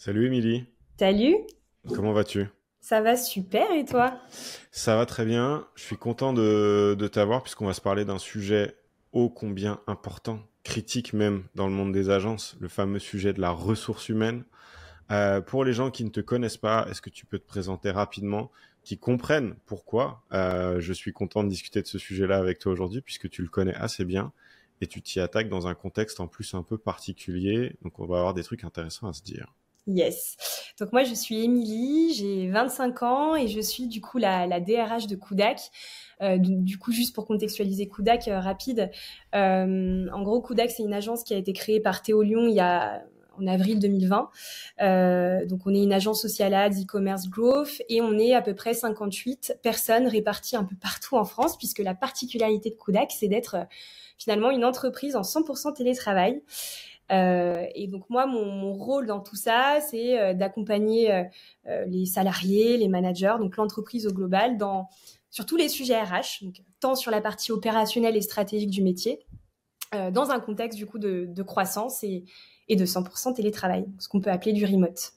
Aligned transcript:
Salut 0.00 0.26
Émilie. 0.26 0.64
Salut. 0.96 1.34
Comment 1.88 2.12
vas-tu? 2.12 2.46
Ça 2.78 3.00
va 3.00 3.16
super 3.16 3.72
et 3.72 3.84
toi? 3.84 4.16
Ça 4.70 4.94
va 4.94 5.06
très 5.06 5.24
bien. 5.24 5.66
Je 5.74 5.82
suis 5.82 5.96
content 5.96 6.32
de, 6.32 7.08
t'avoir 7.12 7.42
puisqu'on 7.42 7.66
va 7.66 7.72
se 7.72 7.80
parler 7.80 8.04
d'un 8.04 8.18
sujet 8.18 8.76
ô 9.10 9.28
combien 9.28 9.80
important, 9.88 10.38
critique 10.62 11.14
même 11.14 11.42
dans 11.56 11.66
le 11.66 11.72
monde 11.72 11.90
des 11.90 12.10
agences, 12.10 12.56
le 12.60 12.68
fameux 12.68 13.00
sujet 13.00 13.32
de 13.32 13.40
la 13.40 13.50
ressource 13.50 14.08
humaine. 14.08 14.44
Euh, 15.10 15.40
pour 15.40 15.64
les 15.64 15.72
gens 15.72 15.90
qui 15.90 16.04
ne 16.04 16.10
te 16.10 16.20
connaissent 16.20 16.58
pas, 16.58 16.86
est-ce 16.88 17.02
que 17.02 17.10
tu 17.10 17.26
peux 17.26 17.40
te 17.40 17.46
présenter 17.46 17.90
rapidement, 17.90 18.52
qui 18.84 18.98
comprennent 18.98 19.56
pourquoi 19.66 20.22
euh, 20.32 20.78
je 20.78 20.92
suis 20.92 21.12
content 21.12 21.42
de 21.42 21.48
discuter 21.48 21.82
de 21.82 21.88
ce 21.88 21.98
sujet-là 21.98 22.38
avec 22.38 22.60
toi 22.60 22.70
aujourd'hui 22.70 23.00
puisque 23.00 23.28
tu 23.28 23.42
le 23.42 23.48
connais 23.48 23.74
assez 23.74 24.04
bien 24.04 24.32
et 24.80 24.86
tu 24.86 25.02
t'y 25.02 25.18
attaques 25.18 25.48
dans 25.48 25.66
un 25.66 25.74
contexte 25.74 26.20
en 26.20 26.28
plus 26.28 26.54
un 26.54 26.62
peu 26.62 26.78
particulier. 26.78 27.74
Donc 27.82 27.98
on 27.98 28.06
va 28.06 28.18
avoir 28.18 28.34
des 28.34 28.44
trucs 28.44 28.62
intéressants 28.62 29.08
à 29.08 29.12
se 29.12 29.22
dire. 29.22 29.52
Yes. 29.88 30.36
Donc 30.78 30.92
moi, 30.92 31.02
je 31.02 31.14
suis 31.14 31.42
Émilie, 31.44 32.12
j'ai 32.12 32.48
25 32.50 33.02
ans 33.02 33.36
et 33.36 33.48
je 33.48 33.60
suis 33.60 33.86
du 33.86 34.00
coup 34.02 34.18
la, 34.18 34.46
la 34.46 34.60
DRH 34.60 35.06
de 35.06 35.16
Kudak. 35.16 35.60
Euh, 36.20 36.36
du, 36.36 36.78
coup, 36.78 36.92
juste 36.92 37.14
pour 37.14 37.26
contextualiser 37.26 37.88
Kudak 37.88 38.28
euh, 38.28 38.38
rapide, 38.38 38.90
euh, 39.34 40.06
en 40.12 40.22
gros, 40.22 40.42
Kudak, 40.42 40.70
c'est 40.70 40.82
une 40.82 40.92
agence 40.92 41.24
qui 41.24 41.32
a 41.32 41.38
été 41.38 41.52
créée 41.52 41.80
par 41.80 42.02
Théo 42.02 42.22
Lyon 42.22 42.48
il 42.48 42.54
y 42.54 42.60
a 42.60 43.02
en 43.40 43.46
avril 43.46 43.78
2020. 43.78 44.30
Euh, 44.82 45.46
donc 45.46 45.60
on 45.66 45.74
est 45.74 45.82
une 45.82 45.92
agence 45.92 46.20
social 46.20 46.54
ads, 46.54 46.70
e-commerce 46.82 47.28
growth 47.28 47.82
et 47.88 48.00
on 48.00 48.18
est 48.18 48.34
à 48.34 48.42
peu 48.42 48.54
près 48.54 48.74
58 48.74 49.58
personnes 49.62 50.06
réparties 50.06 50.56
un 50.56 50.64
peu 50.64 50.76
partout 50.76 51.16
en 51.16 51.24
France 51.24 51.56
puisque 51.56 51.78
la 51.78 51.94
particularité 51.94 52.70
de 52.70 52.76
Kudak, 52.76 53.12
c'est 53.12 53.28
d'être 53.28 53.54
euh, 53.54 53.64
finalement 54.18 54.50
une 54.50 54.64
entreprise 54.64 55.16
en 55.16 55.22
100% 55.22 55.74
télétravail. 55.74 56.42
Euh, 57.10 57.64
et 57.74 57.86
donc 57.86 58.08
moi, 58.10 58.26
mon, 58.26 58.72
rôle 58.74 59.06
dans 59.06 59.20
tout 59.20 59.36
ça, 59.36 59.78
c'est 59.88 60.20
euh, 60.20 60.34
d'accompagner 60.34 61.12
euh, 61.12 61.84
les 61.86 62.06
salariés, 62.06 62.76
les 62.76 62.88
managers, 62.88 63.36
donc 63.38 63.56
l'entreprise 63.56 64.06
au 64.06 64.12
global, 64.12 64.58
dans 64.58 64.88
sur 65.30 65.46
tous 65.46 65.56
les 65.56 65.68
sujets 65.68 66.00
RH, 66.00 66.44
tant 66.80 66.94
sur 66.94 67.10
la 67.10 67.20
partie 67.20 67.52
opérationnelle 67.52 68.16
et 68.16 68.22
stratégique 68.22 68.70
du 68.70 68.82
métier, 68.82 69.20
dans 69.92 70.30
un 70.30 70.40
contexte 70.40 70.78
du 70.78 70.86
coup 70.86 70.98
de, 70.98 71.42
croissance 71.42 72.02
et, 72.02 72.24
et, 72.68 72.76
de 72.76 72.86
100% 72.86 73.34
télétravail, 73.34 73.86
ce 73.98 74.08
qu'on 74.08 74.20
peut 74.20 74.30
appeler 74.30 74.54
du 74.54 74.64
remote. 74.64 75.12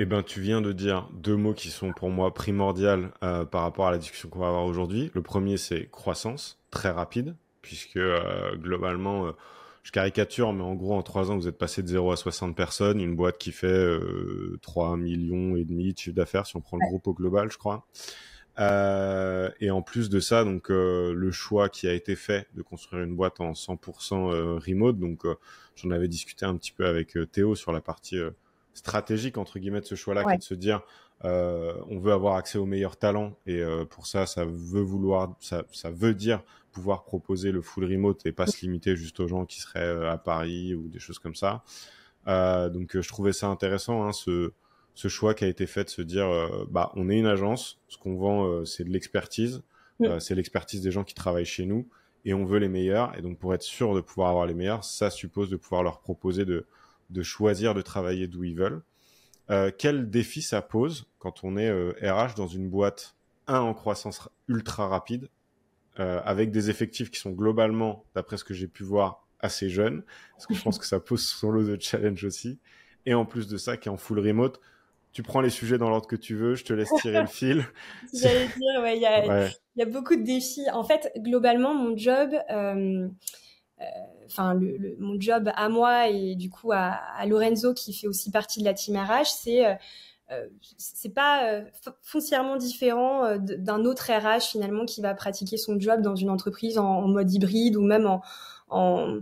Eh 0.00 0.04
ben, 0.04 0.24
tu 0.24 0.40
viens 0.40 0.60
de 0.60 0.72
dire 0.72 1.08
deux 1.12 1.36
mots 1.36 1.54
qui 1.54 1.70
sont 1.70 1.92
pour 1.92 2.10
moi 2.10 2.34
primordiaux 2.34 3.08
par 3.20 3.62
rapport 3.62 3.86
à 3.86 3.92
la 3.92 3.98
discussion 3.98 4.28
qu'on 4.28 4.40
va 4.40 4.48
avoir 4.48 4.64
aujourd'hui. 4.64 5.12
Le 5.14 5.22
premier, 5.22 5.56
c'est 5.58 5.88
croissance, 5.90 6.58
très 6.72 6.90
rapide, 6.90 7.36
puisque 7.62 8.00
globalement 8.54 9.32
je 9.88 9.92
caricature, 9.92 10.52
mais 10.52 10.62
en 10.62 10.74
gros, 10.74 10.94
en 10.94 11.02
trois 11.02 11.30
ans, 11.30 11.36
vous 11.38 11.48
êtes 11.48 11.56
passé 11.56 11.82
de 11.82 11.88
0 11.88 12.12
à 12.12 12.16
60 12.16 12.54
personnes, 12.54 13.00
une 13.00 13.16
boîte 13.16 13.38
qui 13.38 13.52
fait 13.52 13.66
euh, 13.68 14.58
3 14.60 14.98
millions 14.98 15.56
et 15.56 15.64
demi 15.64 15.94
de 15.94 15.98
chiffre 15.98 16.14
d'affaires, 16.14 16.46
si 16.46 16.56
on 16.56 16.60
prend 16.60 16.76
le 16.76 16.86
groupe 16.86 17.06
au 17.06 17.14
global, 17.14 17.50
je 17.50 17.56
crois. 17.56 17.86
Euh, 18.58 19.48
et 19.60 19.70
en 19.70 19.80
plus 19.80 20.10
de 20.10 20.20
ça, 20.20 20.44
donc 20.44 20.70
euh, 20.70 21.14
le 21.14 21.30
choix 21.30 21.70
qui 21.70 21.88
a 21.88 21.94
été 21.94 22.16
fait 22.16 22.48
de 22.52 22.60
construire 22.60 23.02
une 23.02 23.16
boîte 23.16 23.40
en 23.40 23.52
100% 23.52 24.30
euh, 24.30 24.58
remote, 24.58 24.98
donc 24.98 25.24
j'en 25.74 25.90
avais 25.90 26.08
discuté 26.08 26.44
un 26.44 26.54
petit 26.54 26.72
peu 26.72 26.84
avec 26.84 27.16
Théo 27.32 27.54
sur 27.54 27.72
la 27.72 27.80
partie 27.80 28.18
stratégique 28.74 29.38
entre 29.38 29.58
guillemets 29.58 29.80
de 29.80 29.86
ce 29.86 29.94
choix-là, 29.94 30.22
qui 30.22 30.34
est 30.34 30.38
de 30.38 30.42
se 30.42 30.54
dire 30.54 30.82
on 31.24 31.98
veut 31.98 32.12
avoir 32.12 32.34
accès 32.34 32.58
aux 32.58 32.66
meilleurs 32.66 32.98
talents 32.98 33.38
et 33.46 33.62
pour 33.88 34.06
ça, 34.06 34.26
ça 34.26 34.44
veut 34.44 34.82
vouloir, 34.82 35.34
ça, 35.40 35.64
ça 35.72 35.90
veut 35.90 36.12
dire 36.12 36.42
pouvoir 36.78 37.02
proposer 37.02 37.50
le 37.50 37.60
full 37.60 37.84
remote 37.84 38.24
et 38.24 38.32
pas 38.32 38.46
se 38.46 38.60
limiter 38.60 38.94
juste 38.94 39.18
aux 39.18 39.26
gens 39.26 39.44
qui 39.44 39.60
seraient 39.60 39.80
euh, 39.80 40.12
à 40.12 40.16
Paris 40.16 40.74
ou 40.74 40.88
des 40.88 41.00
choses 41.00 41.18
comme 41.18 41.34
ça. 41.34 41.64
Euh, 42.28 42.68
donc 42.68 42.94
euh, 42.94 43.02
je 43.02 43.08
trouvais 43.08 43.32
ça 43.32 43.48
intéressant, 43.48 44.04
hein, 44.04 44.12
ce, 44.12 44.52
ce 44.94 45.08
choix 45.08 45.34
qui 45.34 45.44
a 45.44 45.48
été 45.48 45.66
fait 45.66 45.84
de 45.84 45.90
se 45.90 46.02
dire, 46.02 46.28
bah 46.70 46.92
on 46.94 47.08
est 47.10 47.18
une 47.18 47.26
agence, 47.26 47.80
ce 47.88 47.98
qu'on 47.98 48.16
vend 48.16 48.64
c'est 48.64 48.84
de 48.84 48.90
l'expertise, 48.90 49.62
c'est 50.18 50.34
l'expertise 50.34 50.80
des 50.80 50.90
gens 50.90 51.04
qui 51.04 51.14
travaillent 51.14 51.44
chez 51.44 51.66
nous 51.66 51.88
et 52.24 52.34
on 52.34 52.44
veut 52.44 52.58
les 52.58 52.68
meilleurs. 52.68 53.16
Et 53.16 53.22
donc 53.22 53.38
pour 53.38 53.54
être 53.54 53.62
sûr 53.62 53.94
de 53.94 54.00
pouvoir 54.00 54.30
avoir 54.30 54.46
les 54.46 54.54
meilleurs, 54.54 54.82
ça 54.82 55.10
suppose 55.10 55.50
de 55.50 55.56
pouvoir 55.56 55.84
leur 55.84 56.00
proposer 56.00 56.44
de, 56.44 56.66
de 57.10 57.22
choisir 57.22 57.74
de 57.74 57.82
travailler 57.82 58.26
d'où 58.26 58.42
ils 58.42 58.56
veulent. 58.56 58.82
Quel 59.78 60.10
défi 60.10 60.42
ça 60.42 60.62
pose 60.62 61.06
quand 61.20 61.44
on 61.44 61.56
est 61.56 61.70
RH 62.02 62.34
dans 62.36 62.48
une 62.48 62.68
boîte, 62.68 63.14
un 63.46 63.60
en 63.60 63.74
croissance 63.74 64.28
ultra 64.48 64.88
rapide 64.88 65.28
euh, 65.98 66.20
avec 66.24 66.50
des 66.50 66.70
effectifs 66.70 67.10
qui 67.10 67.18
sont 67.18 67.30
globalement, 67.30 68.04
d'après 68.14 68.36
ce 68.36 68.44
que 68.44 68.54
j'ai 68.54 68.68
pu 68.68 68.84
voir, 68.84 69.26
assez 69.40 69.68
jeunes, 69.68 70.04
parce 70.32 70.46
que 70.46 70.54
je 70.54 70.62
pense 70.62 70.78
que 70.78 70.86
ça 70.86 71.00
pose 71.00 71.26
son 71.26 71.50
lot 71.50 71.64
de 71.64 71.80
challenge 71.80 72.24
aussi. 72.24 72.58
Et 73.06 73.14
en 73.14 73.24
plus 73.24 73.48
de 73.48 73.56
ça, 73.56 73.76
qui 73.76 73.88
est 73.88 73.92
en 73.92 73.96
full 73.96 74.18
remote, 74.18 74.60
tu 75.12 75.22
prends 75.22 75.40
les 75.40 75.50
sujets 75.50 75.78
dans 75.78 75.88
l'ordre 75.88 76.06
que 76.06 76.16
tu 76.16 76.34
veux, 76.34 76.54
je 76.54 76.64
te 76.64 76.72
laisse 76.72 76.90
tirer 77.00 77.20
le 77.20 77.26
fil. 77.26 77.64
J'allais 78.14 78.46
dire, 78.46 78.82
ouais, 78.82 78.96
il 78.96 79.02
y, 79.02 79.06
a, 79.06 79.48
y 79.76 79.82
a 79.82 79.86
beaucoup 79.86 80.16
de 80.16 80.22
défis. 80.22 80.70
En 80.72 80.84
fait, 80.84 81.10
globalement, 81.18 81.74
mon 81.74 81.96
job, 81.96 82.30
euh, 82.50 83.08
euh, 83.80 83.84
enfin, 84.26 84.54
le, 84.54 84.96
mon 84.98 85.18
job 85.20 85.50
à 85.54 85.68
moi 85.68 86.08
et 86.08 86.34
du 86.34 86.50
coup 86.50 86.72
à, 86.72 87.00
à, 87.16 87.26
Lorenzo, 87.26 87.74
qui 87.74 87.92
fait 87.92 88.06
aussi 88.06 88.30
partie 88.30 88.60
de 88.60 88.64
la 88.64 88.74
team 88.74 88.96
RH, 88.96 89.26
c'est 89.42 89.78
c'est 90.76 91.14
pas 91.14 91.50
euh, 91.50 91.64
foncièrement 92.02 92.56
différent 92.56 93.24
euh, 93.24 93.38
d'un 93.38 93.84
autre 93.84 94.10
RH 94.10 94.50
finalement 94.50 94.84
qui 94.84 95.00
va 95.00 95.14
pratiquer 95.14 95.56
son 95.56 95.78
job 95.80 96.02
dans 96.02 96.16
une 96.16 96.30
entreprise 96.30 96.78
en, 96.78 97.08
mode 97.08 97.32
hybride 97.32 97.76
ou 97.76 97.82
même 97.82 98.06
en, 98.06 98.22
en, 98.68 99.20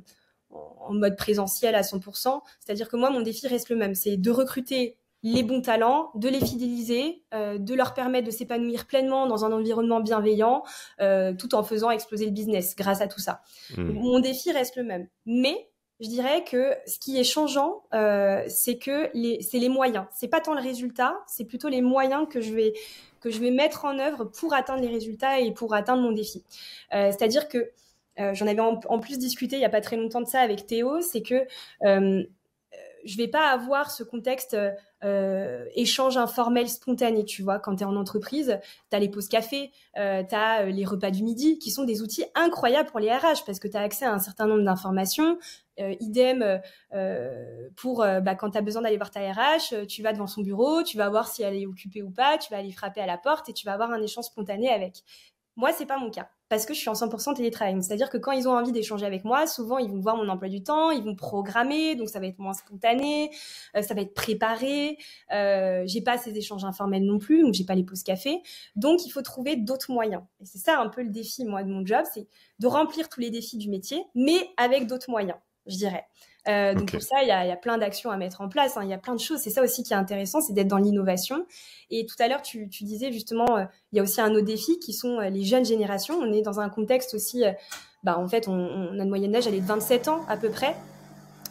en 0.51 0.93
mode 0.93 1.17
présentiel 1.17 1.75
à 1.75 1.83
100%. 1.83 2.41
C'est-à-dire 2.61 2.89
que 2.89 2.97
moi, 2.97 3.11
mon 3.11 3.21
défi 3.21 3.47
reste 3.47 3.69
le 3.69 3.77
même, 3.77 3.95
c'est 3.95 4.17
de 4.17 4.31
recruter 4.31 4.97
les 5.23 5.43
bons 5.43 5.61
talents, 5.61 6.11
de 6.15 6.29
les 6.29 6.39
fidéliser, 6.39 7.23
euh, 7.35 7.59
de 7.59 7.75
leur 7.75 7.95
permettre 7.95 8.27
de 8.27 8.31
s'épanouir 8.31 8.87
pleinement 8.87 9.27
dans 9.27 9.45
un 9.45 9.53
environnement 9.53 10.01
bienveillant, 10.01 10.63
euh, 11.01 11.33
tout 11.35 11.55
en 11.55 11.65
faisant 11.65 11.91
exploser 11.91 12.27
le 12.27 12.31
business 12.31 12.77
grâce 12.77 13.01
à 13.01 13.09
tout 13.09 13.19
ça. 13.19 13.43
Mmh. 13.77 13.93
Mon 13.93 14.21
défi 14.21 14.53
reste 14.53 14.77
le 14.77 14.85
même. 14.85 15.09
Mais 15.25 15.69
je 16.01 16.09
dirais 16.09 16.45
que 16.45 16.75
ce 16.87 16.99
qui 16.99 17.19
est 17.19 17.25
changeant, 17.25 17.83
euh, 17.95 18.45
c'est 18.49 18.77
que 18.77 19.11
c'est 19.41 19.59
les 19.59 19.69
moyens. 19.69 20.07
C'est 20.13 20.29
pas 20.29 20.41
tant 20.41 20.55
le 20.55 20.61
résultat, 20.61 21.15
c'est 21.27 21.45
plutôt 21.45 21.69
les 21.69 21.81
moyens 21.81 22.27
que 22.29 22.41
je 22.41 22.55
vais 22.55 22.75
que 23.21 23.31
je 23.31 23.41
vais 23.41 23.51
mettre 23.51 23.85
en 23.85 23.99
œuvre 23.99 24.25
pour 24.25 24.55
atteindre 24.55 24.83
les 24.83 24.89
résultats 24.89 25.41
et 25.41 25.53
pour 25.53 25.75
atteindre 25.75 26.03
mon 26.03 26.13
défi. 26.13 26.45
Euh, 26.95 27.11
c'est-à-dire 27.11 27.49
que 27.49 27.71
euh, 28.21 28.35
j'en 28.35 28.47
avais 28.47 28.61
en, 28.61 28.99
plus 28.99 29.19
discuté 29.19 29.57
il 29.57 29.63
y 29.63 29.65
a 29.65 29.71
pas 29.71 29.81
très 29.81 29.97
longtemps 29.97 30.21
de 30.21 30.27
ça 30.27 30.41
avec 30.41 30.67
Théo, 30.67 31.01
c'est 31.01 31.23
que 31.23 31.47
euh, 31.85 32.25
je 33.07 33.17
vais 33.17 33.29
pas 33.29 33.51
avoir 33.51 33.91
ce 33.91 34.03
contexte 34.03 34.57
euh, 35.05 35.65
échange 35.75 36.17
informel 36.17 36.69
spontané, 36.69 37.25
tu 37.25 37.43
vois. 37.43 37.59
Quand 37.59 37.77
tu 37.77 37.83
es 37.83 37.87
en 37.87 37.97
entreprise, 37.97 38.59
tu 38.91 38.97
as 38.97 38.99
les 38.99 39.09
pauses 39.09 39.29
café, 39.29 39.71
euh, 39.99 40.23
tu 40.29 40.35
as 40.35 40.63
euh, 40.63 40.67
les 40.67 40.85
repas 40.85 41.11
du 41.11 41.23
midi, 41.23 41.59
qui 41.59 41.71
sont 41.71 41.85
des 41.85 42.03
outils 42.03 42.25
incroyables 42.35 42.89
pour 42.91 43.01
les 43.01 43.11
RH, 43.11 43.45
parce 43.45 43.59
que 43.59 43.69
tu 43.69 43.77
as 43.77 43.83
accès 43.83 44.05
à 44.05 44.13
un 44.13 44.19
certain 44.19 44.47
nombre 44.47 44.65
d'informations. 44.65 45.39
Euh, 45.79 45.95
idem 46.01 46.61
euh, 46.95 47.69
pour 47.77 47.99
bah, 47.99 48.35
quand 48.35 48.53
tu 48.53 48.59
as 48.59 48.63
besoin 48.63 48.81
d'aller 48.81 48.97
voir 48.97 49.11
ta 49.11 49.21
RH, 49.21 49.87
tu 49.87 50.03
vas 50.03 50.13
devant 50.15 50.27
son 50.27 50.41
bureau, 50.41 50.83
tu 50.83 50.97
vas 50.97 51.11
voir 51.11 51.29
si 51.29 51.43
elle 51.43 51.55
est 51.55 51.67
occupée 51.67 52.03
ou 52.03 52.11
pas, 52.11 52.39
tu 52.39 52.51
vas 52.51 52.59
aller 52.59 52.73
frapper 52.73 53.03
à 53.03 53.07
la 53.07 53.19
porte 53.19 53.49
et 53.51 53.53
tu 53.53 53.67
vas 53.67 53.75
avoir 53.75 53.91
un 53.91 54.01
échange 54.01 54.25
spontané 54.25 54.71
avec. 54.71 55.03
Moi, 55.57 55.73
c'est 55.73 55.87
pas 55.87 55.99
mon 55.99 56.11
cas 56.11 56.31
parce 56.49 56.65
que 56.65 56.75
je 56.75 56.79
suis 56.79 56.89
en 56.89 56.95
100% 56.95 57.35
télétravail. 57.35 57.77
C'est-à-dire 57.83 58.11
que 58.11 58.19
quand 58.19 58.33
ils 58.33 58.49
ont 58.49 58.53
envie 58.53 58.73
d'échanger 58.73 59.05
avec 59.05 59.25
moi, 59.25 59.47
souvent 59.47 59.79
ils 59.79 59.91
vont 59.91 60.01
voir 60.01 60.17
mon 60.17 60.29
emploi 60.29 60.49
du 60.49 60.63
temps, 60.63 60.91
ils 60.91 61.03
vont 61.03 61.17
programmer, 61.17 61.97
donc 61.97 62.09
ça 62.09 62.21
va 62.21 62.27
être 62.27 62.39
moins 62.39 62.53
spontané, 62.53 63.31
euh, 63.77 63.83
ça 63.83 63.95
va 63.95 64.03
être 64.03 64.15
préparé. 64.15 64.99
Euh, 65.33 65.83
j'ai 65.87 66.01
pas 66.01 66.19
ces 66.19 66.37
échanges 66.37 66.65
informels 66.65 67.05
non 67.05 67.19
plus, 67.19 67.43
donc 67.43 67.55
j'ai 67.55 67.65
pas 67.65 67.75
les 67.75 67.85
pauses 67.85 68.03
café. 68.03 68.43
Donc 68.77 69.05
il 69.07 69.11
faut 69.11 69.23
trouver 69.23 69.57
d'autres 69.57 69.91
moyens. 69.91 70.23
Et 70.41 70.45
c'est 70.45 70.59
ça 70.59 70.79
un 70.79 70.89
peu 70.89 71.03
le 71.03 71.11
défi 71.11 71.45
moi 71.45 71.63
de 71.65 71.71
mon 71.71 71.85
job, 71.85 72.05
c'est 72.13 72.29
de 72.59 72.67
remplir 72.67 73.09
tous 73.09 73.21
les 73.21 73.31
défis 73.31 73.59
du 73.59 73.69
métier, 73.69 74.05
mais 74.15 74.49
avec 74.57 74.87
d'autres 74.87 75.11
moyens, 75.11 75.39
je 75.67 75.77
dirais. 75.77 76.07
Euh, 76.49 76.75
donc 76.75 76.93
pour 76.93 77.03
ça, 77.03 77.23
il 77.23 77.29
y 77.29 77.33
a, 77.33 77.47
y 77.47 77.51
a, 77.51 77.57
plein 77.57 77.79
d'actions 77.79 78.11
à 78.11 78.17
mettre 78.17 78.41
en 78.41 78.49
place. 78.49 78.77
Hein. 78.77 78.83
Il 78.85 78.91
y 78.91 78.95
a 78.95 78.99
plein 78.99 79.15
de 79.15 79.21
choses. 79.21 79.41
C'est 79.41 79.51
ça 79.51 79.63
aussi 79.63 79.83
qui 79.83 79.93
est 79.93 79.97
intéressant, 79.97 80.41
c'est 80.41 80.53
d'être 80.53 80.69
dans 80.69 80.79
l'innovation. 80.79 81.47
Et 81.91 82.07
tout 82.07 82.17
à 82.19 82.29
l'heure, 82.29 82.43
tu, 82.43 82.69
tu, 82.69 82.85
disais 82.85 83.13
justement, 83.13 83.57
euh, 83.57 83.65
il 83.93 83.97
y 83.97 84.01
a 84.01 84.03
aussi 84.03 84.21
un 84.21 84.33
autre 84.33 84.47
défi 84.47 84.79
qui 84.79 84.93
sont 84.93 85.19
euh, 85.19 85.29
les 85.29 85.45
jeunes 85.45 85.65
générations. 85.65 86.15
On 86.15 86.33
est 86.33 86.43
dans 86.43 86.61
un 86.61 86.69
contexte 86.69 87.15
aussi, 87.15 87.45
bah 88.03 88.19
en 88.19 88.29
fait, 88.29 88.49
on, 88.49 88.53
on 88.55 88.99
a 88.99 89.03
une 89.03 89.09
moyenne 89.09 89.33
d'âge, 89.33 89.47
elle 89.47 89.55
est 89.55 89.61
de 89.61 89.67
27 89.67 90.09
ans 90.09 90.25
à 90.29 90.37
peu 90.37 90.51
près. 90.51 90.77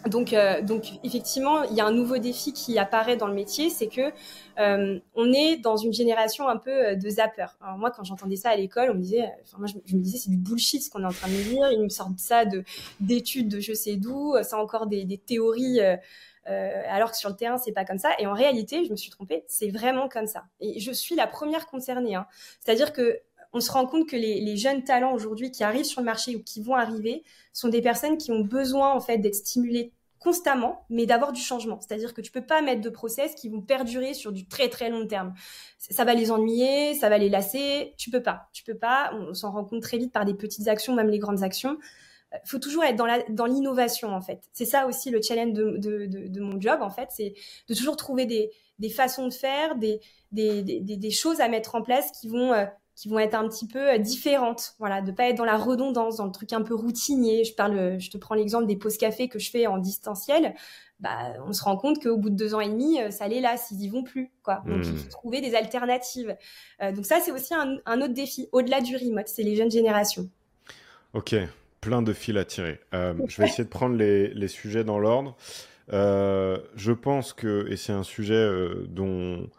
Donc, 0.08 0.34
euh, 0.34 0.62
donc 0.62 0.86
effectivement, 1.04 1.64
il 1.64 1.76
y 1.76 1.82
a 1.82 1.86
un 1.86 1.92
nouveau 1.92 2.18
défi 2.18 2.54
qui 2.54 2.78
apparaît 2.78 3.18
dans 3.18 3.28
le 3.28 3.34
métier, 3.34 3.70
c'est 3.70 3.88
que 3.88 4.12
euh, 4.60 5.00
on 5.16 5.34
est 5.34 5.58
dans 5.58 5.78
une 5.78 5.94
génération 5.94 6.48
un 6.48 6.58
peu 6.58 6.72
euh, 6.72 6.96
de 6.96 7.10
zappers. 7.10 7.58
Alors 7.62 7.78
moi, 7.78 7.92
quand 7.92 8.04
j'entendais 8.04 8.36
ça 8.36 8.50
à 8.50 8.56
l'école, 8.56 8.92
on 8.92 8.94
me 8.94 9.02
disait, 9.02 9.32
enfin 9.44 9.58
moi 9.58 9.68
je, 9.68 9.96
me 9.96 10.02
disais 10.02 10.18
c'est 10.18 10.30
du 10.30 10.38
bullshit 10.38 10.84
ce 10.84 10.90
qu'on 10.90 11.02
est 11.02 11.08
en 11.08 11.12
train 11.12 11.28
de 11.28 11.34
me 11.34 11.44
dire. 11.44 11.72
Ils 11.72 11.82
me 11.82 11.90
sortent 11.90 12.20
ça 12.20 12.46
de 12.46 12.64
d'études 13.00 13.48
de 13.48 13.60
je 13.60 13.74
sais 13.74 13.96
d'où, 13.96 14.36
c'est 14.44 14.56
encore 14.56 14.88
des, 14.88 15.06
des 15.06 15.18
théories. 15.18 15.80
Euh, 16.48 16.84
alors 16.88 17.12
que 17.12 17.18
sur 17.18 17.30
le 17.30 17.36
terrain, 17.36 17.58
c'est 17.58 17.72
pas 17.72 17.86
comme 17.86 17.98
ça. 17.98 18.12
Et 18.20 18.28
en 18.28 18.34
réalité, 18.34 18.86
je 18.86 18.92
me 18.92 18.96
suis 18.96 19.10
trompée, 19.10 19.44
c'est 19.48 19.70
vraiment 19.70 20.08
comme 20.08 20.28
ça. 20.28 20.46
Et 20.60 20.80
je 20.80 20.92
suis 20.92 21.16
la 21.16 21.28
première 21.28 21.66
concernée. 21.68 22.16
Hein. 22.16 22.28
C'est-à-dire 22.60 22.94
que 22.94 23.20
on 23.54 23.62
se 23.62 23.72
rend 23.72 23.88
compte 23.88 24.10
que 24.10 24.18
les, 24.18 24.42
les 24.42 24.58
jeunes 24.58 24.84
talents 24.84 25.14
aujourd'hui 25.14 25.50
qui 25.50 25.64
arrivent 25.64 25.86
sur 25.86 26.02
le 26.02 26.06
marché 26.06 26.36
ou 26.36 26.44
qui 26.44 26.62
vont 26.62 26.76
arriver 26.76 27.24
sont 27.54 27.70
des 27.70 27.82
personnes 27.82 28.18
qui 28.18 28.32
ont 28.32 28.42
besoin 28.42 28.94
en 28.94 29.00
fait 29.00 29.18
d'être 29.18 29.36
stimulées 29.36 29.94
constamment, 30.26 30.88
mais 30.90 31.06
d'avoir 31.06 31.32
du 31.32 31.40
changement. 31.40 31.80
C'est-à-dire 31.80 32.16
que 32.16 32.20
tu 32.20 32.32
peux 32.32 32.46
pas 32.46 32.64
mettre 32.64 32.82
de 32.82 32.90
process 32.90 33.36
qui 33.36 33.48
vont 33.48 33.62
perdurer 33.62 34.16
sur 34.16 34.32
du 34.32 34.48
très 34.48 34.70
très 34.70 34.90
long 34.90 35.06
terme. 35.06 35.36
Ça 35.78 36.04
va 36.04 36.16
les 36.16 36.32
ennuyer, 36.32 36.96
ça 36.96 37.10
va 37.10 37.20
les 37.20 37.30
lasser. 37.30 37.94
Tu 38.00 38.10
peux 38.10 38.24
pas. 38.24 38.50
Tu 38.52 38.64
peux 38.64 38.74
pas. 38.74 39.12
On 39.14 39.36
s'en 39.36 39.52
rend 39.52 39.64
compte 39.64 39.84
très 39.84 40.00
vite 40.00 40.12
par 40.12 40.26
des 40.26 40.34
petites 40.34 40.68
actions, 40.68 40.96
même 40.96 41.10
les 41.10 41.20
grandes 41.20 41.44
actions. 41.44 41.78
Il 42.32 42.38
euh, 42.38 42.40
faut 42.46 42.58
toujours 42.58 42.84
être 42.84 42.96
dans 42.96 43.06
dans 43.30 43.46
l'innovation 43.46 44.16
en 44.16 44.22
fait. 44.22 44.42
C'est 44.52 44.66
ça 44.66 44.88
aussi 44.88 45.12
le 45.12 45.22
challenge 45.22 45.54
de, 45.54 45.78
de, 45.78 46.08
de, 46.08 46.28
de 46.28 46.42
mon 46.42 46.60
job 46.60 46.82
en 46.82 46.90
fait, 46.90 47.10
c'est 47.12 47.36
de 47.70 47.76
toujours 47.76 47.96
trouver 47.96 48.26
des, 48.26 48.50
des 48.80 48.90
façons 48.90 49.28
de 49.28 49.34
faire, 49.34 49.76
des, 49.76 50.02
des, 50.32 50.64
des, 50.64 50.82
des 50.82 51.12
choses 51.12 51.40
à 51.40 51.48
mettre 51.50 51.76
en 51.76 51.84
place 51.84 52.10
qui 52.20 52.28
vont 52.30 52.52
euh, 52.52 52.66
qui 52.96 53.10
vont 53.10 53.20
être 53.20 53.36
un 53.36 53.48
petit 53.48 53.68
peu 53.68 53.94
euh, 53.94 53.98
différentes. 53.98 54.76
Voilà, 54.80 55.02
de 55.02 55.12
pas 55.12 55.30
être 55.30 55.38
dans 55.38 55.46
la 55.46 55.58
redondance, 55.58 56.18
dans 56.18 56.26
le 56.26 56.32
truc 56.32 56.54
un 56.54 56.62
peu 56.62 56.76
routinier. 56.76 57.44
Je 57.44 57.54
parle, 57.54 58.00
je 58.00 58.10
te 58.10 58.18
prends 58.18 58.36
l'exemple 58.36 58.66
des 58.66 58.78
pauses 58.78 58.98
café 58.98 59.28
que 59.28 59.40
je 59.40 59.50
fais 59.50 59.68
en 59.68 59.78
distanciel. 59.78 60.56
Bah, 61.02 61.34
on 61.46 61.52
se 61.52 61.62
rend 61.62 61.76
compte 61.76 62.02
qu'au 62.02 62.18
bout 62.18 62.30
de 62.30 62.36
deux 62.36 62.56
ans 62.56 62.62
et 62.62 62.70
demi, 62.70 63.02
euh, 63.02 63.12
ça 63.12 63.28
l'est 63.28 63.42
là, 63.42 63.58
s'ils 63.58 63.82
y 63.82 63.90
vont 63.90 64.04
plus, 64.04 64.32
quoi. 64.44 64.64
Donc, 64.66 64.86
il 64.86 64.94
hmm. 64.94 64.98
faut 64.98 65.10
trouver 65.10 65.42
des 65.42 65.54
alternatives. 65.54 66.38
Euh, 66.82 66.94
donc 66.94 67.06
ça, 67.06 67.20
c'est 67.20 67.32
aussi 67.32 67.54
un, 67.54 67.78
un, 67.86 68.02
autre 68.02 68.14
défi, 68.14 68.48
au-delà 68.54 68.80
du 68.80 68.96
remote, 68.96 69.28
c'est 69.28 69.44
les 69.44 69.56
jeunes 69.56 69.72
générations. 69.72 70.30
Ok, 71.14 71.36
plein 71.82 72.02
de 72.02 72.14
fils 72.14 72.38
à 72.38 72.46
tirer. 72.46 72.80
Euh, 72.94 73.14
je 73.28 73.42
vais 73.42 73.48
essayer 73.48 73.66
de 73.66 73.70
prendre 73.70 73.96
les, 73.98 74.30
les 74.30 74.48
sujets 74.48 74.86
dans 74.86 75.00
l'ordre. 75.00 75.36
Euh, 75.92 76.60
je 76.76 76.94
pense 76.94 77.34
que, 77.34 77.68
et 77.70 77.76
c'est 77.76 77.94
un 77.94 78.04
sujet 78.04 78.50
dont 78.88 79.50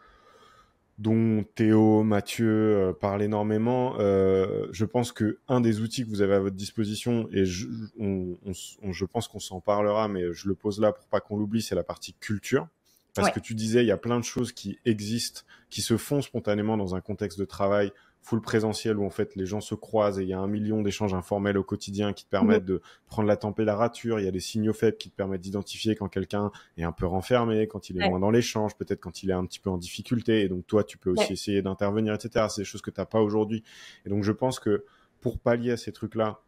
dont 0.97 1.45
Théo, 1.55 2.03
Mathieu 2.03 2.47
euh, 2.47 2.93
parlent 2.93 3.21
énormément. 3.21 3.95
Euh, 3.99 4.67
je 4.71 4.85
pense 4.85 5.11
que 5.11 5.37
un 5.47 5.61
des 5.61 5.81
outils 5.81 6.03
que 6.03 6.09
vous 6.09 6.21
avez 6.21 6.33
à 6.33 6.39
votre 6.39 6.55
disposition, 6.55 7.29
et 7.31 7.45
je, 7.45 7.67
on, 7.99 8.37
on, 8.81 8.91
je 8.91 9.05
pense 9.05 9.27
qu'on 9.27 9.39
s'en 9.39 9.59
parlera, 9.59 10.07
mais 10.07 10.33
je 10.33 10.47
le 10.47 10.55
pose 10.55 10.79
là 10.79 10.91
pour 10.91 11.05
pas 11.05 11.19
qu'on 11.19 11.37
l'oublie, 11.37 11.61
c'est 11.61 11.75
la 11.75 11.83
partie 11.83 12.13
culture. 12.13 12.67
Parce 13.13 13.31
que 13.31 13.39
tu 13.39 13.55
disais, 13.55 13.83
il 13.83 13.87
y 13.87 13.91
a 13.91 13.97
plein 13.97 14.19
de 14.19 14.23
choses 14.23 14.51
qui 14.51 14.77
existent, 14.85 15.41
qui 15.71 15.81
se 15.81 15.97
font 15.97 16.21
spontanément 16.21 16.77
dans 16.77 16.93
un 16.93 17.01
contexte 17.01 17.39
de 17.39 17.45
travail 17.45 17.91
full 18.27 18.41
présentiel 18.41 18.97
où 18.97 19.05
en 19.05 19.09
fait 19.09 19.37
les 19.37 19.45
gens 19.45 19.61
se 19.61 19.73
croisent 19.73 20.19
et 20.19 20.23
il 20.23 20.27
y 20.27 20.33
a 20.33 20.39
un 20.39 20.47
million 20.47 20.81
d'échanges 20.81 21.13
informels 21.13 21.57
au 21.57 21.63
quotidien 21.63 22.11
qui 22.11 22.25
te 22.25 22.29
permettent 22.29 22.65
de 22.65 22.81
prendre 23.05 23.25
la 23.25 23.37
température. 23.37 24.19
Il 24.19 24.25
y 24.25 24.27
a 24.27 24.31
des 24.31 24.41
signaux 24.41 24.73
faibles 24.73 24.97
qui 24.97 25.09
te 25.09 25.15
permettent 25.15 25.39
d'identifier 25.39 25.95
quand 25.95 26.09
quelqu'un 26.09 26.51
est 26.75 26.83
un 26.83 26.91
peu 26.91 27.05
renfermé, 27.05 27.67
quand 27.67 27.89
il 27.89 28.01
est 28.01 28.09
moins 28.09 28.19
dans 28.19 28.29
l'échange, 28.29 28.75
peut-être 28.75 28.99
quand 28.99 29.23
il 29.23 29.29
est 29.29 29.33
un 29.33 29.45
petit 29.45 29.61
peu 29.61 29.69
en 29.69 29.77
difficulté. 29.77 30.41
Et 30.41 30.49
donc 30.49 30.67
toi, 30.67 30.83
tu 30.83 30.97
peux 30.97 31.11
aussi 31.11 31.31
essayer 31.31 31.61
d'intervenir, 31.61 32.13
etc. 32.13 32.47
C'est 32.49 32.61
des 32.61 32.65
choses 32.65 32.81
que 32.81 32.91
tu 32.91 32.99
n'as 32.99 33.05
pas 33.05 33.21
aujourd'hui. 33.21 33.63
Et 34.05 34.09
donc 34.09 34.25
je 34.25 34.33
pense 34.33 34.59
que 34.59 34.83
pour 35.21 35.39
pallier 35.39 35.71
à 35.71 35.77
ces 35.77 35.93
trucs-là, 35.93 36.41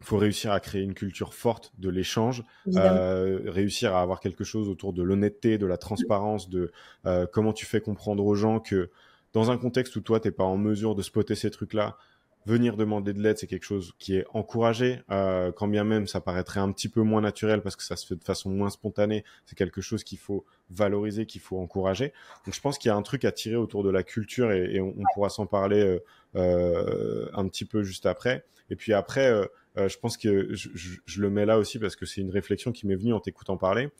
il 0.00 0.06
faut 0.06 0.18
réussir 0.18 0.52
à 0.52 0.60
créer 0.60 0.82
une 0.82 0.94
culture 0.94 1.34
forte 1.34 1.72
de 1.78 1.88
l'échange, 1.88 2.44
euh, 2.76 3.40
réussir 3.46 3.96
à 3.96 4.00
avoir 4.00 4.20
quelque 4.20 4.44
chose 4.44 4.68
autour 4.68 4.92
de 4.92 5.02
l'honnêteté, 5.02 5.58
de 5.58 5.66
la 5.66 5.76
transparence, 5.76 6.48
de 6.48 6.70
euh, 7.04 7.26
comment 7.32 7.52
tu 7.52 7.66
fais 7.66 7.80
comprendre 7.80 8.24
aux 8.24 8.36
gens 8.36 8.60
que 8.60 8.90
dans 9.36 9.50
un 9.50 9.58
contexte 9.58 9.94
où 9.96 10.00
toi, 10.00 10.18
t'es 10.18 10.30
pas 10.30 10.44
en 10.44 10.56
mesure 10.56 10.94
de 10.94 11.02
spotter 11.02 11.34
ces 11.34 11.50
trucs-là, 11.50 11.98
venir 12.46 12.78
demander 12.78 13.12
de 13.12 13.20
l'aide, 13.20 13.36
c'est 13.36 13.46
quelque 13.46 13.66
chose 13.66 13.92
qui 13.98 14.16
est 14.16 14.24
encouragé, 14.32 15.02
euh, 15.10 15.52
quand 15.52 15.68
bien 15.68 15.84
même 15.84 16.06
ça 16.06 16.22
paraîtrait 16.22 16.60
un 16.60 16.72
petit 16.72 16.88
peu 16.88 17.02
moins 17.02 17.20
naturel 17.20 17.60
parce 17.60 17.76
que 17.76 17.82
ça 17.82 17.96
se 17.96 18.06
fait 18.06 18.16
de 18.16 18.24
façon 18.24 18.48
moins 18.48 18.70
spontanée, 18.70 19.24
c'est 19.44 19.54
quelque 19.54 19.82
chose 19.82 20.04
qu'il 20.04 20.16
faut 20.16 20.46
valoriser, 20.70 21.26
qu'il 21.26 21.42
faut 21.42 21.58
encourager. 21.58 22.14
Donc 22.46 22.54
je 22.54 22.60
pense 22.62 22.78
qu'il 22.78 22.88
y 22.88 22.92
a 22.92 22.96
un 22.96 23.02
truc 23.02 23.26
à 23.26 23.32
tirer 23.32 23.56
autour 23.56 23.84
de 23.84 23.90
la 23.90 24.02
culture 24.02 24.50
et, 24.52 24.80
on, 24.80 24.94
pourra 25.12 25.28
s'en 25.28 25.44
parler 25.44 25.82
euh, 25.82 25.98
euh, 26.36 27.28
un 27.34 27.46
petit 27.46 27.66
peu 27.66 27.82
juste 27.82 28.06
après. 28.06 28.42
Et 28.70 28.76
puis 28.76 28.94
après, 28.94 29.30
je 29.76 29.98
pense 29.98 30.16
que 30.16 30.48
je, 30.54 30.70
je, 31.04 31.20
le 31.20 31.28
mets 31.28 31.44
là 31.44 31.58
aussi 31.58 31.78
parce 31.78 31.94
que 31.94 32.06
c'est 32.06 32.22
une 32.22 32.30
réflexion 32.30 32.72
qui 32.72 32.86
m'est 32.86 32.96
venue 32.96 33.12
en 33.12 33.20
t'écoutant 33.20 33.58
parler. 33.58 33.90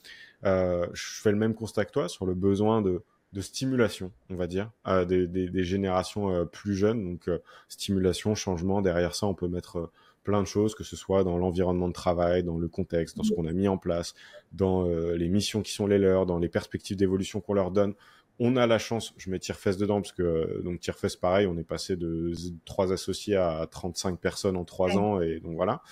je 0.43 1.21
fais 1.23 1.31
le 1.31 1.37
même 1.37 1.55
constat 1.55 1.85
que 1.85 1.93
toi 1.93 2.09
sur 2.09 2.25
le 2.25 2.35
besoin 2.35 2.81
de 2.81 3.03
de 3.37 3.43
stimulation, 3.43 4.13
on 4.31 4.35
va 4.35 4.47
dire, 4.47 4.71
à 4.83 5.05
des, 5.05 5.27
des, 5.27 5.65
générations 5.65 6.31
euh, 6.31 6.47
plus 6.47 6.75
jeunes. 6.75 7.05
Donc, 7.05 7.29
euh, 7.29 7.39
stimulation, 7.69 8.35
changement, 8.35 8.81
derrière 8.81 9.15
ça, 9.15 9.27
on 9.27 9.35
peut 9.35 9.47
mettre 9.47 9.77
euh, 9.77 9.91
plein 10.25 10.41
de 10.41 10.47
choses, 10.47 10.75
que 10.75 10.85
ce 10.85 10.97
soit 10.97 11.23
dans 11.23 11.37
l'environnement 11.37 11.89
de 11.89 11.93
travail, 11.93 12.43
dans 12.43 12.57
le 12.57 12.67
contexte, 12.67 13.15
dans 13.19 13.25
ce 13.25 13.33
qu'on 13.35 13.47
a 13.47 13.53
mis 13.53 13.69
en 13.69 13.77
place, 13.77 14.15
dans 14.53 14.89
les 14.89 15.29
missions 15.29 15.63
qui 15.63 15.71
sont 15.71 15.87
les 15.87 15.99
leurs, 15.99 16.27
dans 16.27 16.41
les 16.41 16.49
perspectives 16.49 16.97
d'évolution 16.97 17.41
qu'on 17.41 17.55
leur 17.55 17.71
donne. 17.71 17.95
On 18.41 18.57
a 18.57 18.67
la 18.67 18.79
chance, 18.79 19.15
je 19.19 19.31
mets 19.31 19.39
Tirefest 19.39 19.79
dedans, 19.79 20.03
parce 20.03 20.11
que 20.11 20.63
donc 20.65 20.81
Tirefest, 20.81 21.21
pareil, 21.21 21.47
on 21.47 21.57
est 21.57 21.63
passé 21.63 21.95
de 21.95 22.33
trois 22.65 22.93
associés 22.93 23.37
à 23.37 23.69
35 23.71 24.19
personnes 24.19 24.57
en 24.57 24.65
trois 24.65 24.99
ans, 24.99 25.21
et 25.21 25.39
donc 25.39 25.55
voilà. 25.55 25.83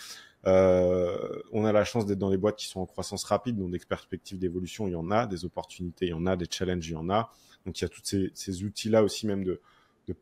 Euh, 0.46 1.40
on 1.52 1.64
a 1.64 1.72
la 1.72 1.84
chance 1.84 2.06
d'être 2.06 2.18
dans 2.18 2.30
des 2.30 2.36
boîtes 2.36 2.56
qui 2.56 2.66
sont 2.66 2.80
en 2.80 2.86
croissance 2.86 3.24
rapide, 3.24 3.56
donc 3.56 3.70
des 3.70 3.78
perspectives 3.78 4.38
d'évolution, 4.38 4.86
il 4.86 4.92
y 4.92 4.96
en 4.96 5.10
a, 5.10 5.26
des 5.26 5.44
opportunités, 5.44 6.06
il 6.06 6.10
y 6.10 6.14
en 6.14 6.26
a, 6.26 6.36
des 6.36 6.46
challenges, 6.50 6.88
il 6.88 6.92
y 6.92 6.96
en 6.96 7.08
a. 7.08 7.30
Donc 7.66 7.80
il 7.80 7.84
y 7.84 7.86
a 7.86 7.88
tous 7.88 8.30
ces, 8.34 8.64
outils-là 8.64 9.02
aussi 9.02 9.26
même 9.26 9.44
de, 9.44 9.60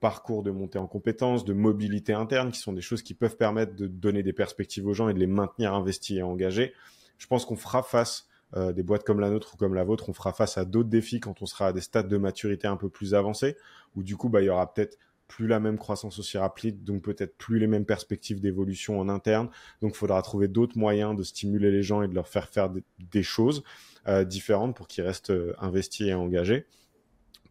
parcours 0.01 0.45
de 0.45 0.53
montée 0.53 0.79
en 0.79 0.87
compétences, 0.87 1.45
de 1.45 1.53
mobilité 1.53 2.13
interne, 2.13 2.53
qui 2.53 2.61
sont 2.61 2.73
des 2.73 2.81
choses 2.81 3.03
qui 3.03 3.15
peuvent 3.15 3.37
permettre 3.37 3.75
de 3.75 3.89
donner 3.89 4.23
des 4.23 4.33
perspectives 4.33 4.87
aux 4.87 4.95
gens 4.95 5.09
et 5.09 5.15
de 5.15 5.19
les 5.19 5.27
maintenir 5.27 5.75
investis 5.75 6.19
et 6.19 6.23
engagés. 6.23 6.73
Je 7.19 7.27
pense 7.27 7.45
qu'on 7.45 7.57
fera 7.57 7.83
face, 7.83 8.29
euh, 8.55 8.73
des 8.73 8.83
boîtes 8.85 9.03
comme 9.03 9.19
la 9.19 9.31
nôtre 9.31 9.55
ou 9.55 9.57
comme 9.57 9.75
la 9.75 9.83
vôtre, 9.83 10.09
on 10.09 10.13
fera 10.13 10.33
face 10.33 10.57
à 10.57 10.65
d'autres 10.65 10.89
défis 10.89 11.19
quand 11.19 11.43
on 11.43 11.47
sera 11.47 11.69
à 11.69 11.73
des 11.73 11.81
stades 11.81 12.09
de 12.09 12.17
maturité 12.17 12.69
un 12.69 12.77
peu 12.77 12.89
plus 12.89 13.15
avancés, 13.15 13.57
où 13.97 14.05
du 14.05 14.17
coup, 14.17 14.29
bah, 14.29 14.41
il 14.41 14.45
y 14.45 14.51
aura 14.51 14.73
peut-être 14.73 14.99
plus 15.32 15.46
la 15.46 15.61
même 15.61 15.79
croissance 15.79 16.19
aussi 16.19 16.37
rapide, 16.37 16.84
donc 16.84 17.00
peut-être 17.00 17.38
plus 17.38 17.58
les 17.58 17.67
mêmes 17.67 17.87
perspectives 17.87 18.38
d'évolution 18.38 19.00
en 19.00 19.08
interne. 19.08 19.49
Donc, 19.81 19.93
il 19.94 19.96
faudra 19.96 20.20
trouver 20.20 20.46
d'autres 20.46 20.76
moyens 20.76 21.17
de 21.17 21.23
stimuler 21.23 21.70
les 21.70 21.82
gens 21.82 22.02
et 22.02 22.08
de 22.08 22.14
leur 22.14 22.29
faire 22.29 22.50
faire 22.50 22.69
des, 22.70 23.23
choses 23.23 23.64
euh, 24.06 24.25
différentes 24.25 24.76
pour 24.76 24.88
qu'ils 24.88 25.05
restent 25.05 25.31
euh, 25.31 25.55
investis 25.58 26.06
et 26.06 26.12
engagés. 26.12 26.67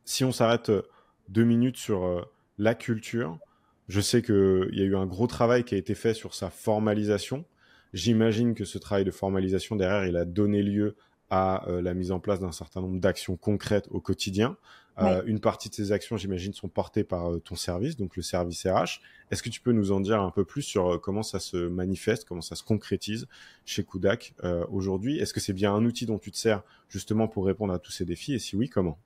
Si 0.06 0.24
on 0.24 0.32
s'arrête 0.32 0.70
euh, 0.70 0.84
deux 1.28 1.44
minutes 1.44 1.78
sur 1.78 2.30
la 2.60 2.76
culture, 2.76 3.40
je 3.88 4.00
sais 4.00 4.22
qu'il 4.22 4.70
y 4.74 4.82
a 4.82 4.86
eu 4.86 4.96
un 4.96 5.08
gros 5.08 5.26
travail 5.26 5.64
qui 5.64 5.74
a 5.74 5.80
été 5.80 5.96
fait 5.96 6.14
sur 6.14 6.36
sa 6.36 6.52
formalisation. 6.52 7.46
J'imagine 7.94 8.54
que 8.54 8.64
ce 8.64 8.78
travail 8.78 9.06
de 9.06 9.12
formalisation 9.12 9.76
derrière, 9.76 10.06
il 10.06 10.18
a 10.18 10.26
donné 10.26 10.62
lieu 10.62 10.96
à 11.32 11.66
la 11.68 11.94
mise 11.94 12.12
en 12.12 12.20
place 12.20 12.42
d'un 12.42 12.52
certain 12.52 12.82
nombre 12.82 13.00
d'actions 13.00 13.38
concrètes 13.38 13.88
au 13.90 14.02
quotidien. 14.02 14.58
Euh, 15.02 15.24
une 15.26 15.40
partie 15.40 15.70
de 15.70 15.74
ces 15.74 15.92
actions, 15.92 16.18
j'imagine, 16.18 16.54
sont 16.54 16.68
portées 16.68 17.04
par 17.04 17.32
euh, 17.32 17.40
ton 17.40 17.56
service, 17.56 17.98
donc 17.98 18.16
le 18.16 18.22
service 18.22 18.66
RH. 18.66 19.02
Est-ce 19.32 19.44
que 19.44 19.50
tu 19.50 19.62
peux 19.62 19.72
nous 19.72 19.92
en 19.92 20.00
dire 20.00 20.22
un 20.22 20.32
peu 20.32 20.46
plus 20.46 20.62
sur 20.62 20.94
euh, 20.94 20.98
comment 20.98 21.24
ça 21.24 21.40
se 21.40 21.58
manifeste, 21.58 22.26
comment 22.28 22.42
ça 22.42 22.56
se 22.56 22.64
concrétise 22.64 23.28
chez 23.66 23.84
Kudak 23.84 24.34
aujourd'hui? 24.70 25.20
Est-ce 25.20 25.34
que 25.34 25.40
c'est 25.40 25.54
bien 25.54 25.74
un 25.74 25.86
outil 25.86 26.06
dont 26.06 26.20
tu 26.20 26.32
te 26.32 26.38
sers 26.38 26.64
justement 26.90 27.28
pour 27.28 27.46
répondre 27.46 27.74
à 27.74 27.80
tous 27.80 27.92
ces 27.92 28.06
défis? 28.06 28.34
Et 28.34 28.40
si 28.40 28.56
oui, 28.56 28.70
comment? 28.70 28.98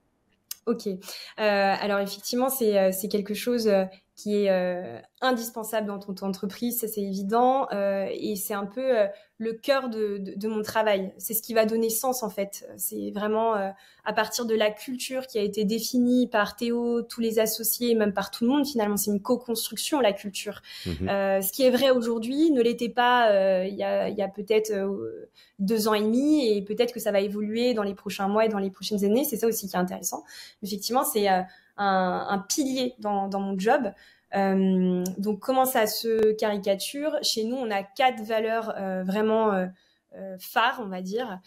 Ok. 0.66 0.88
alors 1.36 2.00
effectivement, 2.00 2.48
c'est 2.48 3.08
quelque 3.08 3.34
chose 3.34 3.70
qui 4.16 4.34
est 4.34 5.02
indispensable 5.20 5.86
dans 5.86 5.98
ton, 5.98 6.26
entreprise, 6.26 6.80
ça 6.80 6.88
c'est 6.88 7.02
évident, 7.02 7.68
et 7.70 8.34
c'est 8.36 8.54
un 8.54 8.66
peu 8.66 9.06
le 9.38 9.52
cœur 9.52 9.90
de, 9.90 10.16
de, 10.18 10.48
mon 10.48 10.62
travail. 10.62 11.12
C'est 11.18 11.34
ce 11.34 11.42
qui 11.42 11.52
va 11.52 11.66
donner 11.66 11.90
sens 11.90 12.22
en 12.22 12.30
fait. 12.30 12.66
C'est 12.78 13.10
vraiment 13.10 13.54
euh, 13.54 13.68
à 14.04 14.12
partir 14.14 14.46
de 14.46 14.54
la 14.54 14.70
culture 14.70 15.26
qui 15.26 15.38
a 15.38 15.42
été 15.42 15.64
définie 15.64 16.26
par 16.26 16.56
Théo, 16.56 17.02
tous 17.02 17.20
les 17.20 17.38
associés, 17.38 17.94
même 17.94 18.14
par 18.14 18.30
tout 18.30 18.44
le 18.44 18.50
monde 18.50 18.66
finalement. 18.66 18.96
C'est 18.96 19.10
une 19.10 19.20
co-construction 19.20 20.00
la 20.00 20.14
culture. 20.14 20.62
Euh, 20.86 21.42
ce 21.42 21.52
qui 21.52 21.64
est 21.64 21.70
vrai 21.70 21.90
aujourd'hui 21.90 22.50
ne 22.50 22.62
l'était 22.62 22.88
pas 22.88 23.30
euh, 23.30 23.66
il 23.66 23.76
y 23.76 23.82
a, 23.82 24.08
y 24.08 24.22
a 24.22 24.28
peut-être 24.28 24.72
deux 25.58 25.88
ans 25.88 25.94
et 25.94 26.02
demi 26.02 26.56
et 26.56 26.62
peut-être 26.62 26.92
que 26.92 27.00
ça 27.00 27.12
va 27.12 27.20
évoluer 27.20 27.74
dans 27.74 27.82
les 27.82 27.94
prochains 27.94 28.28
mois 28.28 28.46
et 28.46 28.48
dans 28.48 28.58
les 28.58 28.70
prochaines 28.70 29.04
années. 29.04 29.24
C'est 29.24 29.36
ça 29.36 29.46
aussi 29.46 29.68
qui 29.68 29.76
est 29.76 29.78
intéressant. 29.78 30.24
Effectivement, 30.62 31.04
c'est 31.04 31.28
un, 31.76 32.26
un, 32.28 32.38
pilier 32.38 32.94
dans, 32.98 33.28
dans 33.28 33.40
mon 33.40 33.58
job. 33.58 33.92
Euh, 34.34 35.04
donc 35.18 35.40
comment 35.40 35.64
ça 35.64 35.86
se 35.86 36.32
caricature? 36.32 37.16
Chez 37.22 37.44
nous, 37.44 37.56
on 37.56 37.70
a 37.70 37.82
quatre 37.82 38.22
valeurs 38.22 38.74
euh, 38.76 39.02
vraiment 39.04 39.52
euh, 39.52 39.66
phares, 40.38 40.80
on 40.82 40.88
va 40.88 41.02
dire. 41.02 41.40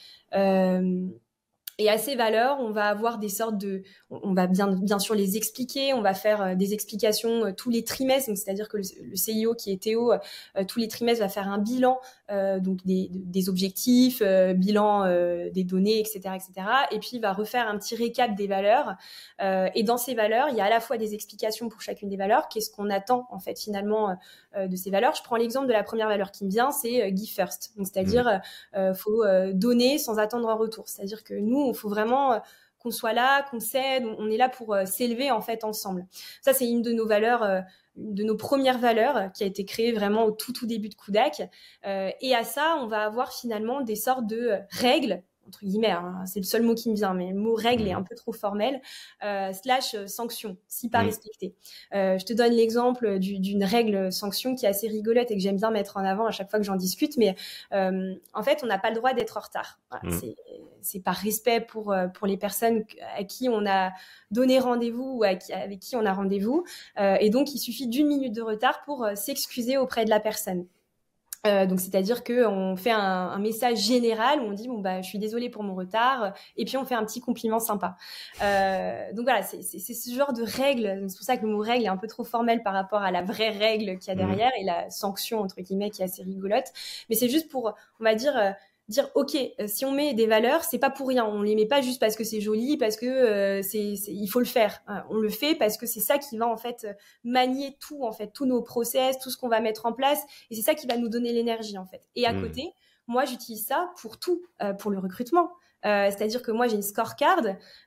Et 1.80 1.90
à 1.90 1.98
ces 1.98 2.16
valeurs, 2.16 2.60
on 2.60 2.72
va 2.72 2.88
avoir 2.88 3.20
des 3.20 3.30
sortes 3.30 3.58
de, 3.58 3.84
on 4.10 4.34
va 4.34 4.48
bien, 4.48 4.68
bien 4.68 5.00
sûr 5.00 5.16
les 5.16 5.38
expliquer, 5.38 5.94
on 5.94 6.02
va 6.02 6.14
faire 6.14 6.42
euh, 6.42 6.56
des 6.56 6.74
explications 6.74 7.46
euh, 7.46 7.52
tous 7.54 7.70
les 7.70 7.86
trimestres, 7.86 8.30
c'est-à-dire 8.36 8.68
que 8.68 8.78
le, 8.78 9.16
CIO 9.16 9.56
qui 9.56 9.72
est 9.72 9.82
Théo, 9.82 10.12
euh, 10.12 10.18
tous 10.68 10.80
les 10.80 10.90
trimestres 10.90 11.24
va 11.24 11.30
faire 11.30 11.48
un 11.48 11.58
bilan, 11.58 11.98
donc 12.60 12.86
des, 12.86 13.10
des 13.12 13.50
objectifs, 13.50 14.22
bilan 14.56 15.06
des 15.52 15.64
données, 15.64 16.00
etc., 16.00 16.20
etc. 16.36 16.68
Et 16.92 17.00
puis 17.00 17.12
il 17.14 17.22
va 17.22 17.34
refaire 17.34 17.68
un 17.68 17.78
petit 17.78 17.96
récap 17.96 18.36
des 18.36 18.48
valeurs. 18.48 18.96
et 19.42 19.84
dans 19.84 19.98
ces 19.98 20.14
valeurs, 20.14 20.48
il 20.50 20.56
y 20.56 20.62
a 20.62 20.66
à 20.66 20.70
la 20.70 20.80
fois 20.80 20.98
des 20.98 21.14
explications 21.14 21.70
pour 21.70 21.82
chacune 21.82 22.10
des 22.10 22.18
valeurs, 22.18 22.48
qu'est-ce 22.50 22.70
qu'on 22.70 22.90
attend 22.90 23.28
en 23.32 23.40
fait 23.40 23.60
finalement 23.60 24.16
de 24.56 24.76
ces 24.76 24.92
valeurs. 24.92 25.16
Je 25.16 25.24
prends 25.24 25.38
l'exemple 25.38 25.68
de 25.68 25.74
la 25.74 25.84
première 25.84 26.08
valeur 26.08 26.32
qui 26.32 26.46
me 26.46 26.52
vient, 26.52 26.72
c'est 26.72 27.16
give 27.16 27.34
first, 27.34 27.74
donc 27.78 27.88
c'est-à-dire 27.88 28.42
mmh. 28.76 28.94
faut 28.94 29.24
donner 29.54 29.98
sans 29.98 30.20
attendre 30.20 30.50
un 30.50 30.56
retour, 30.56 30.88
c'est-à-dire 30.88 31.24
que 31.24 31.34
nous 31.34 31.70
il 31.70 31.76
faut 31.76 31.90
vraiment 31.90 32.34
euh, 32.34 32.40
qu'on 32.80 32.92
soit 32.92 33.12
là, 33.12 33.44
qu'on 33.44 33.60
s'aide, 33.60 34.06
on 34.06 34.30
est 34.30 34.38
là 34.38 34.48
pour 34.48 34.74
euh, 34.74 34.86
s'élever 34.86 35.32
en 35.32 35.42
fait 35.42 35.66
ensemble. 35.66 36.06
Ça, 36.42 36.54
c'est 36.54 36.70
une 36.70 36.82
de 36.82 36.94
nos 36.94 37.06
valeurs, 37.06 37.44
euh, 37.44 37.60
de 38.00 38.24
nos 38.24 38.36
premières 38.36 38.80
valeurs 38.80 39.32
qui 39.34 39.44
a 39.44 39.48
été 39.48 39.66
créée 39.66 39.92
vraiment 39.92 40.26
au 40.26 40.32
tout 40.32 40.54
tout 40.54 40.66
début 40.66 40.90
de 40.90 40.96
Kudak. 40.96 41.42
et 41.86 42.36
à 42.36 42.44
ça, 42.44 42.78
on 42.82 42.88
va 42.88 43.04
avoir 43.04 43.34
finalement 43.34 43.82
des 43.82 43.96
sortes 43.96 44.28
de 44.28 44.54
règles 44.72 45.24
entre 45.50 45.66
guillemets, 45.66 45.92
hein, 45.92 46.24
c'est 46.28 46.40
le 46.40 46.46
seul 46.46 46.62
mot 46.62 46.76
qui 46.76 46.90
me 46.92 46.96
vient, 46.96 47.16
mais 47.16 47.32
le 47.32 47.40
mot 47.40 47.56
règle 47.56 47.88
est 47.88 47.94
mmh. 47.94 47.98
un 47.98 48.04
peu 48.04 48.16
trop 48.16 48.32
formel, 48.32 48.82
euh, 49.24 49.52
slash 49.52 49.96
euh, 49.96 50.06
sanction, 50.06 50.58
si 50.68 50.90
pas 50.90 51.02
mmh. 51.02 51.06
respecté. 51.08 51.56
Euh, 51.96 52.20
je 52.20 52.26
te 52.26 52.34
donne 52.34 52.54
l'exemple 52.54 53.18
d'une 53.18 53.64
règle 53.64 54.12
sanction 54.14 54.56
qui 54.56 54.66
est 54.66 54.70
assez 54.70 54.88
rigolote 54.88 55.32
et 55.32 55.36
que 55.36 55.42
j'aime 55.42 55.58
bien 55.58 55.72
mettre 55.72 55.98
en 55.98 56.06
avant 56.06 56.28
à 56.28 56.32
chaque 56.32 56.52
fois 56.52 56.60
que 56.60 56.66
j'en 56.66 56.76
discute, 56.76 57.18
mais 57.18 57.36
en 57.72 58.44
fait, 58.44 58.60
on 58.64 58.68
n'a 58.68 58.78
pas 58.78 58.90
le 58.90 58.96
droit 58.96 59.14
d'être 59.14 59.38
en 59.38 59.42
retard. 59.42 59.80
Mmh. 60.04 60.20
C'est 60.82 61.00
par 61.00 61.16
respect 61.16 61.62
pour, 61.62 61.94
pour 62.14 62.28
les 62.28 62.38
personnes 62.38 62.86
à 63.18 63.24
qui 63.24 63.50
on 63.50 63.66
a 63.66 63.92
donné 64.32 64.60
rendez-vous 64.60 65.18
ou 65.18 65.24
avec 65.24 65.44
qui 65.82 65.96
on 65.96 66.06
a 66.06 66.14
rendez-vous. 66.14 66.64
et 66.98 67.30
donc, 67.30 67.54
il 67.54 67.60
suffit 67.60 67.88
d'une 67.88 68.08
minute 68.08 68.34
de 68.34 68.42
retard 68.42 68.82
pour 68.84 69.08
s'excuser 69.16 69.78
auprès 69.78 70.06
de 70.06 70.10
la 70.10 70.20
personne. 70.20 70.66
Euh, 71.48 71.66
donc 71.66 71.80
c'est-à-dire 71.80 72.26
que 72.26 72.46
on 72.46 72.76
fait 72.76 72.92
un, 72.92 73.00
un, 73.00 73.40
message 73.40 73.78
général 73.78 74.42
où 74.42 74.44
on 74.44 74.52
dit 74.52 74.68
bon 74.68 74.80
bah 74.80 75.02
je 75.02 75.08
suis 75.08 75.20
désolée 75.20 75.50
pour 75.50 75.64
mon 75.64 75.74
retard 75.74 76.34
et 76.58 76.66
puis 76.66 76.76
on 76.76 76.84
fait 76.84 76.96
un 76.96 77.06
petit 77.06 77.22
compliment 77.22 77.60
sympa. 77.60 77.96
Euh, 78.42 79.14
donc 79.14 79.24
voilà 79.24 79.42
c'est 79.44 79.62
ce 79.62 80.14
genre 80.14 80.34
de 80.34 80.44
règle. 80.44 81.06
C'est 81.08 81.16
pour 81.16 81.26
ça 81.26 81.38
que 81.38 81.46
le 81.46 81.54
mot 81.54 81.60
règle 81.60 81.86
est 81.86 81.90
un 81.90 81.96
peu 81.96 82.08
trop 82.08 82.26
formel 82.26 82.62
par 82.62 82.74
rapport 82.74 83.02
à 83.02 83.12
la 83.12 83.22
vraie 83.22 83.52
règle 83.52 83.98
qu'il 84.00 84.10
y 84.10 84.12
a 84.12 84.16
mmh. 84.16 84.28
derrière 84.28 84.52
et 84.60 84.66
la 84.66 84.90
sanction 84.90 85.40
entre 85.40 85.62
guillemets 85.62 85.92
qui 85.92 86.02
est 86.02 86.06
assez 86.06 86.24
rigolote. 86.24 86.74
Mais 87.10 87.16
c'est 87.16 87.30
juste 87.30 87.50
pour 87.50 87.74
on 88.02 88.04
va 88.04 88.16
dire 88.16 88.36
euh, 88.38 88.52
dire 88.90 89.10
ok 89.16 89.36
euh, 89.36 89.68
si 89.68 89.86
on 89.86 89.92
met 89.92 90.14
des 90.14 90.28
valeurs 90.28 90.64
c'est 90.64 90.80
pas 90.80 90.90
pour 90.90 91.08
rien. 91.08 91.26
On 91.26 91.42
les 91.42 91.56
met 91.56 91.66
pas 91.66 91.82
juste 91.82 92.00
parce 92.00 92.16
que 92.16 92.24
c'est 92.24 92.42
joli 92.42 92.76
parce 92.78 92.98
que 92.98 93.06
euh, 93.06 93.62
c'est 93.62 93.80
il 93.80 94.28
faut 94.28 94.40
le 94.40 94.46
faire. 94.46 94.82
Hein. 94.88 95.06
on 95.10 95.18
le 95.18 95.30
fait 95.30 95.56
parce 95.56 95.78
que 95.78 95.86
c'est 95.86 96.00
ça 96.00 96.18
qui 96.18 96.38
va 96.38 96.48
en 96.48 96.58
fait 96.58 96.88
manier 97.24 97.78
tout 97.80 98.04
en 98.04 98.12
fait 98.12 98.32
tous 98.34 98.46
nos 98.46 98.62
process 98.62 99.18
tout 99.20 99.30
ce 99.30 99.38
qu'on 99.38 99.50
va 99.50 99.62
mettre 99.62 99.86
en 99.86 99.94
place. 99.94 100.22
Et 100.50 100.56
c'est 100.56 100.62
ça 100.62 100.76
qui 100.76 100.88
va 100.88 100.98
nous 100.98 101.10
donner 101.10 101.32
l'énergie 101.32 101.78
en 101.78 101.86
fait. 101.86 102.10
Et 102.16 102.26
à 102.26 102.34
mmh. 102.34 102.42
côté 102.42 102.74
moi 103.08 103.26
j'utilise 103.26 103.66
ça 103.66 103.92
pour 104.02 104.20
tout 104.20 104.44
euh, 104.62 104.74
pour 104.74 104.92
le 104.92 105.00
recrutement 105.00 105.52
euh, 105.86 106.08
c'est-à-dire 106.10 106.42
que 106.42 106.52
moi 106.52 106.68
j'ai 106.68 106.76
une 106.76 106.82
scorecard, 106.82 107.42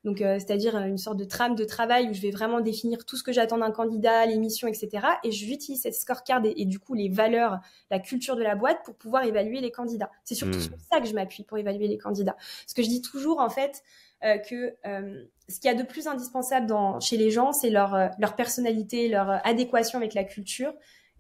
donc 0.05 0.21
euh, 0.21 0.39
c'est-à-dire 0.39 0.77
une 0.79 0.97
sorte 0.97 1.19
de 1.19 1.25
trame 1.25 1.55
de 1.55 1.65
travail 1.65 2.09
où 2.09 2.15
je 2.15 2.21
vais 2.21 2.31
vraiment 2.31 2.61
définir 2.61 3.05
tout 3.05 3.17
ce 3.17 3.23
que 3.23 3.33
j'attends 3.33 3.59
d'un 3.59 3.71
candidat, 3.71 4.25
les 4.27 4.39
missions, 4.39 4.67
etc. 4.67 5.07
Et 5.25 5.31
j'utilise 5.31 5.83
cette 5.83 5.95
scorecard 5.95 6.45
et, 6.45 6.55
et, 6.57 6.65
du 6.65 6.79
coup 6.79 6.95
les 6.95 7.09
valeurs, 7.09 7.59
la 7.91 7.99
culture 7.99 8.37
de 8.37 8.43
la 8.43 8.55
boîte 8.55 8.79
pour 8.85 8.95
pouvoir 8.95 9.25
évaluer 9.25 9.61
les 9.61 9.71
candidats. 9.71 10.11
C'est 10.25 10.35
surtout 10.35 10.59
hmm. 10.59 10.63
sur 10.63 10.73
ça 10.91 11.01
que 11.01 11.07
je 11.07 11.15
m'appuie 11.15 11.45
pour 11.45 11.59
évaluer 11.59 11.87
les 11.87 11.99
candidats. 11.99 12.37
Ce 12.67 12.75
que 12.75 12.83
je 12.83 12.89
dis 12.89 13.03
toujours 13.03 13.41
en 13.41 13.51
fait 13.51 13.83
euh, 14.25 14.39
que 14.39 14.75
ce 15.49 15.61
qu'il 15.61 15.71
y 15.71 15.75
a 15.75 15.77
de 15.77 15.83
plus 15.83 16.07
indispensable 16.07 16.67
dans, 16.67 16.99
chez 16.99 17.19
les 17.19 17.31
gens, 17.31 17.53
c'est 17.53 17.69
leur, 17.69 18.11
leur 18.19 18.37
personnalité, 18.37 19.09
leur 19.09 19.47
adéquation 19.47 19.99
avec 19.99 20.15
la 20.15 20.25
culture 20.25 20.73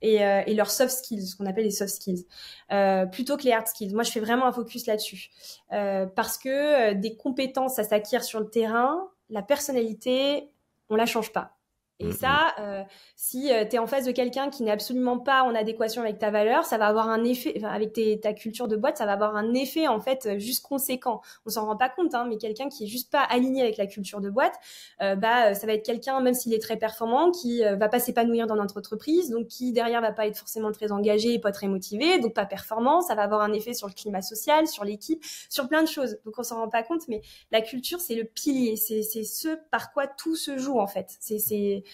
et, 0.03 0.25
euh, 0.25 0.43
et 0.47 0.55
leurs 0.55 0.71
soft 0.71 0.93
skills, 0.93 1.27
ce 1.29 1.37
qu'on 1.37 1.47
appelle 1.47 1.65
les 1.65 1.71
soft 1.71 1.95
skills, 1.95 2.27
euh, 2.73 3.07
plutôt 3.07 3.37
que 3.37 3.45
les 3.45 3.53
hard 3.53 3.67
skills. 3.67 3.95
Moi, 3.95 4.03
je 4.03 4.11
fais 4.11 4.21
vraiment 4.21 4.47
un 4.47 4.53
focus 4.53 4.87
là-dessus 4.87 5.31
euh, 5.73 6.07
parce 6.07 6.37
que 6.37 6.49
euh, 6.91 6.95
des 6.95 7.17
compétences, 7.17 7.77
ça 7.77 7.85
s'acquiert 7.85 8.25
sur 8.25 8.41
le 8.41 8.51
terrain. 8.51 9.09
La 9.31 9.43
personnalité, 9.43 10.51
on 10.91 10.97
la 10.97 11.07
change 11.07 11.33
pas. 11.33 11.57
Et 12.03 12.09
mm, 12.09 12.13
ça, 12.13 12.55
mm. 12.59 12.61
euh, 12.61 12.83
si 13.17 13.53
euh, 13.53 13.65
tu 13.65 13.77
es 13.77 13.79
en 13.79 13.87
face 13.87 14.05
de 14.05 14.13
quelqu'un 14.13 14.51
qui 14.51 14.63
n'est 14.63 14.71
absolument 14.71 15.19
pas 15.19 15.45
en 15.45 15.55
adéquation 15.55 16.03
avec 16.03 16.19
ta 16.19 16.31
valeur, 16.31 16.65
ça 16.65 16.79
va 16.79 16.87
avoir 16.87 17.09
un 17.09 17.25
effet, 17.25 17.55
enfin, 17.57 17.69
avec 17.69 17.93
tes, 17.93 18.19
ta 18.19 18.33
culture 18.33 18.69
de 18.69 18.77
boîte, 18.77 18.99
ça 18.99 19.07
va 19.07 19.13
avoir 19.13 19.37
un 19.37 19.55
effet 19.55 19.87
en 19.87 20.01
fait 20.01 20.27
euh, 20.27 20.39
juste 20.39 20.65
conséquent. 20.65 21.21
On 21.47 21.51
s'en 21.51 21.67
rend 21.67 21.77
pas 21.77 21.89
compte, 21.89 22.15
hein, 22.15 22.27
mais 22.29 22.37
quelqu'un 22.39 22.69
qui 22.69 22.85
est 22.85 22.89
juste 22.89 23.11
pas 23.11 23.23
aligné 23.23 23.63
avec 23.63 23.77
la 23.77 23.87
culture 23.87 24.21
de 24.21 24.31
boîte, 24.31 24.55
euh, 25.01 25.15
bah 25.15 25.55
ça 25.55 25.67
va 25.67 25.75
être 25.75 25.85
quelqu'un, 25.85 26.21
même 26.21 26.35
s'il 26.35 26.53
est 26.55 26.63
très 26.63 26.77
performant, 26.77 27.31
qui 27.31 27.63
va 27.63 27.89
pas 27.89 28.01
s'épanouir 28.01 28.47
dans 28.47 28.57
notre 28.57 28.79
entreprise, 28.79 29.31
donc 29.31 29.47
qui 29.47 29.73
derrière 29.73 30.01
va 30.01 30.13
pas 30.13 30.27
être 30.27 30.37
forcément 30.37 30.73
très 30.73 30.93
engagé, 30.93 31.39
pas 31.39 31.53
très 31.53 31.69
motivé, 31.69 32.19
donc 32.19 32.35
pas 32.35 32.47
performant. 32.47 33.01
Ça 33.01 33.15
va 33.15 33.23
avoir 33.23 33.43
un 33.43 33.53
effet 33.53 33.75
sur 33.75 33.87
le 33.87 33.93
climat 33.93 34.23
social, 34.23 34.67
sur 34.67 34.85
l'équipe, 34.85 35.23
sur 35.49 35.69
plein 35.69 35.83
de 35.83 35.89
choses. 35.89 36.19
Donc 36.25 36.35
on 36.39 36.43
s'en 36.43 36.57
rend 36.57 36.69
pas 36.69 36.83
compte, 36.83 37.07
mais 37.09 37.23
la 37.51 37.61
culture 37.61 38.01
c'est 38.01 38.15
le 38.15 38.25
pilier, 38.25 38.77
c'est 38.77 39.03
c'est 39.03 39.25
ce 39.25 39.49
par 39.71 39.93
quoi 39.93 40.07
tout 40.07 40.37
se 40.37 40.59
joue 40.59 40.79
en 40.79 40.87
fait. 40.87 41.17
C'est 41.21 41.85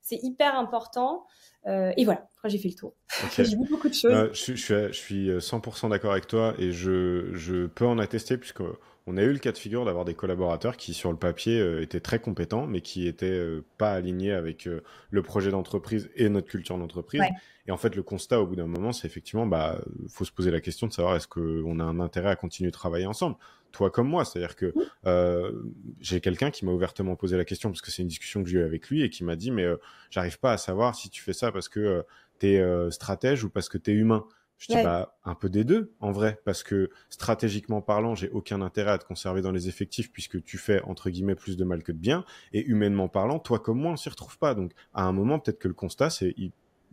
c'est 0.00 0.18
hyper 0.22 0.58
important. 0.58 1.26
Euh, 1.66 1.92
et 1.96 2.04
voilà, 2.04 2.28
j'ai 2.44 2.58
fait 2.58 2.68
le 2.68 2.74
tour. 2.74 2.94
j'ai 3.36 3.44
vu 3.44 3.66
beaucoup 3.70 3.88
de 3.88 3.94
choses. 3.94 4.30
je, 4.34 4.54
je, 4.54 4.92
suis 4.92 5.30
100% 5.30 5.90
d'accord 5.90 6.12
avec 6.12 6.26
toi 6.26 6.54
et 6.58 6.72
je, 6.72 7.30
je 7.32 7.66
peux 7.66 7.86
en 7.86 7.98
attester 7.98 8.36
puisque 8.36 8.62
on 9.06 9.18
a 9.18 9.22
eu 9.22 9.32
le 9.32 9.38
cas 9.38 9.52
de 9.52 9.58
figure 9.58 9.84
d'avoir 9.84 10.04
des 10.04 10.14
collaborateurs 10.14 10.76
qui, 10.76 10.94
sur 10.94 11.10
le 11.10 11.18
papier, 11.18 11.60
euh, 11.60 11.82
étaient 11.82 12.00
très 12.00 12.20
compétents, 12.20 12.66
mais 12.66 12.80
qui 12.80 13.06
étaient 13.06 13.26
euh, 13.26 13.64
pas 13.76 13.92
alignés 13.92 14.32
avec 14.32 14.66
euh, 14.66 14.82
le 15.10 15.22
projet 15.22 15.50
d'entreprise 15.50 16.10
et 16.16 16.28
notre 16.30 16.48
culture 16.48 16.78
d'entreprise. 16.78 17.22
Et 17.66 17.70
en 17.70 17.76
fait, 17.76 17.96
le 17.96 18.02
constat 18.02 18.40
au 18.40 18.46
bout 18.46 18.56
d'un 18.56 18.66
moment, 18.66 18.92
c'est 18.92 19.06
effectivement, 19.06 19.46
bah, 19.46 19.78
faut 20.08 20.24
se 20.24 20.32
poser 20.32 20.50
la 20.50 20.60
question 20.60 20.86
de 20.86 20.92
savoir 20.92 21.16
est-ce 21.16 21.28
qu'on 21.28 21.80
a 21.80 21.84
un 21.84 22.00
intérêt 22.00 22.30
à 22.30 22.36
continuer 22.36 22.70
de 22.70 22.74
travailler 22.74 23.06
ensemble, 23.06 23.36
toi 23.74 23.90
comme 23.90 24.08
moi. 24.08 24.24
C'est-à-dire 24.24 24.56
que 24.56 24.72
j'ai 26.00 26.20
quelqu'un 26.20 26.50
qui 26.50 26.64
m'a 26.64 26.72
ouvertement 26.72 27.16
posé 27.16 27.36
la 27.36 27.44
question 27.44 27.70
parce 27.70 27.82
que 27.82 27.90
c'est 27.90 28.02
une 28.02 28.08
discussion 28.08 28.42
que 28.42 28.48
j'ai 28.48 28.58
eue 28.58 28.64
avec 28.64 28.88
lui 28.88 29.02
et 29.02 29.10
qui 29.10 29.24
m'a 29.24 29.36
dit, 29.36 29.50
mais 29.50 29.66
j'arrive 30.10 30.38
pas 30.38 30.52
à 30.52 30.56
savoir 30.56 30.94
si 30.94 31.10
tu 31.10 31.22
fais 31.22 31.34
ça 31.34 31.52
parce 31.52 31.68
que 31.68 32.04
tu 32.38 32.48
es 32.48 32.90
stratège 32.90 33.44
ou 33.44 33.50
parce 33.50 33.68
que 33.68 33.76
tu 33.78 33.90
es 33.90 33.94
humain. 33.94 34.24
Je 34.56 34.68
dis 34.72 34.82
bah, 34.82 35.18
un 35.24 35.34
peu 35.34 35.50
des 35.50 35.64
deux 35.64 35.92
en 35.98 36.12
vrai 36.12 36.40
parce 36.44 36.62
que 36.62 36.88
stratégiquement 37.10 37.82
parlant, 37.82 38.14
j'ai 38.14 38.30
aucun 38.30 38.62
intérêt 38.62 38.92
à 38.92 38.98
te 38.98 39.04
conserver 39.04 39.42
dans 39.42 39.50
les 39.50 39.68
effectifs 39.68 40.12
puisque 40.12 40.42
tu 40.44 40.58
fais 40.58 40.80
entre 40.82 41.10
guillemets 41.10 41.34
plus 41.34 41.56
de 41.56 41.64
mal 41.64 41.82
que 41.82 41.90
de 41.90 41.98
bien 41.98 42.24
et 42.52 42.64
humainement 42.64 43.08
parlant, 43.08 43.40
toi 43.40 43.58
comme 43.58 43.80
moi, 43.80 43.92
on 43.92 43.96
s'y 43.96 44.08
retrouve 44.08 44.38
pas. 44.38 44.54
Donc 44.54 44.70
à 44.94 45.04
un 45.04 45.12
moment, 45.12 45.40
peut-être 45.40 45.58
que 45.58 45.66
le 45.66 45.74
constat 45.74 46.08
c'est 46.08 46.34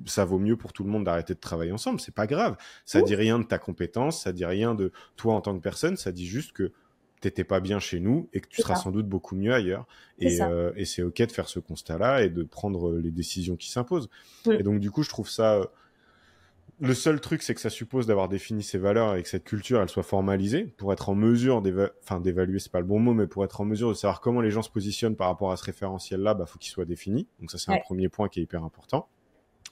ça 0.06 0.26
vaut 0.26 0.40
mieux 0.40 0.58
pour 0.58 0.74
tout 0.74 0.84
le 0.84 0.90
monde 0.90 1.04
d'arrêter 1.04 1.34
de 1.34 1.40
travailler 1.40 1.72
ensemble, 1.72 2.00
c'est 2.00 2.14
pas 2.14 2.28
grave. 2.28 2.58
Ça 2.86 3.02
dit 3.02 3.16
rien 3.16 3.40
de 3.40 3.44
ta 3.44 3.58
compétence, 3.58 4.22
ça 4.24 4.34
dit 4.34 4.46
rien 4.46 4.76
de 4.76 4.92
toi 5.16 5.36
en 5.36 5.42
tant 5.42 5.56
que 5.56 5.62
personne, 5.62 5.98
ça 5.98 6.12
dit 6.12 6.28
juste 6.28 6.54
que 6.54 6.72
t'étais 7.22 7.44
pas 7.44 7.60
bien 7.60 7.80
chez 7.80 8.00
nous 8.00 8.28
et 8.34 8.42
que 8.42 8.48
tu 8.48 8.62
seras 8.62 8.76
sans 8.76 8.92
doute 8.92 9.08
beaucoup 9.08 9.36
mieux 9.36 9.54
ailleurs. 9.54 9.86
Et, 10.18 10.42
euh, 10.42 10.72
et 10.76 10.86
c'est 10.86 11.04
ok 11.04 11.22
de 11.22 11.32
faire 11.32 11.48
ce 11.48 11.60
constat-là 11.60 12.24
et 12.24 12.30
de 12.30 12.44
prendre 12.44 12.94
les 12.94 13.12
décisions 13.12 13.56
qui 13.56 13.70
s'imposent. 13.70 14.10
Et 14.50 14.64
donc 14.64 14.80
du 14.80 14.90
coup, 14.90 15.04
je 15.04 15.10
trouve 15.10 15.30
ça 15.30 15.56
euh, 15.56 15.66
le 16.82 16.96
seul 16.96 17.22
truc, 17.22 17.44
c'est 17.44 17.54
que 17.54 17.62
ça 17.62 17.70
suppose 17.70 18.08
d'avoir 18.08 18.28
défini 18.28 18.64
ses 18.64 18.80
valeurs 18.80 19.16
et 19.16 19.22
que 19.22 19.30
cette 19.30 19.44
culture, 19.44 19.80
elle 19.80 19.90
soit 19.90 20.02
formalisée 20.02 20.64
pour 20.78 20.92
être 20.92 21.10
en 21.10 21.16
mesure 21.16 21.62
d'évaluer, 21.62 21.92
enfin 22.02 22.20
d'évaluer, 22.20 22.58
c'est 22.58 22.72
pas 22.72 22.80
le 22.80 22.88
bon 22.88 23.00
mot, 23.00 23.14
mais 23.14 23.28
pour 23.28 23.44
être 23.46 23.62
en 23.62 23.66
mesure 23.66 23.90
de 23.90 23.94
savoir 23.94 24.20
comment 24.20 24.42
les 24.42 24.50
gens 24.50 24.64
se 24.64 24.72
positionnent 24.72 25.16
par 25.16 25.28
rapport 25.28 25.52
à 25.52 25.58
ce 25.58 25.64
référentiel-là, 25.64 26.34
bah 26.34 26.48
faut 26.48 26.58
qu'il 26.58 26.72
soit 26.72 26.86
défini. 26.86 27.28
Donc 27.40 27.52
ça, 27.52 27.60
c'est 27.60 27.72
un 27.72 27.78
premier 27.78 28.10
point 28.10 28.30
qui 28.30 28.40
est 28.40 28.44
hyper 28.44 28.64
important. 28.64 29.08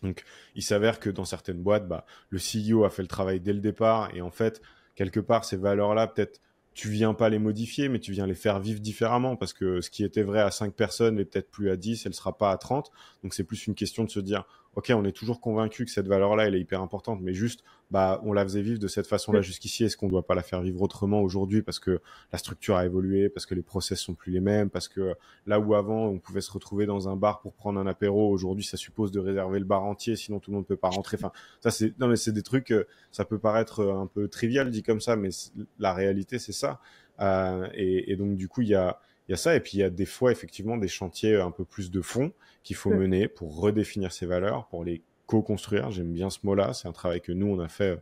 Donc, 0.03 0.23
il 0.55 0.63
s'avère 0.63 0.99
que 0.99 1.09
dans 1.09 1.25
certaines 1.25 1.61
boîtes, 1.61 1.87
bah, 1.87 2.05
le 2.29 2.39
CEO 2.39 2.85
a 2.85 2.89
fait 2.89 3.01
le 3.01 3.07
travail 3.07 3.39
dès 3.39 3.53
le 3.53 3.59
départ 3.59 4.13
et 4.15 4.21
en 4.21 4.31
fait, 4.31 4.61
quelque 4.95 5.19
part, 5.19 5.45
ces 5.45 5.57
valeurs-là, 5.57 6.07
peut-être, 6.07 6.41
tu 6.73 6.89
viens 6.89 7.13
pas 7.13 7.29
les 7.29 7.39
modifier, 7.39 7.89
mais 7.89 7.99
tu 7.99 8.13
viens 8.13 8.27
les 8.27 8.35
faire 8.35 8.59
vivre 8.59 8.79
différemment 8.79 9.35
parce 9.35 9.51
que 9.53 9.81
ce 9.81 9.89
qui 9.89 10.03
était 10.03 10.23
vrai 10.23 10.39
à 10.39 10.51
5 10.51 10.73
personnes 10.73 11.15
n'est 11.15 11.25
peut-être 11.25 11.51
plus 11.51 11.69
à 11.69 11.75
10, 11.75 12.05
elle 12.05 12.13
sera 12.13 12.37
pas 12.37 12.51
à 12.51 12.57
30. 12.57 12.89
Donc, 13.23 13.33
c'est 13.33 13.43
plus 13.43 13.67
une 13.67 13.75
question 13.75 14.05
de 14.05 14.09
se 14.09 14.19
dire, 14.19 14.45
ok, 14.79 14.93
on 14.95 15.03
est 15.03 15.11
toujours 15.11 15.41
convaincu 15.41 15.83
que 15.83 15.91
cette 15.91 16.07
valeur-là, 16.07 16.47
elle 16.47 16.55
est 16.55 16.61
hyper 16.61 16.81
importante, 16.81 17.19
mais 17.21 17.33
juste, 17.33 17.65
bah, 17.91 18.21
on 18.23 18.31
la 18.31 18.43
faisait 18.43 18.61
vivre 18.61 18.79
de 18.79 18.87
cette 18.87 19.07
façon-là 19.07 19.41
jusqu'ici. 19.41 19.83
Est-ce 19.83 19.97
qu'on 19.97 20.05
ne 20.05 20.11
doit 20.11 20.25
pas 20.25 20.35
la 20.35 20.41
faire 20.41 20.61
vivre 20.61 20.81
autrement 20.81 21.21
aujourd'hui 21.21 21.61
parce 21.61 21.79
que 21.79 21.99
la 22.31 22.37
structure 22.37 22.77
a 22.77 22.85
évolué, 22.85 23.27
parce 23.27 23.45
que 23.45 23.55
les 23.55 23.61
process 23.61 23.99
sont 23.99 24.13
plus 24.13 24.31
les 24.31 24.39
mêmes, 24.39 24.69
parce 24.69 24.87
que 24.87 25.15
là 25.45 25.59
où 25.59 25.75
avant 25.75 26.05
on 26.05 26.17
pouvait 26.17 26.39
se 26.39 26.51
retrouver 26.51 26.85
dans 26.85 27.09
un 27.09 27.17
bar 27.17 27.41
pour 27.41 27.53
prendre 27.53 27.77
un 27.77 27.87
apéro, 27.87 28.29
aujourd'hui 28.31 28.63
ça 28.63 28.77
suppose 28.77 29.11
de 29.11 29.19
réserver 29.19 29.59
le 29.59 29.65
bar 29.65 29.83
entier, 29.83 30.15
sinon 30.15 30.39
tout 30.39 30.51
le 30.51 30.55
monde 30.55 30.65
peut 30.65 30.77
pas 30.77 30.89
rentrer. 30.89 31.17
Enfin, 31.19 31.33
ça 31.59 31.71
c'est, 31.71 31.99
non 31.99 32.07
mais 32.07 32.15
c'est 32.15 32.31
des 32.31 32.43
trucs, 32.43 32.71
euh, 32.71 32.87
ça 33.11 33.25
peut 33.25 33.39
paraître 33.39 33.85
un 33.85 34.07
peu 34.07 34.29
trivial 34.29 34.71
dit 34.71 34.83
comme 34.83 35.01
ça, 35.01 35.17
mais 35.17 35.29
la 35.77 35.93
réalité 35.93 36.39
c'est 36.39 36.53
ça. 36.53 36.79
Euh, 37.19 37.67
et, 37.73 38.13
et 38.13 38.15
donc 38.15 38.37
du 38.37 38.47
coup 38.47 38.61
il 38.61 38.69
y 38.69 38.75
a 38.75 38.97
il 39.29 39.33
y 39.33 39.35
a 39.35 39.37
ça, 39.37 39.55
et 39.55 39.59
puis 39.59 39.73
il 39.75 39.79
y 39.81 39.83
a 39.83 39.91
des 39.91 40.07
fois 40.07 40.31
effectivement 40.31 40.75
des 40.75 40.87
chantiers 40.87 41.35
un 41.35 41.51
peu 41.51 41.63
plus 41.63 41.91
de 41.91 42.01
fond 42.01 42.33
qu'il 42.63 42.75
faut 42.75 42.89
mener 42.89 43.27
pour 43.27 43.61
redéfinir 43.61 44.11
ces 44.11 44.25
valeurs, 44.25 44.67
pour 44.69 44.83
les 44.83 45.03
co-construire. 45.27 45.91
J'aime 45.91 46.11
bien 46.11 46.31
ce 46.31 46.39
mot-là. 46.41 46.73
C'est 46.73 46.87
un 46.87 46.91
travail 46.91 47.21
que 47.21 47.31
nous, 47.31 47.45
on 47.45 47.59
a 47.59 47.67
fait 47.67 47.91
euh, 47.91 47.97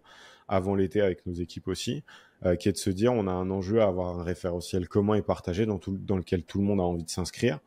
avant 0.48 0.74
l'été 0.74 1.02
avec 1.02 1.26
nos 1.26 1.34
équipes 1.34 1.68
aussi, 1.68 2.02
euh, 2.46 2.56
qui 2.56 2.70
est 2.70 2.72
de 2.72 2.78
se 2.78 2.90
dire, 2.90 3.12
on 3.12 3.28
a 3.28 3.32
un 3.32 3.50
enjeu 3.50 3.82
à 3.82 3.88
avoir 3.88 4.18
un 4.18 4.24
référentiel 4.24 4.88
commun 4.88 5.16
et 5.16 5.22
partagé 5.22 5.66
dans, 5.66 5.80
tout, 5.80 5.98
dans 5.98 6.16
lequel 6.16 6.44
tout 6.44 6.60
le 6.60 6.64
monde 6.64 6.80
a 6.80 6.84
envie 6.84 7.04
de 7.04 7.10
s'inscrire. 7.10 7.60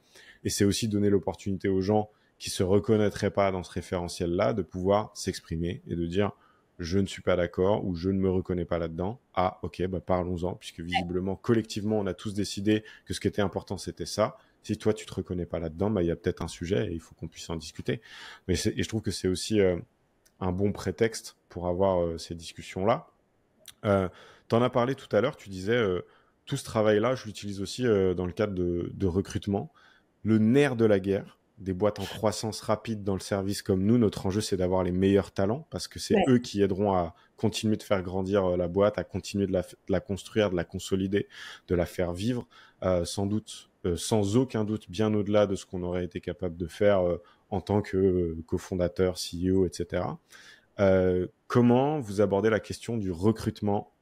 Et 0.42 0.48
c'est 0.48 0.64
aussi 0.64 0.88
donner 0.88 1.10
l'opportunité 1.10 1.68
aux 1.68 1.82
gens 1.82 2.08
qui 2.38 2.48
se 2.48 2.62
reconnaîtraient 2.62 3.30
pas 3.30 3.52
dans 3.52 3.62
ce 3.62 3.72
référentiel-là 3.72 4.54
de 4.54 4.62
pouvoir 4.62 5.10
s'exprimer 5.14 5.82
et 5.86 5.96
de 5.96 6.06
dire, 6.06 6.32
je 6.80 6.98
ne 6.98 7.06
suis 7.06 7.22
pas 7.22 7.36
d'accord 7.36 7.84
ou 7.84 7.94
je 7.94 8.08
ne 8.08 8.18
me 8.18 8.30
reconnais 8.30 8.64
pas 8.64 8.78
là-dedans. 8.78 9.20
Ah, 9.34 9.60
ok, 9.62 9.86
bah 9.86 10.00
parlons-en, 10.00 10.54
puisque 10.54 10.80
visiblement, 10.80 11.36
collectivement, 11.36 11.98
on 11.98 12.06
a 12.06 12.14
tous 12.14 12.34
décidé 12.34 12.84
que 13.04 13.14
ce 13.14 13.20
qui 13.20 13.28
était 13.28 13.42
important, 13.42 13.76
c'était 13.78 14.06
ça. 14.06 14.38
Si 14.62 14.76
toi, 14.76 14.92
tu 14.92 15.06
te 15.06 15.14
reconnais 15.14 15.46
pas 15.46 15.58
là-dedans, 15.58 15.90
bah, 15.90 16.02
il 16.02 16.06
y 16.06 16.10
a 16.10 16.16
peut-être 16.16 16.42
un 16.42 16.48
sujet 16.48 16.90
et 16.90 16.94
il 16.94 17.00
faut 17.00 17.14
qu'on 17.14 17.28
puisse 17.28 17.48
en 17.50 17.56
discuter. 17.56 18.00
Mais 18.48 18.54
et 18.54 18.82
je 18.82 18.88
trouve 18.88 19.02
que 19.02 19.10
c'est 19.10 19.28
aussi 19.28 19.60
euh, 19.60 19.76
un 20.40 20.52
bon 20.52 20.72
prétexte 20.72 21.36
pour 21.48 21.68
avoir 21.68 22.02
euh, 22.02 22.18
ces 22.18 22.34
discussions-là. 22.34 23.08
Euh, 23.84 24.08
tu 24.48 24.54
en 24.54 24.62
as 24.62 24.70
parlé 24.70 24.94
tout 24.94 25.14
à 25.14 25.20
l'heure, 25.20 25.36
tu 25.36 25.50
disais, 25.50 25.76
euh, 25.76 26.00
tout 26.46 26.56
ce 26.56 26.64
travail-là, 26.64 27.14
je 27.14 27.26
l'utilise 27.26 27.60
aussi 27.60 27.84
dans 27.84 28.26
le 28.26 28.32
cadre 28.32 28.54
de, 28.54 28.90
de 28.92 29.06
recrutement. 29.06 29.72
Le 30.24 30.38
nerf 30.38 30.74
de 30.74 30.84
la 30.84 30.98
guerre, 30.98 31.38
des 31.60 31.74
boîtes 31.74 32.00
en 32.00 32.04
croissance 32.04 32.60
rapide 32.62 33.04
dans 33.04 33.14
le 33.14 33.20
service 33.20 33.62
comme 33.62 33.84
nous, 33.84 33.98
notre 33.98 34.26
enjeu, 34.26 34.40
c'est 34.40 34.56
d'avoir 34.56 34.82
les 34.82 34.92
meilleurs 34.92 35.30
talents 35.30 35.66
parce 35.70 35.88
que 35.88 35.98
c'est 35.98 36.16
eux 36.28 36.38
qui 36.38 36.62
aideront 36.62 36.94
à 36.94 37.14
continuer 37.36 37.76
de 37.76 37.82
faire 37.82 38.02
grandir 38.02 38.56
la 38.56 38.66
boîte, 38.66 38.98
à 38.98 39.04
continuer 39.04 39.46
de 39.46 39.62
la, 39.88 40.00
construire, 40.00 40.50
de 40.50 40.56
la 40.56 40.64
consolider, 40.64 41.28
de 41.68 41.74
la 41.74 41.86
faire 41.86 42.12
vivre, 42.12 42.46
sans 43.04 43.26
doute, 43.26 43.70
sans 43.96 44.36
aucun 44.36 44.64
doute, 44.64 44.90
bien 44.90 45.12
au-delà 45.14 45.46
de 45.46 45.54
ce 45.54 45.66
qu'on 45.66 45.82
aurait 45.82 46.04
été 46.04 46.20
capable 46.20 46.56
de 46.56 46.66
faire 46.66 47.02
en 47.50 47.60
tant 47.60 47.82
que 47.82 48.36
cofondateur, 48.46 49.16
CEO, 49.16 49.66
etc. 49.66 50.04
comment 51.46 52.00
vous 52.00 52.20
abordez 52.20 52.50
la 52.50 52.60
question 52.60 52.96
du 52.96 53.10
recrutement 53.10 53.92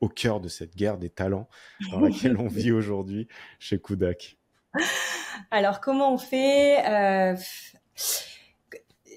au 0.00 0.08
cœur 0.08 0.40
de 0.40 0.48
cette 0.48 0.76
guerre 0.76 0.98
des 0.98 1.10
talents 1.10 1.48
dans 1.90 2.00
laquelle 2.00 2.36
on 2.36 2.48
vit 2.48 2.72
aujourd'hui 2.72 3.28
chez 3.58 3.80
Kudak 3.80 4.36
Alors, 5.50 5.80
comment 5.80 6.12
on 6.12 6.18
fait 6.18 6.84
euh, 6.86 7.36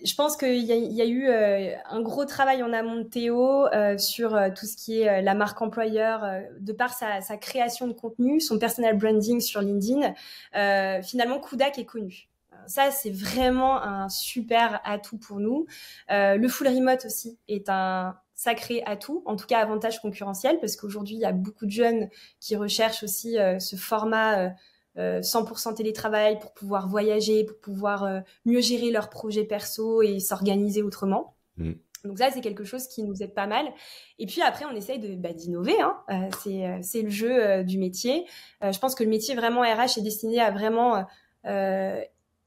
Je 0.03 0.15
pense 0.15 0.37
qu'il 0.37 0.63
y, 0.63 1.01
a 1.01 1.05
eu 1.05 1.27
euh, 1.27 1.75
un 1.89 2.01
gros 2.01 2.25
travail 2.25 2.63
en 2.63 2.73
amont 2.73 2.97
de 2.97 3.03
Théo 3.03 3.67
euh, 3.67 3.97
sur 3.97 4.37
tout 4.55 4.65
ce 4.65 4.75
qui 4.75 5.01
est 5.01 5.21
la 5.21 5.33
marque 5.33 5.61
employeur, 5.61 6.25
de 6.59 6.73
par 6.73 6.93
sa, 6.93 7.21
création 7.37 7.87
de 7.87 7.93
contenu, 7.93 8.39
son 8.39 8.57
personal 8.59 8.97
branding 8.97 9.39
sur 9.39 9.61
LinkedIn. 9.61 10.13
finalement, 11.03 11.39
Kudak 11.39 11.77
est 11.77 11.85
connu. 11.85 12.27
Ça, 12.67 12.91
c'est 12.91 13.09
vraiment 13.09 13.81
un 13.81 14.07
super 14.07 14.81
atout 14.85 15.17
pour 15.17 15.39
nous. 15.39 15.65
le 16.09 16.47
full 16.47 16.67
remote 16.67 17.05
aussi 17.05 17.37
est 17.47 17.69
un 17.69 18.15
sacré 18.33 18.81
atout, 18.87 19.21
en 19.25 19.35
tout 19.35 19.45
cas 19.45 19.59
avantage 19.59 20.01
concurrentiel, 20.01 20.59
parce 20.59 20.75
qu'aujourd'hui, 20.75 21.15
il 21.15 21.21
y 21.21 21.25
a 21.25 21.31
beaucoup 21.31 21.67
de 21.67 21.71
jeunes 21.71 22.09
qui 22.39 22.55
recherchent 22.55 23.03
aussi 23.03 23.37
ce 23.59 23.75
format 23.75 24.51
100% 25.21 25.69
euh, 25.69 25.73
télétravail 25.73 26.39
pour 26.39 26.53
pouvoir 26.53 26.87
voyager, 26.87 27.43
pour 27.43 27.57
pouvoir 27.59 28.03
euh, 28.03 28.19
mieux 28.45 28.61
gérer 28.61 28.91
leurs 28.91 29.09
projets 29.09 29.43
perso 29.43 30.01
et 30.01 30.19
s'organiser 30.19 30.81
autrement. 30.81 31.35
Mm. 31.57 31.73
Donc 32.03 32.17
ça, 32.17 32.31
c'est 32.31 32.41
quelque 32.41 32.63
chose 32.63 32.87
qui 32.87 33.03
nous 33.03 33.21
aide 33.21 33.35
pas 33.35 33.45
mal. 33.45 33.65
Et 34.17 34.25
puis 34.25 34.41
après, 34.41 34.65
on 34.65 34.75
essaye 34.75 34.97
de 34.97 35.15
bah, 35.15 35.33
d'innover. 35.33 35.79
Hein. 35.79 35.97
Euh, 36.09 36.79
c'est 36.81 37.01
le 37.03 37.09
jeu 37.09 37.63
du 37.63 37.77
métier. 37.77 38.25
je 38.61 38.77
pense 38.79 38.95
que 38.95 39.03
le 39.03 39.09
métier 39.09 39.35
vraiment 39.35 39.61
RH 39.61 39.99
est 39.99 40.01
destiné 40.01 40.39
à 40.39 40.49
vraiment 40.49 41.05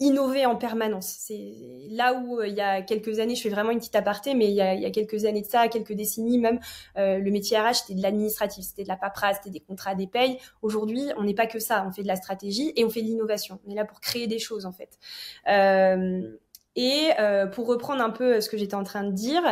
innover 0.05 0.47
en 0.47 0.57
permanence. 0.57 1.17
C'est 1.19 1.55
là 1.91 2.15
où 2.15 2.39
euh, 2.39 2.47
il 2.47 2.55
y 2.55 2.61
a 2.61 2.83
quelques 2.83 3.19
années, 3.19 3.35
je 3.35 3.43
fais 3.43 3.49
vraiment 3.49 3.71
une 3.71 3.79
petite 3.79 3.97
aparté, 3.97 4.35
mais 4.35 4.49
il 4.49 4.55
y 4.55 4.61
a, 4.61 4.91
quelques 4.91 5.25
années 5.25 5.43
de 5.43 5.47
ça, 5.47 5.69
quelques 5.69 5.95
décennies 5.95 6.39
même, 6.39 6.61
euh, 6.97 7.19
le 7.19 7.31
métier 7.31 7.59
RH 7.59 7.75
c'était 7.75 7.95
de 7.95 8.03
l'administratif, 8.03 8.65
c'était 8.65 8.85
de 8.85 8.89
la 8.89 8.97
paperasse, 8.97 9.39
c'était 9.39 9.51
des 9.51 9.61
contrats, 9.61 9.95
des 9.95 10.07
payes. 10.07 10.39
Aujourd'hui, 10.63 11.03
on 11.17 11.25
n'est 11.25 11.35
pas 11.35 11.47
que 11.47 11.59
ça, 11.59 11.85
on 11.89 11.93
fait 11.93 12.03
de 12.03 12.09
la 12.09 12.17
stratégie 12.17 12.73
et 12.77 12.85
on 12.85 12.91
fait 12.91 13.03
de 13.03 13.07
l'innovation. 13.07 13.59
On 13.67 13.71
est 13.71 13.75
là 13.75 13.85
pour 13.85 14.01
créer 14.01 14.27
des 14.27 14.39
choses 14.39 14.67
en 14.67 14.73
fait. 14.73 14.99
Euh, 15.49 16.23
et 16.77 17.11
pour 17.53 17.69
reprendre 17.69 18.03
un 18.03 18.11
peu 18.11 18.41
ce 18.41 18.49
que 18.49 18.57
j'étais 18.57 18.75
en 18.75 18.83
train 18.83 19.05
de 19.05 19.13
dire, 19.13 19.43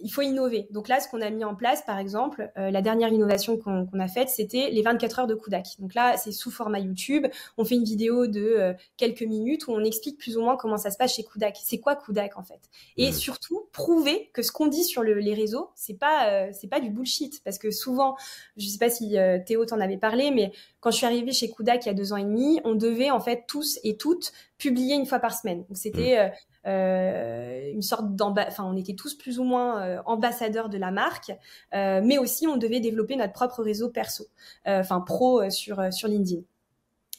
il 0.00 0.10
faut 0.10 0.22
innover. 0.22 0.66
Donc 0.70 0.88
là, 0.88 1.00
ce 1.00 1.08
qu'on 1.08 1.20
a 1.20 1.30
mis 1.30 1.44
en 1.44 1.54
place, 1.54 1.82
par 1.82 1.98
exemple, 1.98 2.50
euh, 2.56 2.70
la 2.70 2.82
dernière 2.82 3.12
innovation 3.12 3.56
qu'on 3.56 3.86
a 3.98 4.08
faite, 4.08 4.28
c'était 4.28 4.70
les 4.70 4.82
24 4.82 5.20
heures 5.20 5.26
de 5.26 5.34
Kudak. 5.34 5.66
Donc 5.78 5.94
là, 5.94 6.16
c'est 6.16 6.32
sous 6.32 6.50
format 6.50 6.78
YouTube. 6.78 7.26
On 7.56 7.64
fait 7.64 7.74
une 7.74 7.84
vidéo 7.84 8.26
de 8.26 8.40
euh, 8.40 8.72
quelques 8.96 9.22
minutes 9.22 9.66
où 9.66 9.72
on 9.72 9.82
explique 9.82 10.18
plus 10.18 10.36
ou 10.36 10.42
moins 10.42 10.56
comment 10.56 10.76
ça 10.76 10.90
se 10.90 10.96
passe 10.96 11.14
chez 11.14 11.24
Kudak. 11.24 11.56
C'est 11.62 11.78
quoi 11.78 11.96
Kudak 11.96 12.38
en 12.38 12.42
fait? 12.42 12.60
Et 12.96 13.10
mmh. 13.10 13.14
surtout, 13.14 13.68
prouver 13.72 14.30
que 14.32 14.42
ce 14.42 14.52
qu'on 14.52 14.66
dit 14.66 14.84
sur 14.84 15.02
les 15.02 15.34
réseaux, 15.34 15.70
c'est 15.74 15.98
pas 15.98 16.30
euh, 16.30 16.50
c'est 16.52 16.68
pas 16.68 16.80
du 16.80 16.90
bullshit. 16.90 17.42
Parce 17.44 17.58
que 17.58 17.70
souvent, 17.70 18.16
je 18.56 18.66
sais 18.66 18.78
pas 18.78 18.90
si 18.90 19.16
Théo 19.46 19.64
t'en 19.64 19.80
avait 19.80 19.98
parlé, 19.98 20.30
mais 20.30 20.52
quand 20.80 20.90
je 20.90 20.96
suis 20.96 21.06
arrivée 21.06 21.32
chez 21.32 21.50
Kudak 21.50 21.86
il 21.86 21.88
y 21.88 21.90
a 21.90 21.94
deux 21.94 22.12
ans 22.12 22.16
et 22.16 22.24
demi, 22.24 22.60
on 22.64 22.74
devait 22.74 23.10
en 23.10 23.20
fait 23.20 23.44
tous 23.46 23.78
et 23.82 23.96
toutes 23.96 24.32
publier 24.58 24.96
une 24.96 25.06
fois 25.06 25.18
par 25.18 25.34
semaine. 25.34 25.64
Donc 25.68 25.76
c'était 25.76 26.28
mmh. 26.28 26.32
Euh, 26.68 27.70
une 27.72 27.82
sorte 27.82 28.04
enfin 28.20 28.64
on 28.64 28.76
était 28.76 28.94
tous 28.94 29.14
plus 29.14 29.38
ou 29.38 29.44
moins 29.44 29.82
euh, 29.82 29.98
ambassadeurs 30.04 30.68
de 30.68 30.76
la 30.76 30.90
marque, 30.90 31.32
euh, 31.74 32.00
mais 32.04 32.18
aussi 32.18 32.46
on 32.46 32.56
devait 32.56 32.80
développer 32.80 33.16
notre 33.16 33.32
propre 33.32 33.62
réseau 33.62 33.88
perso, 33.88 34.26
enfin 34.66 35.00
pro 35.00 35.48
sur 35.50 35.92
sur 35.92 36.08
LinkedIn. 36.08 36.42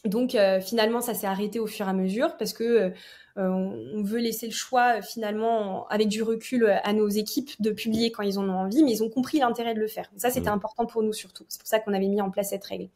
Donc 0.06 0.38
finalement 0.62 1.02
ça 1.02 1.14
s'est 1.14 1.28
arrêté 1.28 1.60
au 1.60 1.68
fur 1.68 1.88
et 1.88 1.90
à 1.90 1.94
mesure 1.94 2.38
parce 2.38 2.54
que 2.54 2.94
on 3.36 4.04
veut 4.04 4.20
laisser 4.20 4.48
le 4.48 4.54
choix 4.54 5.02
finalement 5.02 5.88
avec 5.88 6.10
du 6.10 6.24
recul 6.24 6.70
à 6.84 6.94
nos 6.94 7.08
équipes 7.08 7.52
de 7.62 7.72
publier 7.72 8.12
quand 8.12 8.24
ils 8.24 8.38
en 8.38 8.48
ont 8.50 8.60
envie, 8.60 8.84
mais 8.84 8.92
ils 8.92 9.04
ont 9.04 9.10
compris 9.10 9.40
l'intérêt 9.40 9.74
de 9.74 9.80
le 9.80 9.88
faire. 9.88 10.10
Ça 10.16 10.30
c'était 10.30 10.50
mmh. 10.50 10.54
important 10.54 10.86
pour 10.86 11.04
nous 11.04 11.14
surtout. 11.14 11.46
C'est 11.48 11.60
pour 11.60 11.68
ça 11.68 11.80
qu'on 11.80 11.94
avait 11.94 12.08
mis 12.08 12.22
en 12.22 12.32
place 12.32 12.50
cette 12.50 12.66
règle. 12.66 12.90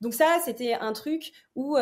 Donc 0.00 0.14
ça, 0.14 0.38
c'était 0.44 0.74
un 0.74 0.92
truc 0.92 1.32
où 1.56 1.76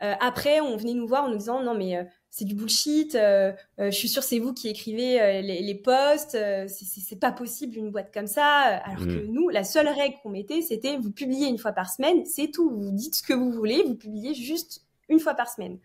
après, 0.00 0.60
on 0.60 0.76
venait 0.76 0.94
nous 0.94 1.06
voir 1.06 1.24
en 1.24 1.28
nous 1.28 1.38
disant 1.38 1.62
non 1.62 1.74
mais 1.74 2.06
c'est 2.32 2.46
du 2.46 2.54
bullshit. 2.54 3.14
Euh, 3.14 3.52
euh, 3.78 3.90
je 3.90 3.96
suis 3.96 4.08
sûre 4.08 4.22
c'est 4.22 4.38
vous 4.38 4.54
qui 4.54 4.68
écrivez 4.68 5.20
euh, 5.20 5.42
les, 5.42 5.60
les, 5.60 5.74
posts. 5.74 6.36
c'est 6.66 7.20
pas 7.20 7.30
possible 7.30 7.76
une 7.76 7.90
boîte 7.90 8.12
comme 8.12 8.26
ça. 8.26 8.42
Alors 8.86 9.04
que 9.04 9.26
mm. 9.26 9.30
nous, 9.30 9.50
la 9.50 9.64
seule 9.64 9.86
règle 9.86 10.16
qu'on 10.22 10.30
mettait, 10.30 10.62
c'était 10.62 10.96
vous 10.96 11.12
publiez 11.12 11.46
une 11.46 11.58
fois 11.58 11.72
par 11.72 11.90
semaine, 11.90 12.24
c'est 12.24 12.50
tout. 12.50 12.70
Vous 12.70 12.90
dites 12.90 13.16
ce 13.16 13.22
que 13.22 13.34
vous 13.34 13.52
voulez, 13.52 13.82
vous 13.82 13.96
publiez 13.96 14.32
juste 14.32 14.80
une 15.10 15.20
fois 15.20 15.34
par 15.34 15.48
semaine. 15.50 15.78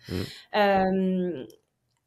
Mm. 0.54 1.44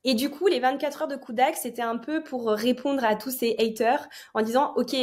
et 0.04 0.14
du 0.14 0.30
coup, 0.30 0.46
les 0.46 0.58
24 0.58 1.02
heures 1.02 1.08
de 1.08 1.16
coup 1.16 1.34
d'axe, 1.34 1.60
c'était 1.60 1.82
un 1.82 1.98
peu 1.98 2.24
pour 2.24 2.48
répondre 2.48 3.04
à 3.04 3.16
tous 3.16 3.30
ces 3.30 3.54
haters 3.58 4.08
en 4.32 4.40
disant, 4.40 4.72
ok, 4.76 4.96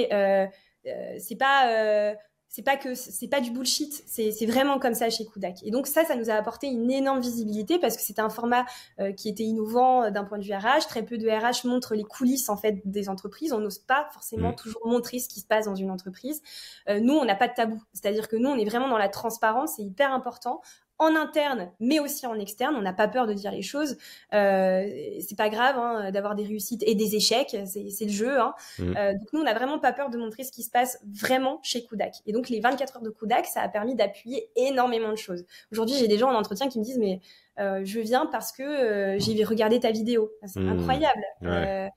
c'est 1.19 1.37
pas 1.37 2.15
c'est 2.57 2.63
pas 2.63 2.75
que 2.75 2.95
c'est 2.95 3.27
pas 3.27 3.39
du 3.39 3.51
bullshit, 3.51 4.01
c'est 4.07 4.45
vraiment 4.47 4.79
comme 4.79 4.95
ça 4.95 5.11
chez 5.11 5.27
Kudak. 5.27 5.61
Et 5.61 5.69
donc 5.69 5.85
ça, 5.85 6.03
ça 6.05 6.15
nous 6.15 6.31
a 6.31 6.33
apporté 6.33 6.65
une 6.65 6.89
énorme 6.89 7.19
visibilité 7.19 7.77
parce 7.77 7.95
que 7.95 8.01
c'était 8.01 8.23
un 8.23 8.31
format 8.31 8.65
euh, 8.99 9.11
qui 9.11 9.29
était 9.29 9.43
innovant 9.43 10.05
euh, 10.05 10.09
d'un 10.09 10.23
point 10.23 10.39
de 10.39 10.43
vue 10.43 10.55
RH. 10.55 10.87
Très 10.89 11.05
peu 11.05 11.19
de 11.19 11.29
RH 11.29 11.67
montrent 11.67 11.93
les 11.93 12.03
coulisses 12.03 12.49
en 12.49 12.57
fait 12.57 12.81
des 12.83 13.09
entreprises. 13.09 13.53
On 13.53 13.59
n'ose 13.59 13.77
pas 13.77 14.09
forcément 14.11 14.53
mmh. 14.53 14.55
toujours 14.55 14.87
montrer 14.87 15.19
ce 15.19 15.29
qui 15.29 15.39
se 15.39 15.45
passe 15.45 15.65
dans 15.65 15.75
une 15.75 15.91
entreprise. 15.91 16.41
Euh, 16.89 16.99
nous, 16.99 17.13
on 17.13 17.25
n'a 17.25 17.35
pas 17.35 17.47
de 17.47 17.53
tabou, 17.53 17.79
c'est-à-dire 17.93 18.27
que 18.27 18.35
nous, 18.35 18.49
on 18.49 18.57
est 18.57 18.65
vraiment 18.65 18.89
dans 18.89 18.97
la 18.97 19.09
transparence, 19.09 19.73
c'est 19.75 19.83
hyper 19.83 20.11
important 20.11 20.61
en 20.99 21.15
interne, 21.15 21.71
mais 21.79 21.99
aussi 21.99 22.25
en 22.25 22.39
externe. 22.39 22.75
On 22.75 22.81
n'a 22.81 22.93
pas 22.93 23.07
peur 23.07 23.27
de 23.27 23.33
dire 23.33 23.51
les 23.51 23.61
choses. 23.61 23.97
Euh, 24.33 24.87
c'est 25.19 25.37
pas 25.37 25.49
grave 25.49 25.77
hein, 25.77 26.11
d'avoir 26.11 26.35
des 26.35 26.43
réussites 26.43 26.83
et 26.85 26.95
des 26.95 27.15
échecs, 27.15 27.55
c'est 27.65 28.05
le 28.05 28.11
jeu. 28.11 28.39
Hein. 28.39 28.53
Mm. 28.79 28.97
Euh, 28.97 29.13
donc 29.13 29.33
nous, 29.33 29.41
on 29.41 29.43
n'a 29.43 29.53
vraiment 29.53 29.79
pas 29.79 29.93
peur 29.93 30.09
de 30.09 30.17
montrer 30.17 30.43
ce 30.43 30.51
qui 30.51 30.63
se 30.63 30.71
passe 30.71 30.99
vraiment 31.05 31.59
chez 31.63 31.85
Kudak. 31.85 32.15
Et 32.25 32.33
donc 32.33 32.49
les 32.49 32.59
24 32.59 32.97
heures 32.97 33.03
de 33.03 33.09
Kudak, 33.09 33.45
ça 33.45 33.61
a 33.61 33.69
permis 33.69 33.95
d'appuyer 33.95 34.49
énormément 34.55 35.11
de 35.11 35.17
choses. 35.17 35.45
Aujourd'hui, 35.71 35.95
j'ai 35.97 36.07
des 36.07 36.17
gens 36.17 36.29
en 36.29 36.35
entretien 36.35 36.69
qui 36.69 36.79
me 36.79 36.83
disent 36.83 36.99
mais 36.99 37.19
euh, 37.59 37.81
je 37.83 37.99
viens 37.99 38.27
parce 38.27 38.51
que 38.51 38.63
euh, 38.63 39.19
j'ai 39.19 39.43
regardé 39.43 39.79
ta 39.79 39.91
vidéo. 39.91 40.31
C'est 40.45 40.59
mm. 40.59 40.69
incroyable. 40.69 41.23
Euh, 41.43 41.87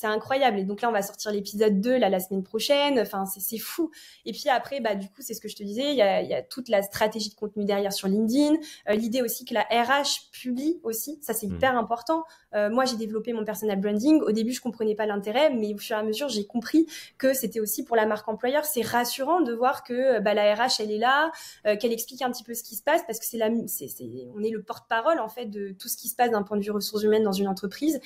c'est 0.00 0.06
incroyable. 0.06 0.58
Et 0.58 0.64
donc 0.64 0.80
là, 0.80 0.88
on 0.88 0.92
va 0.92 1.02
sortir 1.02 1.30
l'épisode 1.30 1.78
2 1.80 1.98
là, 1.98 2.08
la 2.08 2.20
semaine 2.20 2.42
prochaine. 2.42 2.98
Enfin, 2.98 3.26
c'est 3.26 3.58
fou. 3.58 3.90
Et 4.24 4.32
puis 4.32 4.48
après, 4.48 4.80
bah, 4.80 4.94
du 4.94 5.08
coup, 5.08 5.20
c'est 5.20 5.34
ce 5.34 5.42
que 5.42 5.48
je 5.48 5.56
te 5.56 5.62
disais, 5.62 5.90
il 5.90 5.96
y 5.96 6.02
a, 6.02 6.22
y 6.22 6.32
a, 6.32 6.42
toute 6.42 6.70
la 6.70 6.80
stratégie 6.80 7.28
de 7.28 7.34
contenu 7.34 7.66
derrière 7.66 7.92
sur 7.92 8.08
LinkedIn. 8.08 8.54
Euh, 8.88 8.94
l'idée 8.94 9.20
aussi 9.20 9.44
que 9.44 9.52
la 9.52 9.60
RH 9.60 10.30
publie 10.32 10.80
aussi, 10.84 11.18
ça 11.20 11.34
c'est 11.34 11.46
mmh. 11.46 11.54
hyper 11.54 11.76
important. 11.76 12.24
Euh, 12.54 12.70
moi, 12.70 12.86
j'ai 12.86 12.96
développé 12.96 13.34
mon 13.34 13.44
personal 13.44 13.78
branding. 13.78 14.22
Au 14.22 14.32
début, 14.32 14.52
je 14.52 14.62
comprenais 14.62 14.94
pas 14.94 15.04
l'intérêt, 15.04 15.50
mais 15.50 15.74
au 15.74 15.78
fur 15.78 15.96
et 15.96 16.00
à 16.00 16.02
mesure, 16.02 16.30
j'ai 16.30 16.46
compris 16.46 16.86
que 17.18 17.34
c'était 17.34 17.60
aussi 17.60 17.84
pour 17.84 17.94
la 17.94 18.06
marque 18.06 18.26
employeur. 18.28 18.64
C'est 18.64 18.82
rassurant 18.82 19.42
de 19.42 19.52
voir 19.52 19.84
que 19.84 20.18
bah, 20.20 20.32
la 20.32 20.54
RH, 20.54 20.80
elle 20.80 20.92
est 20.92 20.98
là, 20.98 21.30
euh, 21.66 21.76
qu'elle 21.76 21.92
explique 21.92 22.22
un 22.22 22.30
petit 22.30 22.44
peu 22.44 22.54
ce 22.54 22.62
qui 22.62 22.74
se 22.74 22.82
passe, 22.82 23.02
parce 23.06 23.18
que 23.18 23.26
c'est 23.26 23.36
la, 23.36 23.50
c'est, 23.66 23.90
on 24.34 24.42
est 24.42 24.50
le 24.50 24.62
porte-parole 24.62 25.20
en 25.20 25.28
fait 25.28 25.46
de 25.46 25.72
tout 25.78 25.88
ce 25.88 25.98
qui 25.98 26.08
se 26.08 26.16
passe 26.16 26.30
d'un 26.30 26.42
point 26.42 26.56
de 26.56 26.62
vue 26.62 26.70
ressources 26.70 27.02
humaines 27.02 27.24
dans 27.24 27.32
une 27.32 27.48
entreprise. 27.48 28.00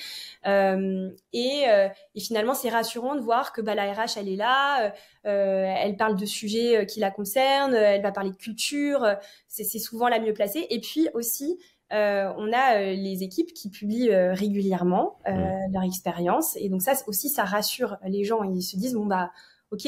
et 0.45 1.69
euh, 1.84 1.84
et 2.15 2.19
finalement, 2.19 2.53
c'est 2.53 2.69
rassurant 2.69 3.15
de 3.15 3.21
voir 3.21 3.53
que 3.53 3.61
bah, 3.61 3.75
la 3.75 3.91
RH, 3.91 4.17
elle 4.17 4.29
est 4.29 4.35
là, 4.35 4.85
euh, 4.85 4.89
euh, 5.25 5.75
elle 5.77 5.97
parle 5.97 6.15
de 6.15 6.25
sujets 6.25 6.85
qui 6.85 6.99
la 6.99 7.11
concernent, 7.11 7.73
elle 7.75 8.01
va 8.01 8.11
parler 8.11 8.31
de 8.31 8.35
culture, 8.35 9.05
c'est 9.47 9.79
souvent 9.79 10.07
la 10.07 10.19
mieux 10.19 10.33
placée. 10.33 10.67
Et 10.69 10.79
puis 10.79 11.07
aussi, 11.13 11.57
on 11.91 12.51
a 12.53 12.79
les 12.81 13.23
équipes 13.23 13.53
qui 13.53 13.69
publient 13.69 14.13
régulièrement 14.13 15.19
mmh. 15.27 15.73
leur 15.73 15.83
expérience. 15.83 16.57
Et 16.57 16.69
donc 16.69 16.81
ça 16.81 16.93
aussi, 17.07 17.29
ça 17.29 17.45
rassure 17.45 17.97
les 18.03 18.23
gens. 18.23 18.43
Ils 18.43 18.61
se 18.61 18.75
disent, 18.75 18.93
bon, 18.93 19.05
bah, 19.05 19.31
ok 19.71 19.87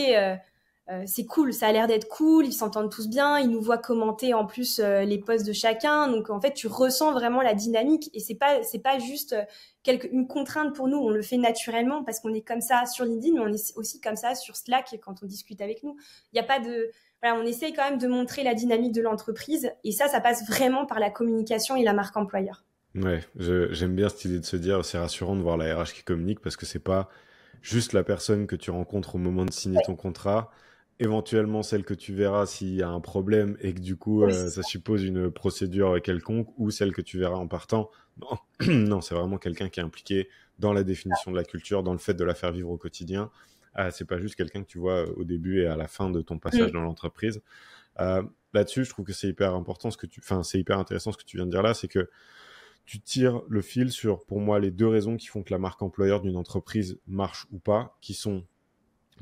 euh, 0.89 1.03
c'est 1.05 1.25
cool, 1.25 1.51
ça 1.51 1.67
a 1.67 1.71
l'air 1.73 1.87
d'être 1.87 2.07
cool, 2.07 2.45
ils 2.45 2.53
s'entendent 2.53 2.89
tous 2.89 3.09
bien, 3.09 3.39
ils 3.39 3.49
nous 3.49 3.59
voient 3.59 3.77
commenter 3.77 4.33
en 4.33 4.45
plus 4.45 4.79
euh, 4.79 5.03
les 5.03 5.17
posts 5.17 5.45
de 5.45 5.51
chacun, 5.51 6.07
donc 6.07 6.29
en 6.29 6.39
fait 6.39 6.53
tu 6.53 6.67
ressens 6.67 7.11
vraiment 7.11 7.41
la 7.41 7.53
dynamique 7.53 8.09
et 8.13 8.21
c'est 8.21 8.35
pas 8.35 8.63
c'est 8.63 8.79
pas 8.79 8.97
juste 8.97 9.33
euh, 9.33 9.43
quelque, 9.83 10.07
une 10.07 10.27
contrainte 10.27 10.73
pour 10.73 10.87
nous, 10.87 10.97
on 10.97 11.09
le 11.09 11.21
fait 11.21 11.35
naturellement 11.35 12.05
parce 12.05 12.21
qu'on 12.21 12.33
est 12.33 12.41
comme 12.41 12.61
ça 12.61 12.85
sur 12.85 13.03
LinkedIn, 13.03 13.33
mais 13.33 13.41
on 13.41 13.53
est 13.53 13.75
aussi 13.75 13.99
comme 13.99 14.15
ça 14.15 14.33
sur 14.33 14.55
Slack 14.55 14.97
quand 15.03 15.15
on 15.21 15.25
discute 15.25 15.59
avec 15.59 15.83
nous. 15.83 15.97
Il 16.31 16.35
n'y 16.35 16.39
a 16.39 16.43
pas 16.43 16.61
de 16.61 16.89
voilà, 17.21 17.37
on 17.37 17.45
essaye 17.45 17.73
quand 17.73 17.89
même 17.89 17.99
de 17.99 18.07
montrer 18.07 18.43
la 18.43 18.53
dynamique 18.53 18.93
de 18.93 19.01
l'entreprise 19.01 19.69
et 19.83 19.91
ça, 19.91 20.07
ça 20.07 20.21
passe 20.21 20.47
vraiment 20.47 20.85
par 20.85 20.99
la 20.99 21.09
communication 21.09 21.75
et 21.75 21.83
la 21.83 21.93
marque 21.93 22.15
employeur. 22.15 22.63
Ouais, 22.95 23.19
j'aime 23.35 23.95
bien 23.95 24.07
cette 24.07 24.23
idée 24.23 24.39
de 24.39 24.45
se 24.45 24.55
dire 24.55 24.85
c'est 24.85 24.97
rassurant 24.97 25.35
de 25.35 25.41
voir 25.41 25.57
la 25.57 25.75
RH 25.75 25.93
qui 25.93 26.03
communique 26.03 26.39
parce 26.39 26.55
que 26.55 26.65
c'est 26.65 26.79
pas 26.79 27.09
juste 27.61 27.91
la 27.91 28.03
personne 28.03 28.47
que 28.47 28.55
tu 28.55 28.71
rencontres 28.71 29.15
au 29.15 29.17
moment 29.17 29.43
de 29.43 29.51
signer 29.51 29.79
ton 29.85 29.95
contrat 29.95 30.49
éventuellement 30.99 31.63
celle 31.63 31.83
que 31.83 31.93
tu 31.93 32.13
verras 32.13 32.45
s'il 32.45 32.73
y 32.73 32.81
a 32.81 32.89
un 32.89 32.99
problème 32.99 33.57
et 33.61 33.73
que 33.73 33.79
du 33.79 33.95
coup 33.95 34.23
euh, 34.23 34.49
ça 34.49 34.63
suppose 34.63 35.03
une 35.03 35.29
procédure 35.29 36.01
quelconque 36.01 36.47
ou 36.57 36.71
celle 36.71 36.91
que 36.91 37.01
tu 37.01 37.19
verras 37.19 37.37
en 37.37 37.47
partant. 37.47 37.91
Non, 38.19 38.37
non 38.67 39.01
c'est 39.01 39.15
vraiment 39.15 39.37
quelqu'un 39.37 39.69
qui 39.69 39.79
est 39.79 39.83
impliqué 39.83 40.29
dans 40.59 40.73
la 40.73 40.83
définition 40.83 41.31
de 41.31 41.35
la 41.35 41.43
culture, 41.43 41.83
dans 41.83 41.93
le 41.93 41.99
fait 41.99 42.15
de 42.15 42.23
la 42.23 42.33
faire 42.33 42.51
vivre 42.51 42.69
au 42.69 42.77
quotidien. 42.77 43.29
Euh, 43.77 43.91
c'est 43.91 44.05
pas 44.05 44.19
juste 44.19 44.35
quelqu'un 44.35 44.63
que 44.63 44.67
tu 44.67 44.79
vois 44.79 45.07
au 45.17 45.23
début 45.23 45.61
et 45.61 45.67
à 45.67 45.75
la 45.75 45.87
fin 45.87 46.09
de 46.09 46.21
ton 46.21 46.39
passage 46.39 46.71
dans 46.71 46.81
l'entreprise. 46.81 47.41
Euh, 47.99 48.23
là-dessus, 48.53 48.85
je 48.85 48.89
trouve 48.89 49.05
que 49.05 49.13
c'est 49.13 49.27
hyper 49.27 49.53
important 49.53 49.91
ce 49.91 49.97
que 49.97 50.07
tu, 50.07 50.19
enfin, 50.19 50.41
c'est 50.41 50.59
hyper 50.59 50.79
intéressant 50.79 51.11
ce 51.11 51.17
que 51.17 51.23
tu 51.23 51.37
viens 51.37 51.45
de 51.45 51.51
dire 51.51 51.61
là, 51.61 51.73
c'est 51.75 51.87
que 51.87 52.09
tu 52.85 52.99
tires 52.99 53.41
le 53.49 53.61
fil 53.61 53.91
sur, 53.91 54.25
pour 54.25 54.39
moi, 54.39 54.59
les 54.59 54.71
deux 54.71 54.87
raisons 54.87 55.17
qui 55.17 55.27
font 55.27 55.43
que 55.43 55.51
la 55.51 55.59
marque 55.59 55.81
employeur 55.81 56.21
d'une 56.21 56.37
entreprise 56.37 56.99
marche 57.05 57.45
ou 57.51 57.59
pas, 57.59 57.97
qui 58.01 58.13
sont 58.13 58.45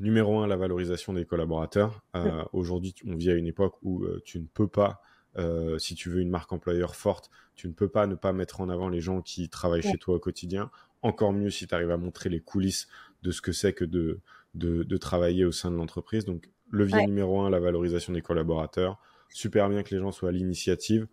numéro 0.00 0.38
un, 0.38 0.46
la 0.46 0.56
valorisation 0.56 1.12
des 1.12 1.24
collaborateurs. 1.24 2.02
Euh, 2.14 2.44
aujourd'hui, 2.52 2.94
on 3.06 3.14
vit 3.14 3.30
à 3.30 3.34
une 3.34 3.46
époque 3.46 3.74
où 3.82 4.04
euh, 4.04 4.20
tu 4.24 4.38
ne 4.38 4.46
peux 4.46 4.68
pas, 4.68 5.00
euh, 5.38 5.78
si 5.78 5.94
tu 5.94 6.10
veux 6.10 6.20
une 6.20 6.30
marque 6.30 6.52
employeur 6.52 6.94
forte, 6.94 7.30
tu 7.54 7.68
ne 7.68 7.72
peux 7.72 7.88
pas 7.88 8.06
ne 8.06 8.14
pas 8.14 8.32
mettre 8.32 8.60
en 8.60 8.68
avant 8.68 8.88
les 8.88 9.00
gens 9.00 9.22
qui 9.22 9.48
travaillent 9.48 9.82
chez 9.82 9.98
toi 9.98 10.16
au 10.16 10.18
quotidien. 10.18 10.70
Encore 11.02 11.32
mieux 11.32 11.50
si 11.50 11.66
tu 11.66 11.74
arrives 11.74 11.90
à 11.90 11.96
montrer 11.96 12.28
les 12.28 12.40
coulisses 12.40 12.88
de 13.22 13.30
ce 13.30 13.40
que 13.40 13.52
c'est 13.52 13.72
que 13.72 13.84
de, 13.84 14.20
de, 14.54 14.96
travailler 14.96 15.44
au 15.44 15.52
sein 15.52 15.70
de 15.70 15.76
l'entreprise. 15.76 16.24
Donc, 16.24 16.50
levier 16.70 17.06
numéro 17.06 17.40
un, 17.40 17.50
la 17.50 17.60
valorisation 17.60 18.12
des 18.12 18.22
collaborateurs. 18.22 18.98
Super 19.28 19.68
bien 19.68 19.82
que 19.82 19.94
les 19.94 20.00
gens 20.00 20.12
soient 20.12 20.30
à 20.30 20.32
l'initiative 20.32 21.06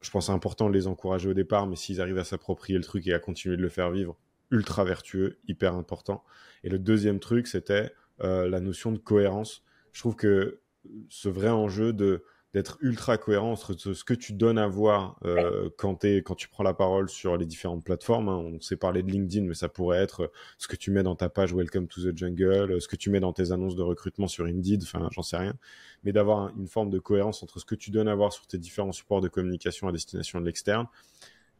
je 0.00 0.10
pense 0.10 0.30
important 0.30 0.68
de 0.68 0.74
les 0.74 0.86
encourager 0.86 1.28
au 1.28 1.34
départ, 1.34 1.66
mais 1.66 1.76
s'ils 1.76 2.00
arrivent 2.00 2.18
à 2.18 2.24
s'approprier 2.24 2.78
le 2.78 2.84
truc 2.84 3.06
et 3.06 3.14
à 3.14 3.18
continuer 3.18 3.56
de 3.56 3.62
le 3.62 3.68
faire 3.68 3.90
vivre, 3.90 4.16
ultra 4.50 4.84
vertueux, 4.84 5.38
hyper 5.46 5.74
important. 5.74 6.24
Et 6.64 6.68
le 6.68 6.78
deuxième 6.78 7.20
truc, 7.20 7.46
c'était 7.46 7.92
euh, 8.22 8.48
la 8.48 8.60
notion 8.60 8.92
de 8.92 8.98
cohérence. 8.98 9.62
Je 9.92 10.00
trouve 10.00 10.16
que 10.16 10.60
ce 11.08 11.28
vrai 11.28 11.48
enjeu 11.50 11.92
de 11.92 12.24
d'être 12.52 12.78
ultra 12.80 13.16
cohérent 13.16 13.52
entre 13.52 13.74
ce 13.74 14.02
que 14.02 14.14
tu 14.14 14.32
donnes 14.32 14.58
à 14.58 14.66
voir 14.66 15.20
euh, 15.24 15.70
quand, 15.78 16.04
es, 16.04 16.22
quand 16.22 16.34
tu 16.34 16.48
prends 16.48 16.64
la 16.64 16.74
parole 16.74 17.08
sur 17.08 17.36
les 17.36 17.46
différentes 17.46 17.84
plateformes. 17.84 18.28
Hein. 18.28 18.38
On 18.38 18.60
s'est 18.60 18.76
parlé 18.76 19.04
de 19.04 19.10
LinkedIn, 19.10 19.46
mais 19.46 19.54
ça 19.54 19.68
pourrait 19.68 19.98
être 19.98 20.32
ce 20.58 20.66
que 20.66 20.74
tu 20.74 20.90
mets 20.90 21.04
dans 21.04 21.14
ta 21.14 21.28
page 21.28 21.54
Welcome 21.54 21.86
to 21.86 22.02
the 22.02 22.16
Jungle, 22.16 22.80
ce 22.80 22.88
que 22.88 22.96
tu 22.96 23.08
mets 23.08 23.20
dans 23.20 23.32
tes 23.32 23.52
annonces 23.52 23.76
de 23.76 23.82
recrutement 23.82 24.26
sur 24.26 24.46
Indeed, 24.46 24.82
enfin 24.82 25.08
j'en 25.12 25.22
sais 25.22 25.36
rien. 25.36 25.54
Mais 26.02 26.12
d'avoir 26.12 26.50
une 26.56 26.66
forme 26.66 26.90
de 26.90 26.98
cohérence 26.98 27.42
entre 27.44 27.60
ce 27.60 27.64
que 27.64 27.76
tu 27.76 27.92
donnes 27.92 28.08
à 28.08 28.16
voir 28.16 28.32
sur 28.32 28.46
tes 28.48 28.58
différents 28.58 28.92
supports 28.92 29.20
de 29.20 29.28
communication 29.28 29.86
à 29.86 29.92
destination 29.92 30.40
de 30.40 30.46
l'externe, 30.46 30.88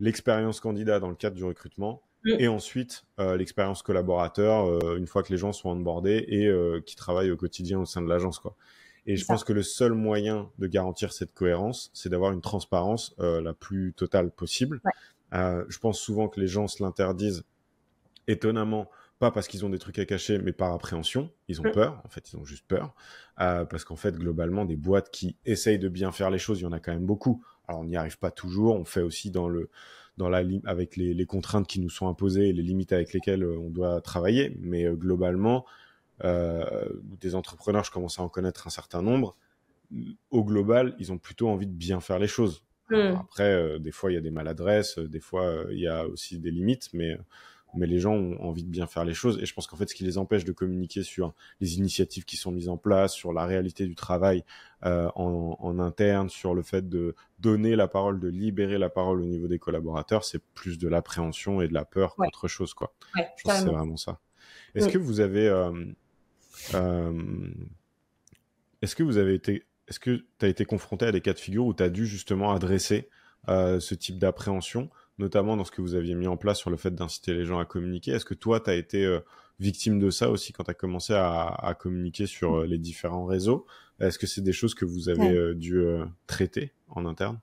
l'expérience 0.00 0.58
candidat 0.58 0.98
dans 0.98 1.08
le 1.08 1.14
cadre 1.14 1.36
du 1.36 1.44
recrutement, 1.44 2.02
mm. 2.24 2.36
et 2.38 2.48
ensuite 2.48 3.04
euh, 3.18 3.36
l'expérience 3.36 3.82
collaborateur 3.82 4.66
euh, 4.66 4.96
une 4.96 5.06
fois 5.06 5.22
que 5.22 5.32
les 5.32 5.38
gens 5.38 5.52
sont 5.52 5.70
onboardés 5.70 6.24
et 6.28 6.46
euh, 6.46 6.80
qui 6.84 6.96
travaillent 6.96 7.30
au 7.30 7.36
quotidien 7.36 7.80
au 7.80 7.86
sein 7.86 8.02
de 8.02 8.08
l'agence. 8.08 8.38
quoi. 8.38 8.56
Et 9.06 9.16
je 9.16 9.24
pense 9.24 9.44
que 9.44 9.52
le 9.52 9.62
seul 9.62 9.92
moyen 9.92 10.50
de 10.58 10.66
garantir 10.66 11.12
cette 11.12 11.32
cohérence, 11.32 11.90
c'est 11.94 12.08
d'avoir 12.08 12.32
une 12.32 12.40
transparence 12.40 13.14
euh, 13.18 13.40
la 13.40 13.54
plus 13.54 13.92
totale 13.94 14.30
possible. 14.30 14.80
Euh, 15.32 15.64
je 15.68 15.78
pense 15.78 15.98
souvent 15.98 16.28
que 16.28 16.40
les 16.40 16.46
gens 16.46 16.68
se 16.68 16.82
l'interdisent 16.82 17.44
étonnamment, 18.28 18.90
pas 19.18 19.30
parce 19.30 19.48
qu'ils 19.48 19.64
ont 19.64 19.70
des 19.70 19.78
trucs 19.78 19.98
à 19.98 20.04
cacher, 20.04 20.38
mais 20.38 20.52
par 20.52 20.72
appréhension. 20.72 21.32
Ils 21.48 21.60
ont 21.60 21.68
mm. 21.68 21.72
peur, 21.72 22.02
en 22.04 22.08
fait, 22.08 22.30
ils 22.32 22.36
ont 22.36 22.44
juste 22.44 22.66
peur. 22.68 22.94
Euh, 23.40 23.64
parce 23.64 23.84
qu'en 23.84 23.96
fait, 23.96 24.16
globalement, 24.16 24.64
des 24.64 24.76
boîtes 24.76 25.10
qui 25.10 25.36
essayent 25.46 25.78
de 25.78 25.88
bien 25.88 26.12
faire 26.12 26.30
les 26.30 26.38
choses, 26.38 26.60
il 26.60 26.64
y 26.64 26.66
en 26.66 26.72
a 26.72 26.80
quand 26.80 26.92
même 26.92 27.06
beaucoup. 27.06 27.42
Alors, 27.68 27.80
on 27.80 27.84
n'y 27.84 27.96
arrive 27.96 28.18
pas 28.18 28.30
toujours. 28.30 28.76
On 28.76 28.84
fait 28.84 29.02
aussi 29.02 29.30
dans 29.30 29.48
le, 29.48 29.70
dans 30.20 30.28
la, 30.28 30.42
avec 30.66 30.96
les, 30.96 31.14
les, 31.14 31.26
contraintes 31.26 31.66
qui 31.66 31.80
nous 31.80 31.90
sont 31.90 32.06
imposées 32.08 32.50
et 32.50 32.52
les 32.52 32.62
limites 32.62 32.92
avec 32.92 33.12
lesquelles 33.12 33.44
on 33.44 33.70
doit 33.70 34.00
travailler. 34.00 34.56
Mais 34.60 34.84
globalement, 34.84 35.64
euh, 36.24 36.88
des 37.20 37.34
entrepreneurs, 37.34 37.84
je 37.84 37.90
commence 37.90 38.18
à 38.18 38.22
en 38.22 38.28
connaître 38.28 38.66
un 38.66 38.70
certain 38.70 39.02
nombre. 39.02 39.36
Au 40.30 40.44
global, 40.44 40.94
ils 40.98 41.12
ont 41.12 41.18
plutôt 41.18 41.48
envie 41.48 41.66
de 41.66 41.72
bien 41.72 42.00
faire 42.00 42.18
les 42.18 42.28
choses. 42.28 42.64
Hmm. 42.90 43.14
après, 43.20 43.44
euh, 43.44 43.78
des 43.78 43.92
fois, 43.92 44.10
il 44.10 44.14
y 44.14 44.18
a 44.18 44.20
des 44.20 44.32
maladresses, 44.32 44.98
euh, 44.98 45.06
des 45.06 45.20
fois, 45.20 45.64
il 45.70 45.78
y 45.78 45.86
a 45.86 46.08
aussi 46.08 46.40
des 46.40 46.50
limites, 46.50 46.88
mais 46.92 47.16
mais 47.74 47.86
les 47.86 47.98
gens 47.98 48.14
ont 48.14 48.40
envie 48.40 48.64
de 48.64 48.68
bien 48.68 48.86
faire 48.86 49.04
les 49.04 49.14
choses. 49.14 49.38
Et 49.42 49.46
je 49.46 49.54
pense 49.54 49.66
qu'en 49.66 49.76
fait, 49.76 49.88
ce 49.88 49.94
qui 49.94 50.04
les 50.04 50.18
empêche 50.18 50.44
de 50.44 50.52
communiquer 50.52 51.02
sur 51.02 51.34
les 51.60 51.76
initiatives 51.76 52.24
qui 52.24 52.36
sont 52.36 52.50
mises 52.50 52.68
en 52.68 52.76
place, 52.76 53.12
sur 53.12 53.32
la 53.32 53.46
réalité 53.46 53.86
du 53.86 53.94
travail 53.94 54.44
en, 54.82 55.56
en, 55.58 55.78
interne, 55.78 56.30
sur 56.30 56.54
le 56.54 56.62
fait 56.62 56.88
de 56.88 57.14
donner 57.38 57.76
la 57.76 57.86
parole, 57.86 58.18
de 58.18 58.28
libérer 58.28 58.78
la 58.78 58.88
parole 58.88 59.20
au 59.20 59.26
niveau 59.26 59.46
des 59.46 59.58
collaborateurs, 59.58 60.24
c'est 60.24 60.42
plus 60.54 60.78
de 60.78 60.88
l'appréhension 60.88 61.60
et 61.60 61.68
de 61.68 61.74
la 61.74 61.84
peur 61.84 62.14
qu'autre 62.16 62.48
chose. 62.48 62.72
Quoi. 62.74 62.92
je 63.16 63.22
pense 63.44 63.54
que 63.54 63.60
c'est 63.60 63.74
vraiment 63.74 63.96
ça. 63.96 64.18
Est-ce 64.74 64.88
que 64.88 64.98
vous 64.98 65.20
avez 65.20 65.48
euh, 66.74 67.50
est-ce 68.82 68.94
que 68.96 69.02
vous 69.02 69.18
avez 69.18 69.34
été, 69.34 69.64
est-ce 69.88 70.00
que 70.00 70.24
tu 70.38 70.46
as 70.46 70.48
été 70.48 70.64
confronté 70.64 71.06
à 71.06 71.12
des 71.12 71.20
cas 71.20 71.32
de 71.32 71.38
figure 71.38 71.66
où 71.66 71.74
tu 71.74 71.82
as 71.82 71.90
dû 71.90 72.06
justement 72.06 72.52
adresser 72.52 73.08
euh, 73.48 73.80
ce 73.80 73.94
type 73.94 74.18
d'appréhension, 74.18 74.90
notamment 75.20 75.56
dans 75.56 75.64
ce 75.64 75.70
que 75.70 75.80
vous 75.80 75.94
aviez 75.94 76.14
mis 76.14 76.26
en 76.26 76.36
place 76.36 76.58
sur 76.58 76.70
le 76.70 76.76
fait 76.76 76.90
d'inciter 76.90 77.34
les 77.34 77.44
gens 77.44 77.58
à 77.58 77.64
communiquer. 77.64 78.10
Est-ce 78.10 78.24
que 78.24 78.34
toi, 78.34 78.58
tu 78.60 78.70
as 78.70 78.74
été 78.74 79.04
euh, 79.04 79.20
victime 79.60 80.00
de 80.00 80.10
ça 80.10 80.30
aussi 80.30 80.52
quand 80.52 80.64
tu 80.64 80.70
as 80.70 80.74
commencé 80.74 81.12
à, 81.14 81.76
communiquer 81.78 82.26
sur 82.26 82.64
les 82.64 82.78
différents 82.78 83.26
réseaux? 83.26 83.66
Est-ce 84.00 84.18
que 84.18 84.26
c'est 84.26 84.40
des 84.40 84.52
choses 84.52 84.74
que 84.74 84.84
vous 84.84 85.08
avez 85.08 85.54
dû 85.54 85.84
traiter 86.26 86.72
en 86.88 87.06
interne? 87.06 87.38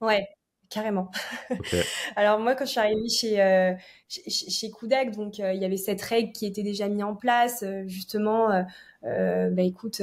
Ouais, 0.00 0.26
Carrément. 0.70 1.10
Alors 2.16 2.38
moi, 2.38 2.54
quand 2.54 2.66
je 2.66 2.70
suis 2.72 2.80
arrivée 2.80 3.08
chez, 3.08 3.40
euh, 3.40 3.72
chez, 4.08 4.70
Kudak, 4.70 5.12
donc 5.12 5.40
euh, 5.40 5.54
il 5.54 5.62
y 5.62 5.64
avait 5.64 5.78
cette 5.78 6.02
règle 6.02 6.32
qui 6.32 6.44
était 6.44 6.62
déjà 6.62 6.88
mise 6.88 7.02
en 7.02 7.14
place, 7.14 7.62
euh, 7.62 7.84
justement, 7.86 8.48
bah 9.02 9.62
écoute, 9.62 10.02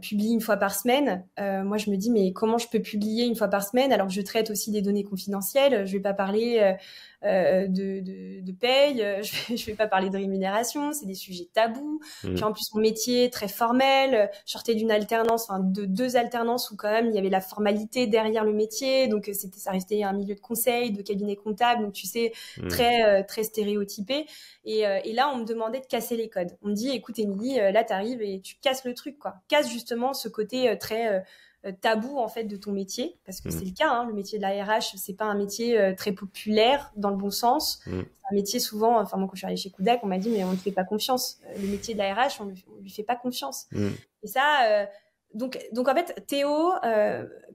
publie 0.00 0.32
une 0.32 0.40
fois 0.40 0.56
par 0.56 0.74
semaine. 0.74 1.24
moi, 1.38 1.76
je 1.76 1.90
me 1.90 1.96
dis, 1.96 2.10
mais 2.10 2.32
comment 2.32 2.58
je 2.58 2.68
peux 2.68 2.80
publier 2.80 3.24
une 3.24 3.36
fois 3.36 3.48
par 3.48 3.64
semaine 3.64 3.92
alors 3.92 4.06
que 4.06 4.12
je 4.12 4.22
traite 4.22 4.50
aussi 4.50 4.70
des 4.70 4.82
données 4.82 5.04
confidentielles? 5.04 5.86
Je 5.86 5.92
vais 5.92 6.00
pas 6.00 6.14
parler 6.14 6.76
euh, 7.24 7.68
de, 7.68 8.00
de, 8.00 8.40
de, 8.40 8.52
paye, 8.52 9.00
euh, 9.00 9.22
je 9.22 9.32
vais, 9.32 9.56
je 9.56 9.66
vais 9.66 9.74
pas 9.74 9.86
parler 9.86 10.10
de 10.10 10.16
rémunération, 10.16 10.92
c'est 10.92 11.06
des 11.06 11.14
sujets 11.14 11.48
tabous. 11.52 12.00
Mmh. 12.24 12.34
Puis 12.34 12.44
en 12.44 12.52
plus 12.52 12.74
mon 12.74 12.80
métier 12.80 13.30
très 13.30 13.46
formel, 13.46 14.28
je 14.44 14.50
sortais 14.50 14.74
d'une 14.74 14.90
alternance, 14.90 15.48
enfin 15.48 15.60
de 15.60 15.84
deux 15.84 16.16
alternances 16.16 16.72
où 16.72 16.76
quand 16.76 16.90
même 16.90 17.06
il 17.10 17.14
y 17.14 17.18
avait 17.18 17.30
la 17.30 17.40
formalité 17.40 18.08
derrière 18.08 18.44
le 18.44 18.52
métier, 18.52 19.06
donc 19.06 19.28
euh, 19.28 19.32
c'était 19.34 19.60
ça 19.60 19.70
restait 19.70 20.02
un 20.02 20.14
milieu 20.14 20.34
de 20.34 20.40
conseil, 20.40 20.90
de 20.90 21.00
cabinet 21.00 21.36
comptable, 21.36 21.84
donc 21.84 21.92
tu 21.92 22.08
sais 22.08 22.32
mmh. 22.58 22.68
très 22.68 23.24
très 23.24 23.44
stéréotypé. 23.44 24.26
Et, 24.64 24.80
et, 24.80 25.12
là 25.12 25.30
on 25.32 25.38
me 25.38 25.44
demandait 25.44 25.80
de 25.80 25.86
casser 25.86 26.16
les 26.16 26.28
codes. 26.28 26.56
On 26.62 26.68
me 26.68 26.74
dit 26.74 26.90
écoute 26.90 27.18
Émilie, 27.18 27.56
là 27.56 27.84
t'arrives 27.84 28.22
et 28.22 28.40
tu 28.40 28.56
casses 28.60 28.84
le 28.84 28.94
truc 28.94 29.18
quoi, 29.18 29.34
casse 29.48 29.71
justement 29.72 30.14
ce 30.14 30.28
côté 30.28 30.76
très 30.78 31.24
euh, 31.64 31.70
tabou 31.80 32.18
en 32.18 32.26
fait 32.26 32.42
de 32.42 32.56
ton 32.56 32.72
métier 32.72 33.20
parce 33.24 33.40
que 33.40 33.46
mmh. 33.46 33.52
c'est 33.52 33.64
le 33.64 33.70
cas 33.70 33.88
hein, 33.88 34.04
le 34.04 34.12
métier 34.12 34.36
de 34.36 34.42
la 34.42 34.64
RH 34.64 34.96
c'est 34.96 35.14
pas 35.14 35.26
un 35.26 35.36
métier 35.36 35.78
euh, 35.78 35.94
très 35.94 36.10
populaire 36.10 36.90
dans 36.96 37.10
le 37.10 37.16
bon 37.16 37.30
sens 37.30 37.80
mmh. 37.86 38.00
c'est 38.00 38.32
un 38.32 38.34
métier 38.34 38.58
souvent 38.58 38.98
enfin 38.98 39.16
moi 39.16 39.28
quand 39.28 39.36
je 39.36 39.38
suis 39.38 39.46
allée 39.46 39.56
chez 39.56 39.70
Kudak 39.70 40.00
on 40.02 40.08
m'a 40.08 40.18
dit 40.18 40.30
mais 40.30 40.42
on 40.42 40.50
ne 40.50 40.56
fait 40.56 40.72
pas 40.72 40.82
confiance 40.82 41.38
euh, 41.46 41.60
le 41.60 41.68
métier 41.68 41.94
de 41.94 42.00
la 42.00 42.14
RH 42.14 42.40
on, 42.40 42.46
lui, 42.46 42.64
lui 42.80 42.90
fait 42.90 43.04
pas 43.04 43.14
confiance 43.14 43.66
mmh. 43.70 43.88
et 44.24 44.26
ça 44.26 44.88
donc, 45.34 45.58
donc 45.72 45.88
en 45.88 45.94
fait, 45.94 46.24
Théo, 46.26 46.72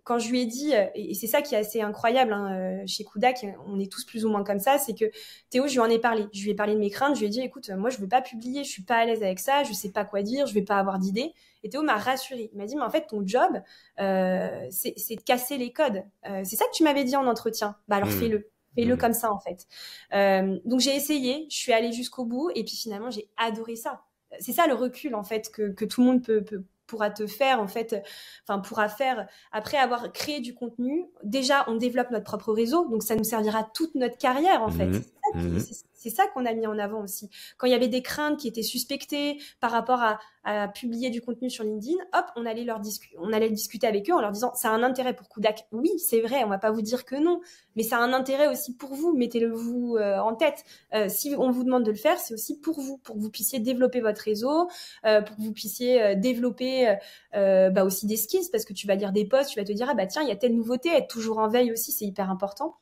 quand 0.03 0.19
je 0.19 0.29
lui 0.29 0.41
ai 0.41 0.45
dit, 0.45 0.73
et 0.95 1.13
c'est 1.13 1.27
ça 1.27 1.41
qui 1.41 1.55
est 1.55 1.57
assez 1.57 1.81
incroyable 1.81 2.31
hein, 2.31 2.85
chez 2.85 3.03
Kudak, 3.03 3.45
on 3.67 3.79
est 3.79 3.91
tous 3.91 4.05
plus 4.05 4.25
ou 4.25 4.29
moins 4.29 4.43
comme 4.43 4.59
ça, 4.59 4.77
c'est 4.77 4.93
que 4.93 5.05
Théo, 5.49 5.67
je 5.67 5.73
lui 5.73 5.79
en 5.79 5.89
ai 5.89 5.99
parlé. 5.99 6.25
Je 6.33 6.43
lui 6.43 6.51
ai 6.51 6.55
parlé 6.55 6.73
de 6.73 6.79
mes 6.79 6.89
craintes. 6.89 7.15
Je 7.15 7.19
lui 7.19 7.27
ai 7.27 7.29
dit, 7.29 7.41
écoute, 7.41 7.69
moi, 7.71 7.89
je 7.89 7.97
veux 7.97 8.07
pas 8.07 8.21
publier, 8.21 8.63
je 8.63 8.69
suis 8.69 8.83
pas 8.83 8.95
à 8.95 9.05
l'aise 9.05 9.21
avec 9.21 9.39
ça, 9.39 9.63
je 9.63 9.73
sais 9.73 9.91
pas 9.91 10.05
quoi 10.05 10.21
dire, 10.21 10.47
je 10.47 10.53
vais 10.53 10.61
pas 10.61 10.77
avoir 10.77 10.97
d'idée. 10.99 11.33
Et 11.63 11.69
Théo 11.69 11.81
m'a 11.81 11.97
rassuré. 11.97 12.49
Il 12.53 12.57
m'a 12.57 12.65
dit, 12.65 12.75
mais 12.75 12.83
en 12.83 12.89
fait, 12.89 13.07
ton 13.07 13.25
job, 13.25 13.61
euh, 13.99 14.67
c'est 14.69 15.15
de 15.15 15.21
casser 15.21 15.57
les 15.57 15.71
codes. 15.71 16.03
Euh, 16.29 16.41
c'est 16.43 16.55
ça 16.55 16.65
que 16.65 16.73
tu 16.73 16.83
m'avais 16.83 17.03
dit 17.03 17.15
en 17.15 17.27
entretien. 17.27 17.75
Bah 17.87 17.97
alors 17.97 18.09
hmm. 18.09 18.19
fais-le. 18.19 18.49
Fais-le 18.75 18.95
hmm. 18.95 18.97
comme 18.97 19.13
ça, 19.13 19.31
en 19.31 19.39
fait. 19.39 19.67
Euh, 20.13 20.59
donc 20.65 20.79
j'ai 20.79 20.95
essayé, 20.95 21.47
je 21.49 21.57
suis 21.57 21.73
allée 21.73 21.91
jusqu'au 21.91 22.25
bout, 22.25 22.51
et 22.55 22.63
puis 22.63 22.75
finalement, 22.75 23.09
j'ai 23.09 23.29
adoré 23.35 23.75
ça. 23.75 24.03
C'est 24.39 24.53
ça 24.53 24.67
le 24.67 24.73
recul, 24.73 25.15
en 25.15 25.23
fait, 25.23 25.49
que, 25.51 25.71
que 25.71 25.83
tout 25.85 26.01
le 26.01 26.07
monde 26.07 26.23
peut, 26.23 26.43
peut 26.43 26.63
pourra 26.87 27.09
te 27.09 27.27
faire 27.27 27.59
en 27.59 27.67
fait 27.67 27.95
enfin 28.43 28.59
pourra 28.59 28.89
faire 28.89 29.27
après 29.51 29.77
avoir 29.77 30.11
créé 30.11 30.39
du 30.39 30.55
contenu 30.55 31.05
déjà 31.23 31.65
on 31.67 31.75
développe 31.75 32.11
notre 32.11 32.25
propre 32.25 32.53
réseau 32.53 32.87
donc 32.89 33.03
ça 33.03 33.15
nous 33.15 33.23
servira 33.23 33.63
toute 33.63 33.93
notre 33.95 34.17
carrière 34.17 34.63
en 34.63 34.71
fait 34.71 34.89
mmh. 35.33 35.57
Mmh. 35.57 35.59
c'est 35.93 36.09
ça 36.09 36.27
qu'on 36.27 36.45
a 36.45 36.53
mis 36.53 36.67
en 36.67 36.77
avant 36.77 37.03
aussi 37.03 37.29
quand 37.57 37.67
il 37.67 37.71
y 37.71 37.75
avait 37.75 37.87
des 37.87 38.01
craintes 38.01 38.39
qui 38.39 38.47
étaient 38.47 38.63
suspectées 38.63 39.37
par 39.59 39.71
rapport 39.71 40.01
à, 40.01 40.19
à 40.47 40.69
publier 40.69 41.09
du 41.09 41.21
contenu 41.21 41.49
sur 41.49 41.65
LinkedIn, 41.65 41.97
hop, 42.13 42.25
on 42.37 42.45
allait 42.45 42.63
leur 42.63 42.79
discuter, 42.79 43.17
on 43.19 43.33
allait 43.33 43.49
discuter 43.49 43.85
avec 43.85 44.09
eux 44.09 44.13
en 44.13 44.21
leur 44.21 44.31
disant 44.31 44.53
ça 44.55 44.69
a 44.69 44.71
un 44.71 44.81
intérêt 44.81 45.13
pour 45.13 45.27
Kudak. 45.27 45.67
Oui, 45.73 45.91
c'est 45.99 46.21
vrai, 46.21 46.41
on 46.45 46.47
va 46.47 46.57
pas 46.57 46.71
vous 46.71 46.81
dire 46.81 47.03
que 47.03 47.17
non, 47.17 47.41
mais 47.75 47.83
ça 47.83 47.97
a 47.97 47.99
un 47.99 48.13
intérêt 48.13 48.47
aussi 48.47 48.73
pour 48.73 48.93
vous. 48.93 49.13
Mettez-le 49.13 49.51
vous 49.51 49.97
euh, 49.97 50.17
en 50.19 50.35
tête. 50.35 50.63
Euh, 50.93 51.09
si 51.09 51.35
on 51.37 51.51
vous 51.51 51.65
demande 51.65 51.83
de 51.83 51.91
le 51.91 51.97
faire, 51.97 52.17
c'est 52.17 52.33
aussi 52.33 52.57
pour 52.61 52.79
vous, 52.79 52.97
pour 52.97 53.15
que 53.15 53.19
vous 53.19 53.29
puissiez 53.29 53.59
développer 53.59 53.99
votre 53.99 54.21
réseau, 54.21 54.69
euh, 55.05 55.21
pour 55.21 55.35
que 55.35 55.41
vous 55.41 55.51
puissiez 55.51 56.15
développer 56.15 56.95
bah 57.33 57.83
aussi 57.83 58.07
des 58.07 58.17
skills, 58.17 58.49
parce 58.51 58.63
que 58.63 58.73
tu 58.73 58.87
vas 58.87 58.95
lire 58.95 59.11
des 59.11 59.25
posts, 59.25 59.51
tu 59.51 59.59
vas 59.59 59.65
te 59.65 59.73
dire 59.73 59.87
ah 59.89 59.95
bah 59.95 60.05
tiens, 60.07 60.21
il 60.21 60.29
y 60.29 60.31
a 60.31 60.37
telle 60.37 60.55
nouveauté, 60.55 60.89
être 60.89 61.07
toujours 61.07 61.39
en 61.39 61.49
veille 61.49 61.73
aussi, 61.73 61.91
c'est 61.91 62.05
hyper 62.05 62.31
important. 62.31 62.77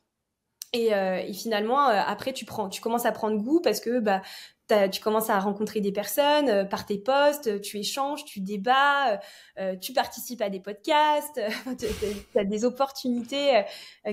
Et, 0.76 0.88
et, 1.28 1.32
finalement, 1.32 1.86
après, 1.88 2.32
tu 2.32 2.44
commences 2.44 3.06
à 3.06 3.12
prendre 3.12 3.36
goût 3.42 3.60
parce 3.60 3.80
que 3.80 4.00
bah, 4.00 4.20
tu 4.90 5.00
commences 5.00 5.30
à 5.30 5.38
rencontrer 5.38 5.80
des 5.80 5.92
personnes 5.92 6.48
euh, 6.48 6.64
par 6.64 6.86
tes 6.86 6.98
posts, 6.98 7.60
tu 7.60 7.78
échanges, 7.78 8.24
tu 8.24 8.40
débats, 8.40 9.12
euh, 9.12 9.16
euh, 9.58 9.76
tu 9.76 9.92
participes 9.92 10.42
à 10.42 10.50
des 10.50 10.60
podcasts, 10.60 11.40
tu 11.78 12.38
as 12.38 12.44
des 12.44 12.64
opportunités 12.64 13.64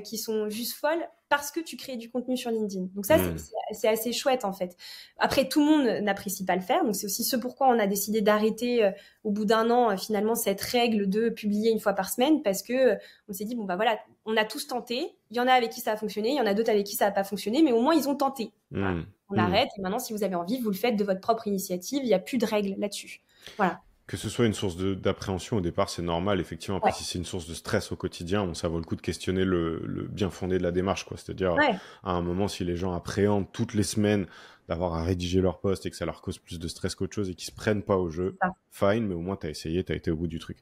qui 0.04 0.17
sont 0.17 0.49
juste 0.49 0.73
folles 0.73 1.08
parce 1.38 1.52
que 1.52 1.60
tu 1.60 1.78
crées 1.78 1.98
du 1.98 2.10
contenu 2.10 2.38
sur 2.38 2.52
LinkedIn. 2.52 2.88
Donc 2.96 3.06
ça, 3.06 3.17
mmh. 3.17 3.38
c'est 3.72 3.88
assez 3.88 4.13
chouette 4.13 4.46
en 4.46 4.54
fait. 4.54 4.76
Après, 5.17 5.48
tout 5.48 5.60
le 5.60 5.65
monde 5.65 6.04
n'apprécie 6.04 6.46
pas 6.46 6.56
le 6.56 6.62
faire, 6.62 6.84
donc 6.84 6.96
c'est 6.96 7.06
aussi 7.06 7.24
ce 7.24 7.36
pourquoi 7.36 7.67
on 7.69 7.80
a 7.80 7.88
décidé 7.88 8.22
d'arrêter 8.22 8.91
au 9.24 9.32
bout 9.32 9.46
d'un 9.46 9.69
an 9.69 9.96
finalement 9.98 10.36
cette 10.36 10.62
règle 10.62 11.10
de 11.10 11.30
publier 11.30 11.72
une 11.72 11.80
fois 11.80 11.93
par 11.93 12.10
semaine, 12.10 12.41
parce 12.41 12.62
que 12.62 12.98
on 13.28 13.34
s'est 13.34 13.46
dit 13.46 13.56
bon 13.56 13.65
bah 13.65 13.76
voilà, 13.76 13.98
on 14.26 14.38
a 14.38 14.46
tous 14.46 14.67
tenté. 14.67 15.15
Il 15.32 15.38
y 15.38 15.39
en 15.39 15.48
a 15.48 15.54
avec 15.54 15.72
qui 15.72 15.82
ça 15.82 15.93
a 15.93 15.98
fonctionné, 15.98 16.30
il 16.30 16.36
y 16.36 16.41
en 16.41 16.46
a 16.46 16.54
d'autres 16.54 16.69
avec 16.69 16.86
qui 16.86 16.96
ça 16.96 17.06
n'a 17.06 17.12
pas 17.12 17.24
fonctionné, 17.24 17.63
mais 17.63 17.72
au 17.72 17.82
moins 17.82 17.96
ils 17.96 18.08
ont 18.08 18.15
tenté. 18.15 18.52
Mmh. 18.72 19.04
On 19.30 19.36
mmh. 19.36 19.39
arrête 19.39 19.69
et 19.78 19.82
maintenant, 19.82 20.00
si 20.00 20.13
vous 20.13 20.24
avez 20.24 20.36
envie, 20.36 20.60
vous 20.60 20.69
le 20.69 20.76
faites 20.76 20.96
de 20.96 21.04
votre 21.04 21.22
propre 21.22 21.48
initiative. 21.48 22.02
Il 22.04 22.08
n'y 22.08 22.13
a 22.13 22.19
plus 22.19 22.38
de 22.38 22.46
règles 22.46 22.76
là-dessus. 22.80 23.22
Voilà. 23.58 23.82
Que 24.13 24.19
ce 24.19 24.30
soit 24.30 24.45
une 24.45 24.54
source 24.54 24.78
d'appréhension 24.78 25.58
au 25.58 25.60
départ, 25.60 25.89
c'est 25.89 26.04
normal, 26.04 26.39
effectivement. 26.39 26.80
si 26.91 27.04
c'est 27.04 27.17
une 27.17 27.26
source 27.26 27.47
de 27.47 27.56
stress 27.56 27.91
au 27.91 27.95
quotidien, 27.95 28.54
ça 28.54 28.67
vaut 28.67 28.78
le 28.78 28.84
coup 28.84 28.95
de 28.95 29.02
questionner 29.02 29.43
le, 29.43 30.08
bien 30.08 30.30
fondé 30.30 30.60
de 30.60 30.63
la 30.63 30.69
démarche. 30.69 31.08
C'est-à-dire, 31.15 31.56
à 32.04 32.12
un 32.12 32.21
moment, 32.21 32.47
si 32.47 32.63
les 32.63 32.78
gens 32.78 32.93
appréhendent 32.93 33.52
toutes 33.52 33.73
les 33.73 33.82
semaines 33.82 34.28
d'avoir 34.67 34.93
à 34.93 35.04
rédiger 35.04 35.41
leur 35.41 35.60
poste 35.60 35.88
et 35.88 35.89
que 35.89 35.95
ça 35.95 36.06
leur 36.06 36.21
cause 36.21 36.38
plus 36.38 36.60
de 36.60 36.67
stress 36.67 36.93
qu'autre 36.93 37.15
chose 37.15 37.32
et 37.32 37.34
qu'ils 37.34 37.47
se 37.47 37.56
prennent 37.56 37.82
pas 37.82 37.97
au 37.97 38.12
jeu, 38.12 38.38
fine, 38.69 39.08
mais 39.08 39.15
au 39.15 39.21
moins 39.21 39.36
tu 39.36 39.47
as 39.47 39.49
essayé, 39.49 39.84
tu 39.84 39.91
as 39.91 39.95
été 39.95 40.12
au 40.12 40.15
bout 40.15 40.28
du 40.28 40.38
truc. 40.38 40.60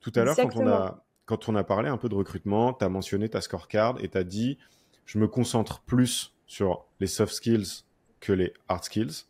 Tout 0.00 0.12
à 0.14 0.24
l'heure, 0.24 0.36
quand 0.36 0.56
on 0.56 0.68
a 0.68 1.02
quand 1.24 1.48
on 1.48 1.56
a 1.56 1.64
parlé 1.64 1.88
un 1.88 1.96
peu 1.96 2.10
de 2.10 2.14
recrutement, 2.14 2.74
tu 2.74 2.84
as 2.84 2.90
mentionné 2.90 3.30
ta 3.30 3.40
scorecard 3.40 3.96
et 4.02 4.10
tu 4.10 4.18
as 4.18 4.24
dit 4.24 4.58
je 5.06 5.18
me 5.18 5.28
concentre 5.28 5.80
plus 5.80 6.34
sur 6.46 6.84
les 7.00 7.06
soft 7.06 7.32
skills 7.32 7.84
que 8.20 8.34
les 8.34 8.52
hard 8.68 8.84
skills. 8.84 9.24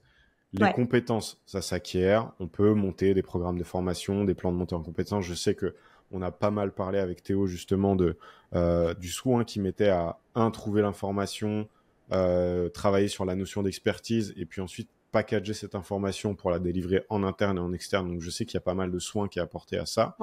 Les 0.59 0.73
compétences, 0.73 1.41
ça 1.47 1.63
s'acquiert. 1.63 2.33
On 2.41 2.49
peut 2.49 2.75
monter 2.75 3.15
des 3.15 3.23
programmes 3.23 3.59
de 3.59 3.65
formation, 3.65 4.25
des 4.25 4.35
plans 4.35 4.53
de 4.53 4.57
montée 4.57 4.75
en 4.75 4.83
compétences. 4.83 5.25
Je 5.25 5.35
sais 5.35 5.55
que 5.55 5.75
on 6.13 6.23
a 6.23 6.31
pas 6.31 6.51
mal 6.51 6.73
parlé 6.73 6.99
avec 6.99 7.23
Théo 7.23 7.47
justement 7.47 7.97
de 7.97 8.17
euh, 8.55 8.95
du 8.95 9.09
soin 9.09 9.45
qui 9.45 9.61
mettait 9.61 9.89
à 9.89 10.19
un 10.35 10.51
trouver 10.51 10.83
l'information, 10.83 11.69
euh, 12.13 12.69
travailler 12.69 13.09
sur 13.09 13.25
la 13.25 13.35
notion 13.35 13.63
d'expertise 13.63 14.33
et 14.37 14.47
puis 14.47 14.61
ensuite 14.61 14.89
packager 15.11 15.55
cette 15.55 15.75
information 15.75 16.35
pour 16.35 16.51
la 16.51 16.59
délivrer 16.59 17.05
en 17.09 17.25
interne 17.25 17.57
et 17.57 17.61
en 17.61 17.73
externe. 17.73 18.09
Donc 18.09 18.21
je 18.21 18.31
sais 18.31 18.45
qu'il 18.45 18.55
y 18.55 18.59
a 18.59 18.63
pas 18.63 18.75
mal 18.75 18.91
de 18.91 18.99
soins 18.99 19.29
qui 19.29 19.39
est 19.39 19.43
apporté 19.43 19.79
à 19.79 19.87
ça. 19.87 20.17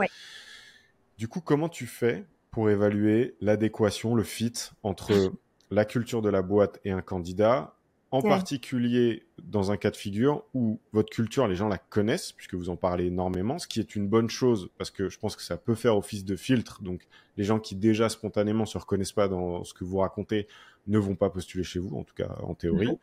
Du 1.17 1.27
coup, 1.27 1.41
comment 1.41 1.69
tu 1.69 1.85
fais 1.85 2.25
pour 2.51 2.69
évaluer 2.69 3.35
l'adéquation, 3.41 4.15
le 4.15 4.23
fit 4.23 4.53
entre 4.83 5.11
la 5.71 5.85
culture 5.85 6.21
de 6.21 6.29
la 6.29 6.41
boîte 6.41 6.79
et 6.85 6.91
un 6.91 7.01
candidat 7.01 7.75
en 8.13 8.21
particulier 8.21 9.25
dans 9.41 9.71
un 9.71 9.77
cas 9.77 9.89
de 9.89 9.95
figure 9.95 10.43
où 10.53 10.79
votre 10.91 11.09
culture, 11.09 11.47
les 11.47 11.55
gens 11.55 11.67
la 11.67 11.79
connaissent, 11.79 12.31
puisque 12.31 12.53
vous 12.53 12.69
en 12.69 12.75
parlez 12.75 13.07
énormément, 13.07 13.57
ce 13.57 13.67
qui 13.67 13.79
est 13.79 13.95
une 13.95 14.07
bonne 14.07 14.29
chose, 14.29 14.69
parce 14.77 14.91
que 14.91 15.09
je 15.09 15.17
pense 15.17 15.35
que 15.35 15.41
ça 15.41 15.57
peut 15.57 15.73
faire 15.73 15.97
office 15.97 16.23
de 16.23 16.35
filtre. 16.35 16.83
Donc, 16.83 17.07
les 17.37 17.43
gens 17.43 17.59
qui 17.59 17.75
déjà 17.75 18.09
spontanément 18.09 18.67
se 18.67 18.77
reconnaissent 18.77 19.13
pas 19.13 19.27
dans 19.27 19.63
ce 19.63 19.73
que 19.73 19.83
vous 19.83 19.97
racontez 19.97 20.47
ne 20.85 20.99
vont 20.99 21.15
pas 21.15 21.31
postuler 21.31 21.63
chez 21.63 21.79
vous, 21.79 21.97
en 21.97 22.03
tout 22.03 22.13
cas 22.13 22.35
en 22.43 22.53
théorie. 22.53 22.99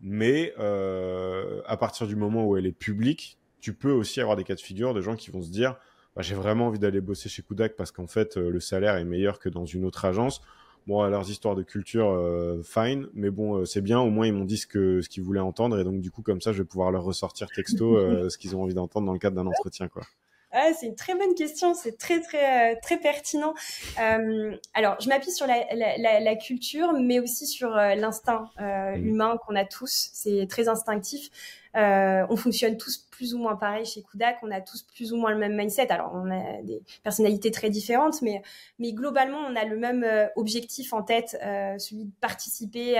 Mais 0.00 0.52
euh, 0.58 1.62
à 1.64 1.76
partir 1.76 2.08
du 2.08 2.16
moment 2.16 2.44
où 2.44 2.56
elle 2.56 2.66
est 2.66 2.72
publique, 2.72 3.38
tu 3.60 3.74
peux 3.74 3.92
aussi 3.92 4.20
avoir 4.20 4.36
des 4.36 4.42
cas 4.42 4.56
de 4.56 4.60
figure 4.60 4.92
de 4.92 5.00
gens 5.00 5.14
qui 5.14 5.30
vont 5.30 5.42
se 5.42 5.50
dire, 5.50 5.76
bah, 6.16 6.22
j'ai 6.22 6.34
vraiment 6.34 6.66
envie 6.66 6.80
d'aller 6.80 7.00
bosser 7.00 7.28
chez 7.28 7.42
Kudak 7.42 7.76
parce 7.76 7.92
qu'en 7.92 8.08
fait, 8.08 8.36
euh, 8.36 8.50
le 8.50 8.58
salaire 8.58 8.96
est 8.96 9.04
meilleur 9.04 9.38
que 9.38 9.48
dans 9.48 9.66
une 9.66 9.84
autre 9.84 10.04
agence 10.04 10.42
Bon, 10.88 11.02
leurs 11.06 11.30
histoires 11.30 11.54
de 11.54 11.62
culture, 11.62 12.08
euh, 12.08 12.62
fine, 12.62 13.08
mais 13.12 13.28
bon, 13.28 13.58
euh, 13.58 13.64
c'est 13.66 13.82
bien. 13.82 14.00
Au 14.00 14.08
moins, 14.08 14.26
ils 14.26 14.32
m'ont 14.32 14.46
dit 14.46 14.56
ce 14.56 14.66
que 14.66 15.02
ce 15.02 15.10
qu'ils 15.10 15.22
voulaient 15.22 15.38
entendre, 15.38 15.78
et 15.78 15.84
donc 15.84 16.00
du 16.00 16.10
coup, 16.10 16.22
comme 16.22 16.40
ça, 16.40 16.50
je 16.54 16.62
vais 16.62 16.64
pouvoir 16.64 16.90
leur 16.90 17.04
ressortir 17.04 17.46
texto 17.54 17.96
euh, 17.98 18.30
ce 18.30 18.38
qu'ils 18.38 18.56
ont 18.56 18.62
envie 18.62 18.72
d'entendre 18.72 19.04
dans 19.06 19.12
le 19.12 19.18
cadre 19.18 19.36
d'un 19.36 19.46
entretien, 19.46 19.88
quoi. 19.88 20.02
Ah, 20.50 20.70
c'est 20.72 20.86
une 20.86 20.94
très 20.94 21.14
bonne 21.14 21.34
question, 21.34 21.74
c'est 21.74 21.98
très 21.98 22.22
très 22.22 22.76
très 22.76 22.96
pertinent. 22.96 23.52
alors, 24.72 24.98
je 24.98 25.10
m'appuie 25.10 25.30
sur 25.30 25.46
la, 25.46 25.62
la, 25.74 26.20
la, 26.20 26.36
culture, 26.36 26.94
mais 26.94 27.20
aussi 27.20 27.46
sur 27.46 27.68
l'instinct 27.68 28.48
mmh. 28.58 29.06
humain 29.06 29.36
qu'on 29.44 29.56
a 29.56 29.66
tous. 29.66 30.08
C'est 30.14 30.46
très 30.48 30.70
instinctif. 30.70 31.28
on 31.74 32.36
fonctionne 32.36 32.78
tous 32.78 33.06
plus 33.18 33.34
ou 33.34 33.38
moins 33.38 33.56
pareil 33.56 33.84
chez 33.84 34.00
Kudak. 34.00 34.38
On 34.42 34.50
a 34.52 34.60
tous 34.60 34.84
plus 34.84 35.12
ou 35.12 35.16
moins 35.16 35.32
le 35.32 35.38
même 35.38 35.56
mindset. 35.56 35.90
Alors, 35.90 36.12
on 36.14 36.30
a 36.30 36.62
des 36.62 36.80
personnalités 37.02 37.50
très 37.50 37.68
différentes, 37.68 38.22
mais, 38.22 38.42
mais 38.78 38.92
globalement, 38.92 39.38
on 39.38 39.56
a 39.56 39.64
le 39.64 39.76
même 39.76 40.04
euh, 40.04 40.28
objectif 40.36 40.92
en 40.92 41.02
tête, 41.02 41.36
euh, 41.42 41.76
celui 41.78 42.04
de 42.04 42.12
participer, 42.20 42.96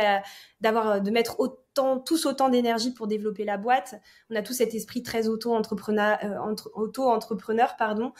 d'avoir, 0.60 1.00
de 1.00 1.10
mettre 1.12 1.38
autant, 1.38 2.00
tous 2.00 2.26
autant 2.26 2.48
d'énergie 2.48 2.92
pour 2.92 3.06
développer 3.06 3.44
la 3.44 3.56
boîte. 3.58 3.94
On 4.30 4.34
a 4.34 4.42
tous 4.42 4.54
cet 4.54 4.74
esprit 4.74 5.04
très 5.04 5.28
auto-entrepreneur, 5.28 6.18
euh, 6.24 6.54
auto-entrepreneur, 6.74 7.76
pardon, 7.76 8.12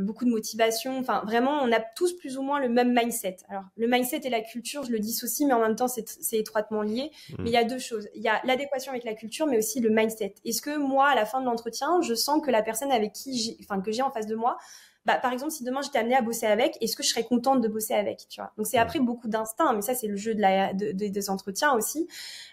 beaucoup 0.00 0.24
de 0.24 0.30
motivation. 0.30 0.98
Enfin, 0.98 1.22
vraiment, 1.24 1.60
on 1.62 1.70
a 1.70 1.78
tous 1.78 2.14
plus 2.14 2.36
ou 2.36 2.42
moins 2.42 2.58
le 2.58 2.68
même 2.68 2.92
mindset. 2.92 3.36
Alors, 3.48 3.62
le 3.76 3.86
mindset 3.86 4.22
et 4.24 4.30
la 4.30 4.40
culture, 4.40 4.82
je 4.82 4.90
le 4.90 4.98
dissocie, 4.98 5.46
mais 5.46 5.54
en 5.54 5.60
même 5.60 5.76
temps, 5.76 5.86
c'est 5.86 6.38
étroitement 6.38 6.82
lié. 6.82 7.12
Mmh. 7.30 7.34
Mais 7.38 7.50
il 7.50 7.52
y 7.52 7.56
a 7.56 7.62
deux 7.62 7.78
choses. 7.78 8.08
Il 8.16 8.22
y 8.22 8.28
a 8.28 8.40
l'adéquation 8.42 8.90
avec 8.90 9.04
la 9.04 9.14
culture, 9.14 9.46
mais 9.46 9.58
aussi 9.58 9.78
le 9.78 9.90
mindset. 9.90 10.34
Est-ce 10.44 10.60
que 10.60 10.76
moi, 10.76 11.11
à 11.12 11.14
la 11.14 11.26
fin 11.26 11.40
de 11.40 11.46
l'entretien, 11.46 12.00
je 12.02 12.14
sens 12.14 12.42
que 12.42 12.50
la 12.50 12.62
personne 12.62 12.90
avec 12.90 13.12
qui 13.12 13.38
j'ai, 13.38 13.56
enfin, 13.62 13.80
que 13.80 13.92
j'ai 13.92 14.02
en 14.02 14.10
face 14.10 14.26
de 14.26 14.34
moi, 14.34 14.58
bah, 15.04 15.18
par 15.18 15.32
exemple, 15.32 15.50
si 15.50 15.64
demain 15.64 15.82
j'étais 15.82 15.98
amenée 15.98 16.14
à 16.14 16.22
bosser 16.22 16.46
avec, 16.46 16.78
est-ce 16.80 16.94
que 16.94 17.02
je 17.02 17.08
serais 17.08 17.24
contente 17.24 17.60
de 17.60 17.66
bosser 17.66 17.94
avec, 17.94 18.28
tu 18.28 18.40
vois? 18.40 18.52
Donc 18.56 18.68
c'est 18.68 18.78
après 18.78 19.00
beaucoup 19.00 19.26
d'instinct, 19.26 19.72
mais 19.72 19.82
ça 19.82 19.94
c'est 19.94 20.06
le 20.06 20.14
jeu 20.14 20.32
de 20.34 20.40
la, 20.40 20.72
de, 20.74 20.92
des 20.92 21.30
entretiens 21.30 21.72
aussi. 21.72 22.06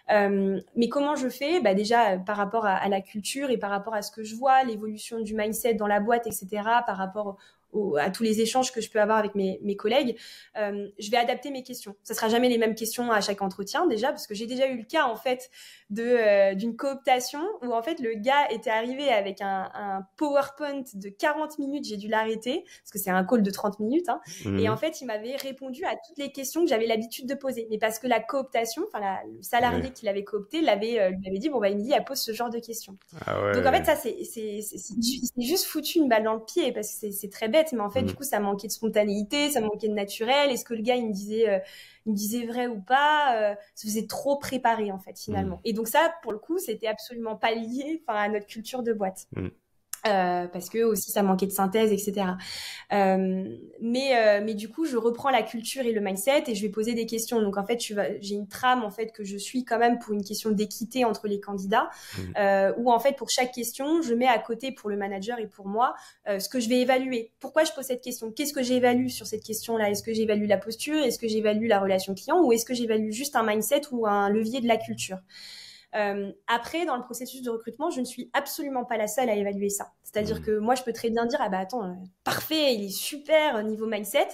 Euh, 0.09 0.59
mais 0.75 0.89
comment 0.89 1.15
je 1.15 1.29
fais? 1.29 1.61
Bah 1.61 1.75
déjà 1.75 2.17
par 2.17 2.37
rapport 2.37 2.65
à, 2.65 2.73
à, 2.73 2.89
la 2.89 3.01
culture 3.01 3.51
et 3.51 3.57
par 3.57 3.69
rapport 3.69 3.93
à 3.93 4.01
ce 4.01 4.11
que 4.11 4.23
je 4.23 4.35
vois, 4.35 4.63
l'évolution 4.63 5.19
du 5.19 5.35
mindset 5.35 5.75
dans 5.75 5.85
la 5.85 5.99
boîte, 5.99 6.25
etc. 6.25 6.47
Par 6.87 6.97
rapport 6.97 7.37
à 7.99 8.09
tous 8.09 8.23
les 8.23 8.41
échanges 8.41 8.71
que 8.71 8.81
je 8.81 8.89
peux 8.89 8.99
avoir 8.99 9.17
avec 9.17 9.35
mes, 9.35 9.59
mes 9.63 9.75
collègues, 9.75 10.17
euh, 10.57 10.87
je 10.97 11.11
vais 11.11 11.17
adapter 11.17 11.51
mes 11.51 11.63
questions. 11.63 11.95
Ça 12.03 12.13
sera 12.13 12.29
jamais 12.29 12.49
les 12.49 12.57
mêmes 12.57 12.75
questions 12.75 13.11
à 13.11 13.21
chaque 13.21 13.41
entretien 13.41 13.85
déjà, 13.87 14.09
parce 14.09 14.27
que 14.27 14.33
j'ai 14.33 14.47
déjà 14.47 14.67
eu 14.67 14.77
le 14.77 14.83
cas 14.83 15.05
en 15.05 15.15
fait 15.15 15.49
de 15.89 16.03
euh, 16.03 16.55
d'une 16.55 16.75
cooptation 16.75 17.41
où 17.61 17.73
en 17.73 17.81
fait 17.81 17.99
le 17.99 18.13
gars 18.15 18.49
était 18.49 18.69
arrivé 18.69 19.09
avec 19.09 19.41
un, 19.41 19.69
un 19.73 20.05
PowerPoint 20.17 20.83
de 20.93 21.09
40 21.09 21.59
minutes, 21.59 21.85
j'ai 21.85 21.97
dû 21.97 22.07
l'arrêter 22.07 22.63
parce 22.83 22.91
que 22.91 22.99
c'est 22.99 23.11
un 23.11 23.23
call 23.23 23.43
de 23.43 23.51
30 23.51 23.79
minutes, 23.79 24.09
hein, 24.09 24.19
mmh. 24.45 24.59
et 24.59 24.69
en 24.69 24.77
fait 24.77 25.01
il 25.01 25.05
m'avait 25.05 25.35
répondu 25.35 25.83
à 25.85 25.95
toutes 25.95 26.17
les 26.17 26.31
questions 26.31 26.63
que 26.63 26.69
j'avais 26.69 26.87
l'habitude 26.87 27.27
de 27.27 27.35
poser, 27.35 27.67
mais 27.69 27.77
parce 27.77 27.99
que 27.99 28.07
la 28.07 28.19
cooptation, 28.19 28.83
enfin 28.87 29.17
le 29.25 29.41
salarié 29.41 29.91
qui 29.91 30.05
l'avait 30.05 30.23
coopté 30.23 30.61
l'avait 30.61 30.99
euh, 30.99 31.09
lui 31.09 31.27
avait 31.27 31.39
dit 31.39 31.49
bon 31.49 31.59
bah 31.59 31.69
Émilie 31.69 31.93
elle 31.93 32.03
pose 32.03 32.19
ce 32.19 32.33
genre 32.33 32.49
de 32.49 32.59
questions. 32.59 32.97
Ah 33.25 33.41
ouais. 33.43 33.53
Donc 33.53 33.65
en 33.65 33.71
fait 33.71 33.85
ça 33.85 33.95
c'est 33.95 34.23
c'est 34.23 35.41
juste 35.41 35.65
foutu 35.65 35.99
une 35.99 36.09
balle 36.09 36.23
dans 36.23 36.33
le 36.33 36.43
pied 36.43 36.71
parce 36.71 36.99
que 36.99 37.11
c'est 37.11 37.29
très 37.29 37.47
bête 37.47 37.58
mais 37.73 37.79
en 37.79 37.89
fait, 37.89 38.03
du 38.03 38.13
mm. 38.13 38.15
coup, 38.15 38.23
ça 38.23 38.39
manquait 38.39 38.67
de 38.67 38.71
spontanéité, 38.71 39.51
ça 39.51 39.61
manquait 39.61 39.87
de 39.87 39.93
naturel. 39.93 40.51
Est-ce 40.51 40.65
que 40.65 40.73
le 40.73 40.81
gars, 40.81 40.95
il 40.95 41.07
me 41.07 41.13
disait, 41.13 41.49
euh, 41.49 41.59
il 42.05 42.11
me 42.11 42.17
disait 42.17 42.45
vrai 42.45 42.67
ou 42.67 42.79
pas 42.79 43.35
euh, 43.35 43.55
Ça 43.75 43.87
faisait 43.87 44.07
trop 44.07 44.37
préparé, 44.37 44.91
en 44.91 44.99
fait, 44.99 45.17
finalement. 45.19 45.57
Mm. 45.57 45.61
Et 45.65 45.73
donc 45.73 45.87
ça, 45.87 46.13
pour 46.21 46.31
le 46.31 46.39
coup, 46.39 46.57
c'était 46.57 46.87
absolument 46.87 47.35
pas 47.35 47.53
lié, 47.53 48.03
à 48.07 48.29
notre 48.29 48.47
culture 48.47 48.83
de 48.83 48.93
boîte. 48.93 49.27
Mm. 49.35 49.47
Euh, 50.07 50.47
parce 50.47 50.69
que 50.69 50.83
aussi 50.83 51.11
ça 51.11 51.23
manquait 51.23 51.45
de 51.45 51.51
synthèse, 51.51 51.91
etc. 51.91 52.27
Euh, 52.93 53.43
mais 53.81 54.15
euh, 54.15 54.41
mais 54.43 54.53
du 54.53 54.69
coup, 54.69 54.85
je 54.85 54.95
reprends 54.95 55.29
la 55.29 55.43
culture 55.43 55.85
et 55.85 55.91
le 55.91 55.99
mindset 55.99 56.43
et 56.47 56.55
je 56.55 56.61
vais 56.61 56.69
poser 56.69 56.93
des 56.93 57.05
questions. 57.05 57.41
Donc 57.41 57.57
en 57.57 57.65
fait, 57.65 57.79
j'ai 57.81 58.35
une 58.35 58.47
trame 58.47 58.83
en 58.83 58.91
fait 58.91 59.11
que 59.11 59.23
je 59.23 59.37
suis 59.37 59.65
quand 59.65 59.77
même 59.77 59.99
pour 59.99 60.13
une 60.13 60.23
question 60.23 60.51
d'équité 60.51 61.03
entre 61.03 61.27
les 61.27 61.39
candidats, 61.39 61.89
mmh. 61.89 62.21
euh, 62.37 62.73
où 62.77 62.91
en 62.91 62.99
fait 62.99 63.17
pour 63.17 63.29
chaque 63.29 63.51
question, 63.51 64.01
je 64.01 64.13
mets 64.13 64.27
à 64.27 64.39
côté 64.39 64.71
pour 64.71 64.89
le 64.89 64.95
manager 64.95 65.37
et 65.39 65.47
pour 65.47 65.67
moi 65.67 65.95
euh, 66.27 66.39
ce 66.39 66.47
que 66.47 66.59
je 66.59 66.69
vais 66.69 66.79
évaluer. 66.79 67.31
Pourquoi 67.39 67.65
je 67.65 67.71
pose 67.73 67.85
cette 67.85 68.01
question? 68.01 68.31
Qu'est-ce 68.31 68.53
que 68.53 68.63
j'évalue 68.63 69.07
sur 69.07 69.27
cette 69.27 69.43
question-là? 69.43 69.89
Est-ce 69.89 70.03
que 70.03 70.13
j'évalue 70.13 70.47
la 70.47 70.57
posture? 70.57 71.03
Est-ce 71.03 71.19
que 71.19 71.27
j'évalue 71.27 71.67
la 71.67 71.79
relation 71.79 72.15
client? 72.15 72.41
Ou 72.41 72.53
est-ce 72.53 72.65
que 72.65 72.73
j'évalue 72.73 73.11
juste 73.11 73.35
un 73.35 73.43
mindset 73.43 73.81
ou 73.91 74.07
un 74.07 74.29
levier 74.29 74.61
de 74.61 74.67
la 74.67 74.77
culture? 74.77 75.17
Euh, 75.95 76.31
après, 76.47 76.85
dans 76.85 76.95
le 76.95 77.03
processus 77.03 77.41
de 77.41 77.49
recrutement, 77.49 77.89
je 77.89 77.99
ne 77.99 78.05
suis 78.05 78.29
absolument 78.33 78.85
pas 78.85 78.97
la 78.97 79.07
seule 79.07 79.29
à 79.29 79.35
évaluer 79.35 79.69
ça. 79.69 79.93
C'est-à-dire 80.03 80.39
mmh. 80.39 80.43
que 80.43 80.57
moi, 80.59 80.75
je 80.75 80.83
peux 80.83 80.93
très 80.93 81.09
bien 81.09 81.25
dire, 81.25 81.39
ah 81.41 81.49
bah 81.49 81.59
attends, 81.59 81.83
euh, 81.83 81.93
parfait, 82.23 82.75
il 82.75 82.85
est 82.85 82.89
super 82.89 83.63
niveau 83.63 83.87
mindset. 83.87 84.27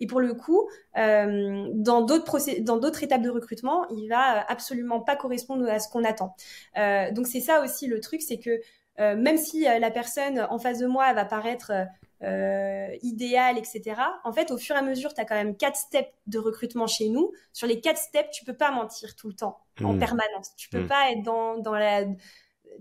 Et 0.00 0.06
pour 0.06 0.20
le 0.20 0.34
coup, 0.34 0.68
euh, 0.96 1.68
dans 1.72 2.02
d'autres 2.02 3.02
étapes 3.02 3.22
de 3.22 3.30
recrutement, 3.30 3.88
il 3.88 4.08
va 4.08 4.44
absolument 4.48 5.00
pas 5.00 5.16
correspondre 5.16 5.68
à 5.68 5.80
ce 5.80 5.88
qu'on 5.88 6.04
attend. 6.04 6.34
Euh, 6.76 7.10
donc 7.12 7.26
c'est 7.26 7.40
ça 7.40 7.62
aussi 7.62 7.86
le 7.86 8.00
truc, 8.00 8.22
c'est 8.22 8.38
que 8.38 8.60
euh, 9.00 9.16
même 9.16 9.36
si 9.36 9.62
la 9.62 9.90
personne 9.90 10.46
en 10.50 10.58
face 10.58 10.78
de 10.78 10.86
moi 10.86 11.12
va 11.12 11.24
paraître 11.24 11.72
euh, 12.22 12.88
idéal, 13.02 13.58
etc. 13.58 14.00
En 14.24 14.32
fait, 14.32 14.50
au 14.50 14.58
fur 14.58 14.74
et 14.74 14.78
à 14.78 14.82
mesure, 14.82 15.14
tu 15.14 15.20
as 15.20 15.24
quand 15.24 15.34
même 15.34 15.56
quatre 15.56 15.76
steps 15.76 16.10
de 16.26 16.38
recrutement 16.38 16.86
chez 16.86 17.08
nous. 17.08 17.32
Sur 17.52 17.66
les 17.66 17.80
quatre 17.80 17.98
steps, 17.98 18.30
tu 18.30 18.44
peux 18.44 18.56
pas 18.56 18.70
mentir 18.70 19.14
tout 19.16 19.28
le 19.28 19.34
temps, 19.34 19.58
en 19.82 19.94
hmm. 19.94 19.98
permanence. 19.98 20.54
Tu 20.56 20.68
peux 20.68 20.82
hmm. 20.82 20.88
pas 20.88 21.10
être 21.12 21.22
dans, 21.22 21.58
dans 21.58 21.74
la... 21.74 22.04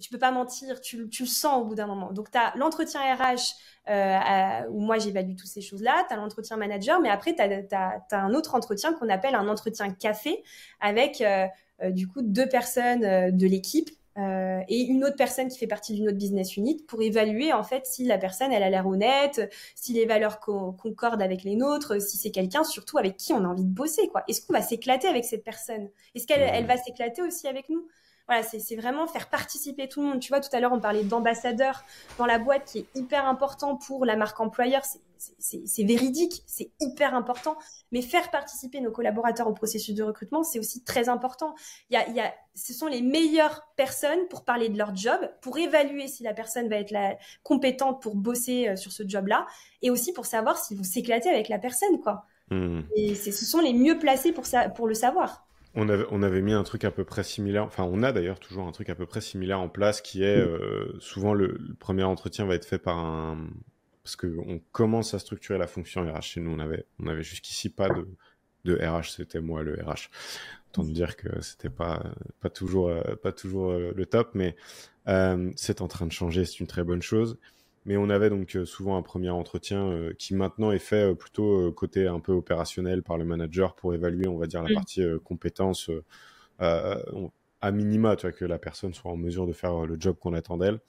Tu 0.02 0.10
peux 0.12 0.20
pas 0.20 0.32
mentir, 0.32 0.82
tu, 0.82 1.10
tu 1.10 1.24
le 1.24 1.30
sens 1.30 1.62
au 1.62 1.66
bout 1.66 1.76
d'un 1.76 1.88
moment. 1.88 2.12
Donc, 2.12 2.30
tu 2.30 2.38
as 2.38 2.54
l'entretien 2.56 3.00
RH, 3.16 3.56
euh, 3.90 4.68
où 4.70 4.82
moi 4.82 5.00
j'évalue 5.00 5.36
toutes 5.36 5.48
ces 5.48 5.62
choses-là, 5.62 6.06
tu 6.08 6.14
as 6.14 6.18
l'entretien 6.18 6.58
manager, 6.58 7.00
mais 7.00 7.10
après, 7.10 7.34
tu 7.34 7.42
as, 7.42 8.02
un 8.12 8.34
autre 8.34 8.54
entretien 8.54 8.94
qu'on 8.94 9.10
appelle 9.10 9.34
un 9.34 9.48
entretien 9.48 9.92
café 9.92 10.44
avec, 10.82 11.22
euh, 11.22 11.48
euh, 11.84 11.92
du 11.92 12.08
coup, 12.08 12.22
deux 12.22 12.48
personnes 12.50 13.04
euh, 13.04 13.32
de 13.32 13.48
l'équipe 13.48 13.90
euh, 14.18 14.62
et 14.68 14.82
une 14.82 15.04
autre 15.04 15.16
personne 15.16 15.48
qui 15.48 15.60
fait 15.60 15.68
partie 15.68 15.94
d'une 15.94 16.08
autre 16.08 16.18
business 16.18 16.58
unit 16.58 16.84
pour 16.88 17.02
évaluer 17.02 17.54
en 17.54 17.64
fait 17.64 17.86
si 17.86 18.04
la 18.04 18.18
personne 18.18 18.52
elle 18.52 18.64
a 18.64 18.70
l'air 18.70 18.88
honnête, 18.88 19.50
si 19.76 19.94
les 19.94 20.06
valeurs 20.06 20.40
concordent 20.40 21.22
avec 21.22 21.44
les 21.44 21.56
nôtres, 21.56 22.02
si 22.02 22.18
c'est 22.18 22.32
quelqu'un 22.32 22.64
surtout 22.64 22.98
avec 22.98 23.18
qui 23.18 23.34
on 23.34 23.44
a 23.44 23.48
envie 23.48 23.66
de 23.66 23.74
bosser 23.74 24.08
quoi. 24.08 24.24
Est-ce 24.28 24.46
qu'on 24.46 24.54
va 24.54 24.62
s'éclater 24.62 25.08
avec 25.08 25.26
cette 25.26 25.44
personne? 25.44 25.90
Est-ce 26.16 26.26
qu'elle 26.26 26.42
elle 26.42 26.66
va 26.66 26.78
s'éclater 26.78 27.22
aussi 27.22 27.48
avec 27.48 27.70
nous? 27.70 27.88
Voilà, 28.28 28.44
c'est 28.44 28.76
vraiment 28.76 29.08
faire 29.08 29.30
participer 29.30 29.88
tout 29.88 30.02
le 30.02 30.08
monde. 30.08 30.20
Tu 30.20 30.28
vois, 30.30 30.42
tout 30.42 30.50
à 30.52 30.60
l'heure, 30.60 30.74
on 30.74 30.82
parlait 30.82 31.04
d'ambassadeur 31.04 31.86
dans 32.18 32.26
la 32.26 32.40
boîte 32.40 32.66
qui 32.66 32.80
est 32.80 32.88
hyper 32.94 33.26
important 33.26 33.78
pour 33.78 34.04
la 34.04 34.18
marque 34.18 34.38
employeur. 34.42 34.82
C'est 35.40 35.84
véridique, 35.84 36.44
c'est 36.46 36.72
hyper 36.80 37.16
important. 37.16 37.58
Mais 37.92 38.02
faire 38.02 38.32
participer 38.32 38.82
nos 38.82 38.92
collaborateurs 38.92 39.48
au 39.48 39.54
processus 39.54 39.96
de 39.96 40.04
recrutement, 40.04 40.44
c'est 40.44 40.60
aussi 40.60 40.84
très 40.84 41.10
important. 41.10 41.56
Il 41.90 41.94
y 41.94 41.98
a, 41.98 42.08
il 42.10 42.16
y 42.16 42.20
a, 42.20 42.34
ce 42.56 42.74
sont 42.74 42.88
les 42.88 43.02
meilleures 43.02 43.68
personnes 43.76 44.28
pour 44.30 44.44
parler 44.44 44.70
de 44.70 44.78
leur 44.78 44.96
job, 44.96 45.20
pour 45.42 45.58
évaluer 45.58 46.08
si 46.08 46.24
la 46.24 46.34
personne 46.34 46.70
va 46.70 46.78
être 46.78 46.92
la, 46.92 47.18
compétente 47.44 48.02
pour 48.02 48.16
bosser 48.16 48.70
euh, 48.70 48.76
sur 48.76 48.92
ce 48.92 49.04
job-là, 49.08 49.48
et 49.82 49.90
aussi 49.90 50.14
pour 50.14 50.26
savoir 50.26 50.58
s'ils 50.58 50.78
vont 50.78 50.84
s'éclater 50.84 51.30
avec 51.30 51.50
la 51.50 51.60
personne, 51.60 52.00
quoi. 52.02 52.26
Mmh. 52.50 52.82
Et 52.96 53.16
ce 53.16 53.46
sont 53.46 53.60
les 53.60 53.74
mieux 53.74 54.00
placés 54.00 54.32
pour, 54.32 54.46
ça, 54.46 54.70
pour 54.70 54.88
le 54.88 54.94
savoir. 54.94 55.48
On 55.76 55.90
avait, 55.90 56.06
on 56.12 56.24
avait 56.24 56.42
mis 56.42 56.54
un 56.54 56.64
truc 56.64 56.86
à 56.86 56.92
peu 56.92 57.04
près 57.04 57.24
similaire, 57.24 57.64
enfin 57.64 57.84
on 57.84 58.02
a 58.02 58.12
d'ailleurs 58.12 58.40
toujours 58.40 58.66
un 58.66 58.72
truc 58.72 58.90
à 58.90 58.96
peu 58.96 59.06
près 59.06 59.22
similaire 59.22 59.60
en 59.60 59.70
place 59.70 60.02
qui 60.02 60.24
est 60.24 60.38
euh, 60.38 60.98
souvent 61.00 61.36
le, 61.36 61.60
premier 61.80 62.04
entretien 62.04 62.46
va 62.46 62.56
être 62.56 62.66
fait 62.66 62.80
par 62.80 62.98
un... 62.98 63.48
Parce 64.08 64.16
qu'on 64.16 64.62
commence 64.72 65.14
à 65.14 65.20
structurer 65.20 65.60
la 65.60 65.68
fonction 65.68 66.02
RH 66.02 66.22
chez 66.22 66.40
nous, 66.40 66.52
on 66.52 66.60
avait, 66.60 66.86
on 67.00 67.08
avait 67.08 67.24
jusqu'ici 67.24 67.70
pas 67.70 67.90
de, 67.90 68.08
de 68.64 68.76
RH, 68.76 69.12
c'était 69.18 69.42
moi 69.42 69.64
le 69.64 69.74
RH. 69.84 70.10
Autant 70.70 70.84
dire 70.84 71.18
que 71.18 71.42
c'était 71.42 71.70
pas, 71.70 72.04
pas 72.40 72.50
toujours, 72.50 72.88
euh, 72.88 73.02
pas 73.22 73.32
toujours 73.34 73.72
euh, 73.72 73.92
le 73.96 74.06
top, 74.06 74.32
mais 74.34 74.56
c'est 75.56 75.82
en 75.82 75.88
train 75.88 76.06
de 76.06 76.12
changer, 76.12 76.46
c'est 76.46 76.60
une 76.60 76.68
très 76.68 76.84
bonne 76.84 77.02
chose. 77.02 77.38
Mais 77.88 77.96
on 77.96 78.10
avait 78.10 78.30
donc 78.30 78.58
euh, 78.58 78.66
souvent 78.66 78.98
un 78.98 79.02
premier 79.02 79.30
entretien 79.30 79.90
euh, 79.90 80.14
qui 80.14 80.36
maintenant 80.36 80.72
est 80.72 80.80
fait 80.80 81.12
euh, 81.12 81.16
plutôt 81.16 81.72
côté 81.72 82.06
un 82.06 82.20
peu 82.20 82.34
opérationnel 82.34 83.02
par 83.02 83.18
le 83.18 83.24
manager 83.24 83.76
pour 83.76 83.94
évaluer, 83.94 84.28
on 84.28 84.38
va 84.38 84.46
dire, 84.46 84.62
la 84.62 84.70
mm. 84.70 84.74
partie 84.74 85.02
compétence 85.24 85.90
à 86.60 87.72
minima, 87.72 88.18
tu 88.18 88.28
vois, 88.28 88.34
que 88.34 88.44
la 88.44 88.60
personne 88.60 88.94
soit 88.94 89.10
en 89.10 89.16
mesure 89.16 89.48
de 89.48 89.54
faire 89.54 89.86
le 89.86 89.96
job 89.98 90.18
qu'on 90.20 90.34
attend 90.34 90.58
d'elle. 90.58 90.80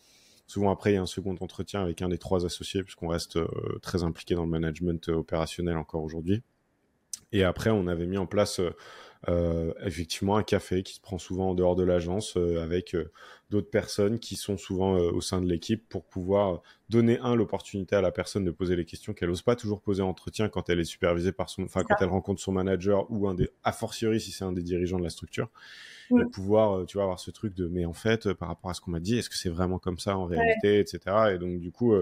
Souvent 0.48 0.72
après, 0.72 0.90
il 0.90 0.94
y 0.94 0.98
a 0.98 1.02
un 1.02 1.06
second 1.06 1.36
entretien 1.40 1.80
avec 1.80 2.02
un 2.02 2.08
des 2.08 2.18
trois 2.18 2.44
associés, 2.44 2.82
puisqu'on 2.82 3.08
reste 3.08 3.38
très 3.80 4.02
impliqué 4.02 4.34
dans 4.34 4.42
le 4.44 4.50
management 4.50 5.08
opérationnel 5.10 5.76
encore 5.76 6.02
aujourd'hui. 6.02 6.42
Et 7.32 7.44
après, 7.44 7.70
on 7.70 7.86
avait 7.86 8.06
mis 8.06 8.18
en 8.18 8.26
place 8.26 8.60
euh, 9.26 9.72
effectivement 9.84 10.36
un 10.36 10.44
café 10.44 10.84
qui 10.84 10.94
se 10.94 11.00
prend 11.00 11.18
souvent 11.18 11.50
en 11.50 11.54
dehors 11.54 11.74
de 11.74 11.82
l'agence 11.82 12.36
euh, 12.36 12.62
avec 12.62 12.94
euh, 12.94 13.10
d'autres 13.50 13.68
personnes 13.68 14.20
qui 14.20 14.36
sont 14.36 14.56
souvent 14.56 14.92
au 14.92 15.20
sein 15.20 15.40
de 15.40 15.46
l'équipe 15.48 15.88
pour 15.88 16.04
pouvoir 16.04 16.62
donner 16.88 17.18
un 17.18 17.34
l'opportunité 17.34 17.96
à 17.96 18.00
la 18.00 18.12
personne 18.12 18.44
de 18.44 18.52
poser 18.52 18.76
les 18.76 18.84
questions 18.84 19.14
qu'elle 19.14 19.30
n'ose 19.30 19.42
pas 19.42 19.56
toujours 19.56 19.80
poser 19.80 20.02
en 20.02 20.08
entretien 20.08 20.48
quand 20.48 20.70
elle 20.70 20.78
est 20.78 20.84
supervisée 20.84 21.32
par 21.32 21.50
son, 21.50 21.64
enfin 21.64 21.82
quand 21.82 21.96
elle 22.00 22.10
rencontre 22.10 22.40
son 22.40 22.52
manager 22.52 23.10
ou 23.10 23.26
un 23.26 23.34
des, 23.34 23.50
a 23.64 23.72
fortiori 23.72 24.20
si 24.20 24.30
c'est 24.30 24.44
un 24.44 24.52
des 24.52 24.62
dirigeants 24.62 24.98
de 24.98 25.04
la 25.04 25.10
structure, 25.10 25.50
de 26.10 26.24
pouvoir, 26.24 26.86
tu 26.86 26.96
vois, 26.96 27.04
avoir 27.04 27.20
ce 27.20 27.30
truc 27.30 27.54
de, 27.54 27.66
mais 27.68 27.84
en 27.84 27.92
fait, 27.92 28.32
par 28.32 28.48
rapport 28.48 28.70
à 28.70 28.74
ce 28.74 28.80
qu'on 28.80 28.90
m'a 28.90 29.00
dit, 29.00 29.18
est-ce 29.18 29.30
que 29.30 29.36
c'est 29.36 29.48
vraiment 29.48 29.78
comme 29.78 29.98
ça 29.98 30.16
en 30.16 30.24
réalité, 30.24 30.80
etc. 30.80 31.00
Et 31.34 31.38
donc 31.38 31.60
du 31.60 31.70
coup, 31.70 31.94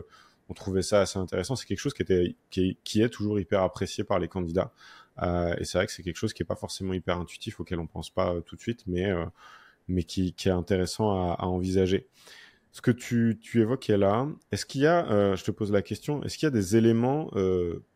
on 0.48 0.54
trouvait 0.54 0.82
ça 0.82 1.00
assez 1.00 1.18
intéressant. 1.18 1.56
C'est 1.56 1.66
quelque 1.66 1.80
chose 1.80 1.94
qui 1.94 2.02
était, 2.02 2.36
qui 2.50 2.78
qui 2.84 3.02
est 3.02 3.08
toujours 3.08 3.40
hyper 3.40 3.62
apprécié 3.62 4.04
par 4.04 4.18
les 4.18 4.28
candidats. 4.28 4.72
Euh, 5.22 5.54
et 5.58 5.64
c'est 5.64 5.78
vrai 5.78 5.86
que 5.86 5.92
c'est 5.92 6.02
quelque 6.02 6.16
chose 6.16 6.32
qui 6.32 6.42
est 6.42 6.46
pas 6.46 6.56
forcément 6.56 6.92
hyper 6.92 7.18
intuitif, 7.18 7.60
auquel 7.60 7.80
on 7.80 7.86
pense 7.86 8.10
pas 8.10 8.34
euh, 8.34 8.40
tout 8.40 8.56
de 8.56 8.60
suite, 8.60 8.84
mais, 8.86 9.10
euh, 9.10 9.24
mais 9.88 10.02
qui, 10.02 10.32
qui, 10.34 10.48
est 10.48 10.52
intéressant 10.52 11.30
à, 11.30 11.34
à, 11.34 11.46
envisager. 11.46 12.06
Ce 12.72 12.82
que 12.82 12.90
tu, 12.90 13.38
tu 13.40 13.62
évoquais 13.62 13.96
là, 13.96 14.28
est-ce 14.52 14.66
qu'il 14.66 14.82
y 14.82 14.86
a, 14.86 15.34
je 15.34 15.42
te 15.42 15.50
pose 15.50 15.72
la 15.72 15.80
question, 15.80 16.22
est-ce 16.22 16.36
qu'il 16.36 16.44
y 16.44 16.48
a 16.48 16.50
des 16.50 16.76
éléments 16.76 17.30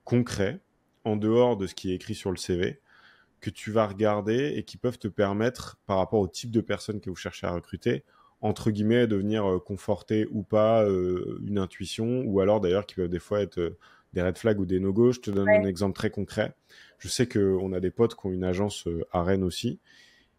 concrets 0.05 0.59
en 1.05 1.17
dehors 1.17 1.59
de 1.59 1.67
ce 1.67 1.75
qui 1.75 1.93
est 1.93 1.97
écrit 1.97 2.15
sur 2.15 2.31
le 2.31 2.39
CV 2.39 2.81
que 3.41 3.51
tu 3.51 3.71
vas 3.71 3.87
regarder 3.87 4.55
et 4.57 4.65
qui 4.65 4.77
peuvent 4.77 4.99
te 4.99 5.09
permettre, 5.09 5.79
par 5.87 5.99
rapport 5.99 6.21
au 6.21 6.29
type 6.29 6.51
de 6.51 6.61
personnes 6.61 7.01
que 7.01 7.11
vous 7.11 7.17
cherchez 7.17 7.47
à 7.47 7.53
recruter, 7.53 8.05
entre 8.41 8.71
guillemets, 8.71 9.07
de 9.07 9.17
venir 9.17 9.61
conforter 9.65 10.27
ou 10.31 10.43
pas 10.43 10.87
une 10.87 11.59
intuition, 11.59 12.23
ou 12.25 12.41
alors 12.41 12.61
d'ailleurs 12.61 12.87
qui 12.87 12.95
peuvent 12.95 13.09
des 13.09 13.19
fois 13.19 13.41
être 13.41 13.77
des 14.13 14.23
red 14.23 14.39
flags 14.39 14.61
ou 14.61 14.67
des 14.67 14.81
no-go. 14.81 15.13
Je 15.13 15.21
te 15.21 15.31
donne 15.31 15.49
un 15.49 15.65
exemple 15.65 15.95
très 15.95 16.11
concret. 16.11 16.55
Je 16.99 17.09
sais 17.09 17.27
qu'on 17.27 17.73
a 17.73 17.81
des 17.81 17.91
potes 17.91 18.15
qui 18.15 18.27
ont 18.27 18.33
une 18.33 18.45
agence 18.45 18.87
euh, 18.87 19.05
à 19.13 19.23
Rennes 19.23 19.45
aussi, 19.45 19.79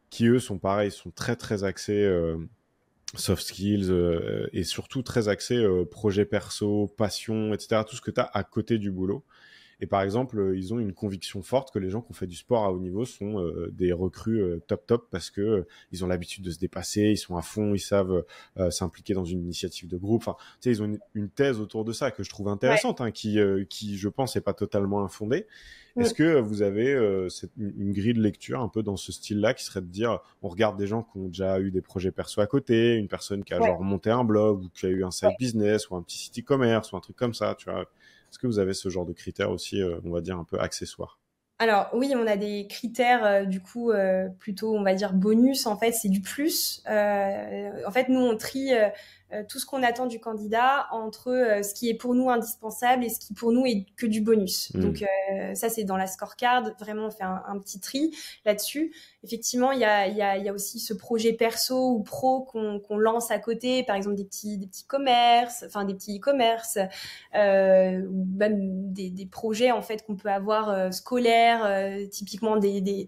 qui 0.09 0.27
eux 0.27 0.39
sont 0.39 0.59
pareils, 0.59 0.91
sont 0.91 1.11
très 1.11 1.35
très 1.35 1.63
axés 1.63 2.03
euh, 2.03 2.37
soft 3.15 3.43
skills 3.43 3.89
euh, 3.89 4.47
et 4.53 4.63
surtout 4.63 5.01
très 5.01 5.27
axés 5.27 5.65
projet 5.89 6.25
perso, 6.25 6.87
passion, 6.97 7.53
etc. 7.53 7.81
Tout 7.87 7.95
ce 7.95 8.01
que 8.01 8.11
tu 8.11 8.19
as 8.19 8.29
à 8.33 8.43
côté 8.43 8.77
du 8.77 8.91
boulot. 8.91 9.23
Et 9.81 9.87
par 9.87 10.03
exemple, 10.03 10.39
euh, 10.39 10.55
ils 10.55 10.73
ont 10.75 10.79
une 10.79 10.93
conviction 10.93 11.41
forte 11.41 11.73
que 11.73 11.79
les 11.79 11.89
gens 11.89 12.01
qui 12.01 12.11
ont 12.11 12.13
fait 12.13 12.27
du 12.27 12.35
sport 12.35 12.63
à 12.63 12.71
haut 12.71 12.79
niveau 12.79 13.03
sont 13.03 13.39
euh, 13.39 13.71
des 13.73 13.91
recrues 13.91 14.39
euh, 14.39 14.59
top 14.67 14.85
top 14.85 15.07
parce 15.09 15.31
que 15.31 15.65
ils 15.91 16.05
ont 16.05 16.07
l'habitude 16.07 16.43
de 16.43 16.51
se 16.51 16.59
dépasser, 16.59 17.01
ils 17.01 17.17
sont 17.17 17.35
à 17.35 17.41
fond, 17.41 17.73
ils 17.73 17.79
savent 17.79 18.23
s'impliquer 18.69 19.13
dans 19.15 19.25
une 19.25 19.41
initiative 19.41 19.89
de 19.89 19.97
groupe. 19.97 20.21
Enfin, 20.21 20.37
tu 20.61 20.69
sais, 20.69 20.69
ils 20.69 20.83
ont 20.83 20.99
une, 21.15 21.29
thèse 21.29 21.59
autour 21.59 21.83
de 21.83 21.93
ça 21.93 22.11
que 22.11 22.23
je 22.23 22.29
trouve 22.29 22.47
intéressante, 22.47 23.01
hein, 23.01 23.09
qui, 23.11 23.39
qui, 23.69 23.97
je 23.97 24.09
pense, 24.09 24.35
n'est 24.35 24.41
pas 24.41 24.53
totalement 24.53 25.03
infondée. 25.03 25.47
Est-ce 25.97 26.13
que 26.13 26.39
vous 26.39 26.61
avez 26.61 27.27
cette, 27.29 27.51
une 27.57 27.91
grille 27.91 28.13
de 28.13 28.21
lecture 28.21 28.61
un 28.61 28.67
peu 28.67 28.83
dans 28.83 28.97
ce 28.97 29.11
style-là 29.11 29.53
qui 29.53 29.63
serait 29.63 29.81
de 29.81 29.87
dire, 29.87 30.19
on 30.41 30.49
regarde 30.49 30.77
des 30.77 30.87
gens 30.87 31.03
qui 31.03 31.17
ont 31.17 31.27
déjà 31.27 31.59
eu 31.59 31.71
des 31.71 31.81
projets 31.81 32.11
perso 32.11 32.41
à 32.41 32.47
côté, 32.47 32.95
une 32.95 33.07
personne 33.07 33.43
qui 33.43 33.53
a 33.53 33.57
genre 33.57 33.81
monté 33.81 34.09
un 34.09 34.23
blog 34.23 34.65
ou 34.65 34.69
qui 34.69 34.85
a 34.85 34.89
eu 34.89 35.03
un 35.03 35.11
side 35.11 35.35
business 35.39 35.89
ou 35.89 35.95
un 35.95 36.01
petit 36.01 36.17
site 36.17 36.39
e-commerce 36.39 36.91
ou 36.91 36.97
un 36.97 37.01
truc 37.01 37.15
comme 37.15 37.33
ça, 37.33 37.55
tu 37.57 37.69
vois? 37.69 37.87
Est-ce 38.31 38.39
que 38.39 38.47
vous 38.47 38.59
avez 38.59 38.73
ce 38.73 38.87
genre 38.87 39.05
de 39.05 39.11
critères 39.11 39.51
aussi, 39.51 39.81
euh, 39.81 39.99
on 40.05 40.09
va 40.09 40.21
dire, 40.21 40.37
un 40.37 40.45
peu 40.45 40.59
accessoires? 40.59 41.19
Alors 41.59 41.89
oui, 41.93 42.13
on 42.15 42.25
a 42.25 42.37
des 42.37 42.65
critères 42.67 43.23
euh, 43.23 43.43
du 43.43 43.61
coup 43.61 43.91
euh, 43.91 44.29
plutôt 44.39 44.75
on 44.75 44.81
va 44.81 44.95
dire 44.95 45.13
bonus 45.13 45.67
en 45.67 45.77
fait, 45.77 45.91
c'est 45.91 46.09
du 46.09 46.21
plus. 46.21 46.81
en 46.87 47.91
fait, 47.91 48.09
nous 48.09 48.21
on 48.21 48.35
trie 48.35 48.71
tout 49.47 49.59
ce 49.59 49.65
qu'on 49.65 49.83
attend 49.83 50.07
du 50.07 50.19
candidat 50.19 50.87
entre 50.91 51.29
euh, 51.29 51.63
ce 51.63 51.73
qui 51.73 51.89
est 51.89 51.93
pour 51.93 52.15
nous 52.15 52.29
indispensable 52.29 53.03
et 53.03 53.09
ce 53.09 53.19
qui 53.19 53.33
pour 53.33 53.51
nous 53.51 53.65
est 53.65 53.85
que 53.95 54.05
du 54.05 54.21
bonus. 54.21 54.71
Mm. 54.73 54.79
Donc 54.81 55.01
euh, 55.01 55.55
ça 55.55 55.69
c'est 55.69 55.83
dans 55.83 55.97
la 55.97 56.07
scorecard, 56.07 56.71
vraiment 56.79 57.07
on 57.07 57.11
fait 57.11 57.23
un, 57.23 57.59
petit 57.59 57.79
tri 57.79 58.15
là-dessus. 58.45 58.93
Effectivement, 59.23 59.71
il 59.71 59.79
y 59.79 59.85
a, 59.85 60.07
y, 60.07 60.21
a, 60.21 60.37
y 60.37 60.49
a, 60.49 60.53
aussi 60.53 60.79
ce 60.79 60.93
projet 60.93 61.33
perso 61.33 61.91
ou 61.91 62.01
pro 62.01 62.41
qu'on 62.41 62.97
lance 62.97 63.29
à 63.29 63.37
côté, 63.37 63.83
par 63.83 63.95
exemple 63.95 64.15
des 64.15 64.25
petits 64.25 64.57
des 64.57 64.67
petits 64.67 64.85
commerces, 64.85 65.63
enfin 65.65 65.85
des 65.85 65.93
petits 65.93 66.17
e-commerce, 66.17 66.79
euh, 67.35 68.01
ou 68.07 68.25
même 68.35 68.91
des, 68.91 69.09
des, 69.09 69.25
projets 69.25 69.71
en 69.71 69.81
fait 69.81 70.03
qu'on 70.05 70.15
peut 70.15 70.29
avoir 70.29 70.91
scolaires, 70.93 72.09
typiquement 72.09 72.57
des, 72.57 72.81
des, 72.81 73.07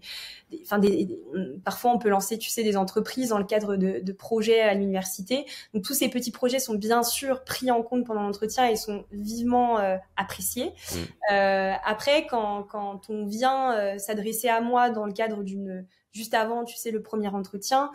enfin 0.62 0.78
des, 0.78 1.18
parfois 1.64 1.92
on 1.92 1.98
peut 1.98 2.08
lancer, 2.08 2.38
tu 2.38 2.48
sais, 2.48 2.62
des 2.62 2.76
entreprises 2.76 3.30
dans 3.30 3.38
le 3.38 3.44
cadre 3.44 3.76
de, 3.76 4.00
de 4.00 4.12
projets 4.12 4.60
à 4.60 4.74
l'université. 4.74 5.44
Donc 5.74 5.82
tous 5.82 5.94
ces 5.94 6.08
petits 6.14 6.30
projets 6.30 6.60
sont 6.60 6.74
bien 6.74 7.02
sûr 7.02 7.44
pris 7.44 7.70
en 7.70 7.82
compte 7.82 8.06
pendant 8.06 8.22
l'entretien 8.22 8.66
et 8.68 8.76
sont 8.76 9.04
vivement 9.12 9.78
euh, 9.80 9.96
appréciés. 10.16 10.70
Mm. 10.70 10.96
Euh, 11.32 11.72
après, 11.84 12.26
quand, 12.26 12.62
quand, 12.62 13.10
on 13.10 13.26
vient 13.26 13.76
euh, 13.76 13.98
s'adresser 13.98 14.48
à 14.48 14.60
moi 14.60 14.90
dans 14.90 15.04
le 15.04 15.12
cadre 15.12 15.42
d'une 15.42 15.86
juste 16.12 16.32
avant, 16.32 16.64
tu 16.64 16.76
sais, 16.76 16.92
le 16.92 17.02
premier 17.02 17.28
entretien. 17.28 17.90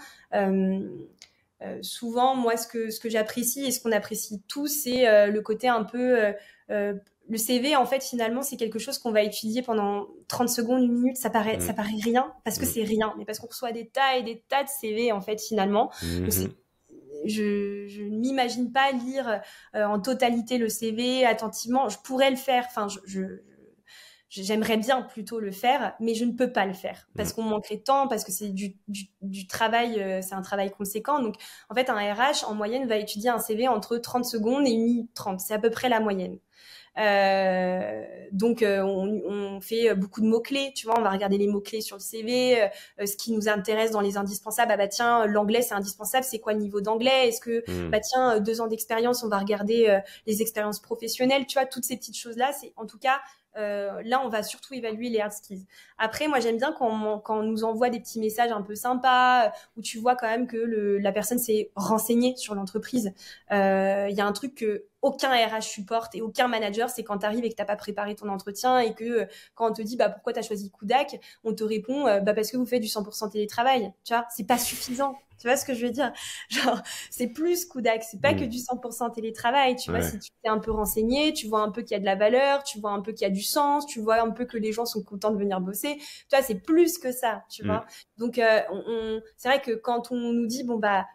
souvent, 1.81 2.35
moi, 2.35 2.57
ce 2.57 2.67
que 2.67 2.89
ce 2.89 2.99
que 2.99 3.09
j'apprécie 3.09 3.65
et 3.65 3.71
ce 3.71 3.81
qu'on 3.81 3.93
apprécie 3.93 4.41
tous, 4.49 4.67
c'est 4.67 5.27
le 5.27 5.39
côté 5.39 5.69
un 5.69 5.85
peu 5.85 6.33
le 6.67 7.37
CV, 7.37 7.77
en 7.77 7.85
fait, 7.85 8.03
finalement, 8.03 8.41
c'est 8.41 8.57
quelque 8.57 8.79
chose 8.79 8.97
qu'on 8.97 9.11
va 9.11 9.21
étudier 9.21 9.61
pendant 9.61 10.07
30 10.27 10.49
secondes, 10.49 10.83
une 10.83 10.91
minute. 10.91 11.15
Ça 11.15 11.29
paraît, 11.29 11.57
mm. 11.57 11.61
ça 11.61 11.73
paraît 11.73 12.01
rien 12.03 12.33
parce 12.43 12.57
que 12.57 12.65
mm. 12.65 12.67
c'est 12.67 12.83
rien, 12.83 13.13
mais 13.17 13.23
parce 13.23 13.39
qu'on 13.39 13.47
reçoit 13.47 13.71
des 13.71 13.87
tas 13.87 14.17
et 14.17 14.23
des 14.23 14.43
tas 14.49 14.63
de 14.63 14.69
CV, 14.69 15.13
en 15.13 15.21
fait, 15.21 15.39
finalement. 15.39 15.91
Mm-hmm 16.03 16.49
je, 17.25 17.87
je 17.87 18.03
ne 18.03 18.17
m'imagine 18.17 18.71
pas 18.71 18.91
lire 18.91 19.41
euh, 19.75 19.85
en 19.85 19.99
totalité 19.99 20.57
le 20.57 20.69
CV 20.69 21.25
attentivement. 21.25 21.89
Je 21.89 21.97
pourrais 21.99 22.29
le 22.29 22.35
faire. 22.37 22.65
Enfin, 22.67 22.87
je, 23.05 23.41
j'aimerais 24.29 24.77
bien 24.77 25.01
plutôt 25.01 25.39
le 25.39 25.51
faire, 25.51 25.95
mais 25.99 26.13
je 26.13 26.23
ne 26.25 26.31
peux 26.31 26.51
pas 26.51 26.65
le 26.65 26.73
faire 26.73 27.09
parce 27.15 27.33
qu'on 27.33 27.43
manquerait 27.43 27.77
de 27.77 27.83
temps, 27.83 28.07
parce 28.07 28.23
que 28.23 28.31
c'est 28.31 28.49
du, 28.49 28.75
du, 28.87 29.09
du, 29.21 29.47
travail, 29.47 29.99
euh, 29.99 30.21
c'est 30.21 30.35
un 30.35 30.41
travail 30.41 30.71
conséquent. 30.71 31.19
Donc, 31.19 31.35
en 31.69 31.75
fait, 31.75 31.89
un 31.89 31.97
RH 31.97 32.45
en 32.47 32.53
moyenne 32.53 32.87
va 32.87 32.97
étudier 32.97 33.29
un 33.29 33.39
CV 33.39 33.67
entre 33.67 33.97
30 33.97 34.25
secondes 34.25 34.67
et 34.67 34.71
1 34.71 34.77
minute 34.77 35.11
30. 35.15 35.39
C'est 35.39 35.53
à 35.53 35.59
peu 35.59 35.69
près 35.69 35.89
la 35.89 35.99
moyenne. 35.99 36.37
Euh, 36.99 38.03
donc, 38.31 38.61
euh, 38.61 38.81
on, 38.81 39.21
on, 39.25 39.61
fait 39.61 39.93
beaucoup 39.95 40.21
de 40.21 40.27
mots-clés, 40.27 40.71
tu 40.75 40.85
vois, 40.85 40.99
on 40.99 41.01
va 41.01 41.09
regarder 41.09 41.37
les 41.37 41.47
mots-clés 41.47 41.81
sur 41.81 41.95
le 41.95 42.01
CV, 42.01 42.61
euh, 42.61 43.05
ce 43.05 43.15
qui 43.15 43.31
nous 43.31 43.47
intéresse 43.49 43.91
dans 43.91 44.01
les 44.01 44.17
indispensables. 44.17 44.71
Ah 44.71 44.77
bah 44.77 44.87
tiens, 44.87 45.25
l'anglais 45.25 45.61
c'est 45.61 45.73
indispensable, 45.73 46.23
c'est 46.23 46.39
quoi 46.39 46.53
le 46.53 46.59
niveau 46.59 46.81
d'anglais? 46.81 47.27
Est-ce 47.27 47.41
que, 47.41 47.63
hmm. 47.67 47.89
bah 47.89 47.99
tiens, 47.99 48.39
deux 48.39 48.61
ans 48.61 48.67
d'expérience, 48.67 49.23
on 49.23 49.29
va 49.29 49.39
regarder 49.39 49.99
les 50.27 50.41
expériences 50.41 50.79
professionnelles, 50.79 51.45
tu 51.45 51.57
vois, 51.57 51.65
toutes 51.65 51.85
ces 51.85 51.97
petites 51.97 52.17
choses-là, 52.17 52.51
c'est 52.53 52.73
en 52.75 52.85
tout 52.85 52.99
cas 52.99 53.19
là, 53.59 54.21
on 54.23 54.29
va 54.29 54.43
surtout 54.43 54.73
évaluer 54.73 55.09
les 55.09 55.19
hard 55.19 55.31
skills. 55.31 55.65
Après, 55.97 56.27
moi, 56.27 56.39
j'aime 56.39 56.57
bien 56.57 56.73
quand 56.77 57.21
on, 57.29 57.43
nous 57.43 57.63
envoie 57.63 57.89
des 57.89 57.99
petits 57.99 58.19
messages 58.19 58.51
un 58.51 58.61
peu 58.61 58.75
sympas, 58.75 59.51
où 59.77 59.81
tu 59.81 59.97
vois 59.97 60.15
quand 60.15 60.27
même 60.27 60.47
que 60.47 60.97
la 61.01 61.11
personne 61.11 61.39
s'est 61.39 61.71
renseignée 61.75 62.35
sur 62.37 62.55
l'entreprise. 62.55 63.13
Il 63.51 63.55
y 64.15 64.21
a 64.21 64.25
un 64.25 64.33
truc 64.33 64.55
que 64.55 64.85
aucun 65.01 65.31
RH 65.31 65.61
supporte 65.61 66.15
et 66.15 66.21
aucun 66.21 66.47
manager, 66.47 66.89
c'est 66.89 67.03
quand 67.03 67.19
tu 67.19 67.25
arrives 67.25 67.45
et 67.45 67.49
que 67.49 67.55
tu 67.55 67.61
n'as 67.61 67.65
pas 67.65 67.75
préparé 67.75 68.15
ton 68.15 68.29
entretien 68.29 68.79
et 68.79 68.93
que 68.93 69.03
euh, 69.03 69.25
quand 69.55 69.69
on 69.69 69.73
te 69.73 69.81
dit 69.81 69.95
bah, 69.95 70.09
pourquoi 70.09 70.33
tu 70.33 70.39
as 70.39 70.41
choisi 70.41 70.71
Kudak, 70.71 71.19
on 71.43 71.53
te 71.53 71.63
répond 71.63 72.07
euh, 72.07 72.19
bah, 72.19 72.33
parce 72.33 72.51
que 72.51 72.57
vous 72.57 72.65
faites 72.65 72.81
du 72.81 72.87
100% 72.87 73.31
télétravail. 73.31 73.93
Tu 74.03 74.13
vois, 74.13 74.25
c'est 74.29 74.45
pas 74.45 74.57
suffisant. 74.57 75.15
Tu 75.39 75.47
vois 75.47 75.57
ce 75.57 75.65
que 75.65 75.73
je 75.73 75.85
veux 75.85 75.91
dire? 75.91 76.11
Genre, 76.49 76.81
c'est 77.09 77.27
plus 77.27 77.65
Kudak, 77.65 78.03
c'est 78.03 78.21
pas 78.21 78.33
que 78.33 78.43
mm. 78.43 78.49
du 78.49 78.57
100% 78.57 79.13
télétravail. 79.13 79.75
Tu 79.75 79.89
vois, 79.89 80.01
si 80.01 80.19
tu 80.19 80.29
t'es 80.43 80.49
un 80.49 80.59
peu 80.59 80.71
renseigné, 80.71 81.33
tu 81.33 81.47
vois 81.47 81.61
un 81.61 81.71
peu 81.71 81.81
qu'il 81.81 81.91
y 81.91 81.95
a 81.95 81.99
de 81.99 82.05
la 82.05 82.15
valeur, 82.15 82.63
tu 82.63 82.79
vois 82.79 82.91
un 82.91 83.01
peu 83.01 83.11
qu'il 83.13 83.27
y 83.27 83.31
a 83.31 83.33
du 83.33 83.41
sens, 83.41 83.85
tu 83.85 83.99
vois 83.99 84.21
un 84.21 84.31
peu 84.31 84.45
que 84.45 84.57
les 84.57 84.71
gens 84.71 84.85
sont 84.85 85.03
contents 85.03 85.31
de 85.31 85.37
venir 85.37 85.61
bosser. 85.61 85.97
Tu 85.97 86.35
vois, 86.35 86.41
c'est 86.41 86.59
plus 86.59 86.97
que 86.97 87.11
ça, 87.11 87.43
tu 87.49 87.63
mm. 87.63 87.67
vois? 87.67 87.85
Donc, 88.17 88.37
euh, 88.37 88.61
on, 88.71 89.21
c'est 89.37 89.49
vrai 89.49 89.61
que 89.61 89.71
quand 89.71 90.11
on 90.11 90.33
nous 90.33 90.45
dit 90.45 90.63
bon 90.63 90.77
bah 90.77 91.05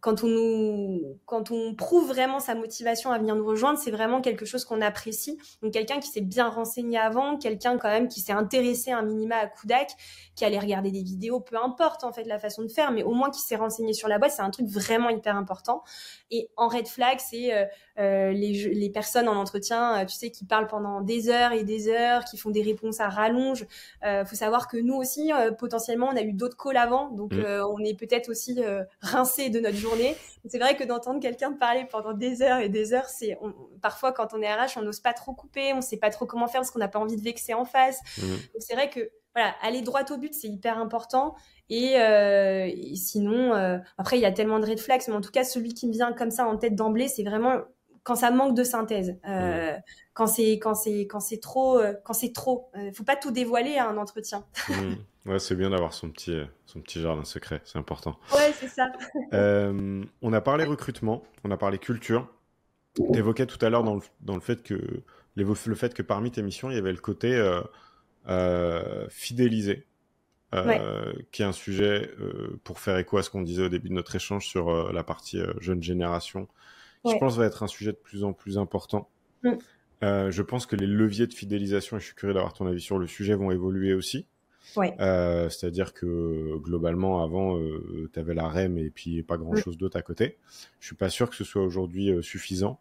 quand 0.00 0.22
on 0.22 0.28
nous, 0.28 1.18
quand 1.26 1.50
on 1.50 1.74
prouve 1.74 2.08
vraiment 2.08 2.40
sa 2.40 2.54
motivation 2.54 3.10
à 3.10 3.18
venir 3.18 3.34
nous 3.34 3.46
rejoindre, 3.46 3.78
c'est 3.78 3.90
vraiment 3.90 4.20
quelque 4.20 4.44
chose 4.44 4.64
qu'on 4.64 4.80
apprécie. 4.80 5.38
Donc 5.62 5.72
quelqu'un 5.72 5.98
qui 5.98 6.08
s'est 6.08 6.20
bien 6.20 6.48
renseigné 6.48 6.98
avant, 6.98 7.36
quelqu'un 7.36 7.78
quand 7.78 7.88
même 7.88 8.08
qui 8.08 8.20
s'est 8.20 8.32
intéressé 8.32 8.92
un 8.92 9.02
minima 9.02 9.36
à 9.36 9.46
Kudak, 9.46 9.90
qui 10.34 10.44
allait 10.44 10.58
regarder 10.58 10.90
des 10.90 11.02
vidéos, 11.02 11.40
peu 11.40 11.56
importe 11.56 12.04
en 12.04 12.12
fait 12.12 12.24
la 12.24 12.38
façon 12.38 12.62
de 12.62 12.68
faire, 12.68 12.92
mais 12.92 13.02
au 13.02 13.12
moins 13.12 13.30
qui 13.30 13.40
s'est 13.40 13.56
renseigné 13.56 13.92
sur 13.92 14.08
la 14.08 14.18
boîte, 14.18 14.32
c'est 14.32 14.42
un 14.42 14.50
truc 14.50 14.66
vraiment 14.66 15.08
hyper 15.08 15.36
important. 15.36 15.82
Et 16.30 16.48
en 16.56 16.68
red 16.68 16.86
flag, 16.86 17.18
c'est 17.18 17.52
euh, 17.52 17.64
euh, 17.98 18.30
les, 18.30 18.72
les, 18.74 18.90
personnes 18.90 19.28
en 19.28 19.34
entretien, 19.34 19.98
euh, 19.98 20.04
tu 20.04 20.14
sais, 20.14 20.30
qui 20.30 20.44
parlent 20.44 20.68
pendant 20.68 21.00
des 21.00 21.30
heures 21.30 21.50
et 21.50 21.64
des 21.64 21.88
heures, 21.88 22.24
qui 22.24 22.36
font 22.36 22.50
des 22.50 22.62
réponses 22.62 23.00
à 23.00 23.08
rallonge. 23.08 23.66
Euh, 24.04 24.24
faut 24.24 24.36
savoir 24.36 24.68
que 24.68 24.76
nous 24.76 24.94
aussi, 24.94 25.32
potentiellement, 25.58 26.08
on 26.12 26.16
a 26.16 26.22
eu 26.22 26.32
d'autres 26.32 26.56
calls 26.56 26.76
avant, 26.76 27.10
donc 27.10 27.32
mmh. 27.32 27.44
on 27.68 27.78
est 27.80 27.98
peut-être 27.98 28.28
aussi 28.28 28.60
rincé 29.00 29.50
de 29.50 29.58
notre 29.58 29.67
journée. 29.76 30.16
C'est 30.46 30.58
vrai 30.58 30.76
que 30.76 30.84
d'entendre 30.84 31.20
quelqu'un 31.20 31.52
parler 31.52 31.86
pendant 31.90 32.12
des 32.12 32.42
heures 32.42 32.60
et 32.60 32.68
des 32.68 32.94
heures, 32.94 33.08
c'est 33.08 33.38
parfois 33.82 34.12
quand 34.12 34.34
on 34.34 34.40
est 34.40 34.52
RH, 34.52 34.76
on 34.76 34.82
n'ose 34.82 35.00
pas 35.00 35.12
trop 35.12 35.32
couper, 35.32 35.72
on 35.74 35.80
sait 35.80 35.96
pas 35.96 36.10
trop 36.10 36.26
comment 36.26 36.46
faire 36.46 36.60
parce 36.60 36.70
qu'on 36.70 36.78
n'a 36.78 36.88
pas 36.88 36.98
envie 36.98 37.16
de 37.16 37.22
vexer 37.22 37.54
en 37.54 37.64
face. 37.64 38.00
Mmh. 38.18 38.22
Donc 38.22 38.60
c'est 38.60 38.74
vrai 38.74 38.88
que 38.88 39.10
voilà, 39.34 39.54
aller 39.62 39.82
droit 39.82 40.02
au 40.10 40.16
but, 40.16 40.34
c'est 40.34 40.48
hyper 40.48 40.78
important. 40.78 41.34
Et, 41.70 41.96
sinon, 42.96 43.52
après, 43.98 44.18
il 44.18 44.22
y 44.22 44.26
a 44.26 44.32
tellement 44.32 44.58
de 44.58 44.66
red 44.66 44.80
flags, 44.80 45.02
mais 45.08 45.14
en 45.14 45.20
tout 45.20 45.30
cas, 45.30 45.44
celui 45.44 45.74
qui 45.74 45.86
me 45.86 45.92
vient 45.92 46.12
comme 46.12 46.30
ça 46.30 46.46
en 46.46 46.56
tête 46.56 46.74
d'emblée, 46.74 47.08
c'est 47.08 47.22
vraiment 47.22 47.60
quand 48.08 48.16
ça 48.16 48.30
manque 48.30 48.54
de 48.54 48.64
synthèse, 48.64 49.18
euh, 49.28 49.76
mmh. 49.76 49.82
quand 50.14 50.26
c'est 50.26 50.52
quand 50.52 50.74
c'est 50.74 51.06
quand 51.06 51.20
c'est 51.20 51.40
trop 51.40 51.78
euh, 51.78 51.92
quand 52.06 52.14
c'est 52.14 52.32
trop, 52.32 52.70
euh, 52.74 52.90
faut 52.94 53.04
pas 53.04 53.16
tout 53.16 53.30
dévoiler 53.30 53.76
à 53.76 53.86
un 53.86 53.98
entretien. 53.98 54.46
Mmh. 54.70 54.94
Ouais, 55.28 55.38
c'est 55.38 55.54
bien 55.54 55.70
d'avoir 55.70 55.92
son 55.92 56.10
petit 56.10 56.40
son 56.66 56.80
petit 56.80 57.00
jardin 57.00 57.24
secret, 57.24 57.60
c'est 57.64 57.78
important. 57.78 58.18
Ouais, 58.34 58.52
c'est 58.52 58.68
ça. 58.68 58.90
on 60.22 60.32
a 60.32 60.40
parlé 60.40 60.64
recrutement, 60.64 61.22
on 61.44 61.50
a 61.50 61.56
parlé 61.56 61.78
culture. 61.78 62.28
Tu 62.96 63.16
évoquais 63.16 63.46
tout 63.46 63.64
à 63.64 63.70
l'heure 63.70 63.84
dans 63.84 63.94
le, 63.94 64.00
dans 64.22 64.34
le 64.34 64.40
fait 64.40 64.62
que 64.62 65.02
le 65.36 65.54
fait 65.54 65.94
que 65.94 66.02
parmi 66.02 66.32
tes 66.32 66.42
missions, 66.42 66.70
il 66.70 66.74
y 66.74 66.78
avait 66.78 66.92
le 66.92 66.98
côté 66.98 67.38
fidéliser. 69.10 69.86
qui 71.30 71.42
est 71.42 71.46
un 71.46 71.52
sujet 71.52 72.10
pour 72.64 72.80
faire 72.80 72.96
écho 72.96 73.18
à 73.18 73.22
ce 73.22 73.30
qu'on 73.30 73.42
disait 73.42 73.62
au 73.62 73.68
début 73.68 73.90
de 73.90 73.94
notre 73.94 74.16
échange 74.16 74.48
sur 74.48 74.92
la 74.92 75.04
partie 75.04 75.40
jeune 75.60 75.82
génération 75.82 76.48
je 77.04 77.16
pense 77.18 77.36
va 77.36 77.46
être 77.46 77.62
un 77.62 77.66
sujet 77.66 77.92
de 77.92 77.96
plus 77.96 78.24
en 78.24 78.32
plus 78.32 78.58
important. 78.58 79.08
Mm. 79.42 79.52
Euh, 80.04 80.30
je 80.30 80.42
pense 80.42 80.66
que 80.66 80.76
les 80.76 80.86
leviers 80.86 81.26
de 81.26 81.34
fidélisation, 81.34 81.96
et 81.96 82.00
je 82.00 82.06
suis 82.06 82.14
curieux 82.14 82.34
d'avoir 82.34 82.52
ton 82.52 82.66
avis 82.66 82.80
sur 82.80 82.98
le 82.98 83.06
sujet, 83.06 83.34
vont 83.34 83.50
évoluer 83.50 83.94
aussi. 83.94 84.26
Euh, 84.76 85.48
c'est-à-dire 85.48 85.92
que 85.92 86.56
globalement, 86.58 87.22
avant, 87.22 87.58
euh, 87.58 88.10
tu 88.12 88.18
avais 88.18 88.34
la 88.34 88.48
REM 88.48 88.78
et 88.78 88.90
puis 88.90 89.22
pas 89.22 89.36
grand-chose 89.36 89.76
mm. 89.76 89.78
d'autre 89.78 89.96
à 89.96 90.02
côté. 90.02 90.36
Je 90.80 90.86
suis 90.86 90.96
pas 90.96 91.08
sûr 91.08 91.28
que 91.30 91.36
ce 91.36 91.44
soit 91.44 91.62
aujourd'hui 91.62 92.12
suffisant. 92.22 92.80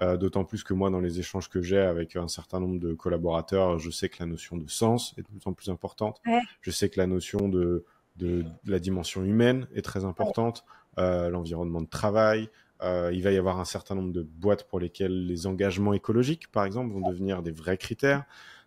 D'autant 0.00 0.44
plus 0.44 0.62
que 0.62 0.74
moi, 0.74 0.90
dans 0.90 1.00
les 1.00 1.18
échanges 1.18 1.48
que 1.48 1.60
j'ai 1.60 1.80
avec 1.80 2.14
un 2.14 2.28
certain 2.28 2.60
nombre 2.60 2.78
de 2.78 2.94
collaborateurs, 2.94 3.80
je 3.80 3.90
sais 3.90 4.08
que 4.08 4.18
la 4.20 4.26
notion 4.26 4.56
de 4.56 4.70
sens 4.70 5.12
est 5.18 5.22
de 5.22 5.26
plus 5.26 5.44
en 5.44 5.52
plus 5.52 5.70
importante. 5.70 6.20
Je 6.60 6.70
sais 6.70 6.88
que 6.88 7.00
la 7.00 7.08
notion 7.08 7.48
de, 7.48 7.84
de, 8.14 8.44
la 8.64 8.78
dimension 8.78 9.24
humaine 9.24 9.66
est 9.74 9.82
très 9.82 10.04
importante. 10.04 10.64
L'environnement 10.96 11.80
de 11.80 11.88
travail, 11.88 12.48
euh, 12.82 13.10
il 13.12 13.22
va 13.22 13.32
y 13.32 13.36
avoir 13.36 13.58
un 13.58 13.64
certain 13.64 13.94
nombre 13.94 14.12
de 14.12 14.22
boîtes 14.22 14.64
pour 14.64 14.78
lesquelles 14.78 15.26
les 15.26 15.46
engagements 15.46 15.94
écologiques, 15.94 16.50
par 16.52 16.64
exemple, 16.64 16.92
vont 16.92 17.08
devenir 17.08 17.42
des 17.42 17.50
vrais 17.50 17.76
critères. 17.76 18.24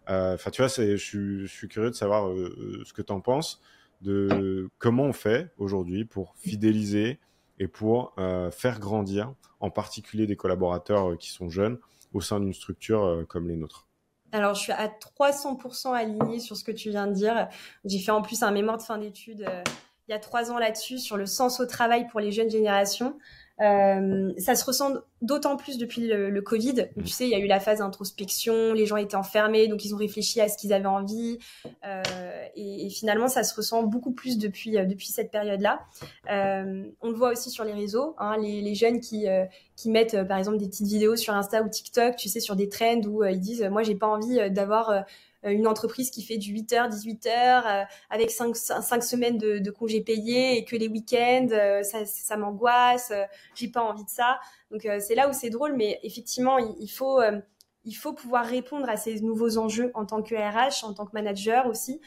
Euh, 0.10 0.36
enfin, 0.36 0.52
tu 0.52 0.62
vois, 0.62 0.68
je 0.68 0.96
suis, 1.48 1.68
curieux 1.68 1.90
de 1.90 1.96
savoir 1.96 2.30
euh, 2.30 2.84
ce 2.86 2.94
que 2.94 3.02
tu 3.02 3.14
en 3.14 3.22
penses 3.22 3.62
de 4.02 4.70
comment 4.80 5.04
on 5.04 5.14
fait 5.14 5.54
aujourd'hui 5.58 6.06
pour 6.06 6.36
fidéliser 6.36 7.20
et 7.60 7.68
pour 7.68 8.16
faire 8.52 8.80
grandir, 8.80 9.36
en 9.60 9.70
particulier 9.70 10.26
des 10.26 10.36
collaborateurs 10.36 11.16
qui 11.20 11.30
sont 11.30 11.52
jeunes, 11.52 11.78
au 12.12 12.20
sein 12.20 12.40
d'une 12.40 12.54
structure 12.54 13.24
comme 13.30 13.48
les 13.48 13.56
nôtres. 13.56 13.88
Alors, 14.32 14.56
je 14.56 14.62
suis 14.62 14.72
à 14.72 14.88
300% 14.88 15.94
alignée 15.94 16.40
sur 16.40 16.58
ce 16.58 16.64
que 16.64 16.72
tu 16.72 16.90
viens 16.90 17.06
de 17.06 17.14
dire. 17.14 17.48
J'ai 17.86 18.00
fait 18.00 18.10
en 18.10 18.24
plus 18.24 18.42
un 18.42 18.50
mémoire 18.50 18.78
de 18.78 18.82
fin 18.82 18.98
d'études 18.98 19.46
il 20.12 20.12
y 20.12 20.18
a 20.18 20.20
trois 20.20 20.52
ans 20.52 20.58
là-dessus 20.58 21.00
sur 21.00 21.16
le 21.16 21.26
sens 21.26 21.62
au 21.62 21.66
travail 21.66 22.06
pour 22.08 22.20
les 22.20 22.34
jeunes 22.34 22.50
générations. 22.50 23.18
Euh, 23.62 24.34
ça 24.38 24.56
se 24.56 24.66
ressent 24.66 24.94
d'autant 25.22 25.56
plus 25.56 25.78
depuis 25.78 26.08
le, 26.08 26.42
Covid. 26.42 26.88
Mm. 26.96 27.04
Tu 27.04 27.10
sais, 27.10 27.26
il 27.26 27.30
y 27.30 27.36
a 27.36 27.40
eu 27.40 27.48
la 27.48 27.60
phase 27.60 27.80
d'introspection, 27.80 28.74
les 28.74 28.86
gens 28.86 28.98
étaient 28.98 29.16
enfermés, 29.16 29.68
donc 29.68 29.86
ils 29.86 29.94
ont 29.94 29.98
réfléchi 29.98 30.42
à 30.42 30.50
ce 30.50 30.58
qu'ils 30.58 30.74
avaient 30.74 30.86
envie. 30.88 31.38
Euh, 31.86 32.02
et, 32.56 32.90
finalement, 32.90 33.28
ça 33.28 33.44
se 33.44 33.56
ressent 33.56 33.84
beaucoup 33.84 34.12
plus 34.12 34.38
depuis, 34.38 34.78
euh, 34.78 34.86
depuis 34.86 35.08
cette 35.08 35.32
période-là. 35.32 35.80
on 36.28 37.10
le 37.10 37.16
voit 37.16 37.32
aussi 37.32 37.50
sur 37.50 37.64
les 37.64 37.74
réseaux, 37.74 38.16
hein, 38.18 38.38
les, 38.38 38.76
jeunes 38.76 39.00
qui, 39.00 39.28
qui 39.76 39.90
mettent 39.90 40.24
par 40.28 40.38
exemple 40.38 40.58
des 40.58 40.68
petites 40.68 40.88
vidéos 40.88 41.16
sur 41.16 41.34
Insta 41.34 41.62
ou 41.62 41.70
TikTok, 41.70 42.16
tu 42.16 42.30
sais, 42.30 42.40
sur 42.40 42.56
des 42.56 42.70
trends 42.70 43.02
où 43.08 43.24
ils 43.24 43.40
disent, 43.40 43.64
moi, 43.70 43.84
j'ai 43.84 43.96
pas 43.96 44.08
envie 44.08 44.50
d'avoir 44.50 44.90
euh, 44.90 45.02
une 45.44 45.68
entreprise 45.68 46.12
qui 46.12 46.24
fait 46.24 46.38
du 46.38 46.54
8h, 46.54 46.90
18h, 46.90 47.28
euh, 47.28 47.84
avec 48.10 48.32
5, 48.32 48.56
semaines 48.56 49.38
de, 49.38 49.60
de 49.60 49.72
congés 49.72 50.02
payés 50.02 50.58
et 50.58 50.66
que 50.66 50.76
les 50.76 50.88
week-ends, 50.88 51.48
euh, 51.52 51.84
ça, 51.84 52.06
ça 52.06 52.38
m'angoisse, 52.38 53.12
j'ai 53.56 53.68
pas 53.68 53.82
envie 53.82 54.04
de 54.04 54.10
ça. 54.10 54.40
Donc 54.70 54.88
c'est 55.00 55.16
là 55.16 55.30
où 55.30 55.34
c'est 55.34 55.50
drôle, 55.50 55.76
mais 55.76 56.00
effectivement, 56.04 56.58
il 56.58 56.90
faut 56.90 57.20
il 57.84 57.94
faut 57.94 58.14
pouvoir 58.14 58.46
répondre 58.46 58.88
à 58.90 58.98
ces 58.98 59.22
nouveaux 59.22 59.58
enjeux 59.58 59.92
en 59.94 60.06
tant 60.06 60.22
que 60.22 60.36
RH, 60.36 60.86
en 60.86 60.94
tant 60.94 61.06
que 61.06 61.12
manager 61.14 61.66
aussi. 61.66 62.00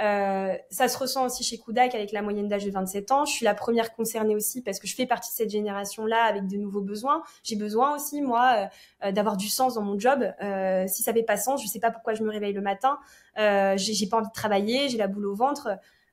Euh, 0.00 0.54
ça 0.70 0.88
se 0.88 0.98
ressent 0.98 1.26
aussi 1.26 1.44
chez 1.44 1.58
Kudak 1.58 1.94
avec 1.94 2.12
la 2.12 2.22
moyenne 2.22 2.48
d'âge 2.48 2.64
de 2.64 2.70
27 2.70 3.12
ans. 3.12 3.24
Je 3.24 3.32
suis 3.32 3.44
la 3.44 3.54
première 3.54 3.94
concernée 3.94 4.34
aussi 4.34 4.62
parce 4.62 4.78
que 4.78 4.86
je 4.86 4.94
fais 4.94 5.06
partie 5.06 5.30
de 5.30 5.34
cette 5.34 5.50
génération-là 5.50 6.24
avec 6.24 6.46
de 6.46 6.56
nouveaux 6.56 6.80
besoins. 6.80 7.22
J'ai 7.44 7.56
besoin 7.56 7.94
aussi, 7.94 8.20
moi, 8.20 8.68
euh, 9.04 9.12
d'avoir 9.12 9.36
du 9.36 9.48
sens 9.48 9.74
dans 9.74 9.82
mon 9.82 9.98
job. 9.98 10.24
Euh, 10.42 10.86
si 10.88 11.02
ça 11.02 11.12
fait 11.12 11.22
pas 11.22 11.36
sens, 11.36 11.62
je 11.62 11.68
sais 11.68 11.80
pas 11.80 11.90
pourquoi 11.90 12.14
je 12.14 12.22
me 12.22 12.30
réveille 12.30 12.54
le 12.54 12.62
matin. 12.62 12.98
Euh, 13.38 13.74
j'ai 13.76 14.06
pas 14.06 14.18
envie 14.18 14.28
de 14.28 14.32
travailler, 14.32 14.88
j'ai 14.88 14.98
la 14.98 15.08
boule 15.08 15.26
au 15.26 15.34
ventre 15.34 15.68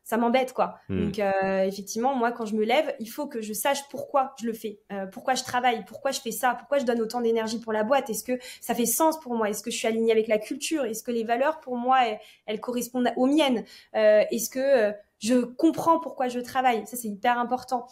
ça 0.10 0.18
m'embête 0.18 0.54
quoi. 0.54 0.80
Hmm. 0.90 1.06
Donc 1.06 1.20
euh, 1.20 1.62
effectivement, 1.66 2.16
moi 2.16 2.32
quand 2.32 2.48
je 2.48 2.56
me 2.56 2.66
lève, 2.66 2.96
il 3.00 3.06
faut 3.06 3.28
que 3.28 3.42
je 3.42 3.54
sache 3.54 3.88
pourquoi 3.92 4.34
je 4.42 4.48
le 4.48 4.54
fais, 4.54 4.80
euh, 4.92 5.06
pourquoi 5.06 5.36
je 5.36 5.44
travaille, 5.44 5.86
pourquoi 5.86 6.10
je 6.10 6.20
fais 6.20 6.32
ça, 6.32 6.56
pourquoi 6.58 6.80
je 6.80 6.84
donne 6.84 7.00
autant 7.00 7.22
d'énergie 7.22 7.60
pour 7.60 7.74
la 7.74 7.84
boîte. 7.84 8.10
Est-ce 8.10 8.24
que 8.24 8.40
ça 8.60 8.74
fait 8.74 8.88
sens 8.88 9.20
pour 9.20 9.36
moi? 9.36 9.52
Est-ce 9.52 9.62
que 9.62 9.70
je 9.70 9.78
suis 9.78 9.88
alignée 9.88 10.12
avec 10.12 10.28
la 10.28 10.40
culture? 10.40 10.84
Est-ce 10.84 11.04
que 11.04 11.12
les 11.12 11.24
valeurs 11.24 11.60
pour 11.60 11.78
moi 11.78 12.00
elles, 12.48 12.60
correspondent 12.60 13.12
aux 13.18 13.28
miennes? 13.28 13.64
Euh, 13.96 14.24
Est-ce 14.32 14.50
que 14.50 14.96
je 15.20 15.42
comprends 15.46 16.00
pourquoi 16.00 16.28
je 16.28 16.40
travaille? 16.40 16.88
Ça 16.88 16.98
c'est 16.98 17.08
hyper 17.08 17.38
important. 17.38 17.86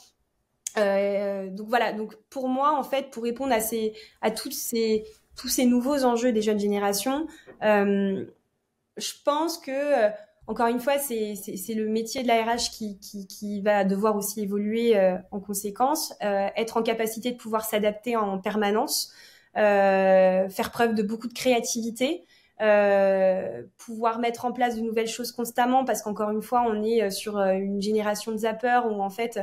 donc 0.76 1.68
voilà. 1.68 1.94
Donc 1.94 2.16
pour 2.32 2.48
moi 2.50 2.76
en 2.76 2.84
fait, 2.84 3.12
pour 3.12 3.22
répondre 3.22 3.54
à 3.54 3.60
ces 3.60 3.94
à 4.24 4.32
toutes 4.32 4.54
ces 4.54 5.06
tous 5.36 5.50
ces 5.50 5.68
nouveaux 5.68 6.04
enjeux 6.04 6.32
des 6.32 6.42
jeunes 6.42 6.60
générations, 6.60 7.28
je 7.62 9.14
pense 9.24 9.60
que 9.60 10.10
encore 10.48 10.68
une 10.68 10.80
fois, 10.80 10.98
c'est 10.98 11.36
le 11.76 11.90
métier 11.90 12.24
de 12.24 12.28
la 12.28 12.42
RH 12.42 12.72
qui, 12.72 12.98
qui, 13.00 13.28
qui, 13.28 13.62
va 13.62 13.84
devoir 13.84 14.16
aussi 14.16 14.42
évoluer 14.42 14.98
euh, 14.98 15.18
en 15.32 15.42
conséquence, 15.42 16.14
euh, 16.24 16.48
être 16.56 16.78
en 16.78 16.84
capacité 16.84 17.32
de 17.32 17.38
pouvoir 17.38 17.66
s'adapter 17.66 18.16
en 18.16 18.40
permanence, 18.40 19.12
euh, 19.58 20.48
faire 20.48 20.72
preuve 20.72 20.96
de 20.96 21.04
beaucoup 21.04 21.28
de 21.28 21.34
créativité, 21.34 22.24
euh, 22.62 23.62
pouvoir 23.78 24.20
mettre 24.20 24.46
en 24.46 24.54
place 24.54 24.78
de 24.78 24.82
nouvelles 24.82 25.10
choses 25.10 25.34
constamment, 25.34 25.84
parce 25.84 26.02
qu'encore 26.02 26.32
une 26.32 26.42
fois, 26.42 26.64
on 26.66 26.82
est 26.82 27.12
sur 27.12 27.38
une 27.40 27.82
génération 27.82 28.32
de 28.32 28.38
zappers 28.38 28.86
où 28.90 29.02
en 29.02 29.10
fait, 29.10 29.42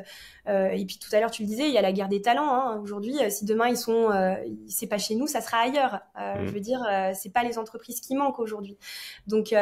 et 0.48 0.84
puis 0.86 0.98
tout 0.98 1.14
à 1.14 1.20
l'heure 1.20 1.30
tu 1.30 1.42
le 1.42 1.48
disais, 1.48 1.68
il 1.68 1.74
y 1.74 1.78
a 1.78 1.82
la 1.82 1.92
guerre 1.92 2.08
des 2.08 2.22
talents. 2.22 2.50
Hein. 2.50 2.80
Aujourd'hui, 2.82 3.14
si 3.28 3.44
demain 3.44 3.68
ils 3.68 3.76
sont, 3.76 4.08
c'est 4.66 4.88
pas 4.88 4.98
chez 4.98 5.14
nous, 5.14 5.26
ça 5.26 5.42
sera 5.42 5.58
ailleurs. 5.58 6.00
Mmh. 6.16 6.46
Je 6.46 6.50
veux 6.50 6.60
dire, 6.60 6.84
c'est 7.14 7.32
pas 7.32 7.44
les 7.44 7.58
entreprises 7.58 8.00
qui 8.00 8.16
manquent 8.16 8.40
aujourd'hui. 8.40 8.78
Donc 9.28 9.54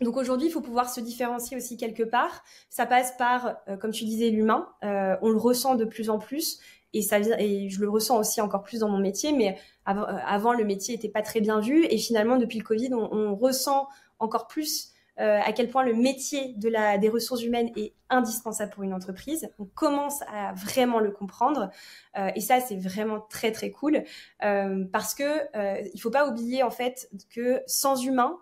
donc 0.00 0.16
aujourd'hui, 0.16 0.48
il 0.48 0.50
faut 0.50 0.60
pouvoir 0.60 0.88
se 0.88 1.00
différencier 1.00 1.56
aussi 1.56 1.76
quelque 1.76 2.02
part. 2.02 2.42
Ça 2.68 2.86
passe 2.86 3.16
par, 3.16 3.56
euh, 3.68 3.76
comme 3.76 3.92
tu 3.92 4.04
disais, 4.04 4.30
l'humain. 4.30 4.68
Euh, 4.82 5.16
on 5.22 5.30
le 5.30 5.38
ressent 5.38 5.74
de 5.74 5.84
plus 5.84 6.10
en 6.10 6.18
plus. 6.18 6.58
et 6.92 7.02
ça 7.02 7.18
et 7.38 7.68
je 7.68 7.80
le 7.80 7.88
ressens 7.88 8.18
aussi 8.18 8.40
encore 8.40 8.62
plus 8.62 8.80
dans 8.80 8.88
mon 8.88 8.98
métier. 8.98 9.32
Mais 9.32 9.58
avant, 9.84 10.52
le 10.52 10.64
métier 10.64 10.94
était 10.94 11.08
pas 11.08 11.22
très 11.22 11.40
bien 11.40 11.60
vu, 11.60 11.84
et 11.86 11.98
finalement 11.98 12.36
depuis 12.36 12.58
le 12.58 12.64
Covid, 12.64 12.94
on 12.94 13.34
ressent 13.34 13.88
encore 14.18 14.46
plus 14.46 14.94
euh, 15.20 15.38
à 15.44 15.52
quel 15.52 15.70
point 15.70 15.84
le 15.84 15.94
métier 15.94 16.54
de 16.54 16.68
la, 16.68 16.98
des 16.98 17.08
ressources 17.08 17.42
humaines 17.42 17.70
est 17.76 17.94
indispensable 18.10 18.72
pour 18.72 18.82
une 18.82 18.92
entreprise. 18.92 19.48
On 19.58 19.64
commence 19.64 20.22
à 20.22 20.52
vraiment 20.54 20.98
le 20.98 21.12
comprendre 21.12 21.70
euh, 22.18 22.30
et 22.34 22.40
ça 22.40 22.60
c'est 22.60 22.76
vraiment 22.76 23.20
très 23.20 23.52
très 23.52 23.70
cool 23.70 24.02
euh, 24.44 24.84
parce 24.92 25.14
que 25.14 25.22
euh, 25.56 25.82
il 25.94 26.00
faut 26.00 26.10
pas 26.10 26.28
oublier 26.28 26.62
en 26.64 26.70
fait 26.70 27.08
que 27.30 27.62
sans 27.66 28.02
humain 28.02 28.38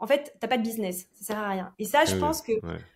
en 0.00 0.06
fait, 0.06 0.34
t'as 0.40 0.48
pas 0.48 0.56
de 0.56 0.62
business, 0.62 1.06
ça 1.14 1.26
sert 1.26 1.38
à 1.38 1.48
rien. 1.48 1.74
Et 1.78 1.84
ça, 1.84 2.04
je 2.06 2.16
pense 2.16 2.40
que 2.42 2.52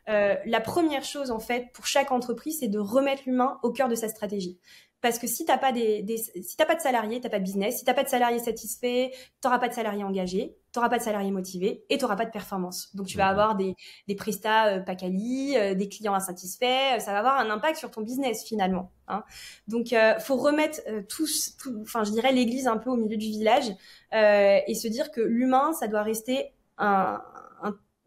euh, 0.09 0.37
la 0.47 0.61
première 0.61 1.05
chose, 1.05 1.31
en 1.31 1.39
fait, 1.39 1.71
pour 1.75 1.87
chaque 1.87 2.11
entreprise, 2.11 2.61
c'est 2.61 2.69
de 2.69 2.79
remettre 2.79 3.23
l'humain 3.27 3.59
au 3.63 3.71
cœur 3.71 3.89
de 3.89 3.95
sa 3.95 4.09
stratégie. 4.09 4.59
Parce 5.05 5.19
que 5.19 5.27
si 5.27 5.45
t'as 5.45 5.59
pas 5.59 5.71
des, 5.71 6.01
des 6.01 6.17
si 6.17 6.57
t'as 6.57 6.65
pas 6.65 6.77
de 6.77 6.81
salariés, 6.81 7.21
t'as 7.21 7.29
pas 7.29 7.39
de 7.39 7.45
business. 7.45 7.77
Si 7.77 7.85
t'as 7.85 7.93
pas 7.93 8.05
de 8.05 8.09
salariés 8.09 8.39
satisfaits, 8.39 9.11
t'auras 9.43 9.59
pas 9.59 9.69
de 9.69 9.75
salariés 9.75 10.03
engagés, 10.03 10.57
t'auras 10.73 10.89
pas 10.89 10.97
de 10.97 11.03
salariés 11.03 11.31
motivés 11.31 11.85
et 11.91 11.99
t'auras 11.99 12.17
pas 12.17 12.25
de 12.25 12.31
performance. 12.31 12.89
Donc 12.97 13.09
tu 13.09 13.19
vas 13.19 13.29
avoir 13.29 13.55
des 13.55 13.77
des 14.09 14.15
prestats 14.15 14.69
euh, 14.69 14.81
pas 14.81 14.95
quali, 14.95 15.59
euh, 15.59 15.75
des 15.75 15.91
clients 15.91 16.15
insatisfaits. 16.15 17.01
Ça 17.01 17.13
va 17.13 17.19
avoir 17.19 17.39
un 17.39 17.51
impact 17.51 17.77
sur 17.77 17.91
ton 17.91 18.01
business 18.01 18.45
finalement. 18.47 18.93
Hein. 19.09 19.25
Donc 19.69 19.93
euh, 19.93 20.19
faut 20.21 20.37
remettre 20.37 20.81
euh, 20.89 21.03
tous, 21.07 21.55
enfin 21.83 22.05
je 22.05 22.11
dirais 22.11 22.33
l'église 22.33 22.67
un 22.67 22.79
peu 22.79 22.89
au 22.89 22.97
milieu 22.97 23.19
du 23.19 23.27
village 23.27 23.75
et 24.11 24.75
se 24.75 24.89
dire 24.89 25.11
que 25.11 25.21
l'humain, 25.21 25.75
ça 25.75 25.87
doit 25.87 26.03
rester 26.03 26.55
un, 26.79 27.23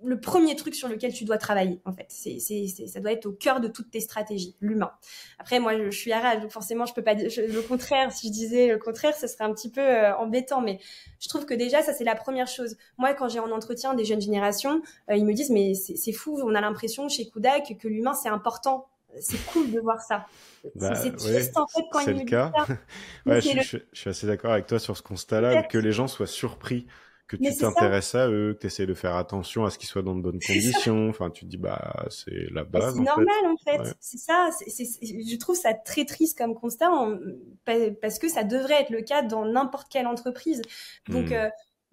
le 0.03 0.20
premier 0.20 0.55
truc 0.55 0.76
sur 0.76 0.88
lequel 0.88 1.11
tu 1.11 1.26
dois 1.26 1.38
travailler, 1.38 1.82
en 1.86 1.91
fait. 1.91 2.05
C'est, 2.09 2.39
c'est, 2.39 2.68
ça 2.68 2.99
doit 2.99 3.11
être 3.11 3.26
au 3.26 3.32
cœur 3.32 3.59
de 3.59 3.68
toutes 3.68 3.89
tes 3.89 3.99
stratégies, 3.99 4.55
l'humain. 4.61 4.91
Après, 5.39 5.59
moi, 5.59 5.76
je, 5.76 5.89
suis 5.89 6.11
arabe, 6.11 6.41
donc 6.41 6.51
forcément, 6.51 6.86
je 6.86 6.93
peux 6.93 7.03
pas 7.03 7.15
dire 7.15 7.30
le 7.36 7.61
contraire. 7.61 8.11
Si 8.11 8.28
je 8.28 8.32
disais 8.32 8.68
le 8.68 8.78
contraire, 8.78 9.15
ce 9.15 9.28
serait 9.28 9.43
un 9.43 9.53
petit 9.53 9.72
peu 9.72 9.82
euh, 9.82 10.15
embêtant. 10.18 10.61
Mais 10.61 10.80
je 11.20 11.28
trouve 11.30 11.45
que 11.45 11.53
déjà, 11.53 11.82
ça, 11.82 11.93
c'est 11.93 12.03
la 12.03 12.15
première 12.15 12.47
chose. 12.47 12.78
Moi, 12.97 13.13
quand 13.15 13.28
j'ai 13.28 13.39
en 13.39 13.51
entretien 13.51 13.95
des 13.95 14.05
jeunes 14.05 14.22
générations, 14.22 14.82
euh, 15.09 15.15
ils 15.15 15.26
me 15.26 15.34
disent, 15.34 15.49
mais 15.49 15.74
c'est, 15.74 16.11
fou, 16.11 16.39
on 16.43 16.53
a 16.53 16.61
l'impression 16.61 17.09
chez 17.09 17.28
Kudak 17.30 17.78
que 17.80 17.88
l'humain, 17.88 18.13
c'est 18.13 18.30
important. 18.30 18.88
C'est 19.20 19.43
cool 19.47 19.72
de 19.72 19.80
voir 19.80 19.99
ça. 20.01 20.28
Bah, 20.76 20.93
c'est 20.93 21.15
triste, 21.15 21.57
en 21.57 21.65
fait, 21.65 21.82
quand 21.91 22.01
ils 22.01 22.13
me 22.13 22.24
disent 22.24 22.30
ça. 22.30 22.68
ouais, 23.26 23.41
je, 23.41 23.61
je, 23.61 23.78
je, 23.91 23.99
suis 23.99 24.09
assez 24.11 24.28
d'accord 24.28 24.51
avec 24.51 24.68
toi 24.68 24.78
sur 24.78 24.95
ce 24.95 25.01
constat-là, 25.01 25.63
que 25.63 25.80
les 25.80 25.91
gens 25.91 26.07
soient 26.07 26.28
surpris 26.28 26.86
que 27.28 27.36
tu 27.36 27.55
t'intéresses 27.57 28.15
à 28.15 28.30
eux, 28.30 28.53
que 28.53 28.61
tu 28.61 28.67
essaies 28.67 28.86
de 28.86 28.93
faire 28.93 29.15
attention 29.15 29.65
à 29.65 29.69
ce 29.69 29.78
qu'ils 29.78 29.89
soient 29.89 30.01
dans 30.01 30.15
de 30.15 30.21
bonnes 30.21 30.39
conditions. 30.39 31.09
Enfin, 31.09 31.30
tu 31.30 31.45
te 31.45 31.49
dis, 31.49 31.57
bah, 31.57 32.05
c'est 32.09 32.49
la 32.51 32.63
base. 32.63 32.95
C'est 32.95 33.01
normal, 33.01 33.28
en 33.45 33.57
fait. 33.57 33.95
C'est 33.99 34.17
ça. 34.17 34.49
je 34.61 35.38
trouve 35.38 35.55
ça 35.55 35.73
très 35.73 36.05
triste 36.05 36.38
comme 36.38 36.55
constat 36.55 36.89
parce 38.01 38.19
que 38.19 38.30
ça 38.30 38.43
devrait 38.43 38.82
être 38.82 38.91
le 38.91 39.01
cas 39.01 39.21
dans 39.21 39.45
n'importe 39.45 39.89
quelle 39.91 40.07
entreprise. 40.07 40.61
Donc, 41.09 41.30
hmm. 41.30 41.34
euh, 41.34 41.49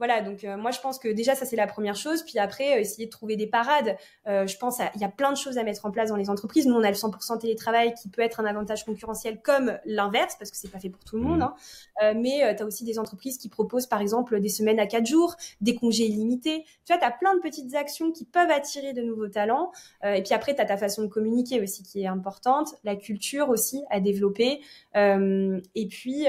voilà, 0.07 0.21
donc 0.21 0.45
euh, 0.45 0.59
moi 0.59 0.71
je 0.71 0.81
pense 0.81 0.99
que 0.99 1.09
déjà 1.09 1.35
ça 1.35 1.47
c'est 1.47 1.57
la 1.57 1.67
première 1.67 1.97
chose. 1.97 2.23
Puis 2.25 2.39
après, 2.39 2.77
euh, 2.77 2.81
essayer 2.81 3.07
de 3.07 3.11
trouver 3.11 3.37
des 3.37 3.47
parades. 3.47 3.97
Euh, 4.27 4.47
je 4.47 4.59
pense 4.59 4.77
qu'il 4.77 5.01
y 5.01 5.05
a 5.05 5.09
plein 5.09 5.33
de 5.33 5.37
choses 5.37 5.57
à 5.57 5.63
mettre 5.63 5.87
en 5.87 5.91
place 5.91 6.11
dans 6.11 6.17
les 6.17 6.29
entreprises. 6.29 6.67
Nous 6.67 6.75
on 6.75 6.83
a 6.83 6.91
le 6.91 6.95
100% 6.95 7.39
télétravail 7.39 7.95
qui 7.95 8.11
peut 8.11 8.21
être 8.21 8.39
un 8.39 8.45
avantage 8.45 8.85
concurrentiel 8.85 9.41
comme 9.41 9.79
l'inverse 9.87 10.37
parce 10.39 10.51
que 10.51 10.59
c'est 10.59 10.71
pas 10.71 10.79
fait 10.79 10.91
pour 10.91 11.05
tout 11.05 11.17
le 11.17 11.23
monde. 11.23 11.39
Mmh. 11.39 11.55
Hein. 12.03 12.15
mais 12.17 12.55
tu 12.55 12.63
as 12.63 12.67
aussi 12.67 12.85
des 12.85 12.99
entreprises 12.99 13.39
qui 13.39 13.49
proposent 13.49 13.87
par 13.87 14.03
exemple 14.03 14.39
des 14.41 14.51
semaines 14.51 14.79
à 14.79 14.87
4 14.87 15.07
jours, 15.07 15.37
des 15.63 15.75
congés 15.75 16.05
illimités. 16.05 16.67
Tu 16.85 16.93
vois, 16.93 16.99
tu 16.99 17.07
as 17.07 17.11
plein 17.11 17.35
de 17.35 17.41
petites 17.41 17.75
actions 17.75 18.13
qui 18.13 18.27
peuvent 18.27 18.51
attirer 18.51 18.93
de 18.93 19.01
nouveaux 19.01 19.29
talents. 19.29 19.73
et 20.05 20.23
puis 20.23 20.35
après, 20.35 20.55
tu 20.55 20.61
as 20.61 20.67
ta 20.67 20.77
façon 20.77 21.03
de 21.03 21.09
communiquer 21.09 21.63
aussi 21.63 21.83
qui 21.83 22.03
est 22.03 22.07
importante, 22.07 22.75
la 22.85 22.97
culture 22.97 23.49
aussi 23.49 23.83
à 23.89 24.01
développer. 24.01 24.61
et 24.95 25.89
puis 25.89 26.27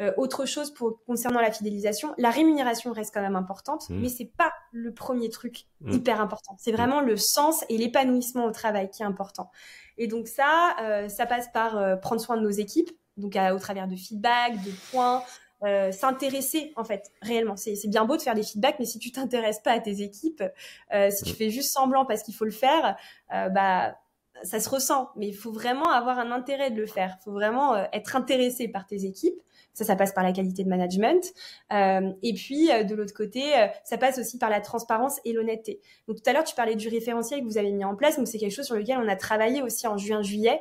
euh, 0.00 0.12
autre 0.16 0.46
chose 0.46 0.72
pour 0.72 1.04
concernant 1.06 1.40
la 1.40 1.50
fidélisation, 1.50 2.14
la 2.18 2.30
rémunération 2.30 2.92
reste 2.92 3.12
quand 3.12 3.20
même 3.20 3.34
importante, 3.34 3.90
mmh. 3.90 4.00
mais 4.00 4.08
c'est 4.08 4.30
pas 4.36 4.52
le 4.70 4.94
premier 4.94 5.28
truc 5.28 5.64
mmh. 5.80 5.92
hyper 5.92 6.20
important. 6.20 6.56
C'est 6.58 6.70
vraiment 6.70 7.00
le 7.00 7.16
sens 7.16 7.64
et 7.68 7.76
l'épanouissement 7.76 8.44
au 8.44 8.52
travail 8.52 8.90
qui 8.90 9.02
est 9.02 9.06
important. 9.06 9.50
Et 9.96 10.06
donc 10.06 10.28
ça, 10.28 10.76
euh, 10.80 11.08
ça 11.08 11.26
passe 11.26 11.48
par 11.52 11.76
euh, 11.76 11.96
prendre 11.96 12.20
soin 12.20 12.36
de 12.36 12.42
nos 12.42 12.50
équipes, 12.50 12.90
donc 13.16 13.36
au 13.36 13.58
travers 13.58 13.88
de 13.88 13.96
feedback, 13.96 14.62
de 14.62 14.70
points. 14.90 15.22
s'intéresser 15.90 16.72
en 16.76 16.84
fait 16.84 17.10
réellement 17.20 17.56
c'est 17.56 17.74
bien 17.88 18.04
beau 18.04 18.16
de 18.16 18.22
faire 18.22 18.36
des 18.36 18.44
feedbacks 18.44 18.76
mais 18.78 18.84
si 18.84 19.00
tu 19.00 19.10
t'intéresses 19.10 19.58
pas 19.58 19.72
à 19.72 19.80
tes 19.80 20.02
équipes 20.02 20.44
si 21.10 21.24
tu 21.24 21.32
mmh. 21.32 21.34
fais 21.34 21.50
juste 21.50 21.72
semblant 21.72 22.04
parce 22.06 22.22
qu'il 22.22 22.36
faut 22.36 22.44
le 22.44 22.52
faire 22.52 22.96
bah 23.28 23.96
ça 24.42 24.60
se 24.60 24.68
ressent 24.68 25.10
mais 25.16 25.28
il 25.28 25.34
faut 25.34 25.52
vraiment 25.52 25.90
avoir 25.90 26.18
un 26.18 26.30
intérêt 26.30 26.70
de 26.70 26.76
le 26.76 26.86
faire 26.86 27.16
il 27.20 27.24
faut 27.24 27.32
vraiment 27.32 27.76
être 27.92 28.16
intéressé 28.16 28.68
par 28.68 28.86
tes 28.86 29.04
équipes 29.04 29.40
ça, 29.78 29.84
ça 29.84 29.94
passe 29.94 30.12
par 30.12 30.24
la 30.24 30.32
qualité 30.32 30.64
de 30.64 30.68
management. 30.68 31.22
Euh, 31.72 32.12
et 32.22 32.34
puis, 32.34 32.70
euh, 32.72 32.82
de 32.82 32.96
l'autre 32.96 33.14
côté, 33.14 33.56
euh, 33.56 33.68
ça 33.84 33.96
passe 33.96 34.18
aussi 34.18 34.36
par 34.36 34.50
la 34.50 34.60
transparence 34.60 35.20
et 35.24 35.32
l'honnêteté. 35.32 35.80
Donc, 36.08 36.16
tout 36.16 36.28
à 36.28 36.32
l'heure, 36.32 36.42
tu 36.42 36.56
parlais 36.56 36.74
du 36.74 36.88
référentiel 36.88 37.40
que 37.40 37.44
vous 37.44 37.58
avez 37.58 37.70
mis 37.70 37.84
en 37.84 37.94
place. 37.94 38.16
Donc, 38.16 38.26
c'est 38.26 38.38
quelque 38.38 38.54
chose 38.54 38.66
sur 38.66 38.74
lequel 38.74 38.98
on 38.98 39.06
a 39.06 39.14
travaillé 39.14 39.62
aussi 39.62 39.86
en 39.86 39.96
juin-juillet. 39.96 40.60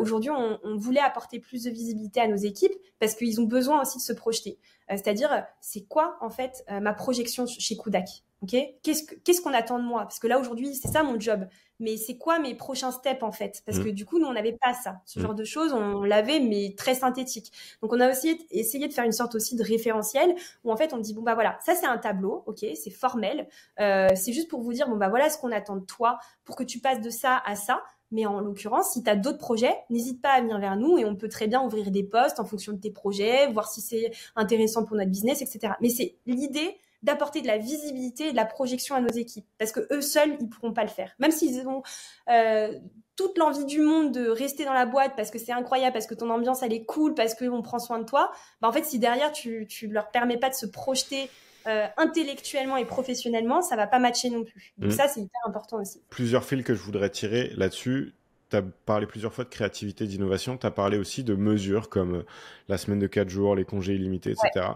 Aujourd'hui, 0.00 0.30
on, 0.30 0.58
voulait 0.76 1.00
apporter 1.00 1.38
plus 1.38 1.64
de 1.64 1.70
visibilité 1.70 2.20
à 2.20 2.26
nos 2.26 2.36
équipes 2.36 2.72
parce 2.98 3.14
qu'ils 3.14 3.40
ont 3.40 3.44
besoin 3.44 3.80
aussi 3.82 3.98
de 3.98 4.02
se 4.02 4.12
projeter. 4.12 4.58
C'est-à-dire, 4.88 5.44
c'est 5.60 5.82
quoi, 5.82 6.16
en 6.20 6.30
fait, 6.30 6.64
ma 6.68 6.92
projection 6.92 7.46
chez 7.46 7.76
Kudak? 7.76 8.08
Ok? 8.42 8.56
Qu'est-ce 8.82 9.40
qu'on 9.40 9.52
attend 9.52 9.78
de 9.78 9.84
moi? 9.84 10.02
Parce 10.02 10.18
que 10.18 10.26
là, 10.26 10.38
aujourd'hui, 10.38 10.74
c'est 10.74 10.88
ça 10.88 11.02
mon 11.02 11.18
job 11.20 11.46
mais 11.80 11.96
c'est 11.96 12.16
quoi 12.16 12.38
mes 12.38 12.54
prochains 12.54 12.90
steps 12.90 13.22
en 13.22 13.32
fait? 13.32 13.62
Parce 13.64 13.78
mmh. 13.78 13.84
que 13.84 13.88
du 13.90 14.04
coup, 14.04 14.18
nous, 14.18 14.26
on 14.26 14.32
n'avait 14.32 14.56
pas 14.60 14.74
ça. 14.74 15.00
Ce 15.04 15.18
mmh. 15.18 15.22
genre 15.22 15.34
de 15.34 15.44
choses, 15.44 15.72
on 15.72 16.02
l'avait, 16.02 16.40
mais 16.40 16.74
très 16.76 16.94
synthétique. 16.94 17.52
Donc, 17.82 17.92
on 17.92 18.00
a 18.00 18.10
aussi 18.10 18.46
essayé 18.50 18.88
de 18.88 18.92
faire 18.92 19.04
une 19.04 19.12
sorte 19.12 19.34
aussi 19.34 19.56
de 19.56 19.62
référentiel 19.62 20.34
où 20.64 20.72
en 20.72 20.76
fait, 20.76 20.92
on 20.92 20.98
dit 20.98 21.14
bon 21.14 21.22
bah 21.22 21.34
voilà, 21.34 21.58
ça 21.64 21.74
c'est 21.74 21.86
un 21.86 21.98
tableau, 21.98 22.42
ok, 22.46 22.64
c'est 22.74 22.90
formel. 22.90 23.48
Euh, 23.80 24.08
c'est 24.14 24.32
juste 24.32 24.48
pour 24.48 24.60
vous 24.60 24.72
dire 24.72 24.88
bon 24.88 24.96
bah 24.96 25.08
voilà 25.08 25.30
ce 25.30 25.38
qu'on 25.38 25.52
attend 25.52 25.76
de 25.76 25.84
toi 25.84 26.18
pour 26.44 26.56
que 26.56 26.64
tu 26.64 26.80
passes 26.80 27.00
de 27.00 27.10
ça 27.10 27.40
à 27.44 27.54
ça. 27.54 27.82
Mais 28.10 28.24
en 28.24 28.40
l'occurrence, 28.40 28.92
si 28.92 29.02
tu 29.02 29.10
as 29.10 29.16
d'autres 29.16 29.38
projets, 29.38 29.76
n'hésite 29.90 30.22
pas 30.22 30.30
à 30.30 30.40
venir 30.40 30.58
vers 30.58 30.76
nous 30.76 30.96
et 30.96 31.04
on 31.04 31.14
peut 31.14 31.28
très 31.28 31.46
bien 31.46 31.62
ouvrir 31.62 31.90
des 31.90 32.04
postes 32.04 32.40
en 32.40 32.44
fonction 32.44 32.72
de 32.72 32.78
tes 32.78 32.90
projets, 32.90 33.52
voir 33.52 33.68
si 33.68 33.82
c'est 33.82 34.12
intéressant 34.34 34.84
pour 34.84 34.96
notre 34.96 35.10
business, 35.10 35.42
etc. 35.42 35.74
Mais 35.80 35.90
c'est 35.90 36.16
l'idée 36.26 36.78
d'apporter 37.02 37.42
de 37.42 37.46
la 37.46 37.58
visibilité 37.58 38.28
et 38.28 38.30
de 38.32 38.36
la 38.36 38.44
projection 38.44 38.94
à 38.94 39.00
nos 39.00 39.08
équipes 39.08 39.46
parce 39.58 39.72
que 39.72 39.86
eux 39.92 40.00
seuls 40.00 40.36
ils 40.40 40.48
pourront 40.48 40.72
pas 40.72 40.82
le 40.82 40.88
faire 40.88 41.14
même 41.18 41.30
s'ils 41.30 41.66
ont 41.68 41.82
euh, 42.28 42.72
toute 43.16 43.38
l'envie 43.38 43.64
du 43.64 43.80
monde 43.80 44.12
de 44.12 44.28
rester 44.28 44.64
dans 44.64 44.72
la 44.72 44.86
boîte 44.86 45.12
parce 45.16 45.30
que 45.30 45.38
c'est 45.38 45.52
incroyable 45.52 45.92
parce 45.92 46.06
que 46.06 46.14
ton 46.14 46.28
ambiance 46.30 46.62
elle 46.62 46.72
est 46.72 46.84
cool 46.84 47.14
parce 47.14 47.34
qu'on 47.34 47.62
prend 47.62 47.78
soin 47.78 48.00
de 48.00 48.04
toi 48.04 48.32
bah 48.60 48.68
en 48.68 48.72
fait 48.72 48.84
si 48.84 48.98
derrière 48.98 49.30
tu 49.32 49.66
tu 49.68 49.86
leur 49.86 50.10
permets 50.10 50.38
pas 50.38 50.50
de 50.50 50.54
se 50.54 50.66
projeter 50.66 51.30
euh, 51.68 51.86
intellectuellement 51.96 52.76
et 52.76 52.84
professionnellement 52.84 53.62
ça 53.62 53.76
va 53.76 53.86
pas 53.86 54.00
matcher 54.00 54.30
non 54.30 54.42
plus 54.42 54.72
donc 54.78 54.90
mmh. 54.90 54.94
ça 54.94 55.06
c'est 55.06 55.20
hyper 55.20 55.40
important 55.46 55.80
aussi 55.80 56.02
plusieurs 56.10 56.44
fils 56.44 56.64
que 56.64 56.74
je 56.74 56.82
voudrais 56.82 57.10
tirer 57.10 57.52
là-dessus 57.56 58.14
tu 58.50 58.56
as 58.56 58.62
parlé 58.62 59.06
plusieurs 59.06 59.32
fois 59.32 59.44
de 59.44 59.50
créativité, 59.50 60.06
d'innovation. 60.06 60.56
Tu 60.56 60.66
as 60.66 60.70
parlé 60.70 60.96
aussi 60.96 61.22
de 61.22 61.34
mesures 61.34 61.88
comme 61.88 62.16
euh, 62.16 62.26
la 62.68 62.78
semaine 62.78 62.98
de 62.98 63.06
4 63.06 63.28
jours, 63.28 63.54
les 63.54 63.64
congés 63.64 63.94
illimités, 63.94 64.30
etc. 64.30 64.68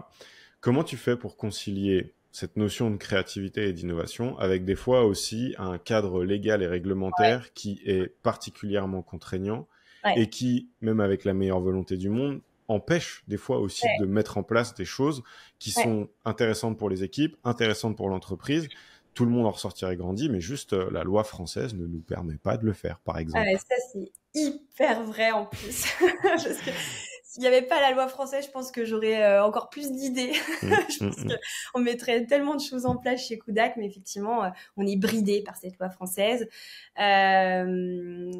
Comment 0.63 0.85
tu 0.85 0.95
fais 0.95 1.17
pour 1.17 1.35
concilier 1.35 2.13
cette 2.31 2.55
notion 2.55 2.89
de 2.89 2.95
créativité 2.95 3.67
et 3.67 3.73
d'innovation 3.73 4.39
avec 4.39 4.63
des 4.63 4.75
fois 4.75 5.03
aussi 5.03 5.53
un 5.57 5.77
cadre 5.77 6.23
légal 6.23 6.63
et 6.63 6.67
réglementaire 6.67 7.51
qui 7.53 7.81
est 7.85 8.07
particulièrement 8.23 9.01
contraignant 9.01 9.67
et 10.15 10.29
qui, 10.29 10.69
même 10.79 11.01
avec 11.01 11.25
la 11.25 11.33
meilleure 11.33 11.59
volonté 11.59 11.97
du 11.97 12.07
monde, 12.07 12.39
empêche 12.69 13.25
des 13.27 13.35
fois 13.35 13.59
aussi 13.59 13.85
de 13.99 14.05
mettre 14.05 14.37
en 14.37 14.43
place 14.43 14.73
des 14.73 14.85
choses 14.85 15.21
qui 15.59 15.71
sont 15.71 16.07
intéressantes 16.23 16.77
pour 16.77 16.89
les 16.89 17.03
équipes, 17.03 17.35
intéressantes 17.43 17.97
pour 17.97 18.07
l'entreprise. 18.07 18.69
Tout 19.13 19.25
le 19.25 19.31
monde 19.31 19.45
en 19.45 19.51
ressortirait 19.51 19.97
grandi, 19.97 20.29
mais 20.29 20.39
juste 20.39 20.71
euh, 20.71 20.89
la 20.91 21.03
loi 21.03 21.25
française 21.25 21.75
ne 21.75 21.85
nous 21.85 21.99
permet 21.99 22.37
pas 22.37 22.57
de 22.57 22.65
le 22.65 22.73
faire, 22.73 22.99
par 23.01 23.19
exemple. 23.19 23.45
ça, 23.57 23.75
c'est 23.91 24.11
hyper 24.33 25.03
vrai 25.03 25.29
en 25.31 25.45
plus. 25.45 25.85
Parce 26.23 26.45
que 26.45 26.71
s'il 27.33 27.41
n'y 27.41 27.47
avait 27.47 27.63
pas 27.63 27.81
la 27.81 27.89
loi 27.89 28.07
française, 28.07 28.45
je 28.45 28.51
pense 28.51 28.69
que 28.71 28.85
j'aurais 28.85 29.23
euh, 29.23 29.43
encore 29.43 29.71
plus 29.71 29.91
d'idées. 29.91 30.33
Mm, 30.61 30.69
je 30.87 31.03
mm, 31.03 31.09
pense 31.09 31.25
mm. 31.25 31.37
qu'on 31.73 31.81
mettrait 31.81 32.25
tellement 32.25 32.53
de 32.53 32.61
choses 32.61 32.85
en 32.85 32.95
place 32.95 33.25
chez 33.25 33.39
Kudak, 33.39 33.75
mais 33.75 33.87
effectivement, 33.87 34.43
euh, 34.43 34.49
on 34.77 34.85
est 34.85 34.95
bridé 34.95 35.41
par 35.41 35.57
cette 35.57 35.77
loi 35.79 35.89
française. 35.89 36.47
Euh, 36.99 38.31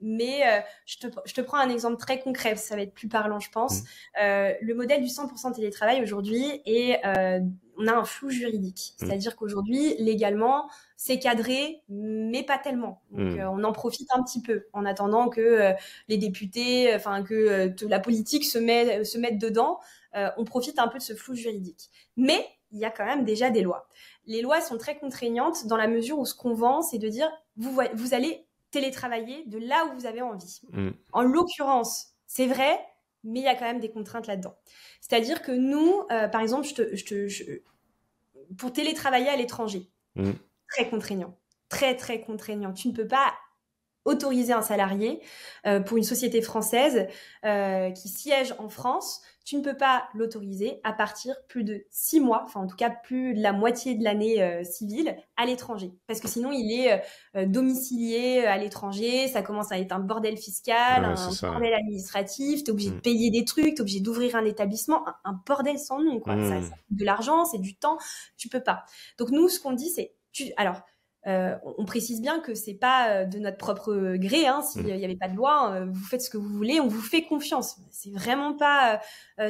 mais 0.00 0.42
je, 0.84 0.98
te, 0.98 1.06
je, 1.24 1.34
te, 1.34 1.40
prends 1.40 1.58
un 1.58 1.70
exemple 1.70 1.96
très 1.96 2.20
concret, 2.20 2.56
ça 2.56 2.76
va 2.76 2.82
être 2.82 2.94
plus 2.94 3.08
parlant, 3.08 3.40
je 3.40 3.50
pense. 3.50 3.82
le 4.16 4.72
modèle 4.74 5.02
du 5.02 5.08
100% 5.08 5.54
télétravail 5.54 6.02
aujourd'hui 6.02 6.62
est 6.66 7.00
on 7.78 7.86
a 7.86 7.92
un 7.92 8.04
flou 8.04 8.30
juridique. 8.30 8.94
Mm. 9.00 9.06
C'est-à-dire 9.06 9.36
qu'aujourd'hui, 9.36 9.94
légalement, 9.98 10.68
c'est 10.96 11.18
cadré, 11.18 11.82
mais 11.88 12.42
pas 12.42 12.58
tellement. 12.58 13.02
Donc, 13.10 13.34
mm. 13.34 13.40
euh, 13.40 13.50
on 13.50 13.64
en 13.64 13.72
profite 13.72 14.08
un 14.12 14.22
petit 14.22 14.40
peu 14.40 14.66
en 14.72 14.84
attendant 14.84 15.28
que 15.28 15.40
euh, 15.40 15.72
les 16.08 16.18
députés, 16.18 16.94
enfin 16.94 17.22
que 17.22 17.34
euh, 17.34 17.88
la 17.88 18.00
politique 18.00 18.44
se, 18.44 18.58
met, 18.58 19.04
se 19.04 19.18
mette 19.18 19.38
dedans. 19.38 19.78
on 20.36 20.44
profite 20.44 20.78
un 20.78 20.88
peu 20.88 20.98
de 20.98 21.02
ce 21.02 21.14
flou 21.14 21.34
juridique. 21.34 21.90
Mais 22.16 22.46
il 22.72 22.78
y 22.78 22.84
a 22.84 22.90
quand 22.90 23.04
même 23.04 23.24
déjà 23.24 23.50
des 23.50 23.62
lois. 23.62 23.88
Les 24.26 24.42
lois 24.42 24.60
sont 24.60 24.78
très 24.78 24.98
contraignantes 24.98 25.66
dans 25.66 25.76
la 25.76 25.86
mesure 25.86 26.18
où 26.18 26.26
ce 26.26 26.34
qu'on 26.34 26.54
vend, 26.54 26.82
c'est 26.82 26.98
de 26.98 27.08
dire 27.08 27.30
vous, 27.56 27.78
vous 27.94 28.14
allez 28.14 28.45
télétravailler 28.70 29.44
de 29.46 29.58
là 29.58 29.86
où 29.86 29.94
vous 29.94 30.06
avez 30.06 30.22
envie. 30.22 30.60
Mm. 30.72 30.90
En 31.12 31.22
l'occurrence, 31.22 32.14
c'est 32.26 32.46
vrai, 32.46 32.78
mais 33.24 33.40
il 33.40 33.44
y 33.44 33.48
a 33.48 33.54
quand 33.54 33.64
même 33.64 33.80
des 33.80 33.90
contraintes 33.90 34.26
là-dedans. 34.26 34.56
C'est-à-dire 35.00 35.42
que 35.42 35.52
nous, 35.52 36.02
euh, 36.10 36.28
par 36.28 36.40
exemple, 36.40 36.66
je 36.66 36.74
te, 36.74 36.96
je 36.96 37.04
te, 37.04 37.62
pour 38.56 38.72
télétravailler 38.72 39.28
à 39.28 39.36
l'étranger, 39.36 39.90
mmh. 40.14 40.30
très 40.68 40.88
contraignant, 40.88 41.36
très 41.68 41.96
très 41.96 42.20
contraignant. 42.20 42.72
Tu 42.72 42.88
ne 42.88 42.92
peux 42.92 43.06
pas 43.06 43.34
autoriser 44.06 44.52
un 44.52 44.62
salarié 44.62 45.20
euh, 45.66 45.80
pour 45.80 45.98
une 45.98 46.04
société 46.04 46.40
française 46.40 47.06
euh, 47.44 47.90
qui 47.90 48.08
siège 48.08 48.54
en 48.58 48.68
France, 48.68 49.20
tu 49.44 49.56
ne 49.56 49.62
peux 49.62 49.76
pas 49.76 50.08
l'autoriser 50.14 50.80
à 50.82 50.92
partir 50.92 51.36
plus 51.48 51.62
de 51.62 51.84
six 51.90 52.18
mois, 52.18 52.42
enfin 52.44 52.60
en 52.60 52.66
tout 52.66 52.74
cas 52.74 52.90
plus 52.90 53.34
de 53.34 53.40
la 53.40 53.52
moitié 53.52 53.94
de 53.94 54.02
l'année 54.02 54.42
euh, 54.42 54.64
civile 54.64 55.16
à 55.36 55.46
l'étranger, 55.46 55.92
parce 56.08 56.18
que 56.18 56.26
sinon 56.26 56.50
il 56.52 56.72
est 56.72 57.46
domicilié 57.46 58.44
à 58.44 58.56
l'étranger, 58.56 59.28
ça 59.28 59.42
commence 59.42 59.70
à 59.70 59.78
être 59.78 59.92
un 59.92 60.00
bordel 60.00 60.36
fiscal, 60.36 61.04
un 61.04 61.14
bordel 61.42 61.74
administratif, 61.74 62.64
tu 62.64 62.70
es 62.70 62.72
obligé 62.72 62.90
de 62.90 62.96
mm. 62.96 63.02
payer 63.02 63.30
des 63.30 63.44
trucs, 63.44 63.66
tu 63.66 63.76
es 63.76 63.80
obligé 63.82 64.00
d'ouvrir 64.00 64.34
un 64.34 64.44
établissement, 64.44 65.04
un, 65.24 65.40
bordel 65.46 65.78
sans 65.78 66.00
nom 66.00 66.18
quoi. 66.18 66.34
Ça, 66.34 66.58
mm. 66.58 66.70
de 66.90 67.04
l'argent, 67.04 67.44
c'est 67.44 67.60
du 67.60 67.76
temps, 67.76 67.98
tu 68.36 68.48
peux 68.48 68.62
pas. 68.62 68.84
Donc 69.18 69.30
nous 69.30 69.48
ce 69.48 69.60
qu'on 69.60 69.72
dit 69.72 69.90
c'est 69.90 70.14
tu 70.32 70.52
alors 70.56 70.82
euh, 71.26 71.56
on 71.76 71.84
précise 71.84 72.20
bien 72.20 72.38
que 72.38 72.54
c'est 72.54 72.74
pas 72.74 73.10
euh, 73.10 73.24
de 73.24 73.38
notre 73.38 73.56
propre 73.56 74.16
gré. 74.16 74.46
Hein, 74.46 74.62
S'il 74.62 74.84
n'y 74.84 74.92
mm. 74.92 75.04
avait 75.04 75.16
pas 75.16 75.28
de 75.28 75.34
loi, 75.34 75.72
euh, 75.72 75.86
vous 75.86 76.04
faites 76.04 76.22
ce 76.22 76.30
que 76.30 76.36
vous 76.36 76.48
voulez, 76.48 76.78
on 76.78 76.86
vous 76.86 77.00
fait 77.00 77.22
confiance. 77.22 77.78
C'est 77.90 78.12
vraiment 78.12 78.54
pas 78.54 79.00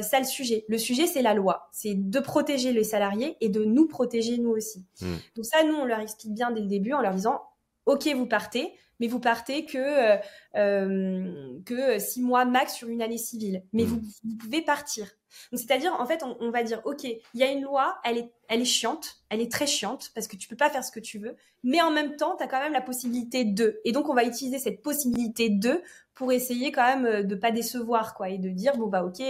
ça 0.01 0.19
le 0.19 0.25
sujet. 0.25 0.65
Le 0.67 0.77
sujet, 0.77 1.07
c'est 1.07 1.21
la 1.21 1.33
loi. 1.33 1.69
C'est 1.71 1.93
de 1.95 2.19
protéger 2.19 2.73
les 2.73 2.83
salariés 2.83 3.37
et 3.41 3.49
de 3.49 3.63
nous 3.63 3.87
protéger 3.87 4.37
nous 4.37 4.51
aussi. 4.51 4.85
Mm. 5.01 5.15
Donc 5.35 5.45
ça, 5.45 5.63
nous, 5.63 5.75
on 5.75 5.85
leur 5.85 5.99
explique 5.99 6.33
bien 6.33 6.51
dès 6.51 6.61
le 6.61 6.67
début 6.67 6.93
en 6.93 7.01
leur 7.01 7.13
disant, 7.13 7.41
OK, 7.85 8.07
vous 8.15 8.25
partez, 8.25 8.73
mais 8.99 9.07
vous 9.07 9.19
partez 9.19 9.65
que 9.65 9.77
euh, 9.77 10.17
euh, 10.55 11.59
que 11.65 11.99
six 11.99 12.21
mois 12.21 12.45
max 12.45 12.75
sur 12.75 12.89
une 12.89 13.01
année 13.01 13.17
civile. 13.17 13.63
Mais 13.73 13.83
mmh. 13.83 14.01
vous, 14.23 14.37
pouvez 14.37 14.61
partir. 14.61 15.05
Donc 15.51 15.59
c'est-à-dire 15.59 15.93
en 15.99 16.05
fait 16.05 16.23
on, 16.23 16.49
va 16.49 16.63
dire 16.63 16.81
ok 16.85 17.03
il 17.03 17.19
y 17.33 17.43
a 17.43 17.51
une 17.51 17.61
loi 17.61 17.99
elle 18.03 18.17
est 18.17 18.31
elle 18.47 18.61
est 18.61 18.65
chiante 18.65 19.17
elle 19.29 19.41
est 19.41 19.51
très 19.51 19.67
chiante 19.67 20.09
parce 20.15 20.27
que 20.27 20.35
tu 20.35 20.47
peux 20.47 20.55
pas 20.55 20.69
faire 20.69 20.83
ce 20.83 20.91
que 20.91 21.01
tu 21.01 21.19
veux 21.19 21.35
mais 21.63 21.79
en 21.81 21.91
même 21.91 22.15
temps 22.15 22.35
tu 22.37 22.43
as 22.43 22.47
quand 22.47 22.61
même 22.61 22.73
la 22.73 22.81
possibilité 22.81 23.43
de 23.43 23.79
et 23.83 23.91
donc 23.91 24.09
on 24.09 24.15
va 24.15 24.23
utiliser 24.23 24.57
cette 24.57 24.81
possibilité 24.81 25.49
de 25.49 25.83
pour 26.15 26.31
essayer 26.31 26.71
quand 26.71 26.85
même 26.85 27.05
euh, 27.05 27.23
de 27.23 27.35
pas 27.35 27.51
décevoir 27.51 28.15
quoi 28.15 28.29
et 28.29 28.39
de 28.39 28.49
dire 28.49 28.77
bon 28.77 28.87
bah 28.87 29.03
ok 29.03 29.21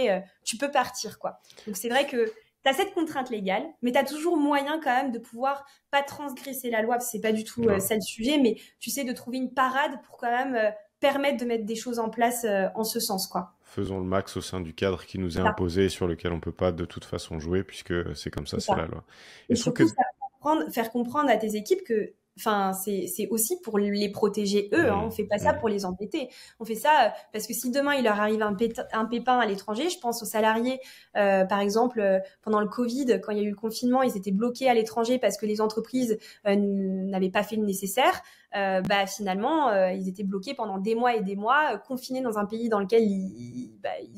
tu 0.44 0.56
peux 0.56 0.70
partir 0.70 1.18
quoi. 1.18 1.40
Donc 1.66 1.76
c'est 1.76 1.90
vrai 1.90 2.06
que 2.06 2.32
tu 2.64 2.70
as 2.70 2.74
cette 2.74 2.92
contrainte 2.92 3.30
légale, 3.30 3.64
mais 3.82 3.92
tu 3.92 3.98
as 3.98 4.04
toujours 4.04 4.36
moyen 4.36 4.80
quand 4.82 4.94
même 4.94 5.12
de 5.12 5.18
pouvoir 5.18 5.64
pas 5.90 6.02
transgresser 6.02 6.70
la 6.70 6.82
loi, 6.82 6.98
c'est 7.00 7.20
pas 7.20 7.32
du 7.32 7.44
tout 7.44 7.62
euh, 7.64 7.78
ça 7.78 7.94
le 7.94 8.00
sujet, 8.00 8.38
mais 8.38 8.56
tu 8.80 8.90
sais 8.90 9.04
de 9.04 9.12
trouver 9.12 9.38
une 9.38 9.52
parade 9.52 9.92
pour 10.04 10.16
quand 10.16 10.30
même 10.30 10.54
euh, 10.54 10.70
permettre 11.00 11.38
de 11.38 11.46
mettre 11.46 11.64
des 11.64 11.76
choses 11.76 11.98
en 11.98 12.10
place 12.10 12.44
euh, 12.44 12.66
en 12.74 12.84
ce 12.84 13.00
sens, 13.00 13.26
quoi. 13.26 13.54
Faisons 13.64 13.98
le 13.98 14.04
max 14.04 14.36
au 14.36 14.40
sein 14.40 14.60
du 14.60 14.74
cadre 14.74 15.04
qui 15.04 15.18
nous 15.18 15.38
est 15.38 15.42
imposé, 15.42 15.88
sur 15.88 16.06
lequel 16.06 16.32
on 16.32 16.40
peut 16.40 16.52
pas 16.52 16.72
de 16.72 16.84
toute 16.84 17.04
façon 17.04 17.38
jouer, 17.38 17.62
puisque 17.62 18.16
c'est 18.16 18.30
comme 18.30 18.46
ça, 18.46 18.58
c'est 18.60 18.74
la 18.74 18.86
loi. 18.86 19.04
Et, 19.50 19.56
surtout, 19.56 19.84
que... 19.84 20.70
faire 20.72 20.90
comprendre 20.90 21.28
à 21.30 21.36
tes 21.36 21.54
équipes 21.54 21.84
que 21.84 22.14
Enfin, 22.38 22.72
c'est 22.72 23.26
aussi 23.30 23.60
pour 23.60 23.78
les 23.78 24.08
protéger 24.10 24.70
eux. 24.72 24.90
Hein. 24.90 25.02
On 25.06 25.10
fait 25.10 25.24
pas 25.24 25.38
ça 25.38 25.54
pour 25.54 25.68
les 25.68 25.84
embêter. 25.84 26.28
On 26.60 26.64
fait 26.64 26.76
ça 26.76 27.06
euh, 27.06 27.08
parce 27.32 27.48
que 27.48 27.52
si 27.52 27.70
demain 27.70 27.94
il 27.94 28.04
leur 28.04 28.20
arrive 28.20 28.42
un, 28.42 28.56
un 28.92 29.04
pépin 29.06 29.38
à 29.38 29.46
l'étranger, 29.46 29.90
je 29.90 29.98
pense 29.98 30.22
aux 30.22 30.26
salariés, 30.26 30.80
euh, 31.16 31.44
par 31.44 31.58
exemple 31.58 32.00
euh, 32.00 32.20
pendant 32.42 32.60
le 32.60 32.68
Covid, 32.68 33.20
quand 33.22 33.32
il 33.32 33.38
y 33.38 33.40
a 33.40 33.44
eu 33.44 33.50
le 33.50 33.56
confinement, 33.56 34.02
ils 34.02 34.16
étaient 34.16 34.30
bloqués 34.30 34.68
à 34.68 34.74
l'étranger 34.74 35.18
parce 35.18 35.36
que 35.36 35.46
les 35.46 35.60
entreprises 35.60 36.18
n'avaient 36.44 37.30
pas 37.30 37.42
fait 37.42 37.56
le 37.56 37.64
nécessaire. 37.64 38.22
bah 38.52 39.06
finalement, 39.06 39.72
ils 39.90 40.08
étaient 40.08 40.24
bloqués 40.24 40.54
pendant 40.54 40.78
des 40.78 40.94
mois 40.94 41.16
et 41.16 41.22
des 41.22 41.36
mois, 41.36 41.78
confinés 41.78 42.20
dans 42.20 42.38
un 42.38 42.46
pays 42.46 42.68
dans 42.68 42.80
lequel 42.80 43.02
ils 43.02 43.70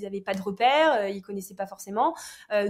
n'avaient 0.03 0.21
bah, 0.21 0.33
pas 0.33 0.35
de 0.35 0.43
repères, 0.43 1.09
ils 1.09 1.23
connaissaient 1.23 1.55
pas 1.55 1.67
forcément. 1.67 2.15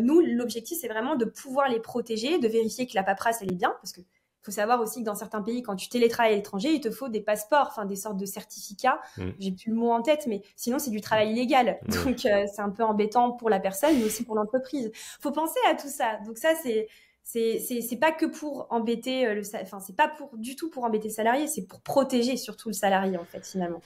nous, 0.00 0.20
l'objectif 0.20 0.78
c'est 0.80 0.88
vraiment 0.88 1.16
de 1.16 1.24
pouvoir 1.24 1.68
les 1.68 1.80
protéger, 1.80 2.38
de 2.38 2.48
vérifier 2.48 2.86
que 2.86 2.94
la 2.94 3.02
paperasse 3.02 3.42
elle 3.42 3.52
est 3.52 3.56
bien, 3.56 3.74
parce 3.82 3.92
que 3.92 4.00
il 4.40 4.46
faut 4.46 4.52
savoir 4.52 4.80
aussi 4.80 5.00
que 5.00 5.04
dans 5.04 5.14
certains 5.14 5.42
pays, 5.42 5.62
quand 5.62 5.76
tu 5.76 5.88
télétravailles 5.90 6.32
à 6.32 6.36
l'étranger, 6.36 6.70
il 6.72 6.80
te 6.80 6.90
faut 6.90 7.08
des 7.08 7.20
passeports, 7.20 7.68
enfin 7.70 7.84
des 7.84 7.96
sortes 7.96 8.16
de 8.16 8.24
certificats. 8.24 9.00
Mm. 9.18 9.30
J'ai 9.38 9.52
plus 9.52 9.70
le 9.70 9.76
mot 9.76 9.90
en 9.90 10.00
tête, 10.00 10.26
mais 10.26 10.42
sinon 10.56 10.78
c'est 10.78 10.90
du 10.90 11.02
travail 11.02 11.32
illégal. 11.32 11.78
Mm. 11.82 11.92
Donc 12.04 12.26
euh, 12.26 12.46
c'est 12.52 12.62
un 12.62 12.70
peu 12.70 12.82
embêtant 12.82 13.32
pour 13.32 13.50
la 13.50 13.60
personne, 13.60 13.98
mais 13.98 14.04
aussi 14.04 14.24
pour 14.24 14.34
l'entreprise. 14.34 14.90
Faut 15.20 15.32
penser 15.32 15.60
à 15.68 15.74
tout 15.74 15.88
ça. 15.88 16.18
Donc 16.26 16.38
ça 16.38 16.54
c'est 16.62 16.88
c'est 17.22 17.98
pas 18.00 18.10
que 18.12 18.26
pour 18.26 18.66
embêter 18.70 19.26
euh, 19.26 19.34
le 19.34 19.42
enfin 19.62 19.78
c'est 19.78 19.94
pas 19.94 20.08
pour 20.08 20.36
du 20.36 20.56
tout 20.56 20.70
pour 20.70 20.84
embêter 20.84 21.08
le 21.08 21.14
salarié, 21.14 21.46
c'est 21.46 21.66
pour 21.66 21.80
protéger 21.82 22.36
surtout 22.36 22.70
le 22.70 22.74
salarié 22.74 23.18
en 23.18 23.24
fait 23.24 23.46
finalement. 23.46 23.82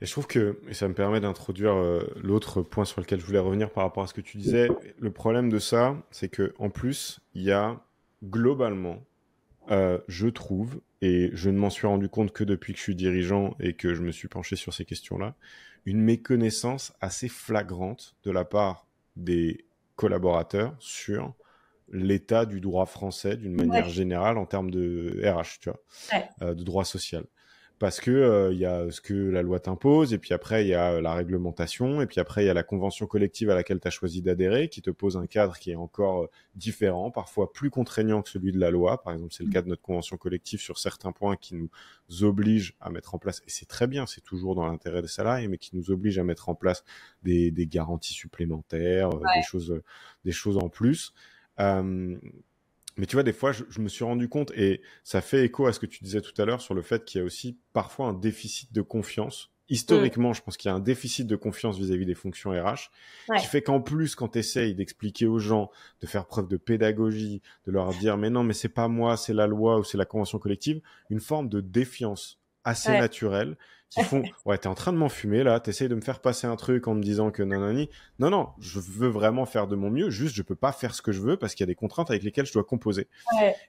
Et 0.00 0.06
je 0.06 0.10
trouve 0.10 0.26
que 0.26 0.58
et 0.68 0.74
ça 0.74 0.88
me 0.88 0.94
permet 0.94 1.20
d'introduire 1.20 1.74
euh, 1.74 2.00
l'autre 2.16 2.60
point 2.60 2.84
sur 2.84 3.00
lequel 3.00 3.20
je 3.20 3.24
voulais 3.24 3.38
revenir 3.38 3.70
par 3.70 3.84
rapport 3.84 4.02
à 4.02 4.08
ce 4.08 4.14
que 4.14 4.20
tu 4.20 4.36
disais. 4.36 4.68
Le 4.98 5.10
problème 5.12 5.48
de 5.48 5.60
ça, 5.60 5.96
c'est 6.10 6.28
que 6.28 6.52
en 6.58 6.70
plus 6.70 7.20
il 7.34 7.44
y 7.44 7.52
a 7.52 7.80
globalement 8.24 8.98
euh, 9.70 9.98
je 10.08 10.28
trouve, 10.28 10.80
et 11.00 11.30
je 11.32 11.50
ne 11.50 11.58
m'en 11.58 11.70
suis 11.70 11.86
rendu 11.86 12.08
compte 12.08 12.32
que 12.32 12.44
depuis 12.44 12.72
que 12.72 12.78
je 12.78 12.82
suis 12.82 12.96
dirigeant 12.96 13.54
et 13.60 13.74
que 13.74 13.94
je 13.94 14.02
me 14.02 14.12
suis 14.12 14.28
penché 14.28 14.56
sur 14.56 14.74
ces 14.74 14.84
questions-là, 14.84 15.34
une 15.84 16.00
méconnaissance 16.00 16.92
assez 17.00 17.28
flagrante 17.28 18.16
de 18.24 18.30
la 18.30 18.44
part 18.44 18.86
des 19.16 19.64
collaborateurs 19.96 20.74
sur 20.78 21.34
l'état 21.90 22.46
du 22.46 22.60
droit 22.60 22.86
français 22.86 23.36
d'une 23.36 23.54
manière 23.54 23.88
générale 23.88 24.38
en 24.38 24.46
termes 24.46 24.70
de 24.70 25.20
RH, 25.24 25.60
tu 25.60 25.70
vois, 25.70 25.80
euh, 26.42 26.54
de 26.54 26.62
droit 26.62 26.84
social 26.84 27.24
parce 27.82 27.98
que 27.98 28.12
il 28.12 28.14
euh, 28.14 28.52
y 28.54 28.64
a 28.64 28.88
ce 28.92 29.00
que 29.00 29.12
la 29.12 29.42
loi 29.42 29.58
t'impose 29.58 30.14
et 30.14 30.18
puis 30.18 30.32
après 30.34 30.64
il 30.64 30.68
y 30.68 30.74
a 30.74 31.00
la 31.00 31.14
réglementation 31.14 32.00
et 32.00 32.06
puis 32.06 32.20
après 32.20 32.44
il 32.44 32.46
y 32.46 32.48
a 32.48 32.54
la 32.54 32.62
convention 32.62 33.08
collective 33.08 33.50
à 33.50 33.56
laquelle 33.56 33.80
tu 33.80 33.88
as 33.88 33.90
choisi 33.90 34.22
d'adhérer 34.22 34.68
qui 34.68 34.82
te 34.82 34.90
pose 34.90 35.16
un 35.16 35.26
cadre 35.26 35.58
qui 35.58 35.72
est 35.72 35.74
encore 35.74 36.22
euh, 36.22 36.30
différent, 36.54 37.10
parfois 37.10 37.52
plus 37.52 37.70
contraignant 37.70 38.22
que 38.22 38.28
celui 38.28 38.52
de 38.52 38.60
la 38.60 38.70
loi. 38.70 39.02
Par 39.02 39.14
exemple, 39.14 39.34
c'est 39.34 39.42
le 39.42 39.48
mmh. 39.48 39.52
cas 39.52 39.62
de 39.62 39.68
notre 39.68 39.82
convention 39.82 40.16
collective 40.16 40.60
sur 40.60 40.78
certains 40.78 41.10
points 41.10 41.34
qui 41.34 41.56
nous 41.56 41.70
oblige 42.22 42.76
à 42.80 42.88
mettre 42.88 43.16
en 43.16 43.18
place 43.18 43.40
et 43.48 43.50
c'est 43.50 43.66
très 43.66 43.88
bien, 43.88 44.06
c'est 44.06 44.20
toujours 44.20 44.54
dans 44.54 44.68
l'intérêt 44.68 45.02
des 45.02 45.08
salariés 45.08 45.48
mais 45.48 45.58
qui 45.58 45.74
nous 45.74 45.90
oblige 45.90 46.20
à 46.20 46.22
mettre 46.22 46.50
en 46.50 46.54
place 46.54 46.84
des, 47.24 47.50
des 47.50 47.66
garanties 47.66 48.14
supplémentaires, 48.14 49.10
euh, 49.10 49.24
des 49.34 49.42
choses 49.42 49.82
des 50.24 50.30
choses 50.30 50.56
en 50.56 50.68
plus. 50.68 51.14
Euh, 51.58 52.16
mais 52.96 53.06
tu 53.06 53.16
vois, 53.16 53.22
des 53.22 53.32
fois, 53.32 53.52
je, 53.52 53.80
me 53.80 53.88
suis 53.88 54.04
rendu 54.04 54.28
compte, 54.28 54.50
et 54.52 54.82
ça 55.04 55.20
fait 55.20 55.44
écho 55.44 55.66
à 55.66 55.72
ce 55.72 55.80
que 55.80 55.86
tu 55.86 56.04
disais 56.04 56.20
tout 56.20 56.40
à 56.40 56.44
l'heure 56.44 56.60
sur 56.60 56.74
le 56.74 56.82
fait 56.82 57.04
qu'il 57.04 57.20
y 57.20 57.22
a 57.22 57.24
aussi 57.24 57.58
parfois 57.72 58.06
un 58.06 58.12
déficit 58.12 58.72
de 58.72 58.82
confiance. 58.82 59.50
Historiquement, 59.68 60.34
je 60.34 60.42
pense 60.42 60.58
qu'il 60.58 60.68
y 60.68 60.72
a 60.72 60.74
un 60.74 60.80
déficit 60.80 61.26
de 61.26 61.36
confiance 61.36 61.78
vis-à-vis 61.78 62.04
des 62.04 62.14
fonctions 62.14 62.50
RH, 62.50 62.90
qui 63.38 63.46
fait 63.46 63.62
qu'en 63.62 63.80
plus, 63.80 64.14
quand 64.14 64.28
tu 64.28 64.38
essayes 64.38 64.74
d'expliquer 64.74 65.26
aux 65.26 65.38
gens, 65.38 65.70
de 66.02 66.06
faire 66.06 66.26
preuve 66.26 66.48
de 66.48 66.58
pédagogie, 66.58 67.40
de 67.66 67.72
leur 67.72 67.94
dire, 67.94 68.18
mais 68.18 68.28
non, 68.28 68.42
mais 68.42 68.52
c'est 68.52 68.68
pas 68.68 68.88
moi, 68.88 69.16
c'est 69.16 69.32
la 69.32 69.46
loi 69.46 69.78
ou 69.78 69.84
c'est 69.84 69.96
la 69.96 70.04
convention 70.04 70.38
collective, 70.38 70.82
une 71.08 71.20
forme 71.20 71.48
de 71.48 71.60
défiance 71.60 72.41
assez 72.64 72.92
naturelle 72.92 73.56
qui 73.90 74.02
font 74.02 74.22
ouais 74.46 74.58
t'es 74.58 74.68
en 74.68 74.74
train 74.74 74.92
de 74.92 74.98
m'enfumer 74.98 75.42
là 75.42 75.60
t'essayes 75.60 75.88
de 75.88 75.94
me 75.94 76.00
faire 76.00 76.20
passer 76.20 76.46
un 76.46 76.56
truc 76.56 76.88
en 76.88 76.94
me 76.94 77.02
disant 77.02 77.30
que 77.30 77.42
non 77.42 77.60
non 77.60 77.86
non 78.18 78.30
non 78.30 78.48
je 78.58 78.80
veux 78.80 79.08
vraiment 79.08 79.46
faire 79.46 79.66
de 79.66 79.76
mon 79.76 79.90
mieux 79.90 80.10
juste 80.10 80.34
je 80.34 80.42
peux 80.42 80.54
pas 80.54 80.72
faire 80.72 80.94
ce 80.94 81.02
que 81.02 81.12
je 81.12 81.20
veux 81.20 81.36
parce 81.36 81.54
qu'il 81.54 81.64
y 81.64 81.68
a 81.68 81.72
des 81.72 81.74
contraintes 81.74 82.10
avec 82.10 82.22
lesquelles 82.22 82.46
je 82.46 82.52
dois 82.52 82.64
composer. 82.64 83.08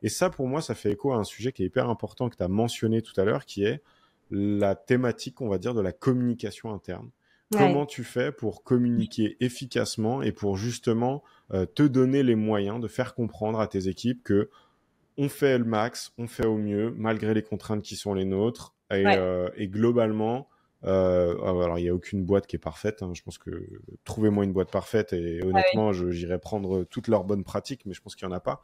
Et 0.01 0.09
ça 0.09 0.29
pour 0.29 0.47
moi 0.47 0.61
ça 0.61 0.75
fait 0.75 0.91
écho 0.91 1.11
à 1.11 1.17
un 1.17 1.23
sujet 1.23 1.51
qui 1.51 1.63
est 1.63 1.67
hyper 1.67 1.89
important 1.89 2.29
que 2.29 2.37
tu 2.37 2.43
as 2.43 2.47
mentionné 2.47 3.01
tout 3.01 3.19
à 3.19 3.25
l'heure 3.25 3.45
qui 3.45 3.65
est 3.65 3.81
la 4.31 4.75
thématique 4.75 5.41
on 5.41 5.49
va 5.49 5.57
dire 5.57 5.73
de 5.73 5.81
la 5.81 5.91
communication 5.91 6.73
interne. 6.73 7.09
Comment 7.51 7.85
tu 7.85 8.03
fais 8.03 8.31
pour 8.31 8.63
communiquer 8.63 9.37
efficacement 9.39 10.23
et 10.23 10.31
pour 10.31 10.57
justement 10.57 11.23
euh, 11.53 11.67
te 11.67 11.83
donner 11.83 12.23
les 12.23 12.33
moyens 12.33 12.79
de 12.79 12.87
faire 12.87 13.13
comprendre 13.13 13.59
à 13.59 13.67
tes 13.67 13.87
équipes 13.87 14.23
que 14.23 14.49
on 15.17 15.29
fait 15.29 15.57
le 15.57 15.65
max, 15.65 16.11
on 16.17 16.27
fait 16.27 16.45
au 16.45 16.57
mieux, 16.57 16.93
malgré 16.97 17.33
les 17.33 17.43
contraintes 17.43 17.83
qui 17.83 17.95
sont 17.95 18.13
les 18.13 18.25
nôtres. 18.25 18.73
Et, 18.93 19.03
euh, 19.05 19.49
globalement, 19.59 20.47
euh, 20.85 21.33
alors 21.41 21.79
il 21.79 21.83
n'y 21.83 21.89
a 21.89 21.93
aucune 21.93 22.23
boîte 22.23 22.47
qui 22.47 22.55
est 22.55 22.59
parfaite. 22.59 23.03
Hein. 23.03 23.11
Je 23.13 23.21
pense 23.21 23.37
que 23.37 23.67
trouvez-moi 24.03 24.43
une 24.43 24.53
boîte 24.53 24.71
parfaite 24.71 25.13
et 25.13 25.41
honnêtement, 25.43 25.91
j'irai 25.93 26.39
prendre 26.39 26.83
toutes 26.83 27.07
leurs 27.07 27.23
bonnes 27.23 27.43
pratiques, 27.43 27.85
mais 27.85 27.93
je 27.93 28.01
pense 28.01 28.15
qu'il 28.15 28.27
n'y 28.27 28.33
en 28.33 28.37
a 28.37 28.41
pas. 28.41 28.61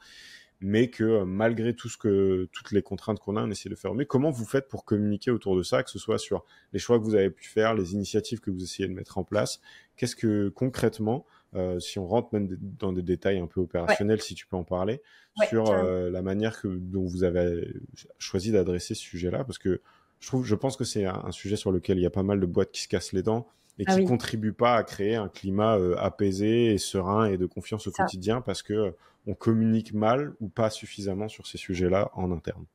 Mais 0.62 0.90
que 0.90 1.06
euh, 1.06 1.26
malgré 1.26 1.74
tout 1.74 1.88
ce 1.88 1.98
que 1.98 2.50
toutes 2.52 2.72
les 2.72 2.82
contraintes 2.82 3.20
qu'on 3.20 3.38
a, 3.38 3.44
on 3.44 3.50
essaie 3.50 3.70
de 3.70 3.76
faire. 3.76 3.94
Mais 3.94 4.06
comment 4.06 4.30
vous 4.30 4.44
faites 4.44 4.68
pour 4.68 4.84
communiquer 4.84 5.32
autour 5.32 5.56
de 5.56 5.64
ça, 5.64 5.84
que 5.84 5.90
ce 5.90 6.00
soit 6.00 6.18
sur 6.18 6.44
les 6.74 6.80
choix 6.80 7.00
que 7.00 7.04
vous 7.06 7.16
avez 7.16 7.30
pu 7.30 7.48
faire, 7.48 7.74
les 7.74 7.94
initiatives 7.94 8.42
que 8.42 8.52
vous 8.52 8.62
essayez 8.62 8.90
de 8.90 8.94
mettre 8.94 9.18
en 9.18 9.24
place? 9.24 9.62
Qu'est-ce 9.96 10.18
que 10.18 10.50
concrètement 10.50 11.26
euh, 11.56 11.80
si 11.80 11.98
on 11.98 12.06
rentre 12.06 12.30
même 12.32 12.48
dans 12.62 12.94
des 12.94 13.02
détails 13.02 13.40
un 13.40 13.48
peu 13.48 13.60
opérationnels, 13.60 14.22
si 14.22 14.36
tu 14.36 14.46
peux 14.46 14.56
en 14.56 14.64
parler, 14.64 15.02
sur 15.48 15.72
euh, 15.72 16.10
la 16.10 16.22
manière 16.22 16.62
que, 16.62 16.68
dont 16.68 17.06
vous 17.06 17.24
avez 17.24 17.74
choisi 18.20 18.52
d'adresser 18.52 18.94
ce 18.94 19.02
sujet-là, 19.02 19.44
parce 19.44 19.58
que 19.58 19.82
je 20.20 20.28
trouve, 20.28 20.46
je 20.46 20.56
pense 20.56 20.76
que 20.76 20.84
c'est 20.84 21.06
un, 21.06 21.32
sujet 21.32 21.56
sur 21.56 21.72
lequel 21.72 21.98
il 21.98 22.02
y 22.02 22.06
a 22.06 22.12
pas 22.12 22.24
mal 22.24 22.40
de 22.40 22.46
boîtes 22.46 22.72
qui 22.72 22.82
se 22.82 22.88
cassent 22.88 23.14
les 23.14 23.24
dents 23.24 23.48
et 23.78 23.84
ah 23.88 23.96
qui 23.96 24.04
ne 24.04 24.08
contribuent 24.08 24.54
pas 24.54 24.76
à 24.76 24.84
créer 24.84 25.16
un 25.16 25.30
climat 25.30 25.78
euh, 25.78 25.96
apaisé 25.98 26.74
et 26.74 26.78
serein 26.78 27.26
et 27.26 27.38
de 27.38 27.46
confiance 27.46 27.88
au 27.88 27.92
quotidien 27.92 28.42
parce 28.42 28.62
que 28.62 28.94
on 29.28 29.34
communique 29.34 29.94
mal 29.94 30.34
ou 30.42 30.50
pas 30.50 30.70
suffisamment 30.70 31.28
sur 31.28 31.48
ces 31.48 31.58
sujets-là 31.58 32.12
en 32.14 32.32
interne. 32.32 32.66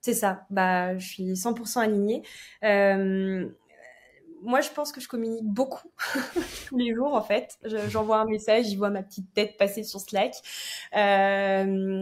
C'est 0.00 0.14
ça. 0.14 0.46
Bah, 0.50 0.96
je 0.98 1.06
suis 1.06 1.32
100% 1.32 1.80
alignée. 1.80 2.22
Euh, 2.62 3.48
moi, 4.42 4.60
je 4.60 4.68
pense 4.70 4.92
que 4.92 5.00
je 5.00 5.08
communique 5.08 5.46
beaucoup 5.46 5.88
tous 6.68 6.76
les 6.76 6.94
jours, 6.94 7.14
en 7.14 7.22
fait. 7.22 7.58
J'envoie 7.88 8.18
un 8.18 8.26
message, 8.26 8.66
j'y 8.66 8.76
vois 8.76 8.90
ma 8.90 9.02
petite 9.02 9.32
tête 9.32 9.56
passer 9.56 9.82
sur 9.82 10.00
Slack. 10.00 10.34
Euh, 10.94 12.00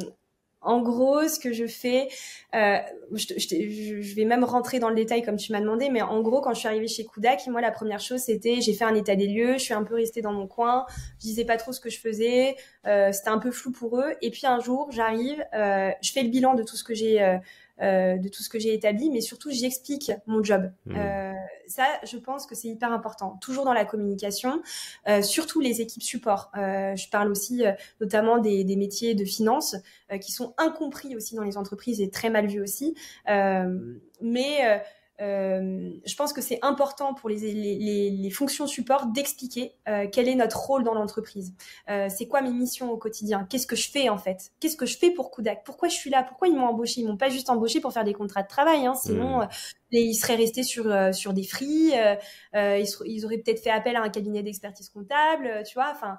en 0.62 0.80
gros, 0.80 1.26
ce 1.28 1.38
que 1.40 1.52
je 1.52 1.66
fais, 1.66 2.08
euh, 2.54 2.78
je, 3.12 4.14
vais 4.14 4.24
même 4.24 4.44
rentrer 4.44 4.78
dans 4.78 4.88
le 4.88 4.94
détail 4.94 5.22
comme 5.22 5.36
tu 5.36 5.52
m'as 5.52 5.60
demandé, 5.60 5.88
mais 5.90 6.02
en 6.02 6.20
gros, 6.20 6.40
quand 6.40 6.54
je 6.54 6.60
suis 6.60 6.68
arrivée 6.68 6.88
chez 6.88 7.04
Kudak, 7.04 7.46
moi, 7.48 7.60
la 7.60 7.72
première 7.72 8.00
chose, 8.00 8.20
c'était, 8.20 8.60
j'ai 8.60 8.72
fait 8.72 8.84
un 8.84 8.94
état 8.94 9.16
des 9.16 9.26
lieux, 9.26 9.54
je 9.54 9.64
suis 9.64 9.74
un 9.74 9.82
peu 9.82 9.96
restée 9.96 10.22
dans 10.22 10.32
mon 10.32 10.46
coin, 10.46 10.86
je 11.18 11.26
disais 11.26 11.44
pas 11.44 11.56
trop 11.56 11.72
ce 11.72 11.80
que 11.80 11.90
je 11.90 11.98
faisais, 11.98 12.56
euh, 12.86 13.10
c'était 13.12 13.30
un 13.30 13.38
peu 13.38 13.50
flou 13.50 13.72
pour 13.72 13.98
eux. 13.98 14.14
Et 14.22 14.30
puis 14.30 14.46
un 14.46 14.60
jour, 14.60 14.88
j'arrive, 14.92 15.44
euh, 15.54 15.90
je 16.00 16.12
fais 16.12 16.22
le 16.22 16.28
bilan 16.28 16.54
de 16.54 16.62
tout 16.62 16.76
ce 16.76 16.84
que 16.84 16.94
j'ai 16.94 17.38
euh, 17.80 18.02
euh, 18.02 18.18
de 18.18 18.28
tout 18.28 18.42
ce 18.42 18.48
que 18.48 18.58
j'ai 18.58 18.74
établi, 18.74 19.10
mais 19.10 19.20
surtout 19.20 19.50
j'explique 19.50 20.12
mon 20.26 20.42
job. 20.42 20.70
Mmh. 20.86 20.96
Euh, 20.96 21.32
ça, 21.66 21.86
je 22.04 22.16
pense 22.16 22.46
que 22.46 22.54
c'est 22.54 22.68
hyper 22.68 22.92
important. 22.92 23.38
Toujours 23.40 23.64
dans 23.64 23.72
la 23.72 23.84
communication, 23.84 24.62
euh, 25.08 25.22
surtout 25.22 25.60
les 25.60 25.80
équipes 25.80 26.02
support. 26.02 26.50
je 26.54 27.10
parle 27.10 27.30
aussi 27.30 27.62
notamment 28.00 28.38
des, 28.38 28.64
des, 28.64 28.76
métiers 28.76 29.14
de 29.14 29.24
finance 29.24 29.76
qui 30.20 30.32
sont 30.32 30.54
incompris 30.58 31.16
aussi 31.16 31.34
dans 31.34 31.44
les 31.44 31.56
entreprises 31.56 32.00
et 32.00 32.10
très 32.10 32.30
mal 32.30 32.46
vus 32.46 32.60
aussi. 32.60 32.94
mais 33.26 34.82
euh, 35.20 35.90
je 36.04 36.16
pense 36.16 36.32
que 36.32 36.40
c'est 36.40 36.58
important 36.62 37.14
pour 37.14 37.28
les, 37.28 37.38
les, 37.52 38.10
les, 38.10 38.30
fonctions 38.30 38.66
support 38.66 39.06
d'expliquer 39.06 39.74
euh, 39.88 40.06
quel 40.10 40.26
est 40.28 40.34
notre 40.34 40.58
rôle 40.58 40.84
dans 40.84 40.94
l'entreprise. 40.94 41.54
Euh, 41.90 42.08
c'est 42.08 42.26
quoi 42.26 42.40
mes 42.40 42.50
missions 42.50 42.90
au 42.90 42.96
quotidien? 42.96 43.46
Qu'est-ce 43.48 43.66
que 43.66 43.76
je 43.76 43.90
fais 43.90 44.08
en 44.08 44.18
fait? 44.18 44.52
Qu'est-ce 44.58 44.76
que 44.76 44.86
je 44.86 44.96
fais 44.96 45.10
pour 45.10 45.30
Kudak 45.30 45.64
Pourquoi 45.64 45.88
je 45.88 45.94
suis 45.94 46.10
là? 46.10 46.22
Pourquoi 46.22 46.48
ils 46.48 46.56
m'ont 46.56 46.66
embauché? 46.66 47.02
Ils 47.02 47.06
m'ont 47.06 47.18
pas 47.18 47.28
juste 47.28 47.50
embauché 47.50 47.80
pour 47.80 47.92
faire 47.92 48.04
des 48.04 48.14
contrats 48.14 48.42
de 48.42 48.48
travail, 48.48 48.86
hein, 48.86 48.94
sinon 48.94 49.42
mmh. 49.42 49.48
ils 49.92 50.14
seraient 50.14 50.34
restés 50.34 50.62
sur 50.62 50.84
sur 51.14 51.34
des 51.34 51.44
free. 51.44 51.92
Ils, 52.54 52.86
ils, 53.04 53.24
auraient 53.24 53.38
peut-être 53.38 53.62
fait 53.62 53.70
appel 53.70 53.96
à 53.96 54.02
un 54.02 54.08
cabinet 54.08 54.42
d'expertise 54.42 54.88
comptable, 54.88 55.62
tu 55.66 55.74
vois. 55.74 55.90
Enfin, 55.92 56.18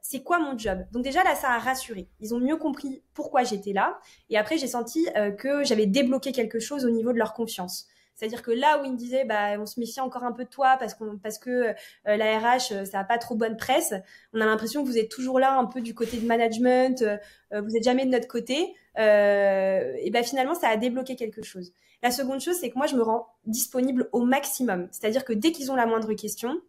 c'est 0.00 0.22
quoi 0.22 0.38
mon 0.38 0.56
job? 0.56 0.84
Donc 0.92 1.02
déjà 1.02 1.24
là, 1.24 1.34
ça 1.34 1.50
a 1.50 1.58
rassuré. 1.58 2.08
Ils 2.20 2.34
ont 2.34 2.40
mieux 2.40 2.56
compris 2.56 3.02
pourquoi 3.14 3.42
j'étais 3.42 3.72
là. 3.72 3.98
Et 4.28 4.36
après, 4.36 4.58
j'ai 4.58 4.68
senti 4.68 5.08
que 5.38 5.64
j'avais 5.64 5.86
débloqué 5.86 6.30
quelque 6.30 6.60
chose 6.60 6.84
au 6.84 6.90
niveau 6.90 7.12
de 7.12 7.18
leur 7.18 7.32
confiance. 7.32 7.88
C'est-à-dire 8.14 8.42
que 8.42 8.50
là 8.50 8.80
où 8.80 8.84
il 8.84 8.92
me 8.92 8.96
disait, 8.96 9.24
bah, 9.24 9.58
on 9.58 9.66
se 9.66 9.80
méfie 9.80 10.00
encore 10.00 10.24
un 10.24 10.32
peu 10.32 10.44
de 10.44 10.48
toi 10.48 10.76
parce, 10.78 10.96
parce 11.22 11.38
que 11.38 11.50
euh, 11.50 11.74
la 12.04 12.38
RH, 12.38 12.72
euh, 12.72 12.84
ça 12.84 12.98
n'a 12.98 13.04
pas 13.04 13.18
trop 13.18 13.34
bonne 13.34 13.56
presse, 13.56 13.94
on 14.32 14.40
a 14.40 14.46
l'impression 14.46 14.82
que 14.82 14.88
vous 14.88 14.98
êtes 14.98 15.10
toujours 15.10 15.38
là 15.38 15.56
un 15.58 15.66
peu 15.66 15.80
du 15.80 15.94
côté 15.94 16.18
de 16.18 16.26
management, 16.26 17.02
euh, 17.02 17.60
vous 17.60 17.70
n'êtes 17.70 17.84
jamais 17.84 18.06
de 18.06 18.10
notre 18.10 18.28
côté. 18.28 18.74
et 18.96 20.10
ben 20.10 20.24
finalement, 20.24 20.54
ça 20.54 20.68
a 20.68 20.76
débloqué 20.76 21.16
quelque 21.16 21.42
chose. 21.42 21.72
La 22.02 22.10
seconde 22.10 22.40
chose, 22.40 22.56
c'est 22.60 22.70
que 22.70 22.76
moi, 22.76 22.86
je 22.86 22.96
me 22.96 23.02
rends 23.02 23.26
disponible 23.46 24.08
au 24.12 24.20
maximum. 24.20 24.88
C'est-à-dire 24.90 25.24
que 25.24 25.32
dès 25.32 25.52
qu'ils 25.52 25.72
ont 25.72 25.74
la 25.74 25.86
moindre 25.86 26.12
question, 26.12 26.60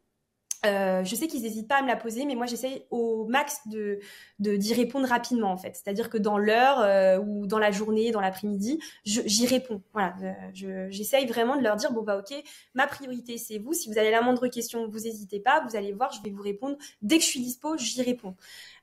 euh, 0.66 1.04
je 1.04 1.16
sais 1.16 1.28
qu'ils 1.28 1.44
n'hésitent 1.44 1.68
pas 1.68 1.78
à 1.78 1.82
me 1.82 1.88
la 1.88 1.96
poser, 1.96 2.26
mais 2.26 2.36
moi 2.36 2.46
j'essaye 2.46 2.86
au 2.90 3.26
max 3.26 3.68
de 3.68 4.00
d'y 4.40 4.74
répondre 4.74 5.08
rapidement 5.08 5.52
en 5.52 5.58
fait. 5.58 5.76
C'est-à-dire 5.76 6.10
que 6.10 6.18
dans 6.18 6.38
l'heure 6.38 6.80
euh, 6.80 7.18
ou 7.20 7.48
dans 7.48 7.60
la 7.60 7.72
journée, 7.72 8.12
dans 8.12 8.22
l'après-midi, 8.22 8.80
j'y 9.04 9.48
réponds. 9.48 9.82
Voilà, 9.94 10.16
euh, 10.24 10.88
j'essaye 10.90 11.26
vraiment 11.26 11.56
de 11.56 11.62
leur 11.62 11.76
dire 11.76 11.92
bon 11.92 12.02
bah 12.02 12.18
ok, 12.18 12.36
ma 12.74 12.88
priorité 12.88 13.38
c'est 13.38 13.58
vous. 13.58 13.74
Si 13.74 13.90
vous 13.92 13.98
avez 13.98 14.12
la 14.12 14.22
moindre 14.22 14.48
question, 14.48 14.88
vous 14.88 15.00
n'hésitez 15.00 15.40
pas, 15.40 15.64
vous 15.68 15.76
allez 15.76 15.94
voir, 15.94 16.12
je 16.12 16.22
vais 16.24 16.32
vous 16.32 16.44
répondre 16.44 16.78
dès 17.02 17.18
que 17.18 17.24
je 17.24 17.30
suis 17.30 17.42
dispo, 17.42 17.78
j'y 17.78 18.02
réponds. 18.02 18.36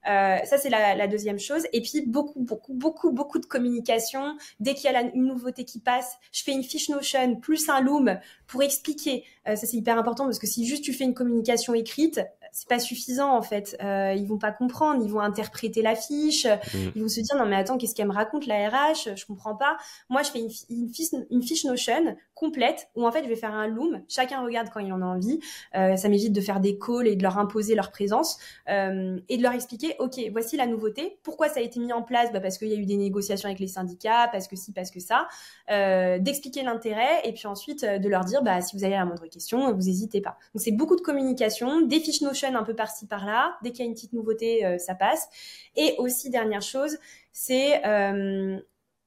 Euh, 0.09 0.39
ça, 0.45 0.59
c'est 0.59 0.71
la, 0.71 0.95
la, 0.95 1.07
deuxième 1.07 1.39
chose. 1.39 1.63
Et 1.73 1.81
puis, 1.81 2.03
beaucoup, 2.07 2.41
beaucoup, 2.41 2.75
beaucoup, 2.75 3.13
beaucoup 3.13 3.39
de 3.39 3.47
communication. 3.47 4.37
Dès 4.61 4.75
qu'il 4.75 4.91
y 4.91 4.95
a 4.95 5.01
une 5.01 5.27
nouveauté 5.27 5.65
qui 5.65 5.79
passe, 5.79 6.17
je 6.33 6.43
fais 6.43 6.53
une 6.53 6.65
fiche 6.65 6.89
Notion 6.89 7.37
plus 7.37 7.69
un 7.69 7.81
Loom 7.81 8.19
pour 8.47 8.63
expliquer. 8.63 9.25
Euh, 9.49 9.57
ça, 9.57 9.67
c'est 9.67 9.77
hyper 9.77 9.99
important 9.99 10.25
parce 10.25 10.39
que 10.39 10.47
si 10.47 10.67
juste 10.67 10.85
tu 10.85 10.93
fais 10.93 11.05
une 11.05 11.15
communication 11.15 11.75
écrite, 11.75 12.21
c'est 12.53 12.69
pas 12.69 12.79
suffisant 12.79 13.35
en 13.35 13.43
fait. 13.43 13.77
Euh, 13.83 14.15
ils 14.15 14.27
vont 14.27 14.39
pas 14.39 14.53
comprendre, 14.53 15.03
ils 15.03 15.11
vont 15.11 15.21
interpréter 15.21 15.81
la 15.81 15.97
fiche, 15.97 16.45
mm. 16.45 16.91
ils 16.95 17.03
vont 17.03 17.09
se 17.09 17.21
dire 17.21 17.35
non 17.37 17.47
mais 17.47 17.57
attends 17.57 17.79
qu'est-ce 17.79 17.95
qu'elle 17.95 18.09
me 18.09 18.13
raconte 18.13 18.47
la 18.47 18.69
RH, 18.69 19.17
je 19.17 19.25
comprends 19.27 19.57
pas. 19.57 19.79
Moi 20.11 20.23
je 20.23 20.31
fais 20.31 20.41
une, 20.41 20.51
une, 20.69 20.93
fiche, 20.93 21.09
une 21.31 21.43
fiche 21.43 21.65
Notion 21.65 22.15
complète 22.43 22.89
où 22.97 23.07
en 23.07 23.13
fait 23.13 23.23
je 23.23 23.29
vais 23.29 23.37
faire 23.37 23.55
un 23.55 23.69
loom, 23.69 24.03
chacun 24.09 24.43
regarde 24.43 24.69
quand 24.75 24.81
il 24.81 24.93
en 24.93 25.01
a 25.01 25.05
envie. 25.05 25.39
Euh, 25.77 25.95
ça 25.97 26.09
m'évite 26.09 26.33
de 26.33 26.41
faire 26.41 26.59
des 26.59 26.77
calls 26.77 27.07
et 27.07 27.15
de 27.15 27.23
leur 27.23 27.39
imposer 27.39 27.77
leur 27.77 27.93
présence 27.93 28.37
euh, 28.69 29.21
et 29.29 29.37
de 29.37 29.43
leur 29.43 29.53
expliquer 29.53 29.95
ok 30.01 30.19
voici 30.33 30.57
la 30.57 30.67
nouveauté, 30.67 31.19
pourquoi 31.23 31.49
ça 31.49 31.61
a 31.61 31.63
été 31.63 31.79
mis 31.79 31.93
en 31.93 32.03
place, 32.03 32.33
bah, 32.33 32.41
parce 32.41 32.59
qu'il 32.59 32.67
y 32.69 32.75
a 32.75 32.77
eu 32.77 32.85
des 32.85 32.97
négociations 32.97 33.47
avec 33.47 33.61
les 33.61 33.69
syndicats, 33.69 34.29
parce 34.33 34.49
que 34.49 34.57
si, 34.57 34.73
parce 34.73 34.91
que 34.91 34.99
ça, 34.99 35.29
euh, 35.71 36.19
d'expliquer 36.19 36.65
l'intérêt 36.65 37.21
et 37.25 37.33
puis 37.33 37.47
ensuite 37.47 37.85
de 37.85 38.09
leur 38.09 38.25
dire 38.25 38.43
bah 38.43 38.61
si 38.61 38.77
vous 38.77 38.83
avez 38.83 38.95
la 38.95 39.05
moindre 39.05 39.29
question, 39.29 39.73
vous 39.73 39.83
n'hésitez 39.83 40.21
pas. 40.21 40.37
Donc 40.53 40.63
c'est 40.63 40.73
beaucoup 40.73 40.97
de 40.97 41.01
communication, 41.01 41.83
des 41.83 42.01
fiches 42.01 42.23
Notion 42.23 42.57
un 42.57 42.65
peu 42.65 42.75
par-ci 42.75 43.07
par-là. 43.07 43.57
Dès 43.63 43.71
qu'il 43.71 43.81
y 43.81 43.83
a 43.83 43.87
une 43.87 43.95
petite 43.95 44.13
nouveauté, 44.13 44.79
ça 44.79 44.95
passe. 44.95 45.29
Et 45.77 45.95
aussi 45.99 46.31
dernière 46.31 46.63
chose, 46.63 46.99
c'est 47.33 47.81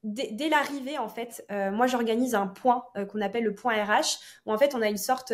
euh, 0.06 0.22
dès, 0.30 0.48
l'arrivée 0.48 0.98
en 0.98 1.08
fait, 1.08 1.44
euh, 1.50 1.70
moi 1.70 1.86
j'organise 1.86 2.34
un 2.34 2.46
point 2.46 2.84
qu'on 3.10 3.20
appelle 3.20 3.44
le 3.44 3.54
point 3.54 3.74
RH, 3.74 4.18
où 4.46 4.52
en 4.52 4.58
fait 4.58 4.74
on 4.74 4.82
a 4.82 4.88
une 4.88 4.96
sorte 4.96 5.32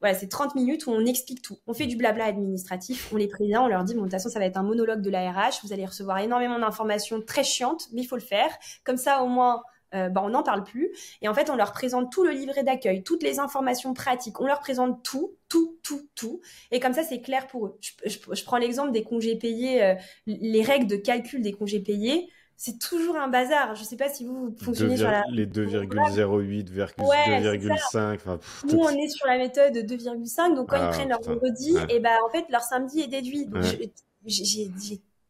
voilà, 0.00 0.16
c'est 0.16 0.28
30 0.28 0.56
minutes 0.56 0.86
où 0.86 0.90
on 0.90 1.06
explique 1.06 1.42
tout. 1.42 1.58
On 1.68 1.74
fait 1.74 1.86
du 1.86 1.96
blabla 1.96 2.24
administratif, 2.24 3.12
on 3.12 3.16
les 3.16 3.28
prévient, 3.28 3.58
on 3.58 3.68
leur 3.68 3.84
dit, 3.84 3.94
bon, 3.94 4.00
de 4.00 4.06
toute 4.06 4.14
façon, 4.14 4.30
ça 4.30 4.40
va 4.40 4.46
être 4.46 4.56
un 4.56 4.64
monologue 4.64 5.00
de 5.00 5.10
la 5.10 5.30
RH, 5.30 5.60
vous 5.62 5.72
allez 5.72 5.86
recevoir 5.86 6.18
énormément 6.18 6.58
d'informations 6.58 7.22
très 7.22 7.44
chiantes, 7.44 7.86
mais 7.92 8.00
il 8.00 8.06
faut 8.06 8.16
le 8.16 8.22
faire. 8.22 8.50
Comme 8.82 8.96
ça, 8.96 9.22
au 9.22 9.28
moins, 9.28 9.62
euh, 9.94 10.08
bah, 10.08 10.22
on 10.24 10.30
n'en 10.30 10.42
parle 10.42 10.64
plus. 10.64 10.90
Et 11.20 11.28
en 11.28 11.34
fait, 11.34 11.50
on 11.50 11.56
leur 11.56 11.72
présente 11.72 12.10
tout 12.10 12.24
le 12.24 12.30
livret 12.30 12.62
d'accueil, 12.64 13.02
toutes 13.02 13.22
les 13.22 13.38
informations 13.38 13.92
pratiques. 13.94 14.40
On 14.40 14.46
leur 14.46 14.60
présente 14.60 15.02
tout, 15.02 15.36
tout, 15.48 15.78
tout, 15.82 16.08
tout. 16.14 16.40
Et 16.70 16.80
comme 16.80 16.94
ça, 16.94 17.02
c'est 17.02 17.20
clair 17.20 17.46
pour 17.46 17.66
eux. 17.66 17.78
Je, 18.04 18.44
prends 18.44 18.56
l'exemple 18.56 18.92
des 18.92 19.04
congés 19.04 19.36
payés, 19.36 19.82
euh, 19.82 19.94
les 20.26 20.62
règles 20.62 20.86
de 20.86 20.96
calcul 20.96 21.42
des 21.42 21.52
congés 21.52 21.80
payés. 21.80 22.28
C'est 22.64 22.78
toujours 22.78 23.16
un 23.16 23.26
bazar. 23.26 23.74
Je 23.74 23.82
sais 23.82 23.96
pas 23.96 24.08
si 24.08 24.24
vous, 24.24 24.54
fonctionnez 24.62 24.96
sur 24.96 25.10
la... 25.10 25.24
Les 25.32 25.46
2,08, 25.46 25.88
2,5. 26.70 28.38
Nous, 28.70 28.78
on 28.78 28.88
est 28.90 29.08
sur 29.08 29.26
la 29.26 29.36
méthode 29.36 29.74
2,5. 29.78 30.54
Donc, 30.54 30.68
quand 30.68 30.76
ils 30.76 30.82
ah, 30.82 30.88
prennent 30.90 31.08
leur 31.08 31.22
vendredi, 31.22 31.74
et 31.88 31.98
ben, 31.98 32.16
en 32.24 32.30
fait, 32.30 32.44
leur 32.50 32.60
samedi 32.60 33.00
est 33.00 33.08
déduit. 33.08 33.46
Donc, 33.46 33.64
j'ai 34.26 34.70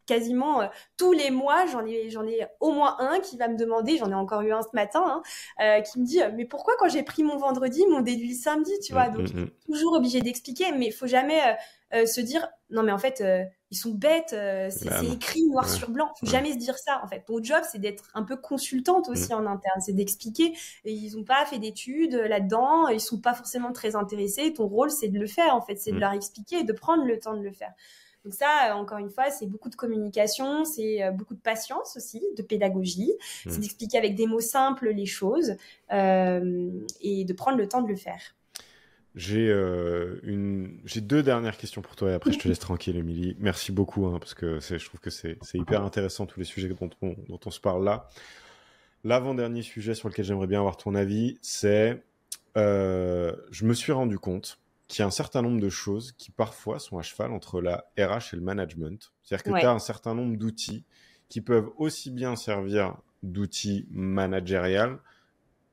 quasiment 0.04 0.60
euh, 0.60 0.66
tous 0.98 1.12
les 1.12 1.30
mois, 1.30 1.64
j'en 1.64 1.86
ai, 1.86 2.10
j'en 2.10 2.26
ai 2.26 2.46
au 2.60 2.70
moins 2.70 2.96
un 2.98 3.18
qui 3.20 3.38
va 3.38 3.48
me 3.48 3.56
demander, 3.56 3.96
j'en 3.96 4.10
ai 4.10 4.14
encore 4.14 4.42
eu 4.42 4.52
un 4.52 4.60
ce 4.60 4.68
matin, 4.74 5.02
hein, 5.02 5.22
euh, 5.62 5.80
qui 5.80 6.00
me 6.00 6.04
dit, 6.04 6.20
euh, 6.20 6.30
mais 6.34 6.44
pourquoi 6.44 6.74
quand 6.78 6.90
j'ai 6.90 7.02
pris 7.02 7.22
mon 7.22 7.38
vendredi, 7.38 7.82
mon 7.88 8.02
déduit 8.02 8.28
le 8.28 8.34
samedi, 8.34 8.72
tu 8.84 8.92
vois? 8.92 9.08
Mm, 9.08 9.16
Donc, 9.16 9.32
mm, 9.32 9.40
mm. 9.40 9.50
toujours 9.64 9.94
obligé 9.94 10.20
d'expliquer, 10.20 10.72
mais 10.72 10.88
il 10.88 10.92
faut 10.92 11.06
jamais 11.06 11.40
se 11.92 12.20
dire, 12.20 12.46
non 12.68 12.82
mais 12.82 12.92
en 12.92 12.98
fait, 12.98 13.22
ils 13.72 13.76
sont 13.76 13.90
bêtes, 13.90 14.30
c'est, 14.30 14.88
bah 14.88 15.02
écrit 15.02 15.42
noir 15.46 15.68
sur 15.68 15.90
blanc. 15.90 16.12
Faut 16.20 16.26
jamais 16.26 16.52
se 16.52 16.58
dire 16.58 16.78
ça, 16.78 17.00
en 17.02 17.08
fait. 17.08 17.24
Ton 17.26 17.42
job, 17.42 17.62
c'est 17.70 17.80
d'être 17.80 18.04
un 18.14 18.22
peu 18.22 18.36
consultante 18.36 19.08
aussi 19.08 19.34
en 19.34 19.46
interne, 19.46 19.80
c'est 19.80 19.94
d'expliquer. 19.94 20.52
Ils 20.84 21.16
n'ont 21.16 21.24
pas 21.24 21.44
fait 21.46 21.58
d'études 21.58 22.14
là-dedans, 22.14 22.88
ils 22.88 23.00
sont 23.00 23.20
pas 23.20 23.34
forcément 23.34 23.72
très 23.72 23.96
intéressés. 23.96 24.52
Ton 24.52 24.68
rôle, 24.68 24.90
c'est 24.90 25.08
de 25.08 25.18
le 25.18 25.26
faire, 25.26 25.56
en 25.56 25.62
fait, 25.62 25.76
c'est 25.76 25.92
de 25.92 25.98
leur 25.98 26.12
expliquer 26.12 26.60
et 26.60 26.64
de 26.64 26.72
prendre 26.72 27.04
le 27.04 27.18
temps 27.18 27.34
de 27.34 27.42
le 27.42 27.52
faire. 27.52 27.72
Donc 28.24 28.34
ça, 28.34 28.70
euh, 28.70 28.74
encore 28.74 28.98
une 28.98 29.10
fois, 29.10 29.30
c'est 29.30 29.46
beaucoup 29.46 29.68
de 29.68 29.74
communication, 29.74 30.64
c'est 30.64 31.02
euh, 31.02 31.10
beaucoup 31.10 31.34
de 31.34 31.40
patience 31.40 31.96
aussi, 31.96 32.22
de 32.36 32.42
pédagogie. 32.42 33.12
C'est 33.44 33.50
mmh. 33.50 33.60
d'expliquer 33.60 33.98
avec 33.98 34.14
des 34.14 34.26
mots 34.26 34.40
simples 34.40 34.90
les 34.90 35.06
choses 35.06 35.56
euh, 35.92 36.70
et 37.00 37.24
de 37.24 37.32
prendre 37.32 37.58
le 37.58 37.68
temps 37.68 37.82
de 37.82 37.88
le 37.88 37.96
faire. 37.96 38.36
J'ai 39.14 39.50
une... 40.22 40.80
deux 40.96 41.22
dernières 41.22 41.56
questions 41.56 41.82
pour 41.82 41.96
toi 41.96 42.10
et 42.10 42.14
après 42.14 42.32
je 42.32 42.38
te 42.38 42.48
laisse 42.48 42.58
tranquille, 42.58 42.96
Émilie. 42.96 43.36
Merci 43.38 43.72
beaucoup 43.72 44.06
hein, 44.06 44.18
parce 44.18 44.34
que 44.34 44.58
je 44.60 44.84
trouve 44.84 45.00
que 45.00 45.10
c'est 45.10 45.38
hyper 45.54 45.82
intéressant 45.82 46.26
tous 46.26 46.40
les 46.40 46.46
sujets 46.46 46.68
dont 46.68 46.90
on, 47.02 47.14
dont 47.28 47.40
on 47.44 47.50
se 47.50 47.60
parle 47.60 47.84
là. 47.84 48.08
L'avant-dernier 49.04 49.62
sujet 49.62 49.94
sur 49.94 50.08
lequel 50.08 50.24
j'aimerais 50.24 50.46
bien 50.46 50.60
avoir 50.60 50.76
ton 50.76 50.94
avis, 50.94 51.38
c'est 51.42 52.02
je 52.56 53.64
me 53.64 53.74
suis 53.74 53.92
rendu 53.92 54.18
compte 54.18 54.58
qu'il 54.88 55.00
y 55.00 55.02
a 55.02 55.06
un 55.06 55.10
certain 55.10 55.40
nombre 55.40 55.60
de 55.60 55.70
choses 55.70 56.12
qui 56.12 56.30
parfois 56.30 56.78
sont 56.78 56.98
à 56.98 57.02
cheval 57.02 57.32
entre 57.32 57.62
la 57.62 57.86
RH 57.98 58.34
et 58.34 58.36
le 58.36 58.42
management. 58.42 59.12
C'est-à-dire 59.22 59.54
que 59.54 59.60
tu 59.60 59.66
as 59.66 59.72
un 59.72 59.78
certain 59.78 60.14
nombre 60.14 60.36
d'outils 60.36 60.84
qui 61.28 61.40
peuvent 61.40 61.70
aussi 61.78 62.10
bien 62.10 62.36
servir 62.36 62.96
d'outils 63.22 63.86
managériels. 63.90 64.98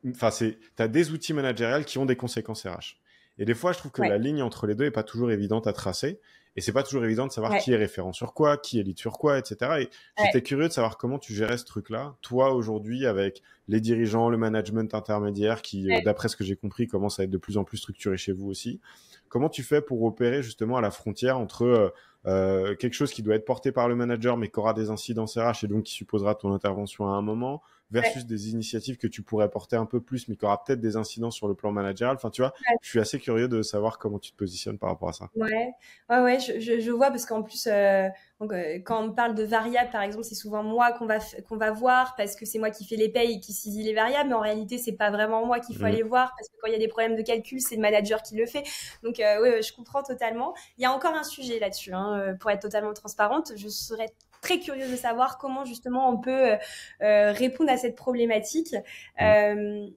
Enfin, 0.08 0.30
tu 0.32 0.58
as 0.78 0.88
des 0.88 1.12
outils 1.12 1.34
managériels 1.34 1.84
qui 1.84 1.98
ont 1.98 2.06
des 2.06 2.16
conséquences 2.16 2.66
RH. 2.66 2.98
Et 3.40 3.46
des 3.46 3.56
fois, 3.56 3.72
je 3.72 3.80
trouve 3.80 3.92
que 3.92 4.02
la 4.02 4.18
ligne 4.18 4.44
entre 4.44 4.68
les 4.68 4.76
deux 4.76 4.86
est 4.86 4.92
pas 4.92 5.04
toujours 5.04 5.32
évidente 5.32 5.66
à 5.66 5.74
tracer. 5.74 6.20
Et 6.56 6.62
c'est 6.62 6.74
pas 6.74 6.84
toujours 6.84 7.06
évident 7.06 7.26
de 7.26 7.32
savoir 7.32 7.58
qui 7.60 7.72
est 7.72 7.78
référent 7.78 8.12
sur 8.12 8.34
quoi, 8.34 8.58
qui 8.58 8.80
est 8.80 8.84
lead 8.84 9.00
sur 9.00 9.14
quoi, 9.14 9.40
etc. 9.40 9.72
Et 9.80 9.90
j'étais 10.22 10.42
curieux 10.42 10.68
de 10.68 10.74
savoir 10.74 10.98
comment 10.98 11.18
tu 11.18 11.34
gérais 11.34 11.58
ce 11.58 11.64
truc-là, 11.64 12.16
toi 12.22 12.54
aujourd'hui 12.54 13.06
avec 13.06 13.44
les 13.70 13.80
dirigeants, 13.80 14.30
le 14.30 14.38
management 14.38 14.94
intermédiaire 14.94 15.62
qui, 15.62 15.90
euh, 15.90 16.02
d'après 16.04 16.28
ce 16.28 16.36
que 16.36 16.44
j'ai 16.44 16.58
compris, 16.58 16.88
commence 16.88 17.20
à 17.20 17.24
être 17.24 17.30
de 17.30 17.38
plus 17.38 17.58
en 17.58 17.64
plus 17.64 17.78
structuré 17.78 18.18
chez 18.18 18.34
vous 18.34 18.50
aussi. 18.50 18.82
Comment 19.30 19.48
tu 19.48 19.64
fais 19.64 19.82
pour 19.82 20.04
opérer 20.04 20.44
justement 20.44 20.76
à 20.76 20.82
la 20.82 20.92
frontière 20.92 21.40
entre 21.40 21.64
euh, 21.64 21.90
euh, 22.26 22.76
quelque 22.76 22.94
chose 22.94 23.12
qui 23.12 23.22
doit 23.22 23.36
être 23.36 23.46
porté 23.46 23.72
par 23.72 23.88
le 23.88 23.96
manager 23.96 24.36
mais 24.36 24.50
qui 24.50 24.60
aura 24.60 24.74
des 24.74 24.90
incidences 24.90 25.38
RH 25.38 25.64
et 25.64 25.68
donc 25.68 25.84
qui 25.84 25.94
supposera 25.94 26.36
ton 26.36 26.52
intervention 26.52 27.08
à 27.08 27.12
un 27.12 27.22
moment 27.22 27.62
versus 27.92 28.26
des 28.26 28.52
initiatives 28.52 28.98
que 28.98 29.08
tu 29.08 29.22
pourrais 29.22 29.50
porter 29.50 29.76
un 29.76 29.86
peu 29.86 30.00
plus, 30.00 30.28
mais 30.28 30.36
qui 30.36 30.46
aura 30.46 30.64
peut-être 30.64 30.80
des 30.80 30.96
incidents 30.96 31.32
sur 31.32 31.48
le 31.48 31.56
plan 31.56 31.72
managérial. 31.72 32.16
Enfin, 32.16 32.30
tu 32.30 32.42
vois, 32.42 32.54
je 32.82 32.90
suis 32.90 33.00
assez 33.00 33.20
curieux 33.20 33.48
de 33.48 33.62
savoir 33.62 33.98
comment 33.98 34.20
tu 34.20 34.32
te 34.32 34.38
positionnes 34.38 34.78
par 34.78 34.90
rapport 34.90 35.10
à 35.10 35.14
ça. 35.14 35.30
Ouais, 35.36 35.72
ouais, 36.10 36.20
ouais, 36.20 36.40
je, 36.40 36.80
je, 36.80 36.92
vois 36.92 37.10
parce 37.10 37.26
qu'en 37.26 37.42
plus, 37.42 37.68
euh, 37.68 38.08
euh, 38.42 38.80
quand 38.86 39.04
on 39.04 39.12
parle 39.12 39.36
de 39.36 39.44
variables, 39.44 39.90
par 39.92 40.02
exemple, 40.02 40.24
c'est 40.24 40.36
souvent 40.36 40.64
moi 40.64 40.92
qu'on 40.92 41.06
va 41.06 41.18
qu'on 41.48 41.58
va 41.58 41.72
voir 41.72 42.16
parce 42.16 42.36
que 42.36 42.46
c'est 42.46 42.60
moi 42.60 42.70
qui 42.70 42.86
fais 42.86 42.96
les 42.96 43.10
payes 43.10 43.34
et 43.34 43.40
qui 43.40 43.54
saisit 43.54 43.84
les 43.84 43.94
variables, 43.94 44.30
mais 44.30 44.36
en 44.36 44.42
réalité, 44.42 44.78
c'est 44.78 44.94
pas 44.94 45.10
vraiment 45.10 45.46
moi 45.46 45.60
qu'il 45.60 45.76
faut 45.76 45.84
mmh. 45.84 45.88
aller 45.88 46.04
voir 46.04 46.34
parce 46.38 46.50
que 46.50 46.56
quand 46.62 46.68
il 46.68 46.74
y 46.74 46.76
a 46.76 46.80
des 46.80 46.88
problèmes 46.88 47.16
de 47.16 47.24
calcul, 47.24 47.60
c'est 47.60 47.76
le 47.76 47.82
manager 47.82 48.22
qui 48.22 48.36
le 48.36 48.46
fait. 48.46 48.64
Donc, 49.04 49.20
euh, 49.20 49.42
ouais, 49.42 49.62
je 49.62 49.74
comprends 49.74 50.04
totalement. 50.04 50.54
Il 50.78 50.84
y 50.84 50.86
a 50.86 50.92
encore 50.92 51.16
un 51.16 51.24
sujet 51.24 51.60
là-dessus, 51.60 51.94
hein, 51.94 52.36
pour 52.40 52.52
être 52.52 52.62
totalement 52.62 52.94
transparente. 52.94 53.54
Je 53.56 53.68
serais 53.68 54.10
très 54.42 54.60
curieuse 54.60 54.92
de 54.92 54.96
savoir 54.96 55.38
comment 55.38 55.66
justement 55.66 56.10
on 56.10 56.18
peut 56.18 56.52
euh, 56.52 56.58
euh, 57.02 57.32
répondre 57.32 57.72
à 57.72 57.78
cette 57.78 57.96
problématique. 57.96 58.74
Mm. 59.20 59.24
Euh, 59.24 59.88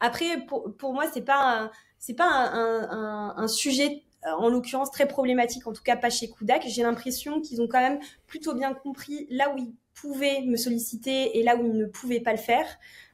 après, 0.00 0.44
pour, 0.46 0.74
pour 0.76 0.92
moi, 0.92 1.04
c'est 1.12 1.24
pas 1.24 1.70
c'est 1.98 2.14
pas 2.14 2.28
un, 2.28 2.90
un, 2.90 3.34
un, 3.36 3.48
sujet 3.48 4.02
en 4.38 4.48
l'occurrence 4.48 4.90
très 4.90 5.06
problématique, 5.06 5.66
en 5.66 5.72
tout 5.72 5.82
cas 5.82 5.96
pas 5.96 6.10
chez 6.10 6.30
Kudak. 6.30 6.64
J'ai 6.66 6.82
l'impression 6.82 7.40
qu'ils 7.40 7.62
ont 7.62 7.68
quand 7.68 7.80
même 7.80 7.98
plutôt 8.26 8.54
bien 8.54 8.74
compris 8.74 9.26
là 9.30 9.50
où 9.54 9.56
ils 9.56 9.72
pouvaient 9.94 10.42
me 10.42 10.56
solliciter 10.56 11.38
et 11.38 11.42
là 11.42 11.56
où 11.56 11.64
ils 11.64 11.76
ne 11.78 11.86
pouvaient 11.86 12.20
pas 12.20 12.32
le 12.32 12.38
faire. 12.38 12.66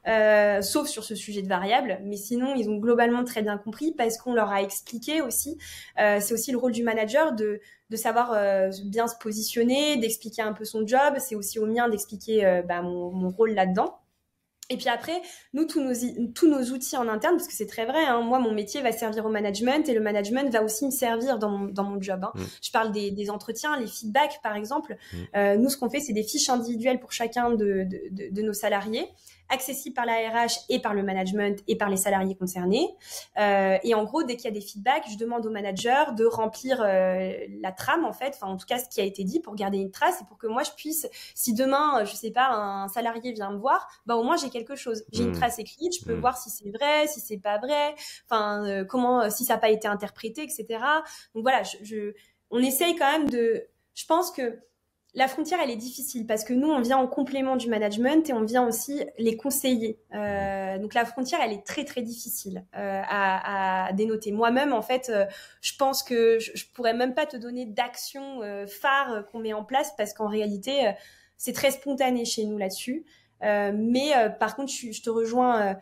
Euh, 0.08 0.62
sauf 0.62 0.88
sur 0.88 1.04
ce 1.04 1.14
sujet 1.14 1.42
de 1.42 1.48
variables. 1.48 2.00
Mais 2.04 2.16
sinon, 2.16 2.54
ils 2.56 2.68
ont 2.70 2.78
globalement 2.78 3.22
très 3.22 3.42
bien 3.42 3.58
compris 3.58 3.92
parce 3.92 4.16
qu'on 4.16 4.32
leur 4.32 4.50
a 4.50 4.62
expliqué 4.62 5.20
aussi. 5.20 5.58
C'est 5.96 6.32
aussi 6.32 6.50
le 6.50 6.58
rôle 6.58 6.72
du 6.72 6.82
manager 6.82 7.32
de, 7.32 7.60
de 7.90 7.96
savoir 7.96 8.32
euh, 8.32 8.70
bien 8.84 9.08
se 9.08 9.16
positionner, 9.16 9.96
d'expliquer 9.96 10.42
un 10.42 10.52
peu 10.52 10.64
son 10.64 10.86
job. 10.86 11.14
C'est 11.18 11.34
aussi 11.34 11.58
au 11.58 11.66
mien 11.66 11.88
d'expliquer 11.88 12.62
bah, 12.66 12.82
mon, 12.82 13.10
mon, 13.10 13.30
rôle 13.30 13.52
là-dedans. 13.52 14.00
Et 14.70 14.76
puis 14.76 14.88
après, 14.88 15.20
nous, 15.52 15.64
tous 15.64 15.80
nos, 15.80 15.92
tous 16.32 16.48
nos 16.48 16.62
outils 16.72 16.96
en 16.96 17.08
interne, 17.08 17.36
parce 17.36 17.48
que 17.48 17.54
c'est 17.54 17.66
très 17.66 17.86
vrai, 17.86 18.04
hein, 18.04 18.20
moi, 18.20 18.38
mon 18.38 18.52
métier 18.52 18.80
va 18.80 18.92
servir 18.92 19.26
au 19.26 19.28
management 19.28 19.88
et 19.88 19.94
le 19.94 20.00
management 20.00 20.48
va 20.52 20.62
aussi 20.62 20.86
me 20.86 20.92
servir 20.92 21.38
dans 21.38 21.50
mon, 21.50 21.66
dans 21.66 21.82
mon 21.82 22.00
job. 22.00 22.22
Hein. 22.22 22.32
Mm. 22.36 22.42
Je 22.62 22.70
parle 22.70 22.92
des, 22.92 23.10
des, 23.10 23.30
entretiens, 23.30 23.76
les 23.78 23.88
feedbacks, 23.88 24.40
par 24.44 24.54
exemple. 24.54 24.96
Mm. 25.12 25.16
Euh, 25.34 25.56
nous, 25.56 25.70
ce 25.70 25.76
qu'on 25.76 25.90
fait, 25.90 25.98
c'est 25.98 26.12
des 26.12 26.22
fiches 26.22 26.48
individuelles 26.48 27.00
pour 27.00 27.10
chacun 27.10 27.50
de, 27.50 27.56
de, 27.56 28.00
de, 28.12 28.32
de 28.32 28.42
nos 28.42 28.52
salariés 28.52 29.08
accessible 29.50 29.94
par 29.94 30.06
la 30.06 30.14
RH 30.14 30.64
et 30.68 30.80
par 30.80 30.94
le 30.94 31.02
management 31.02 31.62
et 31.68 31.76
par 31.76 31.88
les 31.88 31.96
salariés 31.96 32.34
concernés. 32.34 32.88
Euh, 33.38 33.76
et 33.82 33.94
en 33.94 34.04
gros, 34.04 34.22
dès 34.22 34.36
qu'il 34.36 34.46
y 34.46 34.48
a 34.48 34.58
des 34.58 34.60
feedbacks, 34.60 35.04
je 35.10 35.16
demande 35.16 35.46
au 35.46 35.50
manager 35.50 36.14
de 36.14 36.24
remplir 36.24 36.80
euh, 36.80 37.32
la 37.60 37.72
trame 37.72 38.04
en 38.04 38.12
fait, 38.12 38.32
enfin 38.34 38.46
en 38.46 38.56
tout 38.56 38.66
cas 38.66 38.78
ce 38.78 38.88
qui 38.88 39.00
a 39.00 39.04
été 39.04 39.24
dit 39.24 39.40
pour 39.40 39.54
garder 39.54 39.78
une 39.78 39.90
trace 39.90 40.20
et 40.20 40.24
pour 40.24 40.38
que 40.38 40.46
moi 40.46 40.62
je 40.62 40.70
puisse, 40.72 41.08
si 41.34 41.54
demain, 41.54 42.04
je 42.04 42.14
sais 42.14 42.30
pas, 42.30 42.50
un 42.50 42.88
salarié 42.88 43.32
vient 43.32 43.50
me 43.50 43.58
voir, 43.58 43.88
bah 44.06 44.16
au 44.16 44.22
moins 44.22 44.36
j'ai 44.36 44.50
quelque 44.50 44.76
chose, 44.76 45.04
j'ai 45.12 45.24
une 45.24 45.30
mmh. 45.30 45.38
trace 45.38 45.58
écrite, 45.58 45.98
je 45.98 46.04
peux 46.04 46.14
mmh. 46.14 46.20
voir 46.20 46.38
si 46.38 46.50
c'est 46.50 46.70
vrai, 46.70 47.06
si 47.06 47.20
c'est 47.20 47.38
pas 47.38 47.58
vrai, 47.58 47.94
enfin 48.28 48.66
euh, 48.66 48.84
comment, 48.84 49.28
si 49.30 49.44
ça 49.44 49.54
n'a 49.54 49.60
pas 49.60 49.70
été 49.70 49.88
interprété, 49.88 50.42
etc. 50.42 50.66
Donc 51.34 51.42
voilà, 51.42 51.62
je, 51.62 51.76
je, 51.82 52.12
on 52.50 52.58
essaye 52.58 52.96
quand 52.96 53.10
même 53.10 53.28
de, 53.28 53.66
je 53.94 54.06
pense 54.06 54.30
que 54.30 54.60
la 55.14 55.26
frontière, 55.26 55.58
elle 55.62 55.70
est 55.70 55.76
difficile 55.76 56.24
parce 56.26 56.44
que 56.44 56.52
nous, 56.52 56.68
on 56.68 56.80
vient 56.80 56.98
en 56.98 57.08
complément 57.08 57.56
du 57.56 57.68
management 57.68 58.28
et 58.28 58.32
on 58.32 58.44
vient 58.44 58.66
aussi 58.66 59.04
les 59.18 59.36
conseiller. 59.36 59.98
Euh, 60.14 60.78
donc 60.78 60.94
la 60.94 61.04
frontière, 61.04 61.40
elle 61.42 61.52
est 61.52 61.66
très 61.66 61.84
très 61.84 62.02
difficile 62.02 62.64
euh, 62.76 63.02
à, 63.08 63.90
dénoter. 63.94 64.30
Moi-même, 64.30 64.72
en 64.72 64.82
fait, 64.82 65.10
euh, 65.10 65.26
je 65.62 65.72
pense 65.76 66.04
que 66.04 66.38
je, 66.38 66.64
pourrais 66.74 66.94
même 66.94 67.14
pas 67.14 67.26
te 67.26 67.36
donner 67.36 67.66
d'action 67.66 68.40
phare 68.68 69.26
qu'on 69.26 69.40
met 69.40 69.52
en 69.52 69.64
place 69.64 69.92
parce 69.96 70.12
qu'en 70.12 70.28
réalité, 70.28 70.92
c'est 71.36 71.52
très 71.52 71.72
spontané 71.72 72.24
chez 72.24 72.44
nous 72.44 72.56
là-dessus. 72.56 73.04
mais 73.40 74.12
par 74.38 74.54
contre, 74.54 74.72
je, 74.72 74.92
je 74.92 75.02
te 75.02 75.10
rejoins 75.10 75.76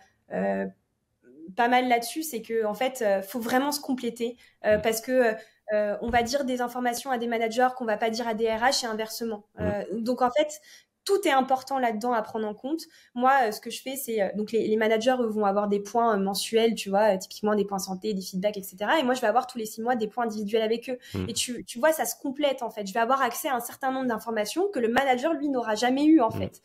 pas 1.56 1.68
mal 1.68 1.88
là-dessus, 1.88 2.22
c'est 2.22 2.40
que 2.40 2.64
en 2.64 2.74
fait, 2.74 3.04
faut 3.22 3.40
vraiment 3.40 3.72
se 3.72 3.80
compléter 3.80 4.36
parce 4.62 5.02
que 5.02 5.34
euh, 5.72 5.96
on 6.00 6.08
va 6.08 6.22
dire 6.22 6.44
des 6.44 6.60
informations 6.60 7.10
à 7.10 7.18
des 7.18 7.26
managers 7.26 7.68
qu'on 7.76 7.84
va 7.84 7.96
pas 7.96 8.10
dire 8.10 8.26
à 8.26 8.34
des 8.34 8.48
RH 8.48 8.84
et 8.84 8.86
inversement. 8.86 9.44
Euh, 9.60 9.84
donc 9.92 10.22
en 10.22 10.30
fait, 10.30 10.60
tout 11.04 11.26
est 11.26 11.30
important 11.30 11.78
là-dedans 11.78 12.12
à 12.12 12.20
prendre 12.22 12.46
en 12.46 12.54
compte. 12.54 12.82
Moi, 13.14 13.32
euh, 13.44 13.52
ce 13.52 13.60
que 13.60 13.70
je 13.70 13.80
fais, 13.80 13.96
c'est 13.96 14.32
donc 14.34 14.52
les, 14.52 14.76
managers 14.76 15.16
vont 15.18 15.44
avoir 15.44 15.68
des 15.68 15.80
points 15.80 16.16
mensuels, 16.18 16.74
tu 16.74 16.90
vois, 16.90 17.16
typiquement 17.16 17.54
des 17.54 17.64
points 17.64 17.78
santé, 17.78 18.12
des 18.12 18.20
feedbacks, 18.20 18.56
etc. 18.56 18.76
Et 19.00 19.02
moi, 19.02 19.14
je 19.14 19.20
vais 19.20 19.26
avoir 19.26 19.46
tous 19.46 19.58
les 19.58 19.66
six 19.66 19.80
mois 19.80 19.94
des 19.94 20.06
points 20.06 20.24
individuels 20.24 20.62
avec 20.62 20.90
eux. 20.90 20.98
Et 21.28 21.32
tu, 21.32 21.64
vois, 21.76 21.92
ça 21.92 22.04
se 22.04 22.14
complète 22.16 22.62
en 22.62 22.70
fait. 22.70 22.86
Je 22.86 22.92
vais 22.92 23.00
avoir 23.00 23.22
accès 23.22 23.48
à 23.48 23.54
un 23.54 23.60
certain 23.60 23.90
nombre 23.90 24.06
d'informations 24.06 24.68
que 24.68 24.78
le 24.78 24.88
manager 24.88 25.34
lui 25.34 25.48
n'aura 25.48 25.74
jamais 25.74 26.04
eu 26.04 26.20
en 26.20 26.30
fait. 26.30 26.62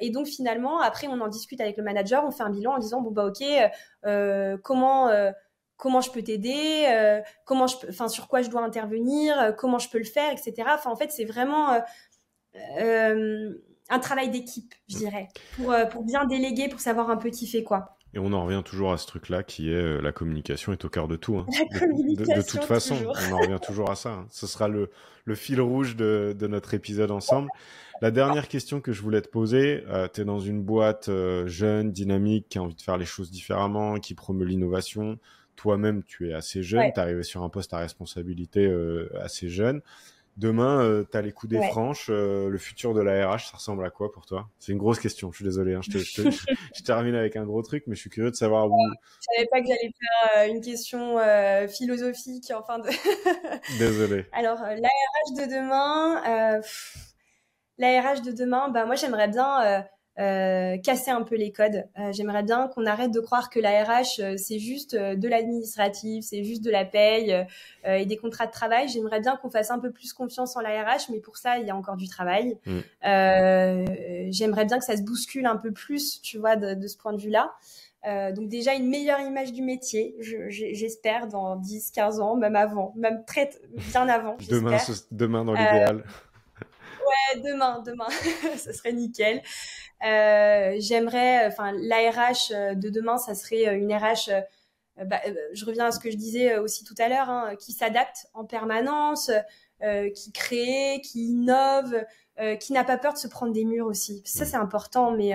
et 0.00 0.10
donc 0.10 0.26
finalement, 0.26 0.80
après, 0.80 1.06
on 1.06 1.20
en 1.20 1.28
discute 1.28 1.60
avec 1.60 1.76
le 1.76 1.84
manager, 1.84 2.24
on 2.24 2.32
fait 2.32 2.42
un 2.42 2.50
bilan 2.50 2.74
en 2.74 2.78
disant 2.78 3.00
bon 3.02 3.10
bah 3.10 3.26
ok, 3.26 3.44
comment 4.62 5.10
comment 5.80 6.02
je 6.02 6.10
peux 6.12 6.22
t'aider, 6.22 6.86
euh, 6.88 7.20
comment 7.44 7.66
je, 7.66 7.76
enfin 7.88 8.08
sur 8.08 8.28
quoi 8.28 8.42
je 8.42 8.50
dois 8.50 8.62
intervenir, 8.62 9.36
euh, 9.40 9.52
comment 9.52 9.78
je 9.78 9.88
peux 9.88 9.98
le 9.98 10.04
faire, 10.04 10.30
etc. 10.30 10.54
Enfin 10.74 10.90
en 10.90 10.96
fait 10.96 11.10
c'est 11.10 11.24
vraiment 11.24 11.80
euh, 12.78 13.52
un 13.88 13.98
travail 13.98 14.30
d'équipe, 14.30 14.74
je 14.88 14.98
dirais, 14.98 15.28
pour 15.56 15.74
pour 15.90 16.04
bien 16.04 16.26
déléguer, 16.26 16.68
pour 16.68 16.80
savoir 16.80 17.10
un 17.10 17.16
peu 17.16 17.30
qui 17.30 17.48
fait 17.48 17.64
quoi. 17.64 17.96
Et 18.12 18.18
on 18.18 18.32
en 18.32 18.44
revient 18.44 18.62
toujours 18.64 18.92
à 18.92 18.98
ce 18.98 19.06
truc-là 19.06 19.42
qui 19.44 19.72
est 19.72 20.00
la 20.02 20.12
communication 20.12 20.72
est 20.72 20.84
au 20.84 20.88
cœur 20.88 21.08
de 21.08 21.16
tout. 21.16 21.38
Hein. 21.38 21.46
La 21.70 21.78
communication, 21.78 22.36
de, 22.36 22.42
toute 22.42 22.64
façon, 22.64 22.96
on 23.06 23.32
en 23.32 23.38
revient 23.38 23.60
toujours 23.62 23.88
à 23.88 23.94
ça. 23.94 24.10
Hein. 24.10 24.26
Ce 24.30 24.48
sera 24.48 24.66
le, 24.66 24.90
le 25.24 25.34
fil 25.36 25.60
rouge 25.60 25.94
de, 25.94 26.34
de, 26.36 26.46
notre 26.48 26.74
épisode 26.74 27.12
ensemble. 27.12 27.48
La 28.02 28.10
dernière 28.10 28.48
question 28.48 28.80
que 28.80 28.92
je 28.92 29.00
voulais 29.00 29.22
te 29.22 29.28
poser, 29.28 29.84
tu 30.12 30.22
es 30.22 30.24
dans 30.24 30.40
une 30.40 30.60
boîte 30.60 31.08
jeune, 31.46 31.92
dynamique, 31.92 32.48
qui 32.48 32.58
a 32.58 32.62
envie 32.62 32.74
de 32.74 32.82
faire 32.82 32.98
les 32.98 33.04
choses 33.04 33.30
différemment, 33.30 34.00
qui 34.00 34.14
promeut 34.14 34.46
l'innovation 34.46 35.18
toi-même, 35.60 36.02
tu 36.04 36.30
es 36.30 36.32
assez 36.32 36.62
jeune, 36.62 36.90
tu 36.90 36.98
es 36.98 37.02
arrivé 37.02 37.22
sur 37.22 37.42
un 37.42 37.50
poste 37.50 37.74
à 37.74 37.78
responsabilité 37.78 38.64
euh, 38.64 39.10
assez 39.20 39.50
jeune. 39.50 39.82
Demain, 40.38 40.82
euh, 40.82 41.04
tu 41.10 41.18
as 41.18 41.20
les 41.20 41.32
coups 41.32 41.52
des 41.52 41.60
franches. 41.68 42.06
Euh, 42.08 42.48
le 42.48 42.56
futur 42.56 42.94
de 42.94 43.02
la 43.02 43.28
RH, 43.28 43.50
ça 43.50 43.56
ressemble 43.58 43.84
à 43.84 43.90
quoi 43.90 44.10
pour 44.10 44.24
toi? 44.24 44.48
C'est 44.58 44.72
une 44.72 44.78
grosse 44.78 44.98
question, 44.98 45.30
je 45.30 45.36
suis 45.36 45.44
désolé. 45.44 45.74
Hein, 45.74 45.80
je, 45.86 45.98
je, 45.98 46.82
termine 46.82 47.14
avec 47.14 47.36
un 47.36 47.44
gros 47.44 47.60
truc, 47.60 47.84
mais 47.86 47.94
je 47.94 48.00
suis 48.00 48.08
curieux 48.08 48.30
de 48.30 48.36
savoir 48.36 48.70
où... 48.70 48.78
Je 49.20 49.34
savais 49.34 49.48
pas 49.48 49.60
que 49.60 49.66
j'allais 49.66 49.92
faire 50.00 50.48
une 50.48 50.62
question 50.62 51.18
philosophique, 51.68 52.50
enfin 52.56 52.78
de... 52.78 52.88
désolé. 53.78 54.24
Alors, 54.32 54.60
la 54.60 54.88
RH 54.88 55.34
de 55.36 55.44
demain... 55.44 56.62
la 57.76 58.00
RH 58.00 58.22
de 58.22 58.32
demain, 58.32 58.70
bah, 58.70 58.86
moi 58.86 58.94
j'aimerais 58.94 59.28
bien 59.28 59.84
euh, 60.20 60.76
casser 60.76 61.10
un 61.10 61.22
peu 61.22 61.34
les 61.34 61.50
codes. 61.50 61.86
Euh, 61.98 62.12
j'aimerais 62.12 62.42
bien 62.42 62.68
qu'on 62.68 62.84
arrête 62.84 63.10
de 63.10 63.20
croire 63.20 63.48
que 63.48 63.58
la 63.58 63.84
RH 63.84 64.20
euh, 64.20 64.34
c'est 64.36 64.58
juste 64.58 64.94
de 64.94 65.28
l'administratif, 65.28 66.26
c'est 66.26 66.44
juste 66.44 66.62
de 66.62 66.70
la 66.70 66.84
paye 66.84 67.46
et 67.86 68.04
des 68.04 68.16
contrats 68.18 68.46
de 68.46 68.52
travail. 68.52 68.88
J'aimerais 68.88 69.20
bien 69.20 69.36
qu'on 69.36 69.50
fasse 69.50 69.70
un 69.70 69.78
peu 69.78 69.90
plus 69.90 70.12
confiance 70.12 70.56
en 70.56 70.60
la 70.60 70.82
RH, 70.82 71.10
mais 71.10 71.20
pour 71.20 71.38
ça 71.38 71.58
il 71.58 71.66
y 71.66 71.70
a 71.70 71.76
encore 71.76 71.96
du 71.96 72.08
travail. 72.08 72.58
Mm. 72.66 74.30
J'aimerais 74.30 74.66
bien 74.66 74.78
que 74.78 74.84
ça 74.84 74.96
se 74.96 75.02
bouscule 75.02 75.46
un 75.46 75.56
peu 75.56 75.72
plus, 75.72 76.20
tu 76.20 76.38
vois, 76.38 76.56
de, 76.56 76.74
de 76.74 76.86
ce 76.86 76.98
point 76.98 77.14
de 77.14 77.20
vue-là. 77.20 77.54
donc 78.32 78.48
déjà 78.48 78.74
une 78.74 78.88
meilleure 78.88 79.20
image 79.20 79.52
du 79.52 79.62
métier, 79.62 80.14
j'espère 80.20 81.28
dans 81.28 81.56
10, 81.56 81.92
15 81.92 82.20
ans, 82.20 82.36
même 82.36 82.56
avant, 82.56 82.92
même 82.96 83.24
très 83.24 83.48
bien 83.90 84.08
avant. 84.08 84.36
demain, 84.50 84.76
demain 85.10 85.44
dans 85.44 85.54
l'idéal. 85.54 86.04
Ouais, 87.10 87.40
demain, 87.40 87.82
demain, 87.84 88.08
ce 88.56 88.72
serait 88.72 88.92
nickel. 88.92 89.42
Euh, 90.04 90.76
j'aimerais, 90.78 91.46
enfin, 91.46 91.72
l'ARH 91.72 92.52
euh, 92.52 92.74
de 92.74 92.88
demain, 92.88 93.18
ça 93.18 93.34
serait 93.34 93.68
euh, 93.68 93.76
une 93.76 93.92
RH. 93.92 94.30
Bah, 95.06 95.20
je 95.52 95.64
reviens 95.64 95.86
à 95.86 95.92
ce 95.92 95.98
que 95.98 96.10
je 96.10 96.16
disais 96.16 96.58
aussi 96.58 96.84
tout 96.84 96.94
à 96.98 97.08
l'heure, 97.08 97.30
hein, 97.30 97.56
qui 97.58 97.72
s'adapte 97.72 98.26
en 98.34 98.44
permanence, 98.44 99.30
qui 100.14 100.32
crée, 100.32 101.00
qui 101.02 101.30
innove, 101.30 102.04
qui 102.60 102.74
n'a 102.74 102.84
pas 102.84 102.98
peur 102.98 103.14
de 103.14 103.18
se 103.18 103.26
prendre 103.26 103.52
des 103.54 103.64
murs 103.64 103.86
aussi. 103.86 104.22
Ça, 104.26 104.44
c'est 104.44 104.58
important, 104.58 105.12
mais 105.12 105.32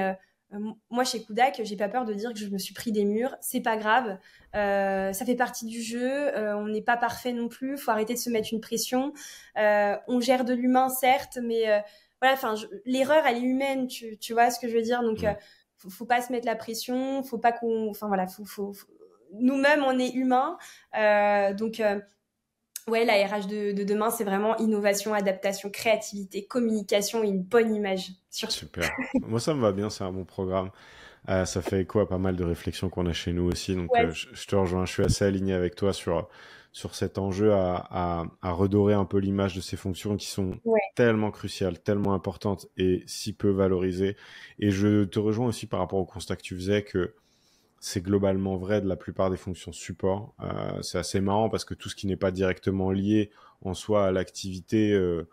moi, 0.89 1.03
chez 1.03 1.23
Kudak, 1.23 1.61
j'ai 1.63 1.75
pas 1.75 1.89
peur 1.89 2.05
de 2.05 2.13
dire 2.13 2.33
que 2.33 2.39
je 2.39 2.47
me 2.47 2.57
suis 2.57 2.73
pris 2.73 2.91
des 2.91 3.05
murs. 3.05 3.35
C'est 3.41 3.61
pas 3.61 3.77
grave. 3.77 4.17
Euh, 4.55 5.13
ça 5.13 5.25
fait 5.25 5.35
partie 5.35 5.65
du 5.65 5.81
jeu. 5.81 6.35
on 6.55 6.67
n'est 6.67 6.81
pas 6.81 6.97
parfait 6.97 7.33
non 7.33 7.47
plus. 7.47 7.77
Faut 7.77 7.91
arrêter 7.91 8.13
de 8.13 8.19
se 8.19 8.29
mettre 8.29 8.49
une 8.51 8.61
pression. 8.61 9.13
on 9.55 10.19
gère 10.19 10.45
de 10.45 10.53
l'humain, 10.53 10.89
certes, 10.89 11.39
mais 11.41 11.83
enfin, 12.33 12.55
l'erreur, 12.85 13.25
elle 13.25 13.37
est 13.37 13.41
humaine, 13.41 13.87
tu, 13.87 14.17
tu, 14.17 14.33
vois 14.33 14.49
ce 14.49 14.59
que 14.59 14.67
je 14.67 14.75
veux 14.75 14.81
dire? 14.81 15.03
Donc, 15.03 15.23
euh, 15.23 15.33
faut, 15.77 15.89
faut, 15.89 16.05
pas 16.05 16.21
se 16.21 16.31
mettre 16.31 16.45
la 16.45 16.55
pression, 16.55 17.23
faut 17.23 17.37
pas 17.37 17.51
qu'on, 17.51 17.89
enfin 17.89 18.07
voilà, 18.07 18.27
faut, 18.27 18.45
faut, 18.45 18.73
nous-mêmes, 19.33 19.83
on 19.83 19.97
est 19.99 20.11
humains, 20.11 20.57
euh, 20.97 21.53
donc. 21.53 21.81
Euh, 22.87 22.91
ouais, 22.91 23.05
la 23.05 23.13
RH 23.25 23.47
de, 23.47 23.71
de 23.71 23.83
demain, 23.83 24.09
c'est 24.09 24.23
vraiment 24.23 24.57
innovation, 24.57 25.13
adaptation, 25.13 25.69
créativité, 25.69 26.45
communication 26.45 27.23
et 27.23 27.27
une 27.27 27.41
bonne 27.41 27.73
image. 27.73 28.11
Super. 28.29 28.89
Moi, 29.27 29.39
ça 29.39 29.53
me 29.53 29.61
va 29.61 29.71
bien, 29.71 29.89
c'est 29.89 30.03
un 30.03 30.11
bon 30.11 30.25
programme. 30.25 30.69
Euh, 31.29 31.45
ça 31.45 31.61
fait 31.61 31.85
quoi 31.85 32.07
pas 32.07 32.19
mal 32.19 32.35
de 32.35 32.43
réflexions 32.43 32.89
qu'on 32.89 33.07
a 33.07 33.13
chez 33.13 33.33
nous 33.33 33.51
aussi. 33.51 33.75
Donc, 33.75 33.89
je, 33.95 34.27
je, 34.31 34.47
te 34.47 34.55
rejoins. 34.55 34.85
Je 34.85 34.91
suis 34.93 35.03
assez 35.03 35.25
aligné 35.25 35.53
avec 35.53 35.75
toi 35.75 35.91
sur 35.91 36.27
sur 36.75 36.93
cet 36.93 37.17
enjeu 37.17 37.53
à, 37.53 37.87
à, 37.89 38.25
à 38.41 38.51
redorer 38.51 38.93
un 38.95 39.05
peu 39.05 39.19
l'image 39.19 39.55
de 39.55 39.61
ces 39.61 39.77
fonctions 39.77 40.17
qui 40.17 40.27
sont 40.27 40.59
tellement 40.93 41.31
cruciale, 41.31 41.79
tellement 41.79 42.13
importante 42.13 42.67
et 42.75 43.01
si 43.07 43.31
peu 43.31 43.49
valorisée. 43.49 44.17
Et 44.59 44.71
je 44.71 45.05
te 45.05 45.17
rejoins 45.17 45.47
aussi 45.47 45.67
par 45.67 45.79
rapport 45.79 45.99
au 45.99 46.05
constat 46.05 46.35
que 46.35 46.41
tu 46.41 46.53
faisais 46.53 46.83
que 46.83 47.15
c'est 47.87 48.01
globalement 48.01 48.57
vrai 48.57 48.81
de 48.81 48.87
la 48.87 48.95
plupart 48.95 49.29
des 49.29 49.37
fonctions 49.37 49.71
support. 49.71 50.33
Euh, 50.41 50.81
c'est 50.81 50.97
assez 50.97 51.21
marrant 51.21 51.49
parce 51.49 51.65
que 51.65 51.75
tout 51.75 51.87
ce 51.87 51.95
qui 51.95 52.07
n'est 52.07 52.15
pas 52.15 52.31
directement 52.31 52.89
lié 52.89 53.29
en 53.61 53.75
soi 53.75 54.07
à 54.07 54.11
l'activité 54.11 54.91
euh, 54.91 55.29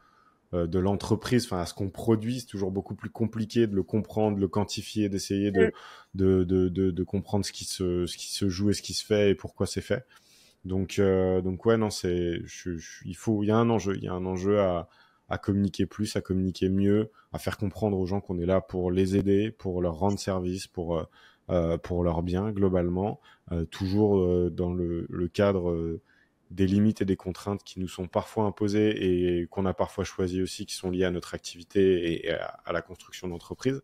euh, 0.53 0.67
de 0.67 0.79
l'entreprise, 0.79 1.47
enfin 1.47 1.63
à 1.63 1.65
ce 1.65 1.73
qu'on 1.73 1.89
produit, 1.89 2.41
c'est 2.41 2.47
toujours 2.47 2.71
beaucoup 2.71 2.95
plus 2.95 3.09
compliqué 3.09 3.67
de 3.67 3.75
le 3.75 3.83
comprendre, 3.83 4.37
de 4.37 4.41
le 4.43 4.49
quantifier, 4.49 5.09
d'essayer 5.09 5.51
de, 5.51 5.73
de, 6.15 6.45
de, 6.45 6.69
de, 6.69 7.05
comprendre 7.05 7.47
ce 7.47 7.53
qui, 7.53 7.65
se, 7.65 8.05
ce 8.05 8.19
qui 8.19 8.31
se 8.31 8.51
joue 8.51 8.69
et 8.69 8.75
ce 8.75 8.83
qui 8.83 8.93
se 8.93 9.07
fait 9.07 9.31
et 9.31 9.35
pourquoi 9.35 9.67
c'est 9.67 9.81
fait. 9.81 10.05
Donc, 10.67 11.01
donc 11.01 11.65
ouais, 11.65 11.79
non, 11.79 11.89
c'est, 11.89 12.43
il 13.07 13.17
faut, 13.17 13.43
il 13.43 13.47
y 13.47 13.51
a 13.51 13.57
un 13.57 13.71
enjeu, 13.71 13.97
il 13.97 14.05
y 14.05 14.09
a 14.09 14.13
un 14.13 14.27
enjeu 14.27 14.61
à, 14.61 14.91
à 15.33 15.39
communiquer 15.39 15.87
plus, 15.87 16.15
à 16.17 16.21
communiquer 16.21 16.69
mieux, 16.69 17.11
à 17.33 17.39
faire 17.39 17.57
comprendre 17.57 17.99
aux 17.99 18.05
gens 18.05 18.21
qu'on 18.21 18.39
est 18.39 18.45
là 18.45 18.61
pour 18.61 18.91
les 18.91 19.17
aider, 19.17 19.51
pour 19.51 19.81
leur 19.81 19.95
rendre 19.95 20.19
service, 20.19 20.67
pour 20.67 20.99
euh, 20.99 21.05
pour 21.83 22.05
leur 22.05 22.23
bien 22.23 22.51
globalement, 22.51 23.21
euh, 23.51 23.65
toujours 23.65 24.19
euh, 24.19 24.51
dans 24.51 24.73
le, 24.73 25.29
cadre 25.33 25.99
des 26.51 26.67
limites 26.67 27.01
et 27.03 27.05
des 27.05 27.17
contraintes 27.17 27.65
qui 27.65 27.81
nous 27.81 27.89
sont 27.89 28.07
parfois 28.07 28.45
imposées 28.45 29.41
et 29.41 29.47
qu'on 29.47 29.67
a 29.67 29.75
parfois 29.75 30.05
choisi 30.05 30.43
aussi, 30.43 30.67
qui 30.67 30.75
sont 30.75 30.91
liées 30.91 31.05
à 31.05 31.11
notre 31.11 31.35
activité 31.35 32.27
et 32.27 32.31
à, 32.31 32.73
la 32.73 32.83
construction 32.83 33.29
d'entreprise. 33.29 33.83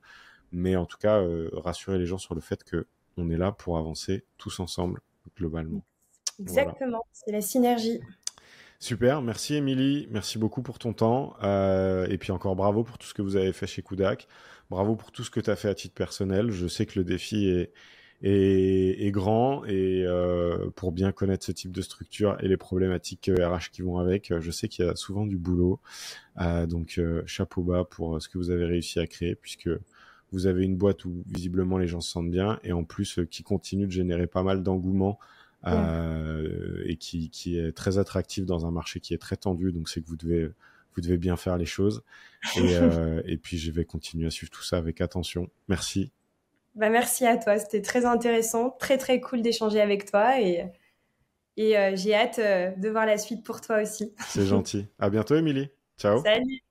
Mais 0.52 0.76
en 0.76 0.86
tout 0.86 0.98
cas, 0.98 1.22
rassurer 1.52 1.98
les 1.98 2.06
gens 2.06 2.18
sur 2.18 2.34
le 2.34 2.40
fait 2.40 2.64
que 2.64 2.86
on 3.16 3.30
est 3.30 3.36
là 3.36 3.52
pour 3.52 3.78
avancer 3.78 4.24
tous 4.36 4.60
ensemble 4.60 5.00
globalement. 5.36 5.82
Exactement, 6.38 7.04
c'est 7.12 7.32
la 7.32 7.40
synergie. 7.40 8.00
Super, 8.80 9.22
merci 9.22 9.56
Émilie, 9.56 10.06
merci 10.10 10.38
beaucoup 10.38 10.62
pour 10.62 10.78
ton 10.78 10.92
temps 10.92 11.36
et 11.42 12.16
puis 12.18 12.30
encore 12.30 12.54
bravo 12.54 12.84
pour 12.84 12.96
tout 12.96 13.06
ce 13.08 13.14
que 13.14 13.22
vous 13.22 13.36
avez 13.36 13.52
fait 13.52 13.66
chez 13.66 13.82
Kudak. 13.82 14.28
Bravo 14.70 14.96
pour 14.96 15.10
tout 15.12 15.24
ce 15.24 15.30
que 15.30 15.40
tu 15.40 15.50
as 15.50 15.56
fait 15.56 15.68
à 15.68 15.74
titre 15.74 15.94
personnel. 15.94 16.50
Je 16.50 16.66
sais 16.68 16.86
que 16.86 16.98
le 16.98 17.04
défi 17.04 17.48
est, 17.48 17.72
est, 18.22 19.10
grand 19.10 19.64
et 19.64 20.04
euh, 20.06 20.70
pour 20.76 20.92
bien 20.92 21.12
connaître 21.12 21.44
ce 21.44 21.52
type 21.52 21.72
de 21.72 21.82
structure 21.82 22.36
et 22.40 22.48
les 22.48 22.56
problématiques 22.56 23.30
RH 23.32 23.70
qui 23.72 23.82
vont 23.82 23.98
avec, 23.98 24.32
je 24.38 24.50
sais 24.50 24.68
qu'il 24.68 24.84
y 24.84 24.88
a 24.88 24.96
souvent 24.96 25.26
du 25.26 25.38
boulot. 25.38 25.80
Euh, 26.40 26.66
donc 26.66 26.98
euh, 26.98 27.22
chapeau 27.26 27.62
bas 27.62 27.84
pour 27.84 28.20
ce 28.20 28.28
que 28.28 28.38
vous 28.38 28.50
avez 28.50 28.64
réussi 28.64 29.00
à 29.00 29.06
créer 29.06 29.34
puisque 29.34 29.70
vous 30.32 30.46
avez 30.46 30.64
une 30.64 30.76
boîte 30.76 31.04
où 31.04 31.22
visiblement 31.26 31.78
les 31.78 31.86
gens 31.86 32.00
se 32.00 32.10
sentent 32.10 32.30
bien 32.30 32.58
et 32.62 32.72
en 32.72 32.84
plus 32.84 33.20
qui 33.30 33.42
continue 33.42 33.86
de 33.86 33.92
générer 33.92 34.26
pas 34.26 34.42
mal 34.42 34.62
d'engouement 34.62 35.18
et 35.66 36.96
qui, 36.96 37.30
qui 37.30 37.58
est 37.58 37.72
très 37.72 37.98
attractif 37.98 38.46
dans 38.46 38.66
un 38.66 38.70
marché 38.70 39.00
qui 39.00 39.14
est 39.14 39.18
très 39.18 39.36
tendu. 39.36 39.72
Donc 39.72 39.88
c'est 39.88 40.00
que 40.00 40.06
vous 40.06 40.16
devez 40.16 40.50
vous 40.98 41.02
devez 41.02 41.16
bien 41.16 41.36
faire 41.36 41.56
les 41.56 41.66
choses. 41.66 42.02
Euh, 42.56 43.20
et, 43.26 43.36
puis, 43.36 43.58
je 43.58 43.72
vais 43.72 43.84
continuer 43.84 44.26
à 44.28 44.30
suivre 44.30 44.50
tout 44.52 44.62
ça 44.62 44.76
avec 44.76 45.00
attention. 45.00 45.50
Merci. 45.66 46.12
Bah, 46.76 46.88
merci 46.88 47.26
à 47.26 47.36
toi. 47.36 47.58
C'était 47.58 47.82
très 47.82 48.04
intéressant, 48.04 48.70
très, 48.78 48.96
très 48.96 49.20
cool 49.20 49.42
d'échanger 49.42 49.80
avec 49.80 50.08
toi. 50.08 50.40
Et, 50.40 50.64
et 51.56 51.76
euh, 51.76 51.96
j'ai 51.96 52.14
hâte 52.14 52.38
euh, 52.38 52.70
de 52.76 52.88
voir 52.88 53.06
la 53.06 53.18
suite 53.18 53.42
pour 53.42 53.60
toi 53.60 53.82
aussi. 53.82 54.12
C'est 54.28 54.46
gentil. 54.46 54.86
À 55.00 55.10
bientôt, 55.10 55.34
Émilie. 55.34 55.68
Ciao. 55.98 56.22
Salut. 56.22 56.62